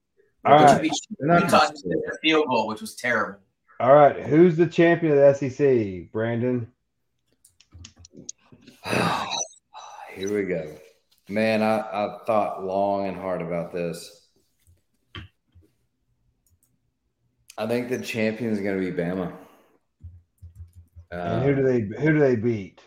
All 0.43 0.55
right. 0.55 0.83
Utah 0.83 1.69
a 1.69 2.17
field 2.21 2.47
goal, 2.47 2.67
which 2.67 2.81
was 2.81 2.95
terrible. 2.95 3.39
All 3.79 3.93
right. 3.93 4.19
Who's 4.21 4.57
the 4.57 4.67
champion 4.67 5.13
of 5.13 5.19
the 5.19 5.33
SEC, 5.33 6.11
Brandon? 6.11 6.67
Here 10.13 10.33
we 10.33 10.43
go. 10.43 10.75
Man, 11.29 11.61
I, 11.61 11.79
I 11.79 12.17
thought 12.25 12.63
long 12.63 13.07
and 13.07 13.17
hard 13.17 13.41
about 13.41 13.71
this. 13.71 14.21
I 17.57 17.67
think 17.67 17.89
the 17.89 18.01
champion 18.01 18.51
is 18.51 18.59
going 18.59 18.79
to 18.79 18.91
be 18.91 18.97
Bama. 18.97 19.31
and 21.11 21.43
who 21.43 21.55
do 21.55 21.63
they 21.63 22.01
who 22.01 22.13
do 22.13 22.19
they 22.19 22.35
beat? 22.35 22.81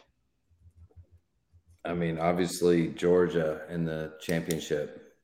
I 1.84 1.94
mean, 1.94 2.18
obviously 2.18 2.88
Georgia 2.88 3.62
in 3.68 3.84
the 3.84 4.14
championship. 4.20 5.14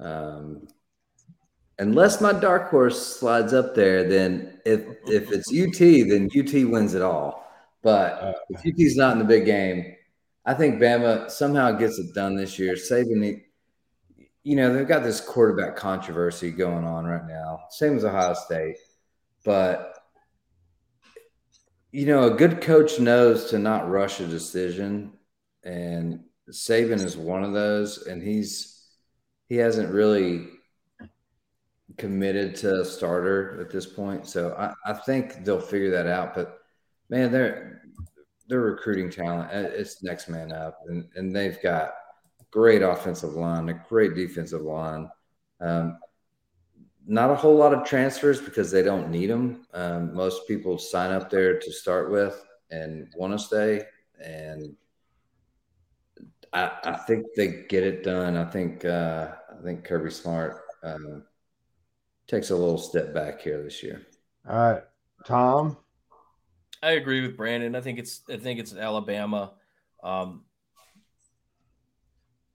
Um, 0.00 0.68
unless 1.78 2.20
my 2.20 2.32
dark 2.32 2.70
horse 2.70 3.16
slides 3.18 3.52
up 3.52 3.74
there, 3.74 4.08
then 4.08 4.60
if 4.64 4.80
if 5.06 5.30
it's 5.32 5.48
UT, 5.52 5.78
then 5.78 6.28
UT 6.36 6.70
wins 6.70 6.94
it 6.94 7.02
all. 7.02 7.46
But 7.82 8.22
uh, 8.22 8.32
if 8.50 8.66
UT's 8.66 8.96
not 8.96 9.12
in 9.12 9.18
the 9.18 9.24
big 9.24 9.44
game, 9.44 9.94
I 10.44 10.54
think 10.54 10.80
Bama 10.80 11.30
somehow 11.30 11.72
gets 11.72 11.98
it 11.98 12.14
done 12.14 12.36
this 12.36 12.58
year. 12.58 12.76
Saving 12.76 13.18
Saban, 13.18 13.42
you 14.42 14.56
know, 14.56 14.72
they've 14.72 14.88
got 14.88 15.02
this 15.02 15.20
quarterback 15.20 15.76
controversy 15.76 16.50
going 16.50 16.84
on 16.84 17.04
right 17.04 17.26
now. 17.26 17.60
Same 17.70 17.96
as 17.96 18.04
Ohio 18.04 18.34
State, 18.34 18.76
but 19.44 19.94
you 21.92 22.06
know, 22.06 22.32
a 22.32 22.36
good 22.36 22.60
coach 22.60 22.98
knows 22.98 23.46
to 23.50 23.58
not 23.58 23.88
rush 23.88 24.20
a 24.20 24.26
decision, 24.26 25.12
and 25.64 26.24
Saban 26.50 27.02
is 27.02 27.16
one 27.16 27.44
of 27.44 27.52
those, 27.52 28.06
and 28.06 28.22
he's 28.22 28.86
he 29.48 29.56
hasn't 29.56 29.92
really 29.92 30.48
committed 31.96 32.54
to 32.56 32.80
a 32.80 32.84
starter 32.84 33.60
at 33.60 33.70
this 33.70 33.86
point. 33.86 34.26
So 34.26 34.54
I, 34.54 34.72
I 34.90 34.92
think 34.92 35.44
they'll 35.44 35.60
figure 35.60 35.90
that 35.90 36.06
out. 36.06 36.34
But 36.34 36.58
man, 37.08 37.32
they're 37.32 37.82
they're 38.48 38.60
recruiting 38.60 39.10
talent. 39.10 39.50
It's 39.52 40.02
next 40.02 40.28
man 40.28 40.52
up, 40.52 40.80
and, 40.88 41.06
and 41.16 41.34
they've 41.34 41.60
got 41.62 41.92
great 42.50 42.82
offensive 42.82 43.34
line, 43.34 43.68
a 43.68 43.84
great 43.88 44.14
defensive 44.14 44.62
line. 44.62 45.10
Um, 45.60 45.98
not 47.06 47.30
a 47.30 47.34
whole 47.34 47.56
lot 47.56 47.72
of 47.72 47.86
transfers 47.86 48.40
because 48.40 48.70
they 48.70 48.82
don't 48.82 49.10
need 49.10 49.30
them. 49.30 49.66
Um, 49.72 50.14
most 50.14 50.46
people 50.46 50.78
sign 50.78 51.10
up 51.10 51.30
there 51.30 51.58
to 51.58 51.72
start 51.72 52.10
with 52.10 52.44
and 52.70 53.08
want 53.16 53.32
to 53.32 53.38
stay. 53.38 53.82
And 54.22 54.76
I, 56.52 56.70
I, 56.84 56.96
think 56.96 57.26
they 57.34 57.64
get 57.68 57.82
it 57.82 58.02
done. 58.02 58.36
I 58.36 58.44
think 58.44 58.84
uh, 58.84 59.28
I 59.50 59.62
think 59.62 59.84
Kirby 59.84 60.10
Smart 60.10 60.60
um, 60.82 61.24
takes 62.28 62.50
a 62.50 62.56
little 62.56 62.78
step 62.78 63.12
back 63.12 63.40
here 63.40 63.62
this 63.62 63.82
year. 63.82 64.06
All 64.48 64.56
right, 64.56 64.82
Tom. 65.24 65.76
I 66.82 66.92
agree 66.92 67.22
with 67.22 67.36
Brandon. 67.36 67.74
I 67.74 67.80
think 67.80 67.98
it's 67.98 68.22
I 68.30 68.36
think 68.36 68.60
it's 68.60 68.74
Alabama. 68.76 69.52
Um, 70.02 70.44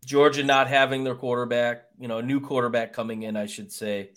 Georgia 0.05 0.43
not 0.43 0.67
having 0.67 1.03
their 1.03 1.15
quarterback, 1.15 1.85
you 1.97 2.07
know, 2.07 2.19
a 2.19 2.23
new 2.23 2.39
quarterback 2.39 2.93
coming 2.93 3.23
in, 3.23 3.35
I 3.35 3.47
should 3.47 3.71
say. 3.71 4.11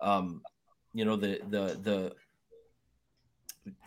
Um, 0.00 0.42
you 0.92 1.04
know, 1.04 1.16
the 1.16 1.40
the 1.48 1.78
the 1.82 2.14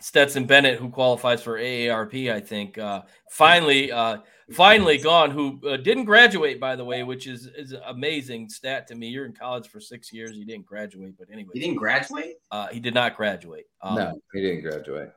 Stetson 0.00 0.46
Bennett, 0.46 0.78
who 0.78 0.88
qualifies 0.88 1.42
for 1.42 1.58
AARP, 1.58 2.32
I 2.32 2.40
think, 2.40 2.78
uh, 2.78 3.02
finally, 3.30 3.90
uh, 3.92 4.18
finally 4.52 4.98
gone. 4.98 5.30
Who 5.30 5.60
uh, 5.68 5.76
didn't 5.76 6.04
graduate, 6.04 6.60
by 6.60 6.76
the 6.76 6.84
way, 6.84 7.02
which 7.02 7.26
is 7.26 7.46
is 7.56 7.74
amazing 7.86 8.48
stat 8.48 8.86
to 8.88 8.94
me. 8.94 9.08
You're 9.08 9.26
in 9.26 9.32
college 9.32 9.68
for 9.68 9.80
six 9.80 10.12
years, 10.12 10.36
you 10.36 10.44
didn't 10.44 10.66
graduate, 10.66 11.14
but 11.18 11.28
anyway, 11.32 11.50
he 11.54 11.60
didn't 11.60 11.76
graduate. 11.76 12.36
Uh, 12.50 12.68
he 12.68 12.80
did 12.80 12.94
not 12.94 13.16
graduate. 13.16 13.66
Um, 13.80 13.94
no, 13.94 14.20
he 14.32 14.40
didn't 14.40 14.62
graduate. 14.62 15.10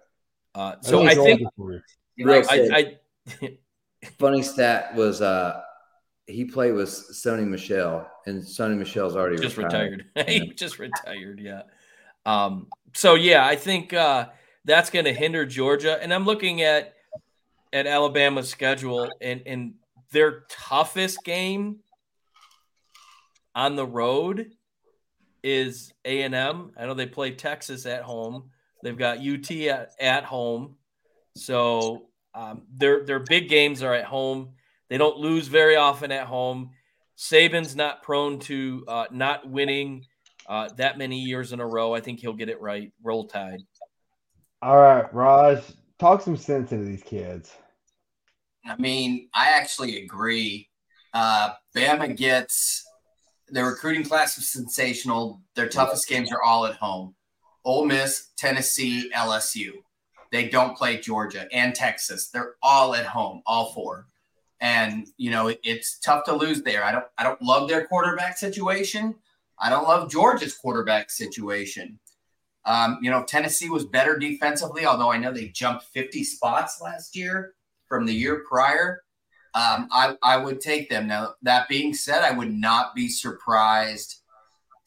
Uh, 0.54 0.76
so 0.82 1.06
I 1.06 1.16
think, 1.16 1.42
I, 2.26 2.98
I 3.42 3.58
funny 4.20 4.42
stat 4.42 4.96
was 4.96 5.22
uh, 5.22 5.62
he 6.28 6.46
played 6.46 6.74
with 6.74 6.90
Sony 6.90 7.48
Michel, 7.48 8.10
and 8.26 8.42
Sony 8.42 8.78
Michel's 8.78 9.16
already 9.16 9.38
just 9.38 9.58
retired. 9.58 10.06
retired. 10.16 10.30
he 10.42 10.54
just 10.54 10.80
retired. 10.80 11.40
Yeah. 11.40 11.64
Um, 12.26 12.68
so 12.94 13.16
yeah, 13.16 13.46
I 13.46 13.56
think 13.56 13.94
uh, 13.94 14.30
that's 14.66 14.90
going 14.90 15.06
to 15.06 15.14
hinder 15.14 15.46
Georgia. 15.46 16.02
And 16.02 16.14
I'm 16.14 16.26
looking 16.26 16.62
at 16.62 16.94
at 17.72 17.88
Alabama's 17.88 18.50
schedule 18.50 19.12
and 19.22 19.42
and 19.46 19.74
their 20.12 20.42
toughest 20.50 21.24
game 21.24 21.80
on 23.54 23.76
the 23.76 23.86
road 23.86 24.52
is 25.44 25.94
A 26.04 26.24
and 26.24 26.34
M. 26.36 26.72
I 26.78 26.86
know 26.86 26.94
they 26.94 27.06
play 27.06 27.32
Texas 27.32 27.86
at 27.86 28.02
home. 28.02 28.50
They've 28.84 28.98
got 28.98 29.20
UT 29.20 29.50
at, 29.52 29.92
at 30.00 30.24
home. 30.24 30.76
So 31.36 32.08
um, 32.34 32.64
their 32.74 33.06
their 33.06 33.20
big 33.20 33.50
games 33.50 33.84
are 33.84 33.94
at 33.94 34.06
home. 34.06 34.50
They 34.90 34.98
don't 34.98 35.18
lose 35.18 35.48
very 35.48 35.76
often 35.76 36.12
at 36.12 36.28
home. 36.28 36.72
Saban's 37.18 37.76
not 37.76 38.04
prone 38.04 38.40
to 38.40 38.84
uh, 38.88 39.06
not 39.12 39.50
winning 39.50 40.06
uh, 40.48 40.70
that 40.78 40.98
many 40.98 41.20
years 41.20 41.54
in 41.54 41.60
a 41.60 41.68
row. 41.68 41.94
I 41.94 42.02
think 42.02 42.20
he'll 42.20 42.34
get 42.34 42.50
it 42.50 42.62
right. 42.62 42.92
Roll 43.04 43.26
Tide. 43.26 43.62
All 44.66 44.78
right, 44.78 45.14
Raj, 45.14 45.60
talk 46.00 46.24
some 46.24 46.36
sense 46.36 46.72
into 46.72 46.86
these 46.86 47.04
kids. 47.04 47.56
I 48.66 48.76
mean, 48.78 49.30
I 49.32 49.50
actually 49.50 50.02
agree. 50.02 50.70
Uh, 51.14 51.52
Bama 51.78 52.18
gets 52.18 52.84
their 53.50 53.68
recruiting 53.68 54.04
class 54.04 54.40
is 54.40 54.52
sensational. 54.52 55.40
Their 55.54 55.70
toughest 55.70 56.10
games 56.10 56.32
are 56.32 56.42
all 56.42 56.66
at 56.66 56.78
home. 56.78 57.14
Ole 57.64 57.86
Miss, 57.86 58.30
Tennessee, 58.40 59.12
LSU. 59.16 59.70
They 60.32 60.50
don't 60.50 60.76
play 60.76 60.98
Georgia 61.00 61.48
and 61.54 61.76
Texas. 61.76 62.30
They're 62.30 62.56
all 62.64 62.96
at 62.96 63.06
home, 63.06 63.44
all 63.46 63.72
four. 63.72 64.08
And 64.62 65.06
you 65.18 65.30
know, 65.30 65.54
it's 65.64 66.00
tough 66.00 66.24
to 66.24 66.34
lose 66.34 66.64
there. 66.64 66.84
I 66.84 66.92
don't 66.92 67.06
I 67.20 67.24
don't 67.24 67.40
love 67.40 67.70
their 67.70 67.86
quarterback 67.86 68.36
situation. 68.36 69.14
I 69.60 69.70
don't 69.70 69.88
love 69.88 70.10
Georgia's 70.10 70.56
quarterback 70.56 71.12
situation. 71.12 72.00
Um, 72.66 72.98
you 73.02 73.12
know, 73.12 73.24
Tennessee 73.24 73.70
was 73.70 73.86
better 73.86 74.18
defensively, 74.18 74.86
although 74.86 75.12
I 75.12 75.18
know 75.18 75.32
they 75.32 75.50
jumped 75.50 75.86
50 75.86 76.24
spots 76.24 76.82
last 76.82 77.16
year 77.16 77.54
from 77.88 78.06
the 78.06 78.14
year 78.14 78.44
prior. 78.48 79.04
Um, 79.54 79.88
I, 79.92 80.18
I 80.22 80.38
would 80.38 80.60
take 80.60 80.90
them. 80.90 81.08
Now, 81.08 81.36
that 81.44 81.70
being 81.70 81.94
said, 81.94 82.24
I 82.24 82.32
would 82.32 82.54
not 82.54 82.96
be 82.96 83.08
surprised 83.08 84.22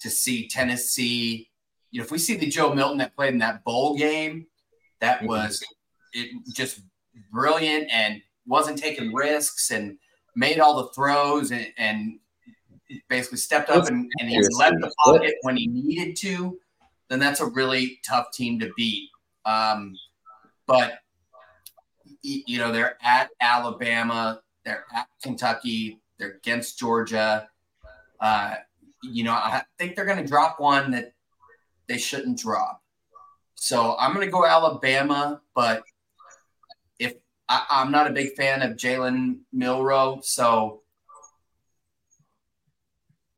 to 0.01 0.11
see 0.11 0.49
Tennessee. 0.49 1.51
You 1.91 2.01
know, 2.01 2.05
if 2.05 2.11
we 2.11 2.19
see 2.19 2.37
the 2.37 2.49
Joe 2.49 2.75
Milton 2.75 2.99
that 2.99 3.15
played 3.15 3.33
in 3.33 3.39
that 3.39 3.65
bowl 3.65 3.97
game, 3.97 4.47
that 5.01 5.19
mm-hmm. 5.19 5.29
was 5.29 5.65
it 6.13 6.31
just 6.55 6.81
brilliant 7.33 7.89
and 7.91 8.21
wasn't 8.47 8.79
taking 8.79 9.15
risks 9.15 9.71
and 9.71 9.99
made 10.35 10.59
all 10.59 10.83
the 10.83 10.89
throws 10.89 11.51
and, 11.51 11.67
and 11.79 12.19
basically 13.09 13.39
stepped 13.39 13.71
up 13.71 13.87
and, 13.87 14.11
and 14.19 14.29
he 14.29 14.41
left 14.59 14.77
the 14.81 14.93
pocket 15.05 15.35
when 15.43 15.57
he 15.57 15.67
needed 15.67 16.17
to 16.17 16.59
then 17.09 17.19
that's 17.19 17.41
a 17.41 17.47
really 17.47 18.01
tough 18.07 18.33
team 18.33 18.59
to 18.61 18.71
beat. 18.77 19.11
Um, 19.45 19.97
but 20.67 20.99
you 22.23 22.59
know 22.59 22.73
they're 22.73 22.99
at 23.03 23.31
Alabama, 23.41 24.43
they're 24.65 24.85
at 24.95 25.09
Kentucky, 25.23 26.01
they're 26.19 26.33
against 26.33 26.79
Georgia. 26.79 27.49
Uh, 28.21 28.55
you 29.03 29.25
know, 29.25 29.33
I 29.33 29.63
think 29.79 29.95
they're 29.95 30.05
going 30.05 30.23
to 30.23 30.29
drop 30.29 30.59
one 30.59 30.91
that 30.91 31.13
they 31.89 31.99
shouldn't 31.99 32.39
drop. 32.39 32.83
So 33.55 33.97
I'm 33.99 34.13
going 34.13 34.27
to 34.27 34.33
go 34.33 34.45
Alabama, 34.45 35.41
but 35.55 35.83
if 36.99 37.15
I, 37.49 37.65
am 37.71 37.91
not 37.91 38.09
a 38.09 38.13
big 38.13 38.35
fan 38.35 38.63
of 38.63 38.77
Jalen 38.77 39.41
Milroe, 39.53 40.21
so 40.23 40.83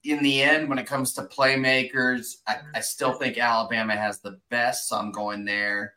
in 0.04 0.22
the 0.22 0.42
end, 0.42 0.68
when 0.68 0.78
it 0.78 0.86
comes 0.86 1.12
to 1.14 1.22
playmakers, 1.22 2.36
I, 2.46 2.56
I, 2.74 2.80
still 2.80 3.12
think 3.12 3.38
Alabama 3.38 3.94
has 3.94 4.20
the 4.20 4.38
best. 4.48 4.88
So 4.88 4.96
I'm 4.96 5.12
going 5.12 5.44
there 5.44 5.94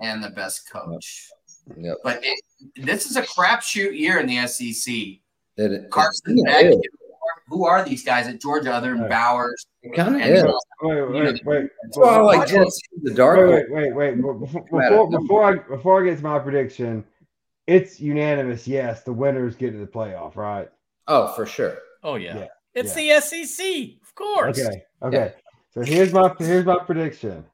and 0.00 0.22
the 0.22 0.30
best 0.30 0.70
coach. 0.70 1.28
Yep. 1.76 1.98
But 2.02 2.20
it, 2.22 2.40
this 2.76 3.10
is 3.10 3.16
a 3.16 3.22
crapshoot 3.22 3.98
year 3.98 4.18
in 4.18 4.26
the 4.26 4.46
SEC. 4.46 4.94
It, 5.56 5.90
Carson 5.90 6.42
Beck, 6.44 6.74
who 7.48 7.66
are 7.66 7.84
these 7.84 8.02
guys 8.02 8.26
at 8.26 8.40
Georgia 8.40 8.72
other 8.72 8.96
than 8.96 9.08
Bowers? 9.08 9.66
It 9.82 9.94
kind 9.94 10.16
of 10.16 10.22
is. 10.22 10.42
Wait, 10.82 11.10
wait, 11.10 11.44
wait. 11.44 11.70
That's 11.82 11.98
why 11.98 12.14
I 12.14 12.20
like 12.20 12.48
the 12.48 13.14
dark. 13.14 13.38
Wait, 13.38 13.70
wait, 13.70 13.94
wait, 13.94 14.16
wait. 14.16 14.40
Before, 14.40 15.10
before, 15.10 15.44
I 15.44 15.54
before 15.56 16.02
I 16.02 16.08
get 16.08 16.16
to 16.18 16.24
my 16.24 16.38
prediction, 16.38 17.04
it's 17.66 18.00
unanimous. 18.00 18.66
Yes, 18.66 19.02
the 19.02 19.12
winners 19.12 19.54
get 19.54 19.72
to 19.72 19.78
the 19.78 19.86
playoff, 19.86 20.36
right? 20.36 20.70
Oh, 21.08 21.32
for 21.34 21.46
sure. 21.46 21.78
Oh 22.02 22.14
yeah. 22.14 22.38
yeah. 22.38 22.46
It's 22.74 22.96
yeah. 22.96 23.20
the 23.20 23.44
SEC, 23.46 23.66
of 24.02 24.14
course. 24.14 24.58
Okay. 24.58 24.82
Okay. 25.02 25.34
So 25.74 25.82
here's 25.82 26.12
my 26.12 26.34
here's 26.38 26.66
my 26.66 26.78
prediction. 26.78 27.44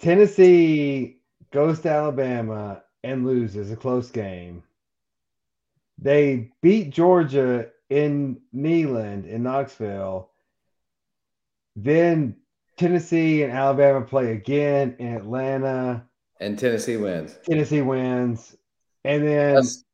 Tennessee 0.00 1.20
goes 1.52 1.80
to 1.80 1.90
Alabama 1.90 2.82
and 3.02 3.26
loses 3.26 3.70
a 3.70 3.76
close 3.76 4.10
game. 4.10 4.62
They 5.98 6.52
beat 6.62 6.90
Georgia 6.90 7.68
in 7.90 8.40
Neyland 8.54 9.26
in 9.26 9.42
Knoxville. 9.42 10.30
Then 11.74 12.36
Tennessee 12.76 13.42
and 13.42 13.52
Alabama 13.52 14.02
play 14.04 14.32
again 14.32 14.96
in 14.98 15.14
Atlanta. 15.14 16.04
And 16.40 16.58
Tennessee 16.58 16.96
wins. 16.96 17.36
Tennessee 17.44 17.82
wins. 17.82 18.56
And 19.04 19.26
then 19.26 19.54
That's, 19.56 19.84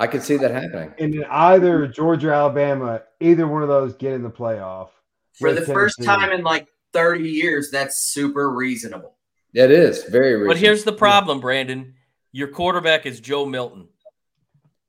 I 0.00 0.06
could 0.06 0.22
see 0.22 0.38
that 0.38 0.50
happening. 0.50 0.94
And 0.98 1.12
then 1.12 1.24
either 1.30 1.86
Georgia, 1.86 2.30
or 2.30 2.32
Alabama, 2.32 3.02
either 3.20 3.46
one 3.46 3.62
of 3.62 3.68
those 3.68 3.94
get 3.94 4.14
in 4.14 4.22
the 4.22 4.30
playoff. 4.30 4.88
For 5.34 5.50
the 5.50 5.56
Tennessee. 5.56 5.72
first 5.74 6.02
time 6.02 6.32
in 6.32 6.42
like 6.42 6.66
30 6.94 7.28
years, 7.28 7.70
that's 7.70 7.98
super 7.98 8.50
reasonable. 8.50 9.16
It 9.52 9.70
is 9.70 10.04
very 10.04 10.32
reasonable. 10.32 10.54
But 10.54 10.56
here's 10.56 10.84
the 10.84 10.94
problem, 10.94 11.40
Brandon. 11.40 11.94
Your 12.32 12.48
quarterback 12.48 13.04
is 13.04 13.20
Joe 13.20 13.44
Milton. 13.44 13.88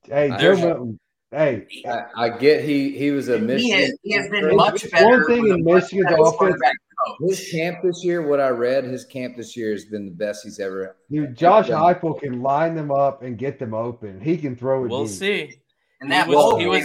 Hey, 0.06 0.34
Joe 0.40 0.56
Milton. 0.56 1.00
Hey, 1.30 1.68
I, 1.86 2.26
I, 2.26 2.30
get 2.30 2.64
he 2.64 2.98
he 2.98 3.12
was 3.12 3.30
a 3.30 3.40
Michigan. 3.40 3.60
He 3.60 3.72
has, 3.72 3.98
he 4.04 4.14
has 4.14 4.30
been 4.30 4.56
much 4.56 4.90
better. 4.92 5.06
One 5.06 5.26
thing 5.28 5.48
in 5.48 5.64
Michigan's 5.64 6.12
offense, 6.12 6.60
Oh. 7.08 7.16
his 7.28 7.50
camp 7.52 7.80
this 7.84 8.04
year, 8.04 8.22
what 8.22 8.40
I 8.40 8.50
read, 8.50 8.84
his 8.84 9.06
camp 9.06 9.38
this 9.38 9.56
year 9.58 9.72
has 9.72 9.86
been 9.86 10.06
the 10.06 10.12
best 10.12 10.44
he's 10.44 10.60
ever. 10.60 10.98
Dude, 11.10 11.36
Josh 11.36 11.68
Heupel 11.68 12.20
can 12.20 12.42
line 12.42 12.76
them 12.76 12.92
up 12.92 13.24
and 13.24 13.38
get 13.38 13.60
them 13.60 13.74
open. 13.74 14.20
He 14.20 14.38
can 14.38 14.56
throw 14.56 14.86
it. 14.86 14.90
We'll 14.90 15.06
deep. 15.06 15.14
see. 15.14 15.54
And 16.02 16.12
that 16.12 16.28
was, 16.28 16.60
he 16.60 16.68
was. 16.68 16.84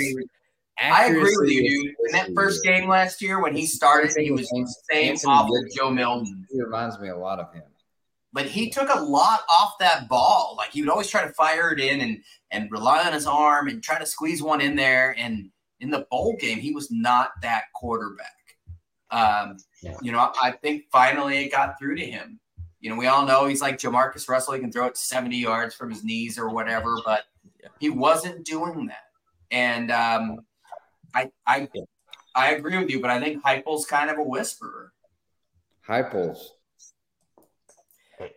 I 0.79 1.07
agree 1.07 1.35
with 1.39 1.51
you, 1.51 1.69
dude. 1.69 1.95
In 2.07 2.13
that 2.13 2.29
first 2.35 2.63
game 2.63 2.89
last 2.89 3.23
year, 3.23 3.41
when 3.41 3.55
he 3.55 3.67
started, 3.67 4.13
he 4.17 4.31
was 4.31 4.51
insane 4.53 5.17
off 5.27 5.49
of 5.49 5.75
Joe 5.75 5.91
Milton. 5.91 6.47
He 6.51 6.61
reminds 6.61 6.99
me 6.99 7.09
a 7.09 7.17
lot 7.17 7.39
of 7.39 7.53
him. 7.53 7.63
But 8.33 8.45
he 8.45 8.69
took 8.69 8.91
a 8.95 9.01
lot 9.01 9.41
off 9.51 9.79
that 9.81 10.09
ball. 10.09 10.55
Like 10.59 10.73
he 10.73 10.83
would 10.83 10.91
always 10.91 11.09
try 11.09 11.27
to 11.27 11.33
fire 11.33 11.73
it 11.73 11.81
in 11.81 12.03
and 12.03 12.19
and 12.51 12.71
rely 12.71 13.07
on 13.07 13.15
his 13.15 13.27
arm 13.27 13.69
and 13.69 13.83
try 13.83 13.99
to 13.99 14.05
squeeze 14.05 14.43
one 14.43 14.61
in 14.61 14.77
there. 14.77 15.15
And 15.19 15.51
in 15.81 15.91
the 15.91 16.07
bowl 16.11 16.37
game, 16.39 16.59
he 16.59 16.73
was 16.73 16.91
not 16.91 17.31
that 17.41 17.65
quarterback. 17.75 18.33
Um, 19.11 19.57
yeah. 19.83 19.97
You 20.03 20.13
know, 20.13 20.33
I 20.43 20.53
think 20.53 20.85
finally 20.91 21.45
it 21.45 21.53
got 21.53 21.79
through 21.79 21.97
to 21.97 22.05
him. 22.05 22.41
You 22.81 22.91
know, 22.91 22.97
we 22.97 23.07
all 23.07 23.27
know 23.27 23.47
he's 23.47 23.63
like 23.63 23.79
Jamarcus 23.79 24.29
Russell. 24.29 24.55
He 24.55 24.61
can 24.61 24.71
throw 24.71 24.87
it 24.87 24.97
70 24.97 25.37
yards 25.37 25.75
from 25.75 25.91
his 25.91 26.05
knees 26.05 26.39
or 26.39 26.51
whatever, 26.51 26.97
but 27.05 27.25
he 27.81 27.91
wasn't 27.91 28.45
doing 28.45 28.87
that. 28.87 29.05
And 29.51 29.91
um, 29.91 30.41
I, 31.15 31.31
I, 31.47 31.69
I 32.35 32.53
agree 32.53 32.79
with 32.79 32.91
you, 32.91 33.01
but 33.01 33.11
I 33.11 33.21
think 33.21 33.43
Heupel's 33.43 33.87
kind 33.87 34.11
of 34.11 34.19
a 34.19 34.23
whisperer. 34.23 34.93
Heupel's. 35.89 36.53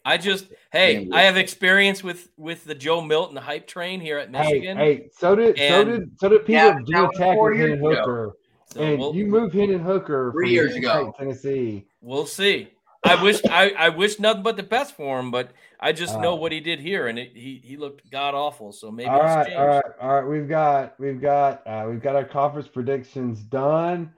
I 0.03 0.17
just 0.17 0.47
hey, 0.71 1.07
I 1.13 1.21
have 1.21 1.37
experience 1.37 2.03
with 2.03 2.29
with 2.35 2.65
the 2.65 2.75
Joe 2.75 3.01
Milton 3.01 3.37
hype 3.37 3.65
train 3.65 4.01
here 4.01 4.17
at 4.17 4.29
Michigan. 4.29 4.77
Hey, 4.77 4.95
hey 4.95 5.09
so 5.17 5.35
did 5.35 5.57
and, 5.57 5.69
so 5.69 5.83
did 5.85 6.19
so 6.19 6.29
did 6.29 6.39
people 6.45 6.53
yeah, 6.55 6.79
do 6.85 7.09
attack 7.09 7.37
with 7.39 7.79
Hooker. 7.79 8.33
So 8.73 8.81
and 8.81 8.99
we'll, 8.99 9.15
you 9.15 9.25
move 9.25 9.51
Hendon 9.51 9.79
Hooker 9.79 10.31
three 10.31 10.51
years 10.51 10.75
ago, 10.75 11.13
Tennessee. 11.17 11.85
We'll 12.01 12.27
see. 12.27 12.69
I 13.03 13.21
wish 13.21 13.41
I, 13.49 13.71
I 13.71 13.89
wish 13.89 14.19
nothing 14.19 14.43
but 14.43 14.57
the 14.57 14.63
best 14.63 14.95
for 14.95 15.19
him, 15.19 15.31
but 15.31 15.51
I 15.79 15.93
just 15.93 16.15
uh, 16.15 16.21
know 16.21 16.35
what 16.35 16.51
he 16.51 16.59
did 16.59 16.79
here, 16.79 17.07
and 17.07 17.17
it, 17.17 17.31
he 17.33 17.61
he 17.63 17.77
looked 17.77 18.09
god 18.11 18.35
awful. 18.35 18.71
So 18.71 18.91
maybe 18.91 19.09
all 19.09 19.21
right, 19.21 19.53
all 19.55 19.67
right, 19.67 19.83
all 20.01 20.09
right. 20.15 20.27
We've 20.27 20.47
got 20.47 20.99
we've 20.99 21.21
got 21.21 21.65
uh, 21.65 21.87
we've 21.89 22.01
got 22.01 22.15
our 22.15 22.25
conference 22.25 22.67
predictions 22.67 23.39
done. 23.39 24.13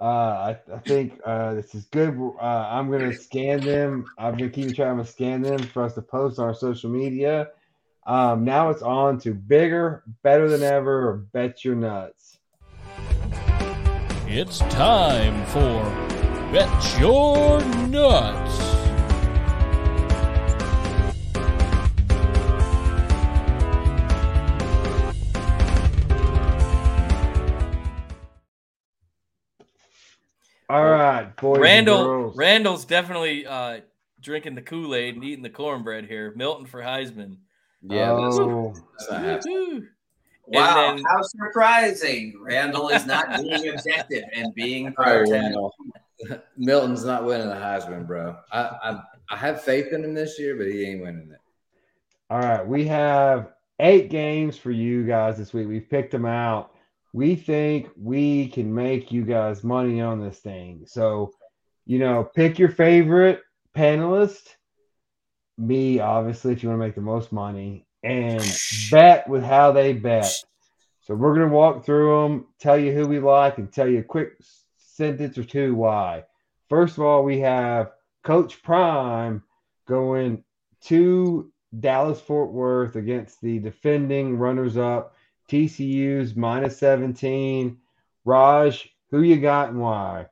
Uh, 0.00 0.04
I, 0.04 0.74
I 0.74 0.78
think 0.80 1.20
uh, 1.24 1.54
this 1.54 1.74
is 1.74 1.84
good. 1.86 2.18
Uh, 2.18 2.44
I'm 2.44 2.90
going 2.90 3.08
to 3.08 3.16
scan 3.16 3.60
them. 3.60 4.04
I've 4.18 4.36
been 4.36 4.50
keeping. 4.50 4.84
I'm 4.84 4.98
to 4.98 5.06
scan 5.06 5.40
them 5.40 5.60
for 5.60 5.84
us 5.84 5.94
to 5.94 6.02
post 6.02 6.38
on 6.38 6.46
our 6.46 6.54
social 6.54 6.90
media. 6.90 7.50
Um, 8.06 8.44
now 8.44 8.68
it's 8.68 8.82
on 8.82 9.18
to 9.20 9.32
bigger, 9.32 10.02
better 10.22 10.48
than 10.48 10.62
ever, 10.62 11.08
or 11.08 11.16
bet 11.32 11.64
your 11.64 11.76
nuts. 11.76 12.23
It's 14.36 14.58
time 14.58 15.46
for 15.46 15.84
Bet 16.50 16.98
Your 16.98 17.60
Nuts. 17.86 18.58
All 30.68 30.84
right, 30.84 31.30
boys. 31.36 31.60
Randall, 31.60 32.32
Randall's 32.34 32.84
definitely 32.84 33.46
uh, 33.46 33.82
drinking 34.20 34.56
the 34.56 34.62
Kool 34.62 34.96
Aid 34.96 35.14
and 35.14 35.22
eating 35.22 35.44
the 35.44 35.48
cornbread 35.48 36.06
here. 36.06 36.32
Milton 36.34 36.66
for 36.66 36.82
Heisman. 36.82 37.36
Yeah. 37.82 38.10
Oh. 38.10 38.74
Wow, 40.46 40.94
then, 40.94 41.04
how 41.04 41.22
surprising! 41.22 42.34
Randall 42.40 42.90
is 42.90 43.06
not 43.06 43.40
being 43.40 43.68
objective 43.74 44.24
and 44.34 44.54
being 44.54 44.92
pro 44.92 45.24
Milton's 46.56 47.04
not 47.04 47.24
winning 47.24 47.48
the 47.48 47.54
Heisman, 47.54 48.06
bro. 48.06 48.36
I, 48.52 48.60
I 48.60 49.02
I 49.30 49.36
have 49.36 49.62
faith 49.62 49.92
in 49.92 50.04
him 50.04 50.14
this 50.14 50.38
year, 50.38 50.56
but 50.56 50.66
he 50.66 50.84
ain't 50.84 51.02
winning 51.02 51.30
it. 51.32 51.40
All 52.30 52.38
right, 52.38 52.66
we 52.66 52.86
have 52.86 53.52
eight 53.80 54.10
games 54.10 54.56
for 54.56 54.70
you 54.70 55.04
guys 55.06 55.38
this 55.38 55.52
week. 55.52 55.68
We've 55.68 55.88
picked 55.88 56.12
them 56.12 56.26
out. 56.26 56.72
We 57.12 57.36
think 57.36 57.88
we 57.96 58.48
can 58.48 58.74
make 58.74 59.12
you 59.12 59.24
guys 59.24 59.64
money 59.64 60.00
on 60.00 60.20
this 60.20 60.40
thing. 60.40 60.84
So, 60.86 61.32
you 61.86 61.98
know, 61.98 62.28
pick 62.34 62.58
your 62.58 62.70
favorite 62.70 63.40
panelist. 63.76 64.42
Me, 65.56 66.00
obviously, 66.00 66.52
if 66.52 66.62
you 66.62 66.68
want 66.68 66.80
to 66.80 66.86
make 66.86 66.94
the 66.94 67.00
most 67.00 67.30
money, 67.30 67.83
and 68.04 68.60
bet 68.90 69.26
with 69.28 69.42
how 69.42 69.72
they 69.72 69.94
bet. 69.94 70.30
So 71.00 71.14
we're 71.14 71.34
gonna 71.34 71.48
walk 71.48 71.84
through 71.84 72.22
them, 72.22 72.46
tell 72.58 72.78
you 72.78 72.92
who 72.92 73.06
we 73.06 73.18
like, 73.18 73.58
and 73.58 73.72
tell 73.72 73.88
you 73.88 74.00
a 74.00 74.04
quick 74.04 74.36
sentence 74.76 75.36
or 75.38 75.44
two 75.44 75.74
why. 75.74 76.24
First 76.68 76.98
of 76.98 77.04
all, 77.04 77.24
we 77.24 77.40
have 77.40 77.92
Coach 78.22 78.62
Prime 78.62 79.42
going 79.86 80.44
to 80.82 81.50
Dallas 81.80 82.20
Fort 82.20 82.52
Worth 82.52 82.96
against 82.96 83.40
the 83.40 83.58
defending 83.58 84.38
runners 84.38 84.76
up 84.76 85.14
TCU's 85.48 86.36
minus 86.36 86.78
17. 86.78 87.78
Raj, 88.24 88.88
who 89.10 89.22
you 89.22 89.36
got 89.36 89.70
and 89.70 89.80
why? 89.80 90.26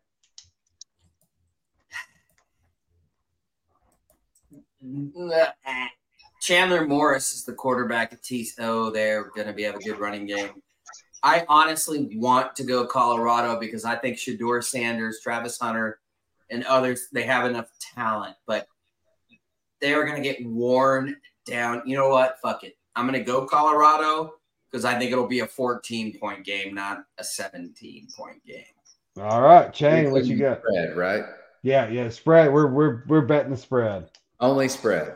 Chandler 6.42 6.84
Morris 6.84 7.32
is 7.34 7.44
the 7.44 7.52
quarterback 7.52 8.12
at 8.12 8.20
TCU. 8.20 8.92
They're 8.92 9.30
going 9.30 9.46
to 9.46 9.52
be 9.52 9.62
have 9.62 9.76
a 9.76 9.78
good 9.78 10.00
running 10.00 10.26
game. 10.26 10.50
I 11.22 11.44
honestly 11.48 12.16
want 12.16 12.56
to 12.56 12.64
go 12.64 12.84
Colorado 12.84 13.60
because 13.60 13.84
I 13.84 13.94
think 13.94 14.16
Shedeur 14.16 14.64
Sanders, 14.64 15.20
Travis 15.22 15.56
Hunter, 15.60 16.00
and 16.50 16.64
others 16.64 17.06
they 17.12 17.22
have 17.22 17.48
enough 17.48 17.66
talent, 17.94 18.34
but 18.44 18.66
they 19.80 19.94
are 19.94 20.04
going 20.04 20.20
to 20.20 20.28
get 20.28 20.44
worn 20.44 21.14
down. 21.46 21.82
You 21.86 21.96
know 21.96 22.08
what? 22.08 22.40
Fuck 22.42 22.64
it. 22.64 22.76
I'm 22.96 23.06
going 23.06 23.20
to 23.20 23.24
go 23.24 23.46
Colorado 23.46 24.34
because 24.68 24.84
I 24.84 24.98
think 24.98 25.12
it'll 25.12 25.28
be 25.28 25.40
a 25.40 25.46
14 25.46 26.18
point 26.18 26.44
game, 26.44 26.74
not 26.74 27.04
a 27.18 27.24
17 27.24 28.08
point 28.18 28.44
game. 28.44 28.64
All 29.16 29.42
right, 29.42 29.72
Chang, 29.72 30.10
what 30.10 30.24
you 30.24 30.38
got? 30.38 30.58
Spread, 30.58 30.96
right? 30.96 31.22
Yeah, 31.62 31.88
yeah, 31.88 32.08
spread. 32.08 32.52
We're 32.52 32.66
we're 32.66 33.04
we're 33.06 33.20
betting 33.20 33.52
the 33.52 33.56
spread. 33.56 34.10
Only 34.40 34.66
spread. 34.66 35.14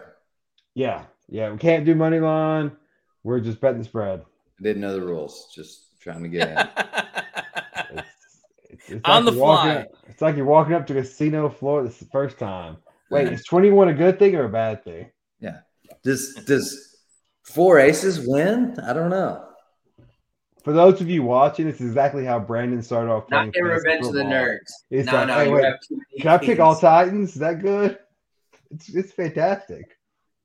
Yeah, 0.74 1.02
yeah. 1.28 1.50
We 1.50 1.58
can't 1.58 1.84
do 1.84 1.94
money 1.94 2.20
line. 2.20 2.72
We're 3.22 3.40
just 3.40 3.60
betting 3.60 3.78
the 3.78 3.84
spread. 3.84 4.22
I 4.58 4.62
didn't 4.62 4.82
know 4.82 4.94
the 4.98 5.04
rules. 5.04 5.52
Just 5.54 6.00
trying 6.00 6.22
to 6.22 6.28
get 6.28 6.48
in. 6.48 6.56
it's, 8.70 8.88
it's 8.88 9.00
On 9.04 9.24
the 9.24 9.32
fly. 9.32 9.76
Up, 9.76 9.88
it's 10.08 10.22
like 10.22 10.36
you're 10.36 10.46
walking 10.46 10.74
up 10.74 10.86
to 10.86 10.98
a 10.98 11.02
casino 11.02 11.48
floor. 11.48 11.82
The 11.82 11.90
first 11.90 12.38
time. 12.38 12.76
Wait, 13.10 13.32
is 13.32 13.44
21 13.44 13.88
a 13.88 13.94
good 13.94 14.18
thing 14.18 14.34
or 14.34 14.44
a 14.44 14.48
bad 14.48 14.82
thing? 14.84 15.10
Yeah. 15.40 15.58
Does 16.02 16.34
does 16.46 16.96
four 17.42 17.78
aces 17.78 18.26
win? 18.26 18.78
I 18.80 18.92
don't 18.92 19.10
know. 19.10 19.44
For 20.64 20.72
those 20.72 21.00
of 21.00 21.08
you 21.08 21.22
watching, 21.22 21.68
it's 21.68 21.80
exactly 21.80 22.24
how 22.24 22.40
Brandon 22.40 22.82
started 22.82 23.10
off. 23.12 23.30
Not 23.30 23.54
in 23.54 23.64
Revenge 23.64 24.04
of 24.06 24.12
the 24.14 24.22
Nerds. 24.22 24.58
It's 24.90 25.06
no, 25.06 25.12
like, 25.12 25.28
no, 25.28 25.34
hey, 25.34 25.48
wait, 25.48 25.74
can 26.20 26.28
I 26.28 26.38
pick 26.38 26.58
all 26.58 26.74
Titans? 26.74 27.30
Is 27.30 27.36
that 27.36 27.60
good? 27.60 27.98
It's 28.72 28.92
it's 28.92 29.12
fantastic. 29.12 29.96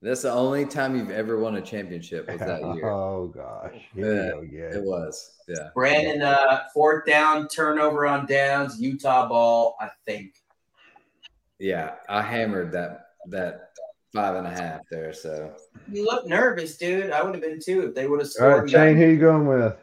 That's 0.04 0.24
the 0.24 0.32
only 0.32 0.66
time 0.66 0.96
you've 0.96 1.12
ever 1.12 1.38
won 1.38 1.56
a 1.58 1.62
championship 1.62 2.28
was 2.28 2.40
that 2.40 2.62
year. 2.74 2.90
oh 2.90 3.28
gosh, 3.28 3.76
yeah, 3.96 4.32
yeah, 4.52 4.76
it 4.76 4.84
was. 4.84 5.38
Yeah, 5.48 5.70
Brandon, 5.76 6.24
uh, 6.24 6.64
fourth 6.74 7.06
down, 7.06 7.48
turnover 7.48 8.08
on 8.08 8.26
downs, 8.26 8.82
Utah 8.82 9.28
ball. 9.28 9.76
I 9.80 9.90
think. 10.06 10.34
Yeah, 11.60 11.96
I 12.10 12.24
hammered 12.24 12.72
that 12.72 13.06
that 13.28 13.70
five 14.12 14.36
and 14.36 14.48
a 14.48 14.50
half 14.50 14.82
there. 14.90 15.14
So 15.14 15.54
you 15.92 16.04
look 16.04 16.26
nervous, 16.26 16.78
dude. 16.78 17.12
I 17.12 17.22
would 17.22 17.36
have 17.36 17.44
been 17.44 17.60
too 17.64 17.88
if 17.88 17.94
they 17.94 18.08
would 18.08 18.22
have 18.22 18.30
scored. 18.30 18.54
All 18.54 18.60
right, 18.62 18.70
Shane, 18.70 18.98
who 18.98 19.06
you 19.06 19.20
going 19.20 19.46
with? 19.46 19.76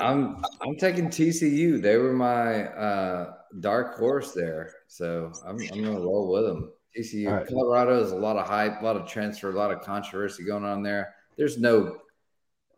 I'm 0.00 0.44
I'm 0.60 0.76
taking 0.76 1.08
TCU. 1.08 1.82
They 1.82 1.96
were 1.96 2.12
my 2.12 2.66
uh, 2.66 3.32
dark 3.58 3.98
horse 3.98 4.32
there, 4.34 4.72
so 4.86 5.32
I'm 5.44 5.58
I'm 5.72 5.82
gonna 5.82 5.98
roll 5.98 6.30
with 6.32 6.44
them. 6.44 6.70
TCU, 6.96 7.30
right. 7.30 7.46
Colorado 7.46 8.02
is 8.02 8.12
a 8.12 8.16
lot 8.16 8.36
of 8.36 8.46
hype, 8.46 8.80
a 8.80 8.84
lot 8.84 8.96
of 8.96 9.08
transfer, 9.08 9.50
a 9.50 9.54
lot 9.54 9.70
of 9.70 9.82
controversy 9.82 10.44
going 10.44 10.64
on 10.64 10.82
there. 10.82 11.14
There's 11.36 11.58
no 11.58 11.98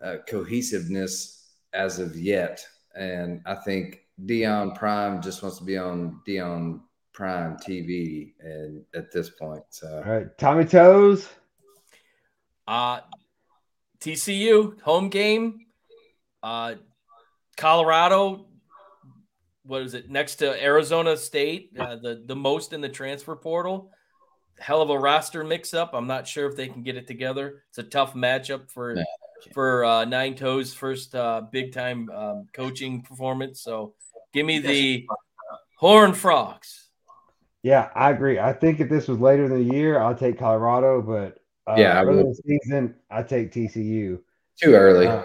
uh, 0.03 0.17
cohesiveness 0.29 1.53
as 1.73 1.99
of 1.99 2.17
yet, 2.17 2.65
and 2.95 3.41
I 3.47 3.55
think 3.55 4.01
Deion 4.25 4.77
Prime 4.77 5.23
just 5.23 5.43
wants 5.43 5.59
to 5.59 5.65
be 5.65 5.79
on 5.79 6.21
Deion 6.27 6.81
Prime 7.13 7.57
TV, 7.57 8.35
and 8.41 8.85
at 8.95 9.13
this 9.13 9.31
point, 9.31 9.63
so 9.71 10.03
all 10.05 10.13
right, 10.13 10.39
Tommy 10.39 10.65
Toes. 10.65 11.29
Uh 12.67 13.01
TCU 14.01 14.81
home 14.81 15.09
game. 15.09 15.67
Uh, 16.43 16.75
Colorado, 17.57 18.47
what 19.65 19.83
is 19.83 19.95
it? 19.95 20.11
Next 20.11 20.37
to 20.37 20.63
Arizona 20.63 21.17
State, 21.17 21.71
uh, 21.79 21.97
the 21.97 22.23
the 22.25 22.37
most 22.37 22.73
in 22.73 22.81
the 22.81 22.89
transfer 22.89 23.37
portal. 23.37 23.91
Hell 24.61 24.83
of 24.83 24.91
a 24.91 24.99
roster 24.99 25.43
mix 25.43 25.75
up. 25.75 25.95
I'm 25.95 26.07
not 26.07 26.29
sure 26.29 26.49
if 26.49 26.57
they 26.57 26.69
can 26.69 26.83
get 26.83 26.97
it 26.97 27.07
together. 27.07 27.63
It's 27.71 27.79
a 27.79 27.83
tough 27.83 28.15
matchup 28.15 28.71
for 28.71 28.97
yeah. 28.97 29.05
for 29.55 29.85
uh, 29.85 30.05
Nine 30.05 30.35
Toes' 30.35 30.75
first 30.75 31.15
uh, 31.15 31.43
big 31.51 31.73
time 31.73 32.11
um, 32.11 32.47
coaching 32.53 33.03
performance. 33.03 33.61
So 33.61 33.95
give 34.33 34.47
me 34.47 34.59
the 34.59 35.09
Horn 35.77 36.13
Frogs. 36.13 36.89
Yeah, 37.63 37.91
I 37.95 38.11
agree. 38.11 38.39
I 38.39 38.53
think 38.53 38.81
if 38.81 38.89
this 38.89 39.09
was 39.09 39.19
later 39.19 39.45
in 39.45 39.51
the 39.51 39.75
year, 39.75 40.01
I'll 40.01 40.15
take 40.15 40.39
Colorado, 40.39 41.03
but 41.03 41.39
uh, 41.71 41.77
yeah, 41.79 42.03
early 42.03 42.21
in 42.21 42.29
the 42.29 42.35
season, 42.35 42.95
I 43.11 43.23
take 43.23 43.53
TCU. 43.53 44.21
Too 44.61 44.75
early. 44.75 45.07
Uh, 45.07 45.25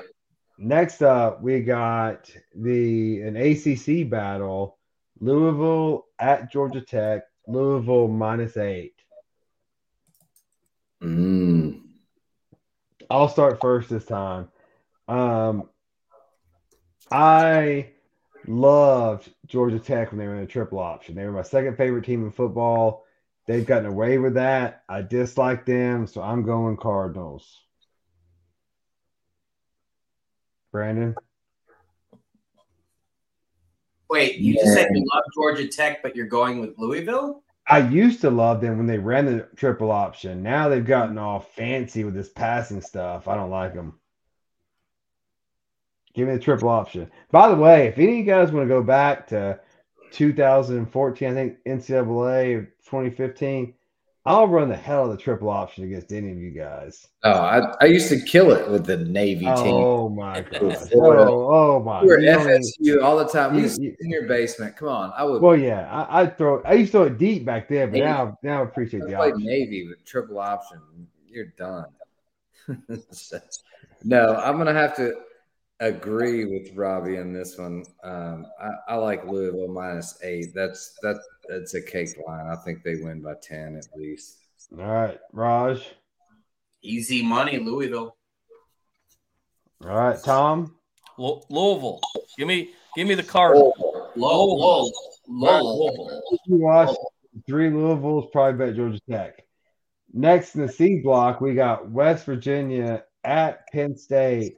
Next 0.57 1.01
up, 1.01 1.41
we 1.41 1.61
got 1.61 2.31
the 2.55 3.21
an 3.21 3.35
ACC 3.35 4.09
battle: 4.09 4.77
Louisville 5.19 6.05
at 6.19 6.51
Georgia 6.51 6.81
Tech. 6.81 7.23
Louisville 7.47 8.07
minus 8.07 8.57
eight. 8.57 8.94
Mm. 11.06 11.82
I'll 13.10 13.30
start 13.30 13.61
first 13.61 13.90
this 13.90 14.06
time. 14.06 14.49
Um, 15.07 15.69
I 17.11 17.91
loved 18.48 19.30
Georgia 19.45 19.77
Tech 19.77 20.11
when 20.11 20.19
they 20.19 20.26
were 20.26 20.36
in 20.36 20.44
a 20.44 20.48
triple 20.48 20.80
option. 20.80 21.14
They 21.14 21.26
were 21.26 21.32
my 21.32 21.44
second 21.44 21.77
favorite 21.77 22.06
team 22.06 22.23
in 22.23 22.32
football. 22.32 23.06
They've 23.45 23.65
gotten 23.65 23.86
away 23.86 24.18
with 24.18 24.34
that. 24.34 24.84
I 24.90 25.03
dislike 25.03 25.65
them, 25.65 26.07
so 26.07 26.23
I'm 26.23 26.41
going 26.41 26.77
Cardinals. 26.77 27.61
Brandon? 30.72 31.15
Wait, 34.10 34.38
you 34.38 34.56
yeah. 34.56 34.61
just 34.61 34.73
said 34.73 34.88
you 34.91 35.06
love 35.14 35.23
Georgia 35.36 35.68
Tech, 35.68 36.02
but 36.02 36.15
you're 36.15 36.26
going 36.26 36.60
with 36.60 36.77
Louisville? 36.80 37.44
I 37.67 37.79
used 37.79 38.21
to 38.21 38.29
love 38.29 38.61
them 38.61 38.77
when 38.77 38.85
they 38.85 38.99
ran 38.99 39.25
the 39.25 39.47
triple 39.55 39.91
option. 39.91 40.43
Now 40.43 40.69
they've 40.69 40.85
gotten 40.85 41.17
all 41.17 41.39
fancy 41.39 42.03
with 42.03 42.13
this 42.13 42.29
passing 42.29 42.81
stuff. 42.81 43.27
I 43.27 43.35
don't 43.35 43.49
like 43.49 43.73
them. 43.73 43.99
Give 46.13 46.27
me 46.27 46.35
the 46.35 46.39
triple 46.39 46.69
option. 46.69 47.11
By 47.31 47.49
the 47.49 47.55
way, 47.55 47.87
if 47.87 47.97
any 47.97 48.13
of 48.13 48.17
you 48.19 48.23
guys 48.23 48.51
want 48.51 48.65
to 48.65 48.73
go 48.73 48.83
back 48.83 49.27
to 49.27 49.59
2014, 50.11 51.29
I 51.29 51.33
think 51.33 51.57
NCAA 51.65 52.67
2015, 52.85 53.73
I'll 54.27 54.47
run 54.47 54.69
the 54.69 54.76
hell 54.76 55.06
of 55.06 55.11
the 55.11 55.18
triple 55.22 55.49
option 55.49 55.84
against 55.84 56.11
any 56.11 56.31
of 56.31 56.38
you 56.39 56.49
guys. 56.49 57.07
Oh, 57.23 57.31
I, 57.31 57.76
I 57.80 57.85
used 57.85 58.10
to 58.10 58.19
kill 58.19 58.52
it 58.52 58.68
with 58.72 58.84
the 58.84 58.97
Navy 58.97 59.45
oh, 59.47 59.64
team. 59.64 59.73
Oh 59.73 60.10
my 60.10 60.41
god! 60.52 60.89
oh, 60.95 61.53
oh 61.53 61.84
my! 61.84 62.02
We 62.02 62.07
were 62.07 62.18
FSU 62.18 63.03
all 63.03 63.18
the 63.18 63.27
time. 63.27 63.53
You, 63.53 63.61
used 63.61 63.80
in 63.80 64.10
your 64.10 64.27
basement. 64.27 64.77
Come 64.77 64.88
on, 64.88 65.14
I 65.15 65.23
would. 65.23 65.43
Well, 65.43 65.56
yeah, 65.56 65.91
I, 65.91 66.23
I 66.23 66.27
throw. 66.27 66.64
I 66.64 66.73
used 66.73 66.91
to 66.93 66.97
throw 66.97 67.07
it 67.07 67.19
deep 67.19 67.45
back 67.45 67.69
there, 67.69 67.85
but 67.85 67.93
Navy. 67.93 68.06
now, 68.06 68.38
now 68.41 68.61
I 68.61 68.64
appreciate 68.64 69.03
I 69.03 69.07
the 69.07 69.15
option. 69.15 69.45
Navy 69.45 69.88
with 69.88 70.03
triple 70.06 70.39
option. 70.39 70.80
You're 71.27 71.53
done. 71.57 71.85
no, 74.03 74.35
I'm 74.38 74.57
gonna 74.57 74.73
have 74.73 74.95
to 74.95 75.14
agree 75.87 76.45
with 76.45 76.75
Robbie 76.75 77.17
on 77.17 77.33
this 77.33 77.57
one. 77.57 77.83
Um, 78.03 78.45
I, 78.61 78.93
I, 78.93 78.95
like 78.95 79.25
Louisville 79.25 79.67
minus 79.67 80.17
eight. 80.23 80.53
That's 80.53 80.97
that. 81.01 81.19
That's 81.49 81.73
a 81.73 81.81
cake 81.81 82.17
line. 82.25 82.47
I 82.47 82.55
think 82.63 82.83
they 82.83 82.95
win 82.95 83.21
by 83.21 83.33
ten 83.41 83.75
at 83.75 83.87
least. 83.95 84.37
All 84.77 84.85
right, 84.85 85.19
Raj. 85.31 85.85
Easy 86.81 87.23
money, 87.23 87.59
Louisville. 87.59 88.15
All 89.83 89.89
right, 89.89 90.17
Tom. 90.23 90.75
Louisville. 91.17 91.99
Give 92.37 92.47
me, 92.47 92.71
give 92.95 93.07
me 93.07 93.15
the 93.15 93.23
card. 93.23 93.57
Louisville. 93.57 94.91
Louisville. 95.27 96.21
You 96.47 96.57
watch 96.57 96.95
three 97.47 97.69
Louisville's 97.69 98.29
probably 98.31 98.65
bet 98.65 98.75
Georgia 98.75 98.99
Tech. 99.09 99.45
Next 100.13 100.55
in 100.55 100.61
the 100.61 100.71
C 100.71 101.01
block, 101.01 101.41
we 101.41 101.55
got 101.55 101.89
West 101.89 102.25
Virginia 102.25 103.03
at 103.23 103.67
Penn 103.71 103.97
State. 103.97 104.57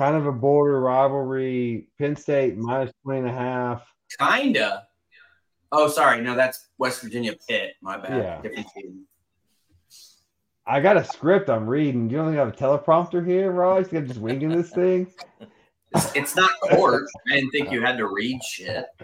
Kind 0.00 0.16
of 0.16 0.24
a 0.24 0.32
border 0.32 0.80
rivalry. 0.80 1.88
Penn 1.98 2.16
State 2.16 2.56
minus 2.56 2.90
20 3.02 3.18
and 3.18 3.28
a 3.28 3.32
half. 3.32 3.86
Kinda. 4.18 4.86
Oh, 5.72 5.88
sorry. 5.88 6.22
No, 6.22 6.34
that's 6.34 6.68
West 6.78 7.02
Virginia 7.02 7.34
Pitt. 7.46 7.74
My 7.82 7.98
bad. 7.98 8.16
Yeah. 8.16 8.40
Different 8.40 8.66
team. 8.74 9.04
I 10.66 10.80
got 10.80 10.96
a 10.96 11.04
script 11.04 11.50
I'm 11.50 11.66
reading. 11.66 12.08
You 12.08 12.16
don't 12.16 12.28
think 12.28 12.38
I 12.38 12.46
have 12.46 12.48
a 12.48 12.52
teleprompter 12.52 13.26
here, 13.26 13.52
Raj? 13.52 13.92
I'm 13.92 14.06
just 14.06 14.20
winging 14.20 14.48
this 14.48 14.70
thing. 14.70 15.12
It's, 15.94 16.16
it's 16.16 16.34
not 16.34 16.50
court. 16.62 17.04
I 17.30 17.34
didn't 17.34 17.50
think 17.50 17.70
you 17.70 17.82
had 17.82 17.98
to 17.98 18.06
read 18.06 18.42
shit. 18.42 18.86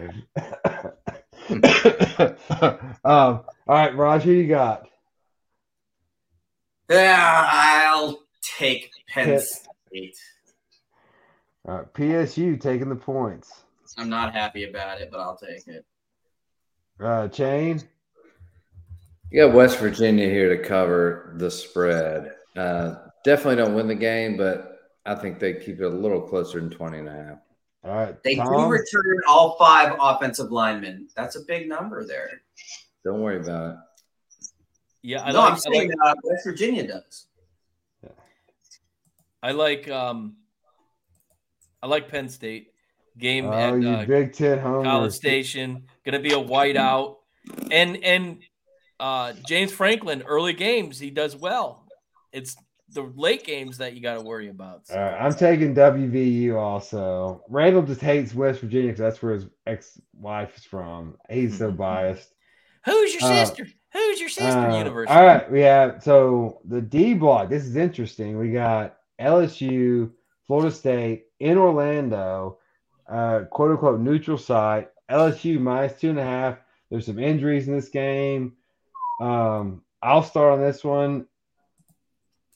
um, 3.05 3.43
all 3.43 3.45
right, 3.67 3.95
Raj, 3.95 4.23
who 4.23 4.31
you 4.31 4.47
got? 4.47 4.89
Yeah, 6.89 7.47
I'll 7.51 8.23
take 8.41 8.89
Penn 9.07 9.25
Pitt. 9.25 9.43
State. 9.43 10.17
All 11.67 11.75
right, 11.75 11.93
PSU 11.93 12.59
taking 12.59 12.87
the 12.87 12.95
points. 12.95 13.65
I'm 13.97 14.09
not 14.09 14.33
happy 14.33 14.63
about 14.63 15.01
it, 15.01 15.09
but 15.11 15.19
I'll 15.19 15.37
take 15.37 15.67
it. 15.67 15.85
Uh, 16.99 17.29
Shane. 17.29 17.81
You 19.31 19.45
got 19.45 19.53
West 19.53 19.77
Virginia 19.79 20.29
here 20.29 20.55
to 20.55 20.63
cover 20.63 21.33
the 21.35 21.51
spread. 21.51 22.31
Uh, 22.55 22.95
definitely 23.25 23.57
don't 23.57 23.75
win 23.75 23.87
the 23.87 23.95
game, 23.95 24.37
but 24.37 24.93
I 25.05 25.15
think 25.15 25.39
they 25.39 25.53
keep 25.53 25.81
it 25.81 25.83
a 25.83 25.89
little 25.89 26.21
closer 26.21 26.59
than 26.61 26.69
20 26.69 26.99
and 26.99 27.09
a 27.09 27.11
half. 27.11 27.37
All 27.83 27.93
right. 27.93 28.23
They 28.23 28.35
do 28.35 28.65
return 28.67 29.21
all 29.27 29.57
five 29.57 29.97
offensive 29.99 30.51
linemen. 30.51 31.09
That's 31.17 31.35
a 31.35 31.41
big 31.41 31.67
number 31.67 32.05
there. 32.05 32.41
Don't 33.03 33.21
worry 33.21 33.41
about 33.41 33.71
it. 33.71 33.77
Yeah, 35.01 35.23
I 35.23 35.31
no, 35.33 35.39
like, 35.39 35.51
I'm 35.51 35.59
saying 35.59 35.91
I 36.01 36.07
like, 36.07 36.17
uh, 36.17 36.21
West 36.23 36.45
Virginia 36.45 36.87
does. 36.87 37.27
I 39.43 39.51
like, 39.51 39.89
um, 39.89 40.37
I 41.87 41.89
like 41.89 42.09
Penn 42.09 42.27
State 42.27 42.73
game 43.17 43.45
Oh, 43.45 43.53
at 43.53 43.81
you 43.81 43.89
uh, 43.89 44.05
Big 44.05 44.33
Ten 44.33 44.59
homer. 44.59 44.83
College 44.83 45.13
Station. 45.13 45.83
Going 46.05 46.13
to 46.13 46.19
be 46.19 46.33
a 46.33 46.37
whiteout, 46.37 47.15
and 47.71 48.03
and 48.03 48.39
uh, 48.99 49.33
James 49.47 49.71
Franklin 49.71 50.21
early 50.23 50.51
games 50.53 50.99
he 50.99 51.09
does 51.09 51.33
well. 51.35 51.85
It's 52.33 52.57
the 52.89 53.03
late 53.15 53.45
games 53.45 53.77
that 53.77 53.93
you 53.95 54.01
got 54.01 54.15
to 54.15 54.21
worry 54.21 54.49
about. 54.49 54.87
So. 54.87 54.95
All 54.95 55.01
right, 55.01 55.21
I'm 55.21 55.33
taking 55.33 55.73
WVU 55.75 56.55
also. 56.57 57.41
Randall 57.49 57.83
just 57.83 58.01
hates 58.01 58.33
West 58.33 58.59
Virginia 58.59 58.87
because 58.87 58.99
that's 58.99 59.21
where 59.21 59.33
his 59.35 59.45
ex-wife 59.65 60.57
is 60.57 60.63
from. 60.65 61.15
He's 61.29 61.57
so 61.57 61.71
biased. 61.71 62.33
Who's 62.85 63.13
your 63.13 63.23
Uh, 63.23 63.45
sister? 63.45 63.67
Who's 63.93 64.19
your 64.19 64.29
sister? 64.29 64.59
Uh, 64.59 64.77
University. 64.77 65.13
All 65.13 65.25
right, 65.25 65.49
we 65.49 65.61
have 65.61 66.03
so 66.03 66.59
the 66.65 66.81
D 66.81 67.13
block. 67.13 67.47
This 67.49 67.63
is 67.63 67.77
interesting. 67.77 68.37
We 68.37 68.51
got 68.51 68.97
LSU, 69.21 70.11
Florida 70.45 70.71
State 70.75 71.26
in 71.39 71.57
Orlando, 71.57 72.59
uh, 73.07 73.41
quote 73.51 73.71
unquote 73.71 73.99
neutral 73.99 74.37
site. 74.37 74.89
LSU 75.09 75.59
minus 75.59 75.99
two 75.99 76.09
and 76.09 76.19
a 76.19 76.23
half. 76.23 76.57
There's 76.89 77.05
some 77.05 77.19
injuries 77.19 77.67
in 77.67 77.75
this 77.75 77.89
game. 77.89 78.53
Um, 79.21 79.81
I'll 80.01 80.23
start 80.23 80.53
on 80.53 80.61
this 80.61 80.83
one. 80.83 81.25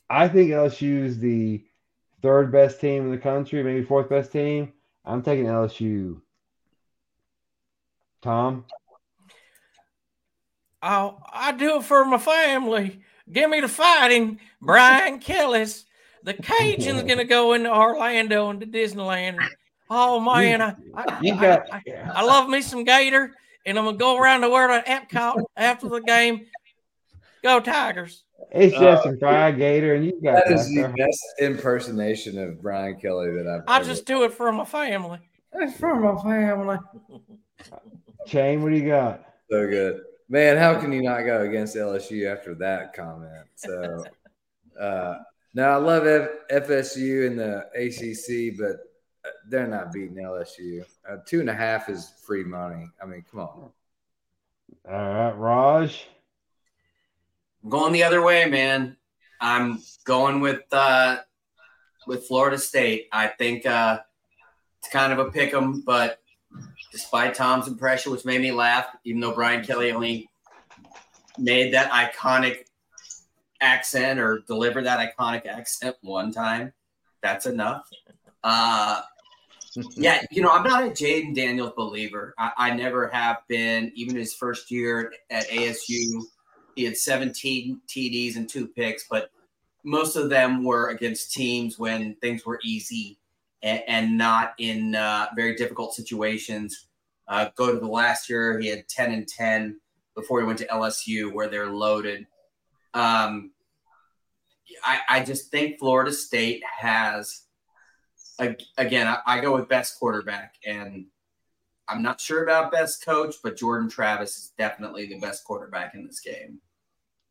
I 0.09 0.27
think 0.27 0.51
LSU 0.51 1.03
is 1.03 1.19
the 1.19 1.63
third 2.21 2.51
best 2.51 2.81
team 2.81 3.05
in 3.05 3.11
the 3.11 3.17
country, 3.17 3.63
maybe 3.63 3.85
fourth 3.85 4.09
best 4.09 4.31
team. 4.31 4.73
I'm 5.05 5.21
taking 5.21 5.45
LSU. 5.45 6.21
Tom. 8.21 8.65
I'll, 10.81 11.21
I 11.31 11.51
do 11.53 11.77
it 11.77 11.83
for 11.83 12.03
my 12.05 12.17
family. 12.17 13.01
Give 13.31 13.49
me 13.49 13.61
the 13.61 13.67
fighting, 13.67 14.39
Brian 14.61 15.19
Kellis. 15.19 15.85
The 16.23 16.33
Cajuns 16.35 17.07
gonna 17.07 17.23
go 17.25 17.53
into 17.53 17.73
Orlando 17.73 18.49
and 18.49 18.59
to 18.61 18.67
Disneyland. 18.67 19.39
Oh 19.89 20.19
man, 20.19 20.61
I, 20.61 20.75
I, 20.95 21.03
I- 21.23 21.59
I, 21.71 21.81
I 22.15 22.23
love 22.23 22.47
me 22.49 22.61
some 22.61 22.83
Gator, 22.83 23.33
and 23.65 23.77
I'm 23.77 23.85
gonna 23.85 23.97
go 23.97 24.17
around 24.17 24.41
the 24.41 24.49
world 24.49 24.71
at 24.71 24.85
Epcot 25.09 25.41
after 25.57 25.89
the 25.89 25.99
game. 26.01 26.45
Go 27.43 27.59
Tigers! 27.59 28.23
It's 28.51 28.77
just 28.77 29.03
some 29.03 29.17
fried 29.17 29.57
gator, 29.57 29.95
and 29.95 30.05
you 30.05 30.19
got 30.21 30.43
That 30.45 30.53
is 30.53 30.67
that. 30.75 30.89
the 30.89 30.93
best 30.93 31.23
impersonation 31.39 32.37
of 32.37 32.61
Brian 32.61 32.95
Kelly 32.99 33.31
that 33.31 33.47
I've 33.47 33.63
I 33.67 33.77
ever- 33.79 33.85
just 33.85 34.05
do 34.05 34.23
it 34.23 34.33
for 34.33 34.51
my 34.51 34.65
family. 34.65 35.19
It's 35.53 35.77
for 35.77 35.95
my 35.99 36.21
family. 36.21 36.77
Shane, 38.27 38.61
what 38.61 38.69
do 38.71 38.77
you 38.77 38.87
got? 38.87 39.23
So 39.49 39.67
good. 39.67 40.01
Man, 40.29 40.55
how 40.57 40.79
can 40.79 40.93
you 40.93 41.01
not 41.01 41.23
go 41.25 41.41
against 41.41 41.75
LSU 41.75 42.31
after 42.31 42.55
that 42.55 42.93
comment? 42.93 43.47
So, 43.55 44.03
uh, 44.79 45.15
now 45.53 45.71
I 45.71 45.75
love 45.75 46.07
F- 46.07 46.65
FSU 46.67 47.27
and 47.27 47.37
the 47.37 47.65
ACC, 47.75 48.57
but 48.57 48.77
uh, 49.25 49.31
they're 49.47 49.67
not 49.67 49.91
beating 49.91 50.15
LSU. 50.15 50.83
Uh, 51.07 51.17
two 51.25 51.39
and 51.39 51.49
a 51.49 51.53
half 51.53 51.89
is 51.89 52.13
free 52.25 52.43
money. 52.43 52.87
I 53.01 53.05
mean, 53.05 53.23
come 53.29 53.41
on. 53.41 53.71
All 54.89 55.13
right, 55.13 55.31
Raj. 55.31 56.07
I'm 57.63 57.69
going 57.69 57.93
the 57.93 58.03
other 58.03 58.21
way, 58.21 58.45
man. 58.45 58.97
I'm 59.39 59.81
going 60.05 60.39
with 60.39 60.61
uh, 60.71 61.17
with 62.07 62.25
Florida 62.27 62.57
State. 62.57 63.07
I 63.11 63.27
think 63.27 63.65
uh, 63.65 63.99
it's 64.79 64.91
kind 64.91 65.13
of 65.13 65.19
a 65.19 65.31
pick 65.31 65.53
'em, 65.53 65.81
but 65.81 66.19
despite 66.91 67.35
Tom's 67.35 67.67
impression, 67.67 68.11
which 68.11 68.25
made 68.25 68.41
me 68.41 68.51
laugh, 68.51 68.87
even 69.03 69.21
though 69.21 69.33
Brian 69.33 69.63
Kelly 69.63 69.91
only 69.91 70.29
made 71.37 71.73
that 71.73 71.91
iconic 71.91 72.65
accent 73.61 74.19
or 74.19 74.39
deliver 74.47 74.81
that 74.81 74.99
iconic 74.99 75.45
accent 75.45 75.95
one 76.01 76.31
time, 76.31 76.73
that's 77.21 77.45
enough. 77.45 77.89
Uh, 78.43 79.01
yeah, 79.95 80.21
you 80.31 80.41
know, 80.41 80.51
I'm 80.51 80.63
not 80.63 80.83
a 80.83 80.89
Jayden 80.89 81.33
Daniels 81.33 81.73
believer. 81.77 82.33
I, 82.37 82.51
I 82.57 82.73
never 82.73 83.07
have 83.07 83.37
been. 83.47 83.91
Even 83.95 84.15
his 84.15 84.33
first 84.33 84.69
year 84.69 85.13
at 85.29 85.47
ASU, 85.47 86.23
he 86.75 86.83
had 86.83 86.97
17 86.97 87.81
TDs 87.87 88.35
and 88.35 88.49
two 88.49 88.67
picks, 88.67 89.05
but 89.09 89.31
most 89.83 90.15
of 90.15 90.29
them 90.29 90.63
were 90.63 90.89
against 90.89 91.33
teams 91.33 91.79
when 91.79 92.15
things 92.15 92.45
were 92.45 92.59
easy 92.63 93.17
and, 93.63 93.81
and 93.87 94.17
not 94.17 94.53
in 94.57 94.95
uh, 94.95 95.27
very 95.35 95.55
difficult 95.55 95.93
situations. 95.93 96.87
Uh, 97.27 97.49
go 97.55 97.73
to 97.73 97.79
the 97.79 97.87
last 97.87 98.29
year, 98.29 98.59
he 98.59 98.67
had 98.67 98.87
10 98.87 99.11
and 99.11 99.27
10 99.27 99.79
before 100.15 100.41
he 100.41 100.45
went 100.45 100.59
to 100.59 100.67
LSU, 100.67 101.33
where 101.33 101.47
they're 101.47 101.69
loaded. 101.69 102.27
Um, 102.93 103.51
I, 104.83 104.99
I 105.09 105.23
just 105.23 105.51
think 105.51 105.79
Florida 105.79 106.11
State 106.11 106.63
has, 106.79 107.43
again, 108.77 109.07
I, 109.07 109.17
I 109.25 109.41
go 109.41 109.53
with 109.53 109.69
best 109.69 109.99
quarterback, 109.99 110.55
and 110.65 111.05
I'm 111.87 112.01
not 112.01 112.21
sure 112.21 112.43
about 112.43 112.71
best 112.71 113.03
coach, 113.05 113.35
but 113.43 113.57
Jordan 113.57 113.89
Travis 113.89 114.37
is 114.37 114.53
definitely 114.57 115.07
the 115.07 115.19
best 115.19 115.43
quarterback 115.43 115.93
in 115.93 116.05
this 116.05 116.19
game. 116.19 116.59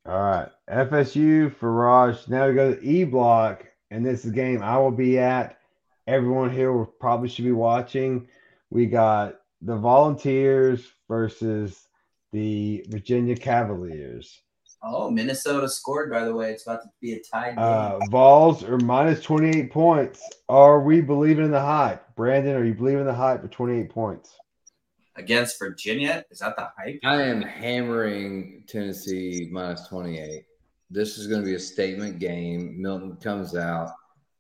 All 0.07 0.21
right, 0.21 0.49
FSU 0.71 1.55
for 1.55 1.73
Raj. 1.73 2.27
Now 2.29 2.49
we 2.49 2.55
go 2.55 2.75
to 2.75 2.83
E 2.83 3.05
block, 3.05 3.67
and 3.91 4.05
this 4.05 4.25
is 4.25 4.31
a 4.31 4.35
game 4.35 4.63
I 4.63 4.79
will 4.79 4.91
be 4.91 5.19
at. 5.19 5.59
Everyone 6.07 6.51
here 6.51 6.73
will 6.73 6.87
probably 6.87 7.29
should 7.29 7.45
be 7.45 7.53
watching. 7.53 8.29
We 8.71 8.87
got 8.87 9.37
the 9.61 9.77
Volunteers 9.77 10.87
versus 11.09 11.87
the 12.33 12.85
Virginia 12.89 13.37
Cavaliers. 13.37 14.41
Oh, 14.83 15.11
Minnesota 15.11 15.69
scored, 15.69 16.11
by 16.11 16.25
the 16.25 16.35
way. 16.35 16.53
It's 16.53 16.67
about 16.67 16.83
to 16.83 16.89
be 17.01 17.13
a 17.13 17.21
tie 17.21 17.51
game. 17.51 17.59
Uh, 17.59 17.99
Vols 18.11 18.65
are 18.65 18.79
minus 18.79 19.21
28 19.21 19.71
points. 19.71 20.27
Are 20.49 20.81
we 20.81 21.01
believing 21.01 21.45
in 21.45 21.51
the 21.51 21.61
hype? 21.61 22.03
Brandon, 22.17 22.57
are 22.57 22.65
you 22.65 22.75
believing 22.75 23.01
in 23.01 23.07
the 23.07 23.15
hype 23.15 23.43
for 23.43 23.49
28 23.49 23.91
points? 23.91 24.37
against 25.21 25.59
Virginia. 25.59 26.25
Is 26.31 26.41
that 26.41 26.57
the 26.57 26.69
hype? 26.77 27.01
I 27.05 27.23
am 27.23 27.43
hammering 27.43 28.65
Tennessee 28.67 29.49
minus 29.51 29.87
28. 29.89 30.45
This 30.91 31.19
is 31.19 31.27
going 31.27 31.41
to 31.41 31.47
be 31.47 31.55
a 31.55 31.61
statement 31.61 32.19
game. 32.19 32.81
Milton 32.81 33.17
comes 33.17 33.55
out. 33.55 33.93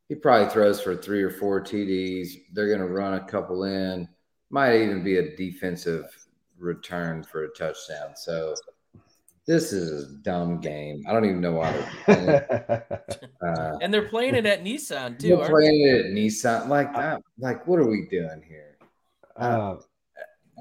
He 0.09 0.17
probably 0.17 0.51
throws 0.51 0.81
for 0.81 0.97
three 0.97 1.23
or 1.23 1.31
four 1.31 1.61
TDs. 1.61 2.31
They're 2.53 2.67
going 2.67 2.81
to 2.81 2.93
run 2.93 3.15
a 3.15 3.25
couple 3.25 3.65
in. 3.65 4.09
Might 4.51 4.81
even 4.81 5.05
be 5.05 5.19
a 5.19 5.37
defensive 5.37 6.05
return 6.59 7.23
for 7.23 7.45
a 7.45 7.49
touchdown. 7.51 8.17
So 8.17 8.55
this 9.47 9.73
is 9.73 10.05
a 10.05 10.15
dumb 10.19 10.61
game. 10.61 11.03
I 11.09 11.13
don't 11.13 11.25
even 11.25 11.41
know 11.41 11.53
why 11.53 11.73
they're 11.73 11.91
playing 12.05 12.29
it. 12.29 13.31
Uh, 13.43 13.79
and 13.81 13.93
they're 13.93 14.09
playing 14.09 14.35
it 14.35 14.47
at 14.47 14.63
Nissan 14.63 15.19
too. 15.19 15.37
They're 15.37 15.49
playing 15.49 15.81
it 15.81 16.07
at 16.07 16.13
Nissan. 16.13 16.69
Like, 16.69 16.93
that, 16.95 17.23
like, 17.39 17.67
what 17.67 17.79
are 17.79 17.87
we 17.87 18.07
doing 18.11 18.43
here? 18.47 18.77
Uh, 19.37 19.77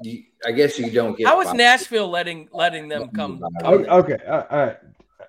you, 0.02 0.24
I 0.46 0.52
guess 0.52 0.78
you 0.78 0.90
don't 0.90 1.16
get. 1.16 1.26
How 1.26 1.40
is 1.40 1.52
Nashville 1.52 2.08
letting 2.08 2.48
letting 2.52 2.88
them 2.88 3.10
come? 3.10 3.42
come 3.60 3.74
okay, 3.88 4.18
uh, 4.26 4.42
all 4.50 4.58
right. 4.58 4.76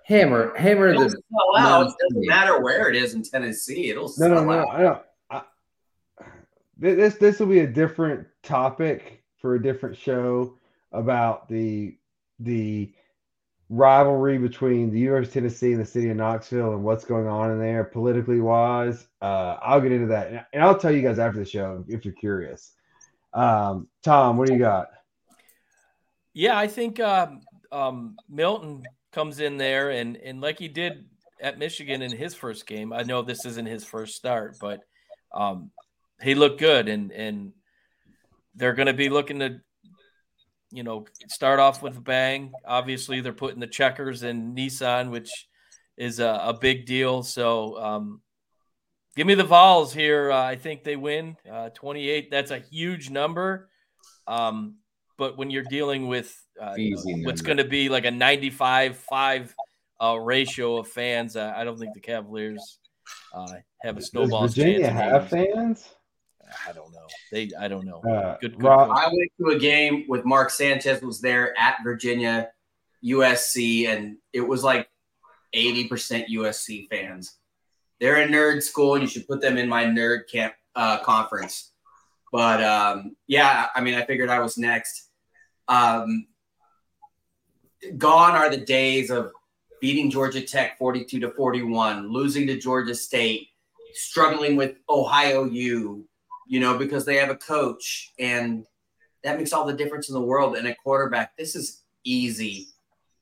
Hammer, 0.05 0.55
hammer. 0.57 0.87
It'll 0.87 1.03
the, 1.03 1.09
sell 1.09 1.57
out. 1.57 1.87
It 1.87 1.95
doesn't 2.09 2.27
matter 2.27 2.61
where 2.61 2.89
it 2.89 2.95
is 2.95 3.13
in 3.13 3.23
Tennessee. 3.23 3.89
It'll 3.89 4.11
no, 4.17 4.27
no, 4.27 4.43
no, 4.43 4.59
out. 4.71 5.05
no. 5.31 5.43
this 6.77 7.15
this 7.15 7.39
will 7.39 7.47
be 7.47 7.59
a 7.59 7.67
different 7.67 8.25
topic 8.43 9.23
for 9.37 9.55
a 9.55 9.61
different 9.61 9.97
show 9.97 10.57
about 10.91 11.49
the 11.49 11.97
the 12.39 12.93
rivalry 13.71 14.37
between 14.37 14.91
the 14.91 14.99
University 14.99 15.39
of 15.39 15.45
Tennessee 15.45 15.71
and 15.71 15.79
the 15.79 15.85
city 15.85 16.09
of 16.09 16.17
Knoxville 16.17 16.73
and 16.73 16.83
what's 16.83 17.05
going 17.05 17.25
on 17.25 17.51
in 17.51 17.59
there 17.59 17.85
politically 17.85 18.41
wise. 18.41 19.07
Uh, 19.21 19.57
I'll 19.61 19.79
get 19.79 19.93
into 19.93 20.07
that 20.07 20.47
and 20.51 20.61
I'll 20.61 20.77
tell 20.77 20.91
you 20.91 21.01
guys 21.01 21.19
after 21.19 21.39
the 21.39 21.45
show 21.45 21.85
if 21.87 22.03
you're 22.03 22.13
curious. 22.13 22.73
Um, 23.33 23.87
Tom, 24.03 24.37
what 24.37 24.47
do 24.47 24.53
you 24.53 24.59
got? 24.59 24.89
Yeah, 26.33 26.57
I 26.57 26.67
think 26.67 26.99
um, 26.99 27.41
um, 27.71 28.17
Milton 28.29 28.83
comes 29.13 29.39
in 29.39 29.55
there 29.55 29.89
and 29.89 30.17
and 30.17 30.41
like 30.41 30.59
he 30.59 30.67
did 30.67 31.05
at 31.41 31.57
Michigan 31.57 32.01
in 32.01 32.11
his 32.11 32.35
first 32.35 32.67
game. 32.67 32.91
I 32.91 33.03
know 33.03 33.21
this 33.21 33.45
isn't 33.45 33.67
his 33.67 33.85
first 33.85 34.15
start, 34.15 34.57
but 34.59 34.81
um, 35.33 35.71
he 36.21 36.35
looked 36.35 36.59
good 36.59 36.89
and 36.89 37.11
and 37.13 37.53
they're 38.55 38.73
going 38.73 38.87
to 38.87 38.93
be 38.93 39.07
looking 39.07 39.39
to 39.39 39.61
you 40.71 40.83
know, 40.83 41.05
start 41.27 41.59
off 41.59 41.81
with 41.81 41.97
a 41.97 42.01
bang. 42.01 42.51
Obviously, 42.65 43.21
they're 43.21 43.33
putting 43.33 43.59
the 43.59 43.67
checkers 43.67 44.23
in 44.23 44.55
Nissan, 44.55 45.11
which 45.11 45.47
is 45.97 46.19
a, 46.19 46.41
a 46.45 46.53
big 46.53 46.85
deal. 46.85 47.23
So, 47.23 47.77
um, 47.77 48.21
give 49.15 49.27
me 49.27 49.35
the 49.35 49.43
Vols 49.43 49.93
here. 49.93 50.31
Uh, 50.31 50.43
I 50.43 50.55
think 50.55 50.83
they 50.83 50.95
win 50.95 51.37
uh, 51.51 51.69
28. 51.69 52.31
That's 52.31 52.51
a 52.51 52.59
huge 52.59 53.09
number. 53.09 53.69
Um, 54.27 54.77
but 55.17 55.37
when 55.37 55.49
you're 55.49 55.63
dealing 55.63 56.07
with 56.07 56.35
uh, 56.59 56.75
what's 57.23 57.41
going 57.41 57.57
to 57.57 57.65
be 57.65 57.89
like 57.89 58.05
a 58.05 58.11
95 58.11 58.97
5 58.97 59.55
uh, 60.01 60.17
ratio 60.17 60.77
of 60.77 60.87
fans, 60.87 61.35
I 61.35 61.63
don't 61.63 61.77
think 61.77 61.93
the 61.93 61.99
Cavaliers 61.99 62.79
uh, 63.33 63.47
have 63.83 63.97
a 63.97 64.01
snowball. 64.01 64.47
Virginia 64.47 64.89
have 64.89 65.29
fans? 65.29 65.87
I 66.67 66.71
don't 66.71 66.91
know. 66.91 67.07
They, 67.31 67.49
I 67.59 67.67
don't 67.67 67.85
know. 67.85 67.99
Uh, 67.99 68.37
good, 68.39 68.57
good 68.59 68.67
I 68.67 69.07
went 69.07 69.31
to 69.39 69.55
a 69.55 69.59
game 69.59 70.05
with 70.07 70.25
Mark 70.25 70.49
Sanchez 70.49 71.01
was 71.01 71.21
there 71.21 71.57
at 71.57 71.77
Virginia, 71.83 72.49
USC, 73.03 73.87
and 73.87 74.17
it 74.33 74.41
was 74.41 74.63
like 74.63 74.89
80% 75.55 76.27
USC 76.29 76.87
fans. 76.89 77.37
They're 77.99 78.17
a 78.17 78.27
nerd 78.27 78.63
school, 78.63 78.95
and 78.95 79.03
you 79.03 79.07
should 79.07 79.27
put 79.27 79.41
them 79.41 79.57
in 79.57 79.69
my 79.69 79.85
nerd 79.85 80.29
camp 80.31 80.53
uh, 80.75 80.99
conference. 80.99 81.71
But 82.31 82.63
um, 82.63 83.15
yeah, 83.27 83.67
I 83.75 83.81
mean, 83.81 83.93
I 83.93 84.05
figured 84.05 84.29
I 84.29 84.39
was 84.39 84.57
next. 84.57 85.09
Um, 85.67 86.27
gone 87.97 88.35
are 88.35 88.49
the 88.49 88.57
days 88.57 89.11
of 89.11 89.31
beating 89.81 90.09
Georgia 90.09 90.41
Tech 90.41 90.77
42 90.77 91.19
to 91.19 91.31
41, 91.31 92.11
losing 92.11 92.47
to 92.47 92.57
Georgia 92.57 92.95
State, 92.95 93.49
struggling 93.93 94.55
with 94.55 94.75
Ohio 94.89 95.45
U, 95.45 96.07
you 96.51 96.59
know, 96.59 96.77
because 96.77 97.05
they 97.05 97.15
have 97.15 97.29
a 97.29 97.35
coach 97.37 98.11
and 98.19 98.65
that 99.23 99.37
makes 99.37 99.53
all 99.53 99.65
the 99.65 99.71
difference 99.71 100.09
in 100.09 100.13
the 100.13 100.21
world. 100.21 100.57
And 100.57 100.67
a 100.67 100.75
quarterback, 100.75 101.37
this 101.37 101.55
is 101.55 101.83
easy 102.03 102.67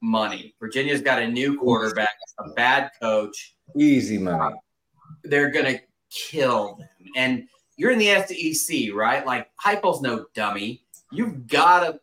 money. 0.01 0.55
Virginia's 0.59 1.01
got 1.01 1.21
a 1.21 1.27
new 1.27 1.55
quarterback, 1.59 2.09
a 2.39 2.49
bad 2.55 2.89
coach. 2.99 3.55
Easy 3.77 4.17
money. 4.17 4.55
They're 5.23 5.51
going 5.51 5.75
to 5.75 5.79
kill 6.09 6.77
them. 6.77 6.89
And 7.15 7.47
you're 7.77 7.91
in 7.91 7.99
the 7.99 8.15
SEC, 8.25 8.95
right? 8.95 9.23
Like, 9.23 9.47
Heupel's 9.63 10.01
no 10.01 10.25
dummy. 10.33 10.81
You've 11.11 11.45
got 11.45 11.81
to 11.81 11.99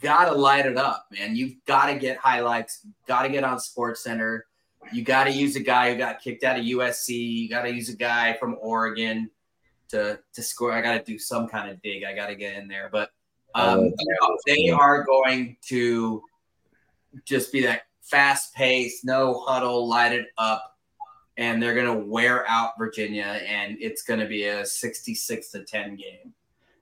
got 0.00 0.26
to 0.26 0.36
light 0.36 0.66
it 0.66 0.78
up, 0.78 1.08
man. 1.10 1.34
You've 1.34 1.56
got 1.66 1.86
to 1.86 1.96
get 1.96 2.16
highlights. 2.16 2.86
Got 3.08 3.22
to 3.22 3.28
get 3.28 3.42
on 3.42 3.58
Sports 3.58 4.04
Center. 4.04 4.46
You 4.92 5.02
got 5.02 5.24
to 5.24 5.32
use 5.32 5.56
a 5.56 5.60
guy 5.60 5.90
who 5.90 5.98
got 5.98 6.22
kicked 6.22 6.44
out 6.44 6.60
of 6.60 6.64
USC. 6.64 7.08
You 7.08 7.48
got 7.48 7.62
to 7.62 7.74
use 7.74 7.88
a 7.88 7.96
guy 7.96 8.36
from 8.38 8.56
Oregon 8.60 9.30
to 9.90 10.18
to 10.34 10.42
score. 10.42 10.72
I 10.72 10.80
got 10.80 10.98
to 10.98 11.04
do 11.04 11.18
some 11.18 11.48
kind 11.48 11.70
of 11.70 11.80
dig. 11.82 12.04
I 12.04 12.14
got 12.14 12.26
to 12.26 12.34
get 12.34 12.56
in 12.56 12.68
there, 12.68 12.88
but 12.90 13.10
um, 13.54 13.86
know, 13.86 14.38
they 14.46 14.70
are 14.70 15.04
going 15.04 15.56
to 15.68 16.22
just 17.24 17.52
be 17.52 17.62
that 17.62 17.82
fast 18.02 18.54
pace, 18.54 19.04
no 19.04 19.44
huddle, 19.46 19.88
light 19.88 20.12
it 20.12 20.28
up, 20.38 20.78
and 21.36 21.62
they're 21.62 21.74
going 21.74 21.86
to 21.86 22.06
wear 22.06 22.48
out 22.48 22.72
Virginia, 22.78 23.40
and 23.46 23.76
it's 23.80 24.02
going 24.02 24.20
to 24.20 24.26
be 24.26 24.44
a 24.44 24.64
sixty-six 24.64 25.50
to 25.50 25.64
ten 25.64 25.96
game. 25.96 26.34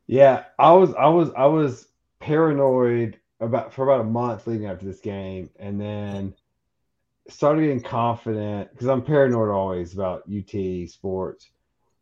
Yeah, 0.07 0.45
I 0.59 0.73
was, 0.73 0.95
I 0.95 1.07
was, 1.09 1.31
I 1.37 1.47
was 1.47 1.89
paranoid 2.21 3.19
about 3.41 3.73
for 3.73 3.85
about 3.85 4.01
a 4.01 4.09
month 4.09 4.47
leading 4.47 4.67
up 4.67 4.81
to 4.81 4.87
this 4.87 5.01
game, 5.01 5.51
and 5.59 5.81
then 5.81 6.35
started 7.29 7.63
getting 7.63 7.83
confident 7.83 8.71
because 8.73 8.89
I'm 8.89 9.03
paranoid 9.03 9.51
always 9.51 9.95
about 9.95 10.25
UT 10.29 10.89
sports 10.89 11.51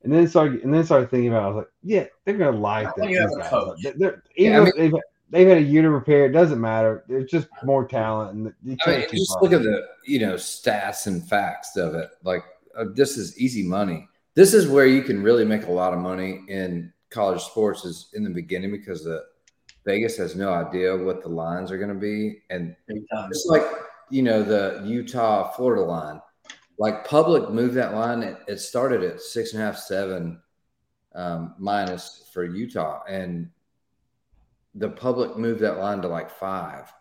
and 0.02 0.12
then 0.12 0.28
started 0.28 0.62
and 0.62 0.72
then 0.72 0.84
started 0.84 1.10
thinking 1.10 1.28
about. 1.28 1.42
It, 1.42 1.44
I 1.44 1.48
was 1.48 1.56
like, 1.56 1.68
yeah, 1.82 2.04
they're 2.24 2.36
gonna 2.36 2.56
like 2.56 2.94
that. 2.96 3.76
They're, 3.82 3.94
they're, 3.96 4.22
even 4.36 4.52
yeah, 4.52 4.60
I 4.60 4.64
mean, 4.64 4.72
they've, 4.76 4.92
they've 5.30 5.48
had 5.48 5.58
a 5.58 5.62
year 5.62 5.82
to 5.82 5.90
prepare, 5.90 6.26
it 6.26 6.32
doesn't 6.32 6.60
matter. 6.60 7.04
There's 7.08 7.30
just 7.30 7.48
more 7.64 7.86
talent, 7.86 8.34
and 8.34 8.54
you 8.64 8.76
I 8.86 8.90
mean, 8.90 9.06
just 9.12 9.36
look 9.40 9.52
at 9.52 9.62
the 9.62 9.86
you 10.04 10.20
know 10.20 10.34
stats 10.34 11.06
and 11.06 11.26
facts 11.26 11.76
of 11.76 11.94
it. 11.94 12.10
Like 12.22 12.44
uh, 12.76 12.86
this 12.94 13.16
is 13.16 13.38
easy 13.38 13.62
money. 13.62 14.08
This 14.34 14.54
is 14.54 14.68
where 14.68 14.86
you 14.86 15.02
can 15.02 15.22
really 15.22 15.44
make 15.44 15.66
a 15.66 15.72
lot 15.72 15.92
of 15.92 15.98
money 15.98 16.42
in 16.48 16.92
college 17.10 17.42
sports. 17.42 17.84
Is 17.84 18.08
in 18.14 18.22
the 18.22 18.30
beginning 18.30 18.70
because 18.70 19.04
the 19.04 19.24
Vegas 19.84 20.16
has 20.16 20.36
no 20.36 20.52
idea 20.52 20.96
what 20.96 21.22
the 21.22 21.28
lines 21.28 21.70
are 21.70 21.78
going 21.78 21.94
to 21.94 21.94
be, 21.94 22.42
and 22.50 22.76
it's 22.88 23.46
like 23.48 23.64
you 24.10 24.22
know 24.22 24.42
the 24.42 24.82
Utah 24.84 25.50
Florida 25.52 25.82
line 25.82 26.20
like 26.78 27.06
public 27.06 27.50
moved 27.50 27.74
that 27.74 27.94
line. 27.94 28.22
It, 28.22 28.38
it 28.48 28.58
started 28.58 29.02
at 29.02 29.20
six 29.20 29.52
and 29.52 29.62
a 29.62 29.66
half, 29.66 29.78
seven 29.78 30.40
um, 31.14 31.54
minus 31.58 32.28
for 32.32 32.44
Utah, 32.44 33.02
and 33.08 33.50
the 34.74 34.90
public 34.90 35.36
moved 35.38 35.60
that 35.60 35.78
line 35.78 36.02
to 36.02 36.08
like 36.08 36.30
five, 36.30 36.92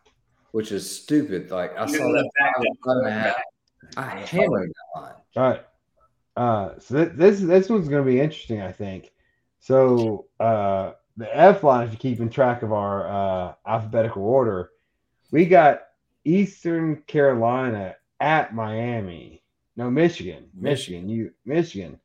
which 0.52 0.72
is 0.72 0.90
stupid. 0.90 1.52
Like 1.52 1.78
I 1.78 1.86
saw 1.86 2.12
that 2.12 2.30
five, 2.40 2.64
and 2.86 3.08
a 3.08 3.12
half. 3.12 3.36
I 3.98 4.10
hammered 4.22 4.70
that 4.70 5.02
line. 5.02 5.14
All 5.36 5.50
right. 5.50 5.66
Uh, 6.38 6.80
so 6.80 6.96
th- 6.96 7.18
this 7.18 7.40
this 7.40 7.70
one's 7.70 7.88
going 7.88 8.04
to 8.04 8.10
be 8.10 8.20
interesting, 8.20 8.62
I 8.62 8.72
think. 8.72 9.12
So 9.60 10.28
uh, 10.40 10.94
the 11.18 11.36
F 11.36 11.64
line, 11.64 11.86
if 11.86 11.94
you're 11.94 12.00
keeping 12.00 12.30
track 12.30 12.62
of 12.62 12.72
our 12.72 13.08
uh, 13.08 13.54
alphabetical 13.66 14.24
order, 14.24 14.72
we 15.32 15.46
got 15.46 15.82
Eastern 16.24 17.04
Carolina 17.08 17.96
at 18.20 18.54
Miami. 18.54 19.42
No, 19.76 19.90
Michigan. 19.90 20.46
Michigan. 20.54 21.10
You 21.10 21.32
Michigan. 21.46 22.00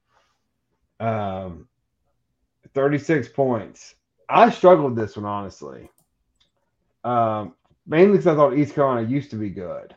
Um 0.98 1.68
36 2.74 3.28
points. 3.28 3.94
I 4.28 4.50
struggled 4.50 4.94
with 4.94 4.96
this 4.96 5.16
one 5.16 5.26
honestly. 5.26 5.90
Um, 7.02 7.54
mainly 7.86 8.12
because 8.12 8.26
I 8.26 8.34
thought 8.34 8.56
East 8.56 8.74
Carolina 8.74 9.08
used 9.08 9.30
to 9.30 9.36
be 9.36 9.50
good. 9.50 9.94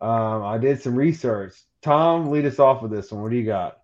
Um, 0.00 0.42
I 0.42 0.58
did 0.58 0.80
some 0.80 0.94
research. 0.94 1.54
Tom, 1.82 2.30
lead 2.30 2.46
us 2.46 2.58
off 2.58 2.82
with 2.82 2.90
this 2.90 3.12
one. 3.12 3.22
What 3.22 3.30
do 3.30 3.36
you 3.36 3.44
got? 3.44 3.78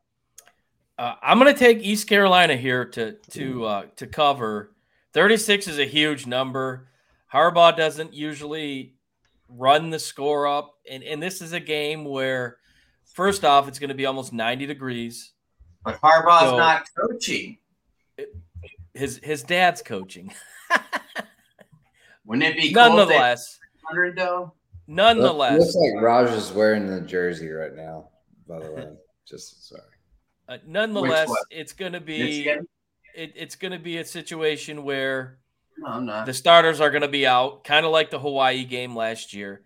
Uh, 0.98 1.14
I'm 1.22 1.38
going 1.38 1.52
to 1.52 1.58
take 1.58 1.78
East 1.80 2.08
Carolina 2.08 2.56
here 2.56 2.84
to 2.86 3.12
to 3.30 3.64
uh, 3.64 3.82
to 3.96 4.06
cover. 4.06 4.72
36 5.12 5.68
is 5.68 5.78
a 5.78 5.84
huge 5.84 6.26
number. 6.26 6.88
Harbaugh 7.32 7.76
doesn't 7.76 8.14
usually 8.14 8.94
run 9.48 9.90
the 9.90 9.98
score 9.98 10.46
up, 10.46 10.74
and 10.90 11.02
and 11.02 11.22
this 11.22 11.42
is 11.42 11.52
a 11.52 11.60
game 11.60 12.04
where 12.04 12.58
First 13.14 13.44
off, 13.44 13.68
it's 13.68 13.78
going 13.78 13.88
to 13.88 13.94
be 13.94 14.06
almost 14.06 14.32
90 14.32 14.66
degrees. 14.66 15.32
But 15.84 16.00
Harbaugh's 16.00 16.50
so, 16.50 16.56
not 16.58 16.84
coaching. 16.98 17.58
His 18.92 19.20
his 19.22 19.42
dad's 19.42 19.82
coaching. 19.82 20.32
Wouldn't 22.24 22.44
it 22.44 22.60
be 22.60 22.72
nonetheless? 22.72 23.58
Hundred 23.84 24.16
though. 24.16 24.54
Nonetheless, 24.88 25.60
looks 25.60 25.76
like 25.76 26.02
Raj 26.02 26.30
is 26.30 26.50
wearing 26.50 26.86
the 26.86 27.00
jersey 27.00 27.50
right 27.50 27.74
now. 27.74 28.08
By 28.48 28.60
the 28.60 28.72
way, 28.72 28.88
just 29.28 29.68
sorry. 29.68 29.82
Uh, 30.48 30.58
nonetheless, 30.66 31.30
it's 31.50 31.72
going 31.72 31.92
to 31.92 32.00
be 32.00 32.48
it, 32.48 33.32
it's 33.34 33.54
going 33.54 33.72
to 33.72 33.78
be 33.78 33.98
a 33.98 34.04
situation 34.04 34.82
where 34.82 35.38
No, 35.78 35.88
I'm 35.88 36.06
not. 36.06 36.26
The 36.26 36.34
starters 36.34 36.80
are 36.80 36.90
going 36.90 37.02
to 37.02 37.08
be 37.08 37.26
out, 37.26 37.64
kind 37.64 37.86
of 37.86 37.92
like 37.92 38.10
the 38.10 38.18
Hawaii 38.18 38.64
game 38.64 38.96
last 38.96 39.34
year. 39.34 39.62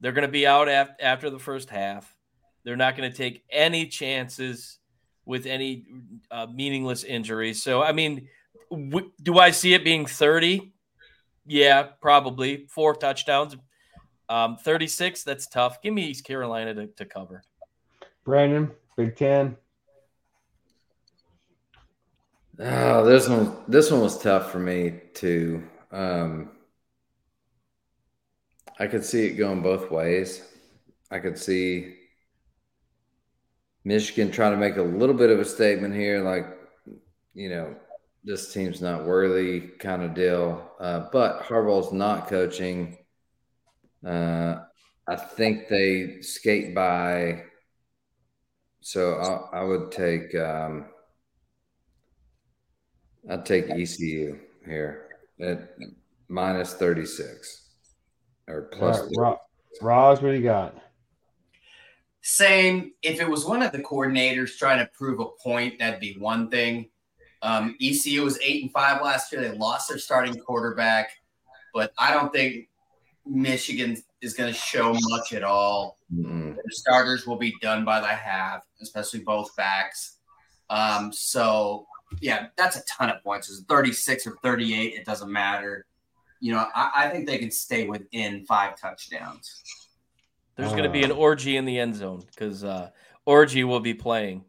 They're 0.00 0.12
going 0.12 0.26
to 0.26 0.32
be 0.32 0.46
out 0.46 0.68
af- 0.68 0.96
after 1.00 1.30
the 1.30 1.38
first 1.38 1.70
half. 1.70 2.16
They're 2.64 2.76
not 2.76 2.96
going 2.96 3.10
to 3.10 3.16
take 3.16 3.42
any 3.50 3.86
chances 3.86 4.78
with 5.24 5.46
any 5.46 5.86
uh, 6.30 6.46
meaningless 6.52 7.04
injuries. 7.04 7.62
So, 7.62 7.82
I 7.82 7.92
mean, 7.92 8.28
w- 8.70 9.10
do 9.22 9.38
I 9.38 9.50
see 9.50 9.74
it 9.74 9.84
being 9.84 10.06
30? 10.06 10.72
Yeah, 11.46 11.82
probably. 12.00 12.66
Four 12.68 12.94
touchdowns. 12.94 13.56
Um, 14.28 14.56
36, 14.56 15.24
that's 15.24 15.46
tough. 15.46 15.82
Give 15.82 15.92
me 15.92 16.04
East 16.04 16.24
Carolina 16.24 16.74
to, 16.74 16.86
to 16.86 17.04
cover. 17.04 17.42
Brandon, 18.24 18.70
Big 18.96 19.16
Ten. 19.16 19.56
Oh, 22.62 23.04
this 23.06 23.26
one 23.26 23.56
this 23.66 23.90
one 23.90 24.02
was 24.02 24.18
tough 24.18 24.52
for 24.52 24.58
me 24.58 25.00
too. 25.14 25.62
Um, 25.90 26.50
I 28.78 28.86
could 28.86 29.04
see 29.04 29.26
it 29.26 29.34
going 29.34 29.62
both 29.62 29.90
ways. 29.90 30.42
I 31.10 31.20
could 31.20 31.38
see 31.38 31.94
Michigan 33.84 34.30
trying 34.30 34.52
to 34.52 34.58
make 34.58 34.76
a 34.76 34.82
little 34.82 35.14
bit 35.14 35.30
of 35.30 35.38
a 35.38 35.44
statement 35.44 35.94
here, 35.94 36.22
like 36.22 36.46
you 37.34 37.48
know, 37.48 37.74
this 38.24 38.52
team's 38.52 38.82
not 38.82 39.04
worthy 39.04 39.60
kind 39.60 40.02
of 40.02 40.14
deal. 40.14 40.70
Uh, 40.78 41.06
but 41.12 41.42
Harbaugh's 41.42 41.92
not 41.92 42.28
coaching. 42.28 42.98
Uh, 44.06 44.56
I 45.08 45.16
think 45.16 45.68
they 45.68 46.20
skate 46.20 46.74
by. 46.74 47.44
So 48.80 49.14
I, 49.52 49.60
I 49.60 49.64
would 49.64 49.92
take. 49.92 50.34
Um, 50.34 50.86
I'd 53.28 53.44
take 53.44 53.68
ECU 53.68 54.38
here 54.64 55.08
at 55.40 55.76
minus 56.28 56.74
36 56.74 57.68
or 58.48 58.62
plus. 58.72 59.08
Right, 59.16 59.36
Roz, 59.82 60.22
what 60.22 60.30
do 60.30 60.36
you 60.36 60.42
got? 60.42 60.74
Same. 62.22 62.92
If 63.02 63.20
it 63.20 63.28
was 63.28 63.44
one 63.44 63.62
of 63.62 63.72
the 63.72 63.78
coordinators 63.78 64.56
trying 64.56 64.78
to 64.78 64.90
prove 64.92 65.20
a 65.20 65.26
point, 65.42 65.78
that'd 65.78 66.00
be 66.00 66.16
one 66.18 66.50
thing. 66.50 66.90
Um, 67.42 67.76
ECU 67.80 68.22
was 68.22 68.38
eight 68.42 68.62
and 68.62 68.72
five 68.72 69.00
last 69.02 69.32
year. 69.32 69.40
They 69.40 69.56
lost 69.56 69.88
their 69.88 69.98
starting 69.98 70.34
quarterback, 70.38 71.10
but 71.72 71.92
I 71.98 72.12
don't 72.12 72.32
think 72.32 72.68
Michigan 73.26 73.96
is 74.20 74.34
going 74.34 74.52
to 74.52 74.58
show 74.58 74.94
much 75.08 75.32
at 75.32 75.42
all. 75.42 75.98
Mm-mm. 76.14 76.54
The 76.56 76.72
starters 76.72 77.26
will 77.26 77.38
be 77.38 77.54
done 77.62 77.84
by 77.84 78.00
the 78.00 78.06
half, 78.06 78.66
especially 78.82 79.20
both 79.20 79.54
backs. 79.56 80.18
Um, 80.68 81.12
so 81.12 81.86
yeah, 82.20 82.48
that's 82.56 82.76
a 82.76 82.84
ton 82.84 83.10
of 83.10 83.22
points. 83.22 83.48
It's 83.48 83.62
36 83.62 84.26
or 84.26 84.36
38, 84.42 84.94
it 84.94 85.04
doesn't 85.04 85.30
matter. 85.30 85.86
You 86.40 86.52
know, 86.52 86.66
I, 86.74 86.90
I 86.94 87.08
think 87.10 87.26
they 87.26 87.38
can 87.38 87.50
stay 87.50 87.86
within 87.86 88.44
five 88.46 88.78
touchdowns. 88.78 89.62
There's 90.60 90.72
going 90.72 90.84
to 90.84 90.90
be 90.90 91.02
an 91.02 91.12
orgy 91.12 91.56
in 91.56 91.64
the 91.64 91.78
end 91.78 91.96
zone 91.96 92.22
because 92.26 92.64
uh, 92.64 92.90
orgy 93.24 93.64
will 93.64 93.80
be 93.80 93.94
playing. 93.94 94.44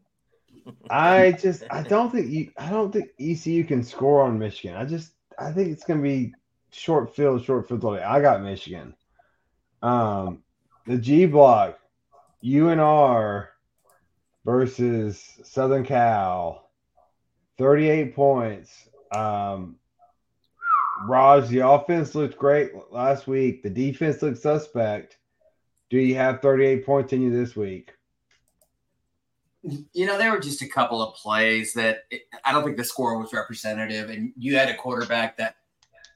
I 0.90 1.32
just 1.32 1.64
I 1.70 1.82
don't 1.82 2.10
think 2.10 2.28
you 2.28 2.50
I 2.56 2.70
don't 2.70 2.92
think 2.92 3.10
ECU 3.18 3.64
can 3.64 3.82
score 3.82 4.22
on 4.22 4.38
Michigan. 4.38 4.76
I 4.76 4.84
just 4.84 5.12
I 5.38 5.52
think 5.52 5.70
it's 5.70 5.84
gonna 5.84 6.02
be 6.02 6.34
short 6.70 7.14
field, 7.14 7.44
short 7.44 7.68
field. 7.68 7.84
All 7.84 7.96
day. 7.96 8.02
I 8.02 8.20
got 8.20 8.42
Michigan. 8.42 8.94
Um, 9.82 10.42
the 10.86 10.98
G 10.98 11.26
block, 11.26 11.78
UNR 12.44 13.48
versus 14.44 15.40
Southern 15.42 15.84
Cal, 15.84 16.70
thirty-eight 17.58 18.14
points. 18.14 18.88
Um, 19.14 19.76
Raj, 21.04 21.48
the 21.48 21.66
offense 21.66 22.14
looked 22.14 22.38
great 22.38 22.70
last 22.92 23.26
week. 23.26 23.62
The 23.62 23.70
defense 23.70 24.22
looked 24.22 24.38
suspect. 24.38 25.18
Do 25.92 25.98
you 25.98 26.14
have 26.14 26.40
thirty-eight 26.40 26.86
points 26.86 27.12
in 27.12 27.20
you 27.20 27.30
this 27.30 27.54
week? 27.54 27.92
You 29.62 30.06
know, 30.06 30.16
there 30.16 30.32
were 30.32 30.40
just 30.40 30.62
a 30.62 30.66
couple 30.66 31.02
of 31.02 31.14
plays 31.16 31.74
that 31.74 32.04
it, 32.10 32.22
I 32.46 32.50
don't 32.50 32.64
think 32.64 32.78
the 32.78 32.84
score 32.84 33.18
was 33.18 33.34
representative. 33.34 34.08
And 34.08 34.32
you 34.38 34.56
had 34.56 34.70
a 34.70 34.74
quarterback 34.74 35.36
that 35.36 35.56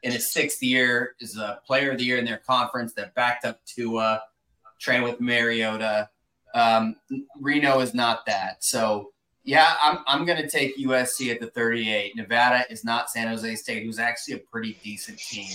in 0.03 0.13
his 0.13 0.33
sixth 0.33 0.63
year 0.63 1.15
is 1.21 1.37
a 1.37 1.61
player 1.67 1.91
of 1.91 1.99
the 1.99 2.05
year 2.05 2.17
in 2.17 2.25
their 2.25 2.39
conference 2.39 2.95
that 2.95 3.15
backed 3.15 3.45
up 3.45 3.63
to 3.77 3.99
uh, 3.99 4.21
train 4.79 5.03
with 5.03 5.21
Mariota. 5.21 6.09
Um, 6.55 6.97
Reno 7.39 7.81
is 7.81 7.93
not 7.93 8.25
that. 8.25 8.65
So, 8.65 9.13
yeah, 9.45 9.75
I'm, 9.83 9.99
I'm 10.07 10.25
going 10.25 10.41
to 10.41 10.49
take 10.49 10.79
USC 10.79 11.31
at 11.31 11.39
the 11.39 11.49
38. 11.49 12.17
Nevada 12.17 12.65
is 12.71 12.83
not 12.83 13.11
San 13.11 13.29
Jose 13.29 13.57
State, 13.57 13.85
who's 13.85 13.99
actually 13.99 14.37
a 14.37 14.39
pretty 14.39 14.79
decent 14.83 15.19
team. 15.19 15.53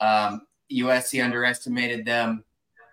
Um, 0.00 0.46
USC 0.72 1.22
underestimated 1.22 2.06
them. 2.06 2.42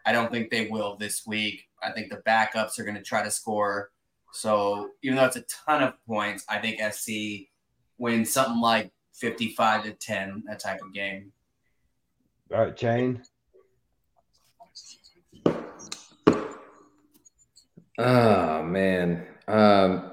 I 0.06 0.12
don't 0.12 0.32
think 0.32 0.50
they 0.50 0.68
will 0.68 0.98
this 0.98 1.26
week. 1.26 1.68
I 1.84 1.92
think 1.92 2.10
the 2.10 2.22
backups 2.28 2.80
are 2.80 2.84
going 2.84 2.96
to 2.96 3.04
try 3.04 3.24
to 3.24 3.32
score. 3.32 3.92
So 4.34 4.92
even 5.04 5.18
though 5.18 5.26
it's 5.26 5.36
a 5.36 5.46
ton 5.66 5.84
of 5.84 5.94
points, 6.06 6.46
I 6.48 6.60
think 6.60 6.80
SC 6.94 7.50
wins 7.98 8.32
something 8.32 8.62
like 8.62 8.92
55 9.14 9.84
to 9.84 9.92
10, 9.92 10.44
that 10.48 10.60
type 10.60 10.80
of 10.82 10.94
game. 10.94 11.32
All 12.54 12.66
right, 12.66 12.78
Shane. 12.78 13.22
Oh 17.98 18.64
man, 18.64 19.28
um, 19.48 20.12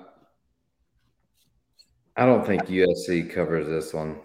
I 2.16 2.26
don't 2.26 2.46
think 2.46 2.66
USC 2.66 3.32
covers 3.32 3.66
this 3.66 3.94
one. 3.94 4.20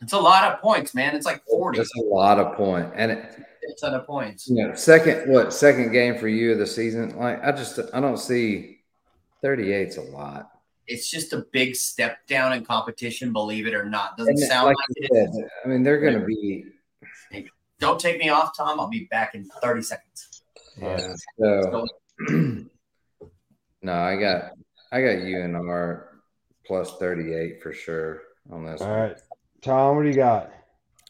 It's 0.00 0.12
a 0.12 0.18
lot 0.18 0.52
of 0.52 0.60
points, 0.60 0.94
man. 0.94 1.16
It's 1.16 1.26
like 1.26 1.42
40. 1.46 1.78
That's 1.78 1.90
a 1.96 2.02
lot 2.02 2.38
of 2.38 2.56
point, 2.56 2.90
and 2.94 3.12
it, 3.12 3.44
a 3.70 3.74
ton 3.80 3.94
of 3.94 4.06
points. 4.06 4.48
you 4.48 4.66
know, 4.66 4.74
second 4.74 5.30
what 5.32 5.52
second 5.52 5.92
game 5.92 6.18
for 6.18 6.28
you 6.28 6.52
of 6.52 6.58
the 6.58 6.66
season? 6.66 7.16
Like 7.16 7.42
I 7.42 7.52
just 7.52 7.78
I 7.94 8.00
don't 8.00 8.18
see 8.18 8.78
38's 9.44 9.96
a 9.96 10.02
lot. 10.02 10.50
It's 10.86 11.08
just 11.08 11.32
a 11.32 11.44
big 11.52 11.76
step 11.76 12.26
down 12.26 12.52
in 12.52 12.64
competition, 12.64 13.32
believe 13.32 13.66
it 13.66 13.74
or 13.74 13.84
not. 13.88 14.16
Doesn't 14.16 14.32
And 14.32 14.38
sound 14.42 14.66
like 14.66 14.76
like 14.76 14.86
you 14.96 15.08
it 15.10 15.30
said. 15.34 15.48
I 15.64 15.68
mean, 15.68 15.82
they're 15.84 16.00
going 16.00 16.18
to 16.18 16.26
be 16.26 16.64
Don't 17.78 18.00
take 18.00 18.18
me 18.18 18.28
off, 18.28 18.56
Tom. 18.56 18.80
I'll 18.80 18.88
be 18.88 19.06
back 19.10 19.34
in 19.36 19.44
30 19.62 19.82
seconds. 19.82 20.42
yeah. 20.76 21.14
So 21.38 21.86
no, 22.28 23.92
I 23.92 24.16
got 24.16 24.50
I 24.92 25.00
got 25.00 25.16
UNR 25.18 26.04
plus 26.66 26.96
38 26.98 27.62
for 27.62 27.72
sure 27.72 28.22
on 28.50 28.64
this. 28.66 28.80
All 28.80 28.88
one. 28.88 28.98
right, 28.98 29.16
Tom, 29.62 29.96
what 29.96 30.02
do 30.02 30.08
you 30.08 30.14
got? 30.16 30.50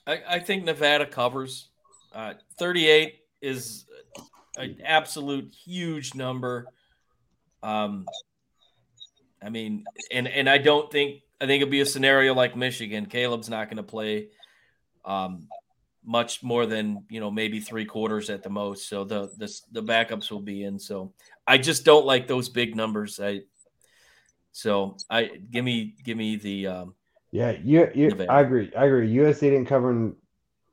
I, 0.07 0.21
I 0.29 0.39
think 0.41 0.65
Nevada 0.65 1.07
covers. 1.07 1.70
Uh, 2.13 2.35
38 2.59 3.21
is 3.41 3.87
an 4.57 4.79
absolute 4.85 5.55
huge 5.55 6.15
number. 6.15 6.73
Um, 7.63 8.07
I 9.43 9.49
mean, 9.49 9.85
and 10.11 10.29
and 10.29 10.49
I 10.49 10.59
don't 10.59 10.91
think 10.91 11.23
I 11.41 11.47
think 11.47 11.63
it'll 11.63 11.71
be 11.71 11.81
a 11.81 11.87
scenario 11.87 12.35
like 12.35 12.57
Michigan. 12.57 13.07
Caleb's 13.07 13.49
not 13.49 13.69
going 13.69 13.79
to 13.79 13.83
play 13.83 14.29
um, 15.05 15.49
much 16.05 16.43
more 16.43 16.67
than 16.67 17.05
you 17.09 17.21
know 17.21 17.31
maybe 17.31 17.61
three 17.61 17.85
quarters 17.85 18.29
at 18.29 18.43
the 18.43 18.51
most. 18.51 18.89
So 18.89 19.05
the 19.05 19.31
the 19.39 19.53
the 19.73 19.83
backups 19.83 20.31
will 20.31 20.41
be 20.41 20.65
in. 20.65 20.79
So 20.79 21.15
I 21.47 21.59
just 21.59 21.85
don't 21.85 22.07
like 22.07 22.27
those 22.27 22.49
big 22.49 22.77
numbers. 22.77 23.19
I 23.21 23.43
so 24.53 24.97
I 25.09 25.31
give 25.51 25.65
me 25.65 25.95
give 26.05 26.17
me 26.17 26.37
the 26.37 26.67
um, 26.67 26.95
Yeah, 27.31 27.53
you, 27.63 27.89
you 27.95 28.27
I 28.29 28.41
agree. 28.41 28.71
I 28.77 28.87
agree. 28.87 29.15
USC 29.15 29.41
didn't 29.41 29.67
cover 29.67 29.91
in 29.91 30.17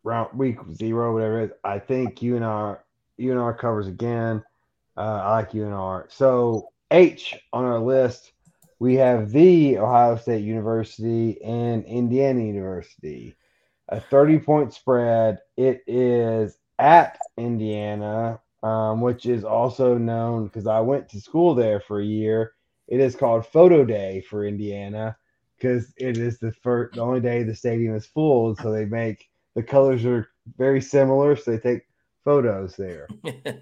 round 0.08 0.38
week 0.38 0.58
zero, 0.74 1.14
whatever 1.14 1.42
it 1.42 1.46
is. 1.46 1.52
I 1.64 1.80
think 1.80 2.20
UNR 2.20 2.80
UNR 3.20 3.58
covers 3.58 3.88
again. 3.88 4.44
Uh, 4.96 5.22
I 5.24 5.32
like 5.32 5.52
UNR. 5.52 6.12
So 6.12 6.70
H 6.90 7.36
on 7.52 7.66
our 7.66 7.80
list, 7.80 8.32
we 8.80 8.96
have 8.96 9.32
the 9.32 9.78
Ohio 9.78 10.16
State 10.16 10.44
University 10.44 11.42
and 11.44 11.84
Indiana 11.86 12.42
University. 12.42 13.36
A 13.90 14.00
30 14.00 14.40
point 14.40 14.74
spread. 14.74 15.40
It 15.58 15.84
is 15.88 16.58
at 16.80 17.20
Indiana, 17.38 18.40
um, 18.64 19.02
which 19.02 19.26
is 19.26 19.44
also 19.44 19.98
known 19.98 20.46
because 20.46 20.68
I 20.68 20.80
went 20.80 21.10
to 21.10 21.22
school 21.22 21.54
there 21.54 21.80
for 21.80 22.00
a 22.00 22.06
year. 22.06 22.54
It 22.88 23.00
is 23.00 23.16
called 23.16 23.46
Photo 23.46 23.84
Day 23.84 24.22
for 24.22 24.46
Indiana 24.46 25.18
because 25.58 25.94
it 25.98 26.18
is 26.18 26.40
the 26.40 26.52
first, 26.52 26.96
the 26.96 27.02
only 27.02 27.20
day 27.20 27.44
the 27.44 27.56
stadium 27.56 27.96
is 27.96 28.06
full. 28.06 28.56
So 28.56 28.72
they 28.72 28.86
make 28.86 29.30
the 29.58 29.64
colors 29.64 30.06
are 30.06 30.30
very 30.56 30.80
similar, 30.80 31.36
so 31.36 31.52
they 31.52 31.58
take 31.58 31.82
photos 32.24 32.76
there. 32.78 33.08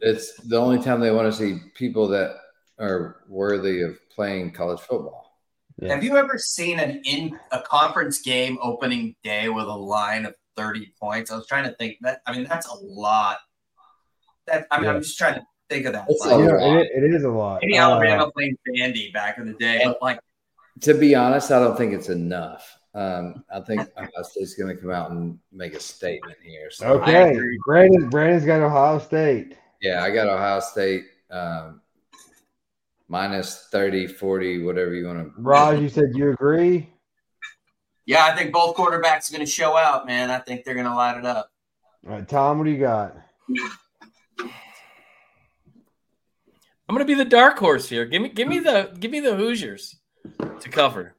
It's 0.00 0.34
the 0.38 0.56
only 0.56 0.82
time 0.82 0.98
they 0.98 1.12
want 1.12 1.32
to 1.32 1.38
see 1.38 1.60
people 1.76 2.08
that 2.08 2.34
are 2.80 3.18
worthy 3.28 3.82
of 3.82 3.96
playing 4.10 4.50
college 4.50 4.80
football. 4.80 5.38
Yeah. 5.80 5.94
Have 5.94 6.02
you 6.02 6.16
ever 6.16 6.36
seen 6.36 6.80
an 6.80 7.00
in 7.04 7.38
a 7.52 7.60
conference 7.60 8.20
game 8.20 8.58
opening 8.60 9.14
day 9.22 9.48
with 9.50 9.66
a 9.66 9.72
line 9.72 10.26
of 10.26 10.34
30 10.56 10.92
points? 11.00 11.30
I 11.30 11.36
was 11.36 11.46
trying 11.46 11.64
to 11.70 11.76
think 11.76 11.98
that 12.00 12.22
I 12.26 12.32
mean 12.32 12.42
that's 12.44 12.66
a 12.66 12.74
lot. 12.74 13.38
That 14.48 14.66
I 14.72 14.80
mean, 14.80 14.90
I'm 14.90 15.00
just 15.00 15.16
trying 15.16 15.34
to 15.34 15.46
think 15.70 15.86
of 15.86 15.92
that. 15.92 16.06
It's 16.08 16.26
Like, 16.26 16.34
a 16.34 16.38
You 16.42 16.58
lot. 16.58 16.76
it, 16.78 16.88
it 17.04 17.14
is 17.14 17.22
a 17.22 17.28
lot. 17.30 17.60
maybe 17.62 17.78
Uh, 17.78 17.88
Alabama 17.90 18.32
playing 18.32 18.56
Vandy 18.76 19.12
back 19.12 19.38
in 19.38 19.46
the 19.46 19.54
day, 19.54 19.82
but 19.84 20.02
like 20.02 20.18
To 20.80 20.94
be 20.94 21.14
honest, 21.14 21.52
I 21.52 21.60
don't 21.60 21.76
think 21.78 21.92
it's 21.94 22.08
enough. 22.08 22.78
Um, 22.94 23.44
I 23.52 23.60
think 23.60 23.80
Ohio 23.96 24.22
State's 24.22 24.54
going 24.54 24.74
to 24.74 24.80
come 24.80 24.92
out 24.92 25.10
and 25.10 25.38
make 25.50 25.74
a 25.74 25.80
statement 25.80 26.38
here. 26.42 26.70
So 26.70 27.00
okay, 27.00 27.36
Brandon. 27.66 28.08
Brandon's 28.08 28.44
got 28.44 28.60
Ohio 28.60 29.00
State. 29.00 29.56
Yeah, 29.82 30.04
I 30.04 30.10
got 30.10 30.28
Ohio 30.28 30.60
State 30.60 31.04
um, 31.30 31.80
minus 33.08 33.68
30, 33.72 34.06
40, 34.06 34.62
whatever 34.62 34.94
you 34.94 35.06
want 35.06 35.18
to. 35.18 35.32
Raj, 35.42 35.80
you 35.80 35.88
said 35.88 36.12
you 36.14 36.30
agree. 36.30 36.88
Yeah, 38.06 38.26
I 38.26 38.36
think 38.36 38.52
both 38.52 38.76
quarterbacks 38.76 39.30
are 39.30 39.36
going 39.36 39.44
to 39.44 39.50
show 39.50 39.76
out, 39.76 40.06
man. 40.06 40.30
I 40.30 40.38
think 40.38 40.64
they're 40.64 40.74
going 40.74 40.86
to 40.86 40.94
light 40.94 41.18
it 41.18 41.26
up. 41.26 41.50
All 42.06 42.12
right, 42.12 42.28
Tom, 42.28 42.58
what 42.58 42.64
do 42.64 42.70
you 42.70 42.78
got? 42.78 43.16
I'm 46.86 46.94
going 46.94 46.98
to 46.98 47.04
be 47.06 47.14
the 47.14 47.24
dark 47.24 47.58
horse 47.58 47.88
here. 47.88 48.04
Give 48.04 48.22
me, 48.22 48.28
give 48.28 48.46
me 48.46 48.58
the, 48.60 48.94
give 49.00 49.10
me 49.10 49.20
the 49.20 49.34
Hoosiers 49.34 49.96
to 50.60 50.68
cover. 50.68 51.16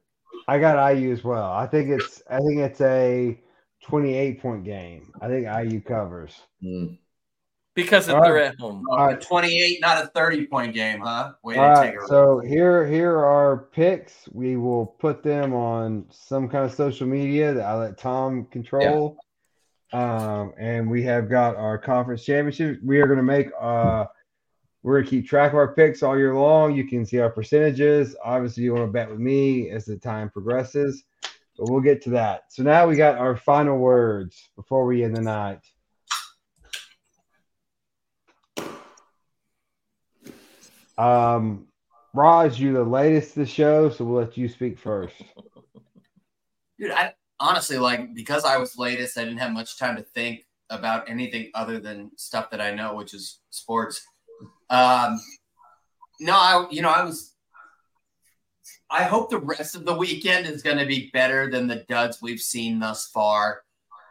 I 0.48 0.58
got 0.58 0.94
IU 0.94 1.12
as 1.12 1.24
well. 1.24 1.52
I 1.52 1.66
think 1.66 1.90
it's, 1.90 2.22
I 2.30 2.38
think 2.38 2.58
it's 2.60 2.80
a 2.80 3.38
28 3.82 4.40
point 4.40 4.64
game. 4.64 5.12
I 5.20 5.28
think 5.28 5.46
IU 5.46 5.80
covers. 5.80 6.40
Mm. 6.62 6.98
Because 7.74 8.08
if 8.08 8.14
they're 8.22 8.38
at 8.38 8.58
home. 8.58 8.84
Oh, 8.90 9.10
a 9.10 9.16
28, 9.16 9.80
not 9.82 10.02
a 10.02 10.06
30 10.08 10.46
point 10.46 10.74
game, 10.74 11.00
huh? 11.00 11.32
Way 11.44 11.56
All 11.58 11.64
to 11.64 11.80
right, 11.80 11.92
take 11.92 12.00
it. 12.00 12.08
so 12.08 12.38
here 12.40 12.86
here 12.86 13.18
are 13.18 13.68
picks. 13.70 14.26
We 14.32 14.56
will 14.56 14.86
put 14.86 15.22
them 15.22 15.52
on 15.52 16.06
some 16.10 16.48
kind 16.48 16.64
of 16.64 16.72
social 16.72 17.06
media 17.06 17.52
that 17.52 17.64
I 17.64 17.76
let 17.76 17.98
Tom 17.98 18.46
control. 18.46 19.18
Um, 19.92 20.54
and 20.58 20.90
we 20.90 21.02
have 21.02 21.28
got 21.28 21.56
our 21.56 21.76
conference 21.76 22.24
championship. 22.24 22.80
We 22.82 22.98
are 23.00 23.06
going 23.06 23.18
to 23.18 23.22
make 23.22 23.48
uh 23.60 24.06
we're 24.86 25.00
gonna 25.00 25.10
keep 25.10 25.26
track 25.26 25.50
of 25.50 25.58
our 25.58 25.74
picks 25.74 26.04
all 26.04 26.16
year 26.16 26.32
long. 26.32 26.76
You 26.76 26.86
can 26.86 27.04
see 27.04 27.18
our 27.18 27.28
percentages. 27.28 28.14
Obviously, 28.24 28.62
you 28.62 28.72
want 28.72 28.86
to 28.86 28.92
bet 28.92 29.10
with 29.10 29.18
me 29.18 29.68
as 29.68 29.84
the 29.84 29.96
time 29.96 30.30
progresses, 30.30 31.02
but 31.58 31.68
we'll 31.68 31.80
get 31.80 32.00
to 32.02 32.10
that. 32.10 32.44
So 32.50 32.62
now 32.62 32.86
we 32.86 32.94
got 32.94 33.18
our 33.18 33.36
final 33.36 33.78
words 33.78 34.48
before 34.54 34.86
we 34.86 35.02
end 35.02 35.16
the 35.16 35.22
night. 35.22 35.58
Um, 40.96 41.66
Raj, 42.14 42.60
you're 42.60 42.72
the 42.72 42.88
latest 42.88 43.34
to 43.34 43.40
the 43.40 43.46
show, 43.46 43.90
so 43.90 44.04
we'll 44.04 44.22
let 44.22 44.36
you 44.36 44.48
speak 44.48 44.78
first. 44.78 45.16
Dude, 46.78 46.92
I 46.92 47.14
honestly 47.40 47.78
like 47.78 48.14
because 48.14 48.44
I 48.44 48.56
was 48.58 48.78
latest, 48.78 49.18
I 49.18 49.24
didn't 49.24 49.38
have 49.38 49.50
much 49.50 49.80
time 49.80 49.96
to 49.96 50.02
think 50.02 50.44
about 50.70 51.10
anything 51.10 51.50
other 51.54 51.80
than 51.80 52.12
stuff 52.16 52.50
that 52.50 52.60
I 52.60 52.72
know, 52.72 52.94
which 52.94 53.14
is 53.14 53.40
sports. 53.50 54.00
Um, 54.70 55.20
no, 56.20 56.34
I 56.34 56.66
you 56.70 56.82
know 56.82 56.90
I 56.90 57.04
was. 57.04 57.32
I 58.88 59.02
hope 59.02 59.30
the 59.30 59.38
rest 59.38 59.74
of 59.74 59.84
the 59.84 59.94
weekend 59.94 60.46
is 60.46 60.62
going 60.62 60.78
to 60.78 60.86
be 60.86 61.10
better 61.12 61.50
than 61.50 61.66
the 61.66 61.84
duds 61.88 62.22
we've 62.22 62.40
seen 62.40 62.78
thus 62.78 63.08
far. 63.08 63.62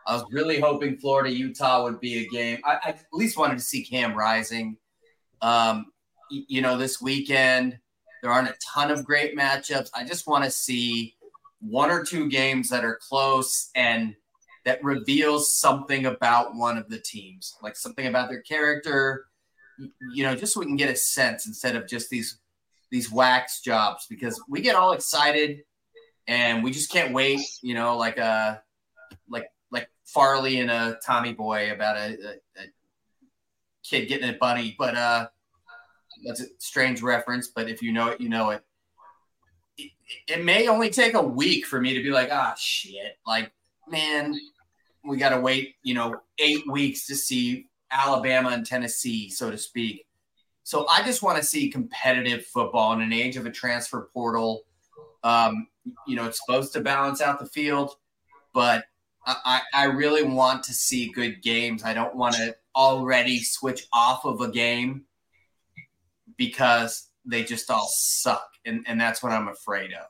I 0.05 0.13
was 0.13 0.25
really 0.31 0.59
hoping 0.59 0.97
Florida 0.97 1.31
Utah 1.31 1.83
would 1.83 2.01
be 2.01 2.25
a 2.25 2.27
game. 2.27 2.59
I, 2.65 2.73
I 2.83 2.89
at 2.89 3.05
least 3.13 3.37
wanted 3.37 3.57
to 3.57 3.63
see 3.63 3.85
Cam 3.85 4.13
Rising. 4.13 4.77
Um, 5.41 5.87
you 6.29 6.61
know, 6.61 6.77
this 6.77 7.01
weekend 7.01 7.79
there 8.21 8.31
aren't 8.31 8.49
a 8.49 8.55
ton 8.73 8.91
of 8.91 9.05
great 9.05 9.37
matchups. 9.37 9.89
I 9.95 10.03
just 10.03 10.27
want 10.27 10.43
to 10.43 10.51
see 10.51 11.15
one 11.59 11.91
or 11.91 12.03
two 12.03 12.27
games 12.27 12.69
that 12.69 12.83
are 12.83 12.99
close 13.07 13.69
and 13.75 14.15
that 14.65 14.83
reveals 14.83 15.55
something 15.55 16.07
about 16.07 16.55
one 16.55 16.77
of 16.77 16.89
the 16.89 16.99
teams, 16.99 17.55
like 17.61 17.75
something 17.75 18.07
about 18.07 18.29
their 18.29 18.41
character, 18.41 19.27
you 20.13 20.23
know, 20.23 20.35
just 20.35 20.53
so 20.53 20.59
we 20.59 20.65
can 20.65 20.75
get 20.75 20.89
a 20.89 20.95
sense 20.95 21.47
instead 21.47 21.75
of 21.75 21.87
just 21.87 22.09
these 22.09 22.39
these 22.91 23.11
wax 23.11 23.61
jobs 23.61 24.05
because 24.09 24.41
we 24.47 24.61
get 24.61 24.75
all 24.75 24.93
excited 24.93 25.63
and 26.27 26.63
we 26.63 26.71
just 26.71 26.91
can't 26.91 27.13
wait, 27.13 27.41
you 27.61 27.73
know, 27.73 27.97
like 27.97 28.17
a 28.17 28.61
like 29.29 29.47
like 29.71 29.89
Farley 30.05 30.59
and 30.59 30.71
a 30.71 30.97
Tommy 31.05 31.33
Boy 31.33 31.71
about 31.71 31.97
a, 31.97 32.13
a, 32.13 32.61
a 32.61 32.65
kid 33.83 34.07
getting 34.07 34.29
a 34.29 34.33
bunny, 34.33 34.75
but 34.77 34.95
uh 34.95 35.27
that's 36.25 36.41
a 36.41 36.45
strange 36.59 37.01
reference, 37.01 37.49
but 37.49 37.69
if 37.69 37.81
you 37.81 37.91
know 37.91 38.09
it, 38.09 38.21
you 38.21 38.29
know 38.29 38.51
it. 38.51 38.63
It, 39.77 39.91
it 40.27 40.45
may 40.45 40.67
only 40.67 40.89
take 40.89 41.13
a 41.13 41.21
week 41.21 41.65
for 41.65 41.81
me 41.81 41.93
to 41.93 42.01
be 42.01 42.11
like, 42.11 42.29
ah, 42.31 42.55
shit. 42.57 43.17
Like, 43.27 43.51
man, 43.87 44.39
we 45.03 45.17
got 45.17 45.29
to 45.29 45.39
wait, 45.39 45.75
you 45.83 45.93
know, 45.93 46.21
eight 46.39 46.63
weeks 46.67 47.05
to 47.07 47.15
see 47.15 47.67
Alabama 47.91 48.49
and 48.49 48.65
Tennessee, 48.65 49.29
so 49.29 49.51
to 49.51 49.57
speak. 49.57 50.05
So 50.63 50.87
I 50.87 51.03
just 51.03 51.21
want 51.21 51.37
to 51.37 51.43
see 51.43 51.69
competitive 51.69 52.45
football 52.45 52.93
in 52.93 53.01
an 53.01 53.13
age 53.13 53.37
of 53.37 53.45
a 53.45 53.51
transfer 53.51 54.09
portal. 54.13 54.63
Um, 55.23 55.67
you 56.07 56.15
know, 56.15 56.25
it's 56.25 56.39
supposed 56.43 56.73
to 56.73 56.81
balance 56.81 57.21
out 57.21 57.39
the 57.39 57.45
field, 57.45 57.91
but 58.53 58.85
I, 59.25 59.61
I 59.73 59.85
really 59.85 60.23
want 60.23 60.63
to 60.63 60.73
see 60.73 61.11
good 61.11 61.41
games. 61.41 61.83
I 61.83 61.93
don't 61.93 62.15
want 62.15 62.35
to 62.35 62.55
already 62.75 63.43
switch 63.43 63.87
off 63.93 64.25
of 64.25 64.41
a 64.41 64.49
game 64.49 65.05
because 66.37 67.09
they 67.25 67.43
just 67.43 67.69
all 67.71 67.87
suck. 67.91 68.47
And, 68.65 68.83
and 68.87 68.99
that's 68.99 69.23
what 69.23 69.31
I'm 69.31 69.47
afraid 69.47 69.93
of. 69.93 70.07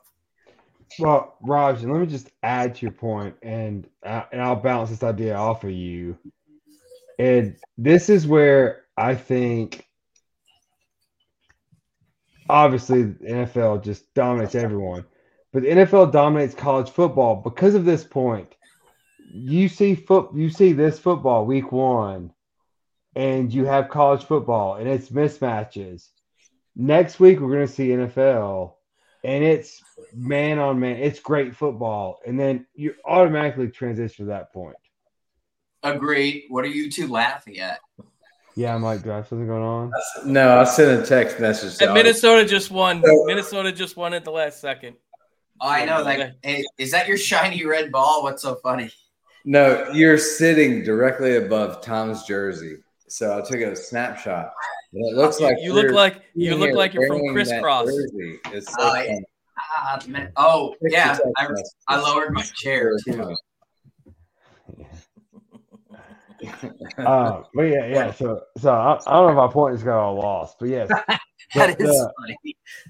Well, 0.98 1.36
Raj, 1.42 1.82
let 1.82 2.00
me 2.00 2.06
just 2.06 2.30
add 2.42 2.76
to 2.76 2.82
your 2.82 2.92
point, 2.92 3.34
and 3.42 3.86
uh, 4.04 4.22
and 4.32 4.40
I'll 4.40 4.56
bounce 4.56 4.88
this 4.88 5.02
idea 5.02 5.34
off 5.34 5.64
of 5.64 5.70
you. 5.70 6.16
And 7.18 7.56
this 7.78 8.08
is 8.08 8.26
where 8.26 8.84
I 8.96 9.14
think, 9.14 9.86
obviously, 12.48 13.04
the 13.04 13.24
NFL 13.24 13.84
just 13.84 14.12
dominates 14.14 14.54
everyone, 14.54 15.04
but 15.52 15.62
the 15.62 15.70
NFL 15.70 16.12
dominates 16.12 16.54
college 16.54 16.90
football 16.90 17.36
because 17.36 17.74
of 17.74 17.84
this 17.84 18.04
point. 18.04 18.54
You 19.32 19.68
see 19.68 19.94
foot, 19.94 20.30
you 20.34 20.50
see 20.50 20.72
this 20.72 20.98
football 20.98 21.46
week 21.46 21.72
one, 21.72 22.32
and 23.14 23.52
you 23.52 23.64
have 23.64 23.88
college 23.88 24.24
football, 24.24 24.74
and 24.74 24.88
it's 24.88 25.08
mismatches. 25.08 26.08
Next 26.76 27.18
week, 27.18 27.40
we're 27.40 27.52
going 27.52 27.66
to 27.66 27.72
see 27.72 27.88
NFL, 27.88 28.74
and 29.24 29.42
it's 29.42 29.82
man 30.14 30.58
on 30.58 30.78
man. 30.78 30.96
It's 30.96 31.20
great 31.20 31.56
football, 31.56 32.20
and 32.26 32.38
then 32.38 32.66
you 32.74 32.94
automatically 33.06 33.68
transition 33.68 34.26
to 34.26 34.30
that 34.32 34.52
point. 34.52 34.76
Agreed. 35.94 36.44
What 36.48 36.64
are 36.64 36.68
you 36.68 36.90
two 36.90 37.08
laughing 37.08 37.58
at? 37.58 37.78
Yeah, 38.54 38.74
I'm 38.74 38.82
like, 38.82 39.02
do 39.02 39.12
I 39.12 39.16
have 39.16 39.28
something 39.28 39.46
going 39.46 39.62
on? 39.62 39.92
No, 40.24 40.58
I 40.58 40.64
sent 40.64 41.02
a 41.02 41.06
text 41.06 41.38
message. 41.40 41.80
And 41.82 41.92
Minnesota 41.92 42.44
just 42.48 42.70
won. 42.70 43.02
Minnesota 43.26 43.70
just 43.70 43.96
won 43.96 44.14
at 44.14 44.24
the 44.24 44.30
last 44.30 44.60
second. 44.60 44.96
Oh, 45.60 45.68
I 45.68 45.84
know. 45.84 46.02
Like, 46.02 46.32
hey, 46.42 46.64
is 46.78 46.90
that 46.92 47.06
your 47.06 47.18
shiny 47.18 47.64
red 47.66 47.92
ball? 47.92 48.22
What's 48.22 48.42
so 48.42 48.56
funny? 48.56 48.90
no, 49.44 49.88
you're 49.92 50.18
sitting 50.18 50.82
directly 50.82 51.36
above 51.36 51.80
Tom's 51.82 52.24
jersey. 52.24 52.78
So 53.08 53.38
I 53.38 53.42
took 53.42 53.60
a 53.60 53.76
snapshot. 53.76 54.50
And 54.92 55.06
it 55.06 55.14
looks 55.16 55.38
like 55.38 55.56
you 55.60 55.72
look 55.72 55.92
like 55.92 56.22
you 56.34 56.56
look 56.56 56.72
like 56.74 56.94
you're 56.94 57.06
from 57.06 57.20
wearing 57.20 57.34
that 57.36 57.46
crisscross. 57.46 57.86
jersey. 57.86 58.38
It's 58.52 58.66
so 58.68 58.76
Oh, 58.80 58.90
funny. 58.94 59.22
Ah, 59.78 60.00
man. 60.08 60.32
Oh, 60.36 60.74
yeah. 60.82 61.16
I. 61.36 61.48
I 61.88 62.00
lowered 62.00 62.32
my 62.32 62.42
chair 62.42 62.92
too. 63.06 63.34
Uh, 66.98 67.42
but 67.54 67.62
yeah, 67.62 67.86
yeah. 67.86 68.12
So, 68.12 68.40
so 68.58 68.72
I, 68.72 68.94
I 69.06 69.12
don't 69.12 69.26
know 69.26 69.42
if 69.42 69.48
my 69.48 69.52
point 69.52 69.74
is 69.74 69.82
got 69.82 69.98
all 69.98 70.14
lost, 70.16 70.56
but 70.58 70.68
yes, 70.68 70.88
That 71.54 71.78
the- 71.78 71.84
is 71.84 71.90
the- 71.90 72.12
funny. 72.20 72.36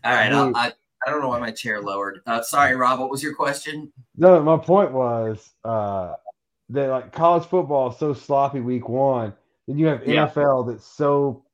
All 0.05 0.13
right. 0.13 0.33
I, 0.33 0.73
I 1.07 1.11
don't 1.11 1.21
know 1.21 1.29
why 1.29 1.39
my 1.39 1.51
chair 1.51 1.81
lowered. 1.83 2.21
Uh, 2.27 2.43
sorry, 2.43 2.75
Rob. 2.75 2.99
What 3.01 3.11
was 3.11 3.23
your 3.23 3.35
question? 3.35 3.93
No, 4.17 4.41
my 4.43 4.57
point 4.57 4.93
was 4.93 5.53
uh, 5.65 6.15
that 6.71 6.89
like 6.89 7.13
college 7.13 7.45
football 7.47 7.91
is 7.93 7.99
so 7.99 8.15
sloppy 8.15 8.61
week 8.61 8.89
one. 8.89 9.33
Then 9.69 9.79
you 9.79 9.87
have 9.87 10.07
Yeah. 10.07 10.27
NFL 10.29 10.69
that's 10.69 10.87
so 10.87 11.45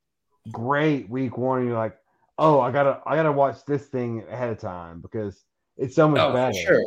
great 0.51 1.09
week 1.11 1.37
one, 1.37 1.61
and 1.61 1.69
you're 1.69 1.77
like, 1.79 1.97
oh, 2.39 2.61
I 2.61 2.71
gotta 2.71 3.01
I 3.07 3.17
gotta 3.17 3.33
watch 3.33 3.65
this 3.67 3.87
thing 3.87 4.25
ahead 4.31 4.51
of 4.51 4.59
time 4.59 5.01
because 5.01 5.45
it's 5.77 5.95
so 5.97 6.09
much 6.09 6.21
Oh, 6.21 6.33
better. 6.33 6.55
sure. 6.55 6.83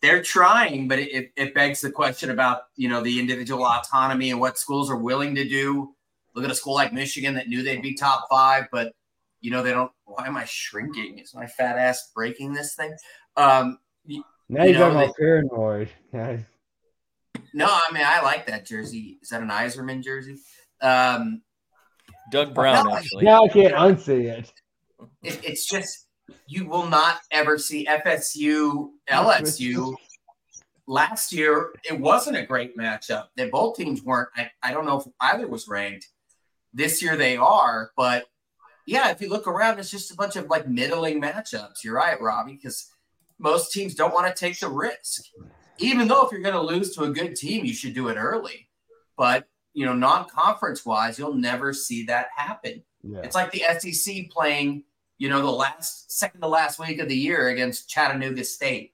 They're 0.00 0.22
trying, 0.22 0.86
but 0.88 0.98
it, 0.98 1.32
it 1.36 1.54
begs 1.54 1.80
the 1.80 1.90
question 1.90 2.30
about 2.30 2.62
you 2.76 2.88
know 2.88 3.00
the 3.02 3.18
individual 3.18 3.64
autonomy 3.64 4.30
and 4.30 4.40
what 4.40 4.58
schools 4.58 4.90
are 4.90 4.96
willing 4.96 5.34
to 5.34 5.48
do. 5.48 5.94
Look 6.34 6.44
at 6.44 6.50
a 6.50 6.54
school 6.54 6.74
like 6.74 6.92
Michigan 6.92 7.34
that 7.34 7.48
knew 7.48 7.62
they'd 7.62 7.82
be 7.82 7.94
top 7.94 8.26
five, 8.30 8.66
but 8.70 8.92
you 9.40 9.50
know 9.50 9.62
they 9.62 9.72
don't. 9.72 9.90
Why 10.04 10.26
am 10.26 10.36
I 10.36 10.44
shrinking? 10.44 11.18
Is 11.18 11.34
my 11.34 11.46
fat 11.46 11.76
ass 11.76 12.10
breaking 12.14 12.52
this 12.54 12.74
thing? 12.74 12.94
Um, 13.36 13.78
Now 14.06 14.64
You 14.64 14.70
you're 14.70 14.72
know, 14.72 14.78
talking 14.90 15.02
about 15.02 15.16
paranoid. 15.16 15.88
No, 17.52 17.66
I 17.66 17.92
mean 17.92 18.04
I 18.04 18.20
like 18.22 18.46
that 18.46 18.66
jersey. 18.66 19.18
Is 19.22 19.30
that 19.30 19.42
an 19.42 19.48
Yzerman 19.48 20.02
jersey? 20.02 20.36
Um, 20.80 21.42
Doug 22.30 22.54
Brown, 22.54 22.90
actually. 22.92 23.24
Now 23.24 23.44
I 23.44 23.48
can't 23.48 23.74
unsee 23.74 24.24
it. 24.26 24.52
it, 25.22 25.44
it's 25.44 25.68
just 25.68 26.06
you 26.46 26.66
will 26.66 26.86
not 26.86 27.20
ever 27.30 27.58
see 27.58 27.86
FSU 27.86 28.90
LSU. 29.08 29.94
Last 30.86 31.32
year, 31.32 31.70
it 31.84 31.98
wasn't 31.98 32.36
a 32.36 32.44
great 32.44 32.76
matchup. 32.76 33.28
They 33.36 33.48
both 33.48 33.76
teams 33.76 34.02
weren't. 34.02 34.28
I, 34.36 34.50
I 34.62 34.72
don't 34.72 34.84
know 34.84 35.00
if 35.00 35.06
either 35.20 35.48
was 35.48 35.66
ranked. 35.66 36.08
This 36.74 37.00
year 37.00 37.16
they 37.16 37.36
are, 37.36 37.90
but 37.96 38.26
yeah, 38.86 39.10
if 39.10 39.20
you 39.20 39.30
look 39.30 39.46
around, 39.46 39.78
it's 39.78 39.90
just 39.90 40.10
a 40.10 40.16
bunch 40.16 40.36
of 40.36 40.48
like 40.48 40.68
middling 40.68 41.22
matchups. 41.22 41.82
You're 41.82 41.94
right, 41.94 42.20
Robbie, 42.20 42.54
because 42.54 42.90
most 43.38 43.72
teams 43.72 43.94
don't 43.94 44.12
want 44.12 44.26
to 44.26 44.38
take 44.38 44.58
the 44.58 44.68
risk. 44.68 45.24
Even 45.78 46.06
though 46.06 46.26
if 46.26 46.32
you're 46.32 46.42
going 46.42 46.54
to 46.54 46.60
lose 46.60 46.94
to 46.94 47.04
a 47.04 47.10
good 47.10 47.34
team, 47.34 47.64
you 47.64 47.72
should 47.72 47.94
do 47.94 48.08
it 48.08 48.16
early. 48.16 48.68
But 49.16 49.46
you 49.72 49.84
know, 49.84 49.92
non-conference 49.92 50.86
wise, 50.86 51.18
you'll 51.18 51.34
never 51.34 51.72
see 51.72 52.04
that 52.04 52.28
happen. 52.36 52.82
Yeah. 53.02 53.20
It's 53.22 53.34
like 53.34 53.50
the 53.50 53.64
SEC 53.78 54.30
playing, 54.30 54.84
you 55.18 55.28
know, 55.28 55.40
the 55.40 55.50
last 55.50 56.12
second 56.12 56.40
to 56.40 56.48
last 56.48 56.78
week 56.78 56.98
of 56.98 57.08
the 57.08 57.16
year 57.16 57.48
against 57.48 57.88
Chattanooga 57.88 58.44
State. 58.44 58.92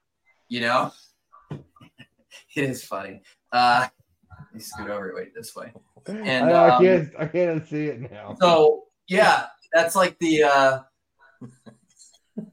You 0.48 0.60
know, 0.60 0.92
it 1.50 2.64
is 2.64 2.84
funny. 2.84 3.22
Uh, 3.52 3.86
let 4.30 4.54
me 4.54 4.60
scoot 4.60 4.90
over. 4.90 5.12
Wait 5.14 5.34
this 5.34 5.54
way. 5.54 5.72
And 6.06 6.50
I, 6.50 6.52
I 6.52 6.76
um, 6.76 6.82
can't, 6.82 7.08
I 7.18 7.26
can't 7.26 7.68
see 7.68 7.86
it 7.86 8.10
now. 8.10 8.36
So 8.40 8.84
yeah, 9.08 9.46
that's 9.72 9.96
like 9.96 10.18
the. 10.18 10.44
Uh, 10.44 10.78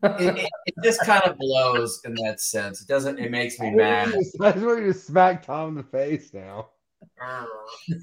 it, 0.03 0.37
it, 0.37 0.49
it, 0.65 0.75
just 0.83 1.01
kind 1.01 1.23
of 1.23 1.37
blows 1.37 2.01
in 2.05 2.13
that 2.15 2.39
sense. 2.39 2.81
It 2.81 2.87
doesn't. 2.87 3.19
It 3.19 3.31
makes 3.31 3.59
me 3.59 3.71
mad. 3.71 4.09
I 4.09 4.51
just 4.51 4.65
want 4.65 4.79
you 4.79 4.87
to 4.87 4.93
smack 4.93 5.45
Tom 5.45 5.69
in 5.69 5.75
the 5.75 5.83
face 5.83 6.33
now. 6.33 6.69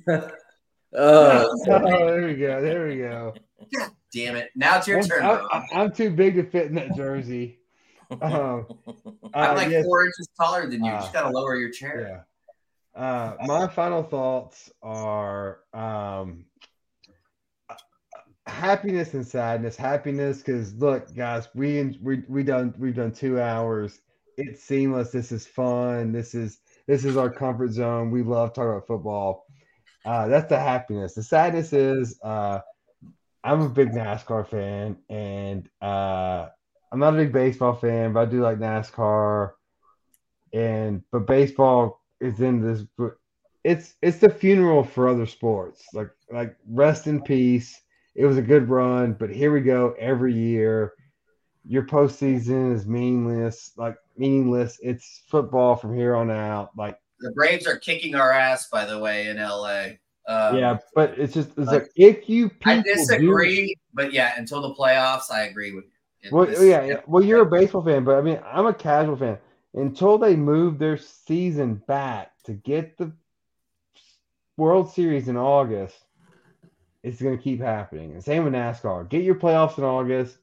oh, 0.94 1.48
oh, 1.68 2.06
there 2.06 2.26
we 2.26 2.34
go. 2.34 2.62
There 2.62 2.88
we 2.88 2.96
go. 2.98 3.34
God 3.76 3.90
damn 4.12 4.36
it! 4.36 4.50
Now 4.54 4.78
it's 4.78 4.86
your 4.88 5.02
turn. 5.02 5.24
I, 5.24 5.64
am 5.72 5.92
too 5.92 6.10
big 6.10 6.34
to 6.36 6.44
fit 6.44 6.66
in 6.66 6.74
that 6.74 6.96
jersey. 6.96 7.58
Um, 8.20 8.66
I'm 9.32 9.52
uh, 9.52 9.54
like 9.54 9.70
yes. 9.70 9.86
four 9.86 10.04
inches 10.04 10.28
taller 10.38 10.68
than 10.68 10.84
you. 10.84 10.92
You 10.92 10.98
just 10.98 11.12
gotta 11.12 11.30
lower 11.30 11.56
your 11.56 11.70
chair. 11.70 12.24
Yeah. 12.94 13.02
Uh, 13.02 13.34
my 13.46 13.66
final 13.66 14.04
thoughts 14.04 14.70
are 14.82 15.60
um, 15.72 16.44
happiness 18.46 19.14
and 19.14 19.26
sadness. 19.26 19.76
Happiness 19.76 20.38
because 20.38 20.74
look, 20.74 21.14
guys, 21.14 21.48
we 21.54 21.98
we 22.02 22.22
we 22.28 22.42
done 22.42 22.74
we've 22.78 22.94
done 22.94 23.12
two 23.12 23.40
hours. 23.40 23.98
It's 24.36 24.62
seamless. 24.62 25.10
This 25.10 25.32
is 25.32 25.46
fun. 25.46 26.12
This 26.12 26.34
is 26.34 26.60
this 26.86 27.04
is 27.04 27.16
our 27.16 27.30
comfort 27.30 27.72
zone. 27.72 28.10
We 28.10 28.22
love 28.22 28.52
talking 28.52 28.70
about 28.70 28.86
football. 28.86 29.43
Uh, 30.04 30.28
that's 30.28 30.48
the 30.48 30.58
happiness. 30.58 31.14
The 31.14 31.22
sadness 31.22 31.72
is 31.72 32.18
uh, 32.22 32.60
I'm 33.42 33.62
a 33.62 33.68
big 33.68 33.90
NASCAR 33.90 34.46
fan, 34.48 34.96
and 35.08 35.68
uh, 35.82 36.48
I'm 36.92 36.98
not 36.98 37.14
a 37.14 37.18
big 37.18 37.32
baseball 37.32 37.74
fan, 37.74 38.12
but 38.12 38.20
I 38.20 38.30
do 38.30 38.40
like 38.42 38.58
NASCAR. 38.58 39.52
And 40.52 41.02
but 41.10 41.26
baseball 41.26 42.00
is 42.20 42.40
in 42.40 42.60
this. 42.60 42.84
It's 43.64 43.94
it's 44.02 44.18
the 44.18 44.30
funeral 44.30 44.84
for 44.84 45.08
other 45.08 45.26
sports. 45.26 45.84
Like 45.92 46.10
like 46.30 46.56
rest 46.68 47.06
in 47.06 47.22
peace. 47.22 47.80
It 48.14 48.26
was 48.26 48.36
a 48.36 48.42
good 48.42 48.68
run, 48.68 49.14
but 49.14 49.30
here 49.30 49.52
we 49.52 49.60
go 49.60 49.94
every 49.98 50.34
year. 50.34 50.92
Your 51.66 51.82
postseason 51.84 52.74
is 52.74 52.86
meaningless. 52.86 53.72
Like 53.76 53.96
meaningless. 54.16 54.78
It's 54.82 55.22
football 55.28 55.76
from 55.76 55.96
here 55.96 56.14
on 56.14 56.30
out. 56.30 56.70
Like 56.76 56.98
the 57.20 57.30
Braves 57.32 57.66
are 57.66 57.78
kicking 57.78 58.14
our 58.14 58.32
ass, 58.32 58.68
by 58.68 58.84
the 58.84 58.98
way, 58.98 59.28
in 59.28 59.36
LA. 59.36 59.86
Um, 60.26 60.56
yeah, 60.56 60.78
but 60.94 61.18
it's 61.18 61.34
just 61.34 61.50
it's 61.50 61.68
like, 61.68 61.82
like 61.82 61.90
if 61.96 62.28
you 62.28 62.50
I 62.64 62.80
disagree, 62.80 63.68
do, 63.68 63.74
but 63.92 64.12
yeah, 64.12 64.32
until 64.38 64.62
the 64.62 64.74
playoffs, 64.74 65.30
I 65.30 65.42
agree 65.42 65.72
with 65.72 65.84
you. 66.22 66.30
Well, 66.32 66.46
this, 66.46 66.62
yeah, 66.62 66.84
yeah, 66.84 67.00
well, 67.06 67.22
you're 67.22 67.42
a 67.42 67.46
baseball 67.46 67.84
fan, 67.84 68.04
but 68.04 68.16
I 68.16 68.22
mean, 68.22 68.40
I'm 68.44 68.66
a 68.66 68.74
casual 68.74 69.16
fan. 69.16 69.38
Until 69.74 70.18
they 70.18 70.36
move 70.36 70.78
their 70.78 70.96
season 70.96 71.82
back 71.86 72.32
to 72.44 72.52
get 72.52 72.96
the 72.96 73.12
World 74.56 74.90
Series 74.90 75.28
in 75.28 75.36
August, 75.36 75.96
it's 77.02 77.20
going 77.20 77.36
to 77.36 77.42
keep 77.42 77.60
happening. 77.60 78.12
And 78.12 78.24
same 78.24 78.44
with 78.44 78.54
NASCAR. 78.54 79.08
Get 79.08 79.24
your 79.24 79.34
playoffs 79.34 79.76
in 79.76 79.84
August. 79.84 80.38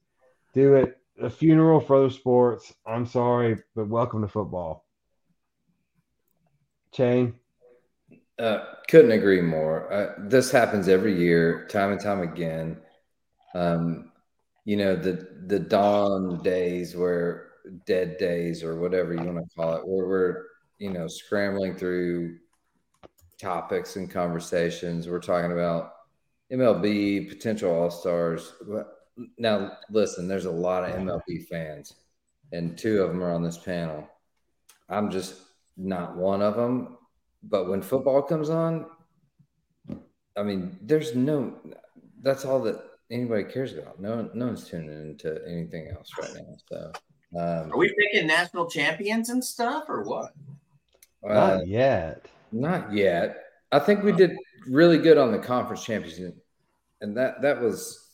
Do 0.54 0.76
it 0.76 0.98
a 1.20 1.30
funeral 1.30 1.80
for 1.80 1.96
other 1.96 2.10
sports. 2.10 2.74
I'm 2.86 3.06
sorry, 3.06 3.58
but 3.76 3.88
welcome 3.88 4.22
to 4.22 4.28
football. 4.28 4.86
Shane. 6.94 7.36
Uh, 8.40 8.66
couldn't 8.88 9.12
agree 9.12 9.42
more. 9.42 9.92
Uh, 9.92 10.14
this 10.18 10.52
happens 10.52 10.88
every 10.88 11.18
year, 11.18 11.68
time 11.68 11.92
and 11.92 12.02
time 12.02 12.22
again. 12.22 12.78
Um, 13.54 14.12
you 14.66 14.78
know 14.78 14.96
the 14.96 15.28
the 15.48 15.60
dawn 15.60 16.42
days 16.44 16.96
where 16.96 17.50
dead 17.86 18.18
days 18.18 18.64
or 18.64 18.80
whatever 18.80 19.14
you 19.14 19.24
want 19.24 19.38
to 19.38 19.56
call 19.56 19.76
it, 19.76 19.88
where 19.88 20.08
we're 20.08 20.44
you 20.80 20.92
know 20.92 21.08
scrambling 21.08 21.76
through 21.76 22.38
topics 23.40 23.96
and 23.96 24.10
conversations. 24.10 25.08
We're 25.08 25.20
talking 25.20 25.52
about 25.52 25.94
MLB 26.52 27.30
potential 27.30 27.72
all 27.72 27.92
stars 27.92 28.54
now 29.38 29.78
listen, 29.90 30.28
there's 30.28 30.46
a 30.46 30.52
lot 30.52 30.84
of 30.84 30.96
MLB 30.96 31.48
fans, 31.48 31.94
and 32.52 32.78
two 32.78 33.02
of 33.02 33.10
them 33.10 33.24
are 33.24 33.34
on 33.34 33.44
this 33.44 33.58
panel. 33.58 34.08
I'm 34.90 35.10
just 35.10 35.36
not 35.82 36.16
one 36.16 36.42
of 36.42 36.56
them. 36.56 36.98
But 37.44 37.68
when 37.68 37.82
football 37.82 38.22
comes 38.22 38.50
on, 38.50 38.86
I 40.38 40.44
mean, 40.44 40.78
there's 40.82 41.16
no. 41.16 41.56
That's 42.22 42.46
all 42.46 42.62
that 42.62 42.80
anybody 43.10 43.44
cares 43.44 43.74
about. 43.74 44.00
No, 44.00 44.30
no 44.34 44.48
one's 44.48 44.68
tuning 44.68 44.90
into 44.90 45.42
anything 45.48 45.88
else 45.90 46.10
right 46.20 46.34
now. 46.36 46.56
So, 46.70 46.92
um, 47.38 47.72
are 47.74 47.78
we 47.78 47.94
picking 47.98 48.28
national 48.28 48.70
champions 48.70 49.30
and 49.30 49.44
stuff, 49.44 49.86
or 49.88 50.04
what? 50.04 50.32
Uh, 51.28 51.34
not 51.34 51.68
yet. 51.68 52.28
Not 52.52 52.94
yet. 52.94 53.38
I 53.72 53.80
think 53.80 54.04
we 54.04 54.12
did 54.12 54.32
really 54.68 54.98
good 54.98 55.18
on 55.18 55.32
the 55.32 55.40
conference 55.40 55.84
championship, 55.84 56.36
and 57.02 57.18
that 57.18 57.42
that 57.42 57.60
was 57.60 58.12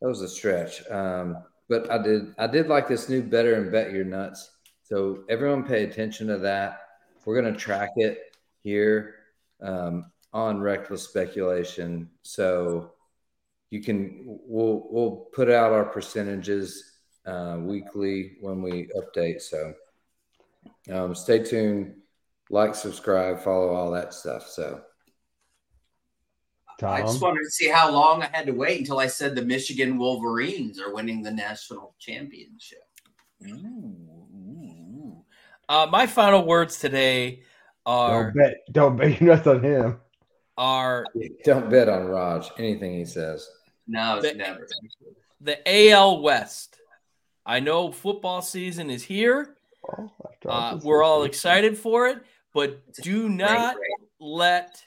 that 0.00 0.08
was 0.08 0.22
a 0.22 0.28
stretch. 0.28 0.88
Um, 0.90 1.38
but 1.68 1.90
I 1.90 2.00
did 2.00 2.34
I 2.38 2.46
did 2.46 2.68
like 2.68 2.88
this 2.88 3.08
new 3.08 3.22
better 3.22 3.54
and 3.54 3.72
bet 3.72 3.92
your 3.92 4.04
nuts. 4.04 4.50
So 4.88 5.24
everyone 5.28 5.64
pay 5.64 5.84
attention 5.84 6.28
to 6.28 6.38
that. 6.38 6.80
We're 7.26 7.34
gonna 7.34 7.54
track 7.54 7.90
it 7.96 8.34
here 8.62 9.16
um, 9.60 10.10
on 10.32 10.60
reckless 10.60 11.02
speculation. 11.02 12.08
So 12.22 12.92
you 13.68 13.82
can 13.82 14.24
we'll 14.24 14.88
we'll 14.90 15.28
put 15.34 15.50
out 15.50 15.72
our 15.72 15.84
percentages 15.84 17.00
uh, 17.26 17.58
weekly 17.60 18.38
when 18.40 18.62
we 18.62 18.88
update. 18.96 19.42
So 19.42 19.74
um, 20.90 21.14
stay 21.14 21.40
tuned, 21.44 21.96
like, 22.48 22.74
subscribe, 22.74 23.40
follow 23.40 23.74
all 23.74 23.90
that 23.90 24.14
stuff. 24.14 24.48
So 24.48 24.80
Tom? 26.80 26.94
I 26.94 27.02
just 27.02 27.20
wanted 27.20 27.42
to 27.44 27.50
see 27.50 27.68
how 27.68 27.92
long 27.92 28.22
I 28.22 28.30
had 28.32 28.46
to 28.46 28.52
wait 28.52 28.78
until 28.78 29.00
I 29.00 29.08
said 29.08 29.34
the 29.34 29.42
Michigan 29.42 29.98
Wolverines 29.98 30.80
are 30.80 30.94
winning 30.94 31.22
the 31.22 31.30
national 31.30 31.94
championship. 31.98 32.84
Ooh. 33.46 34.17
Uh, 35.68 35.86
my 35.90 36.06
final 36.06 36.46
words 36.46 36.78
today 36.78 37.42
are 37.84 38.24
don't 38.24 38.34
bet, 38.34 38.54
don't 38.72 38.96
bet 38.96 39.20
your 39.20 39.36
nuts 39.36 39.46
on 39.46 39.62
him. 39.62 40.00
Are 40.56 41.04
don't 41.44 41.70
bet 41.70 41.88
on 41.88 42.06
Raj 42.06 42.50
anything 42.58 42.94
he 42.94 43.04
says. 43.04 43.48
No, 43.86 44.20
the, 44.20 44.34
never. 44.34 44.66
The 45.40 45.90
AL 45.90 46.22
West. 46.22 46.80
I 47.46 47.60
know 47.60 47.92
football 47.92 48.42
season 48.42 48.90
is 48.90 49.02
here. 49.02 49.56
Oh, 49.88 50.10
uh, 50.46 50.78
we're 50.82 51.02
all 51.02 51.24
excited 51.24 51.78
for 51.78 52.08
it, 52.08 52.18
but 52.52 52.80
do 53.02 53.28
not 53.28 53.76
let 54.20 54.82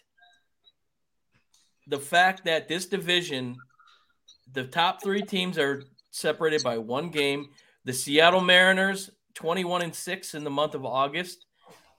the 1.87 1.99
fact 1.99 2.45
that 2.45 2.67
this 2.67 2.85
division, 2.85 3.55
the 4.53 4.65
top 4.65 5.01
three 5.01 5.21
teams 5.21 5.57
are 5.57 5.83
separated 6.11 6.63
by 6.63 6.77
one 6.77 7.09
game. 7.09 7.49
The 7.85 7.93
Seattle 7.93 8.41
Mariners, 8.41 9.09
21 9.33 9.81
and 9.81 9.95
6 9.95 10.33
in 10.35 10.43
the 10.43 10.49
month 10.49 10.75
of 10.75 10.85
August. 10.85 11.45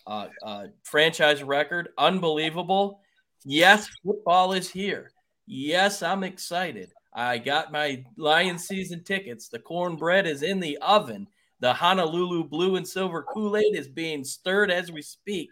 Uh, 0.06 0.26
uh, 0.42 0.66
franchise 0.82 1.42
record, 1.42 1.90
unbelievable. 1.96 3.00
Yes, 3.44 3.88
football 4.04 4.52
is 4.52 4.70
here. 4.70 5.10
Yes, 5.46 6.02
I'm 6.02 6.24
excited. 6.24 6.92
I 7.12 7.38
got 7.38 7.72
my 7.72 8.04
Lion 8.16 8.58
season 8.58 9.04
tickets. 9.04 9.48
The 9.48 9.58
cornbread 9.58 10.26
is 10.26 10.42
in 10.42 10.60
the 10.60 10.78
oven. 10.78 11.28
The 11.60 11.72
Honolulu 11.72 12.44
blue 12.48 12.76
and 12.76 12.86
silver 12.86 13.22
Kool 13.22 13.56
Aid 13.56 13.76
is 13.76 13.86
being 13.86 14.24
stirred 14.24 14.70
as 14.70 14.90
we 14.90 15.02
speak. 15.02 15.50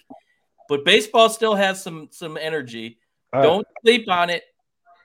But 0.68 0.84
baseball 0.84 1.28
still 1.28 1.54
has 1.54 1.82
some 1.82 2.08
some 2.10 2.36
energy. 2.36 2.98
Don't 3.32 3.66
sleep 3.84 4.08
on 4.08 4.30
it. 4.30 4.42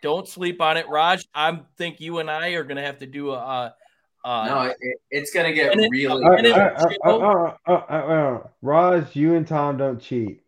Don't 0.01 0.27
sleep 0.27 0.61
on 0.61 0.77
it, 0.77 0.87
Raj. 0.87 1.25
I 1.33 1.59
think 1.77 1.99
you 1.99 2.19
and 2.19 2.29
I 2.29 2.49
are 2.49 2.63
going 2.63 2.77
to 2.77 2.83
have 2.83 2.99
to 2.99 3.05
do 3.05 3.31
a. 3.31 3.75
Uh, 4.25 4.47
no, 4.47 4.61
it, 4.79 4.97
it's 5.11 5.31
going 5.31 5.45
to 5.45 5.53
get 5.53 5.75
really. 5.91 6.25
Uh, 6.25 7.53
uh, 7.67 7.71
uh, 7.71 8.39
Raj, 8.63 9.15
you 9.15 9.35
and 9.35 9.47
Tom 9.47 9.77
don't 9.77 10.01
cheat. 10.01 10.41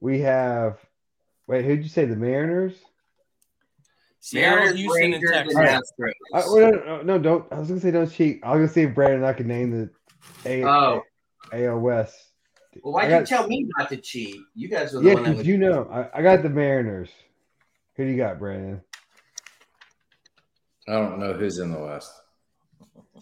We 0.00 0.20
have. 0.20 0.78
Wait, 1.46 1.64
who'd 1.64 1.82
you 1.82 1.88
say? 1.88 2.04
The 2.04 2.14
Mariners. 2.14 2.74
Seattle, 4.20 4.74
Houston, 4.74 5.14
and 5.14 5.24
Texas. 5.26 5.92
Right. 5.98 6.14
Uh, 6.34 6.42
no, 6.46 6.70
no, 6.70 7.02
no, 7.02 7.18
don't. 7.18 7.50
I 7.50 7.58
was 7.58 7.68
gonna 7.68 7.80
say 7.80 7.90
don't 7.90 8.10
cheat. 8.10 8.40
I 8.42 8.50
was 8.50 8.58
gonna 8.58 8.72
see 8.72 8.82
if 8.82 8.94
Brandon 8.94 9.20
and 9.20 9.26
I 9.26 9.32
could 9.32 9.46
name 9.46 9.70
the 9.70 9.90
A- 10.44 10.64
oh. 10.64 11.02
AL 11.52 11.78
West. 11.78 12.16
Well, 12.82 12.92
why'd 12.92 13.08
got, 13.08 13.20
you 13.20 13.26
tell 13.26 13.46
me 13.46 13.66
not 13.78 13.88
to 13.88 13.96
cheat? 13.96 14.36
You 14.54 14.68
guys 14.68 14.94
are 14.94 15.00
the 15.00 15.08
yeah, 15.08 15.14
one 15.14 15.36
that 15.36 15.46
you 15.46 15.56
know. 15.56 15.88
I, 15.90 16.18
I, 16.18 16.22
got 16.22 16.42
the 16.42 16.50
Mariners. 16.50 17.08
Who 17.94 18.04
do 18.04 18.10
you 18.10 18.16
got, 18.18 18.38
Brandon? 18.38 18.82
I 20.86 20.92
don't 20.92 21.18
know 21.18 21.32
who's 21.32 21.58
in 21.58 21.72
the 21.72 21.78
West. 21.78 22.12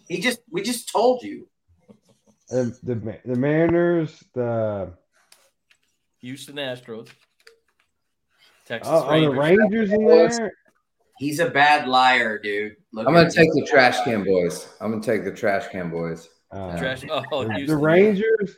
He 0.07 0.19
just 0.19 0.39
we 0.49 0.61
just 0.61 0.89
told 0.89 1.23
you. 1.23 1.47
the, 2.49 2.77
the 2.83 3.19
the 3.25 3.35
Mariners, 3.35 4.23
the 4.33 4.93
Houston 6.19 6.55
Astros, 6.55 7.09
Texas 8.65 8.91
oh, 8.91 9.05
are 9.05 9.19
the 9.19 9.29
Rangers. 9.29 9.89
Rangers 9.89 9.91
in 9.91 10.05
there. 10.05 10.51
He's 11.17 11.39
a 11.39 11.49
bad 11.49 11.87
liar, 11.87 12.37
dude. 12.37 12.75
Look 12.91 13.07
I'm 13.07 13.13
gonna 13.13 13.31
take 13.31 13.51
the 13.53 13.65
trash 13.69 14.03
can 14.03 14.23
boys. 14.23 14.67
I'm 14.81 14.91
gonna 14.91 15.03
take 15.03 15.23
the 15.23 15.31
trash 15.31 15.67
can 15.69 15.89
boys. 15.89 16.29
Uh, 16.51 16.77
Trash. 16.77 17.03
Oh, 17.09 17.43
the, 17.43 17.53
Houston. 17.55 17.81
Rangers. 17.81 18.57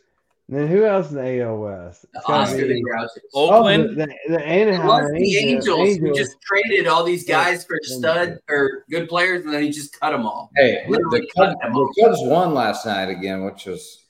And 0.49 0.57
then 0.57 0.67
who 0.69 0.85
else 0.85 1.09
in 1.09 1.17
the 1.17 1.41
AL 1.41 1.57
West? 1.57 2.05
It's 2.13 2.25
gotta 2.25 2.43
Oscar 2.43 2.57
be- 2.59 2.63
oh, 2.63 2.67
the 2.67 2.81
Grouches. 2.81 3.21
Oh, 3.33 3.49
Oh, 3.49 3.55
Oakland. 3.57 3.89
the, 3.89 3.95
the, 4.05 4.15
the 4.29 4.35
It 4.39 4.41
Anaheim 4.45 4.87
was 4.87 5.11
the 5.11 5.37
Angels. 5.37 5.79
Angels. 5.79 5.99
We 6.01 6.11
just 6.17 6.37
traded 6.41 6.87
all 6.87 7.03
these 7.03 7.25
guys 7.27 7.65
for 7.65 7.77
Yeah. 7.83 7.97
stud 7.97 8.39
or 8.49 8.85
good 8.89 9.09
players, 9.09 9.43
and 9.43 9.53
then 9.53 9.63
he 9.63 9.69
just 9.71 9.99
cut 9.99 10.11
them 10.11 10.25
all. 10.25 10.49
Hey, 10.55 10.83
the, 10.85 10.91
Literally 10.91 11.19
the, 11.21 11.27
cut 11.35 11.49
Cubs, 11.49 11.59
them 11.61 11.73
the. 11.73 11.93
Cubs 12.01 12.19
won 12.21 12.53
last 12.53 12.85
night 12.85 13.09
again, 13.09 13.43
which 13.43 13.65
was 13.65 14.05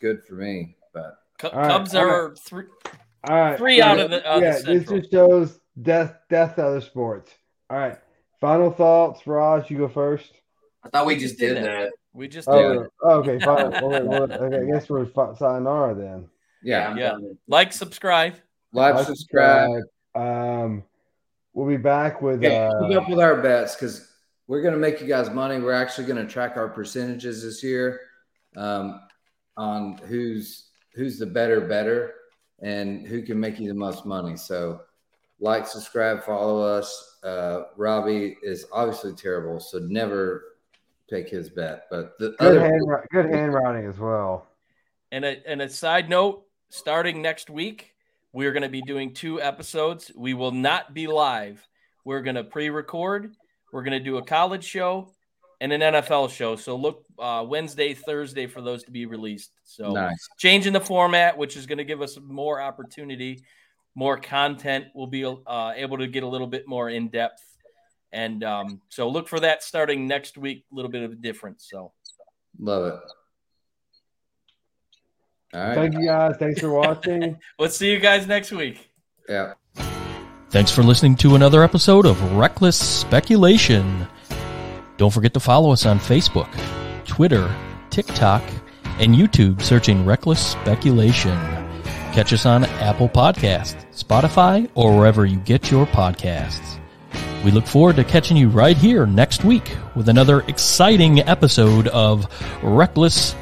good 0.00 0.22
for 0.24 0.34
me. 0.34 0.76
But 0.92 1.16
Cu- 1.38 1.48
All 1.48 1.58
right, 1.60 1.70
Cubs 1.70 1.94
all 1.94 2.02
are 2.04 2.34
three. 2.36 2.64
All 3.28 3.36
right. 3.36 3.56
Three 3.56 3.80
out 3.80 3.98
of 3.98 4.10
the- 4.10 4.26
out 4.28 4.42
of 4.42 4.64
the 4.64 4.72
yeah, 4.72 4.78
this 4.80 4.86
just 4.88 5.10
shows 5.10 5.60
death 5.80 6.14
death 6.28 6.56
to 6.56 6.66
other 6.66 6.80
sports. 6.82 7.32
All 7.70 7.78
right. 7.78 7.98
Final 8.38 8.70
thoughts, 8.70 9.26
Raj. 9.26 9.70
You 9.70 9.78
go 9.78 9.88
first. 9.88 10.30
I 10.84 10.90
thought 10.90 11.06
we 11.06 11.16
just 11.16 11.38
did 11.38 11.56
that. 11.56 11.90
We 12.12 12.28
just 12.28 12.48
Oh, 12.48 12.82
did. 12.82 12.88
okay. 13.04 13.38
Fine. 13.44 13.70
well, 13.70 13.88
wait, 13.90 14.04
well, 14.06 14.22
okay, 14.32 14.56
I 14.60 14.64
guess 14.64 14.88
we're 14.88 15.06
fi- 15.06 15.34
sayonara 15.34 15.94
then. 15.94 16.28
yeah, 16.62 16.88
I'm 16.90 16.96
Yeah. 16.98 17.16
like, 17.48 17.72
subscribe. 17.72 18.34
like, 18.72 18.94
Like, 18.96 19.06
subscribe, 19.06 19.82
Um, 20.14 20.82
we'll 21.54 21.68
be 21.68 21.76
back 21.76 22.20
with. 22.20 22.42
yeah, 22.42 22.68
keep 22.80 22.96
Uh, 22.96 23.00
up 23.02 23.08
with 23.08 23.20
our 23.20 23.40
bets 23.40 23.74
because 23.76 24.08
we're 24.48 24.62
gonna 24.62 24.76
make 24.76 25.00
you 25.00 25.06
guys 25.06 25.30
money. 25.30 25.60
We're 25.60 25.72
actually 25.72 26.06
gonna 26.08 26.26
track 26.26 26.56
our 26.56 26.68
percentages 26.68 27.42
this 27.44 27.62
year 27.62 28.00
um, 28.56 29.00
on 29.56 29.96
who's 29.98 30.70
who's 30.94 31.18
the 31.20 31.26
better 31.26 31.60
better 31.60 32.14
and 32.60 33.06
who 33.06 33.22
can 33.22 33.38
make 33.38 33.60
you 33.60 33.68
the 33.68 33.74
most 33.74 34.04
money. 34.04 34.36
So, 34.36 34.80
like, 35.38 35.66
subscribe, 35.68 36.24
follow 36.24 36.60
us. 36.60 37.18
Uh, 37.22 37.62
Robbie 37.76 38.36
is 38.42 38.66
obviously 38.72 39.12
terrible, 39.14 39.60
so 39.60 39.78
never 39.78 40.44
take 41.10 41.28
his 41.28 41.50
bet. 41.50 41.86
But 41.90 42.18
the 42.18 42.30
good, 42.38 42.56
other 42.56 42.64
hand, 42.64 42.82
good 43.10 43.26
handwriting 43.26 43.86
as 43.86 43.98
well. 43.98 44.46
And 45.12 45.24
a, 45.24 45.36
and 45.46 45.60
a 45.60 45.68
side 45.68 46.08
note, 46.08 46.44
starting 46.68 47.20
next 47.20 47.50
week, 47.50 47.94
we're 48.32 48.52
going 48.52 48.62
to 48.62 48.68
be 48.68 48.82
doing 48.82 49.12
two 49.12 49.40
episodes. 49.42 50.12
We 50.14 50.34
will 50.34 50.52
not 50.52 50.94
be 50.94 51.06
live. 51.06 51.66
We're 52.04 52.22
going 52.22 52.36
to 52.36 52.44
pre-record. 52.44 53.34
We're 53.72 53.82
going 53.82 53.98
to 53.98 54.04
do 54.04 54.18
a 54.18 54.24
college 54.24 54.64
show 54.64 55.12
and 55.60 55.72
an 55.72 55.80
NFL 55.80 56.30
show. 56.30 56.56
So 56.56 56.76
look 56.76 57.04
uh, 57.18 57.44
Wednesday, 57.46 57.92
Thursday 57.94 58.46
for 58.46 58.62
those 58.62 58.84
to 58.84 58.90
be 58.90 59.06
released. 59.06 59.52
So 59.64 59.92
nice. 59.92 60.28
changing 60.38 60.72
the 60.72 60.80
format, 60.80 61.36
which 61.36 61.56
is 61.56 61.66
going 61.66 61.78
to 61.78 61.84
give 61.84 62.00
us 62.00 62.18
more 62.22 62.60
opportunity, 62.60 63.44
more 63.94 64.16
content. 64.16 64.86
We'll 64.94 65.06
be 65.06 65.24
uh, 65.24 65.72
able 65.76 65.98
to 65.98 66.06
get 66.06 66.22
a 66.22 66.28
little 66.28 66.46
bit 66.46 66.66
more 66.66 66.88
in 66.88 67.08
depth. 67.08 67.42
And 68.12 68.42
um, 68.42 68.80
so 68.88 69.08
look 69.08 69.28
for 69.28 69.40
that 69.40 69.62
starting 69.62 70.06
next 70.06 70.36
week, 70.36 70.64
a 70.72 70.74
little 70.74 70.90
bit 70.90 71.02
of 71.02 71.12
a 71.12 71.16
difference. 71.16 71.66
So 71.70 71.92
Love 72.58 72.86
it. 72.86 73.00
All 75.52 75.60
right. 75.60 75.74
Thank 75.74 75.94
you 75.94 76.06
guys. 76.06 76.36
Thanks 76.38 76.60
for 76.60 76.70
watching. 76.70 77.38
let's 77.58 77.76
see 77.76 77.90
you 77.90 77.98
guys 77.98 78.26
next 78.26 78.52
week. 78.52 78.90
Yeah. 79.28 79.54
Thanks 80.50 80.70
for 80.70 80.82
listening 80.82 81.16
to 81.16 81.34
another 81.36 81.62
episode 81.62 82.06
of 82.06 82.20
Reckless 82.32 82.76
Speculation. 82.76 84.06
Don't 84.96 85.12
forget 85.12 85.32
to 85.34 85.40
follow 85.40 85.72
us 85.72 85.86
on 85.86 85.98
Facebook, 85.98 86.48
Twitter, 87.06 87.52
TikTok, 87.90 88.42
and 88.98 89.14
YouTube 89.14 89.62
searching 89.62 90.04
Reckless 90.04 90.44
Speculation. 90.44 91.36
Catch 92.12 92.32
us 92.32 92.44
on 92.44 92.64
Apple 92.64 93.08
Podcasts, 93.08 93.86
Spotify, 93.92 94.68
or 94.74 94.96
wherever 94.96 95.24
you 95.24 95.38
get 95.38 95.70
your 95.70 95.86
podcasts. 95.86 96.79
We 97.42 97.50
look 97.50 97.66
forward 97.66 97.96
to 97.96 98.04
catching 98.04 98.36
you 98.36 98.50
right 98.50 98.76
here 98.76 99.06
next 99.06 99.44
week 99.44 99.74
with 99.94 100.10
another 100.10 100.40
exciting 100.40 101.20
episode 101.20 101.88
of 101.88 102.26
Reckless. 102.62 103.34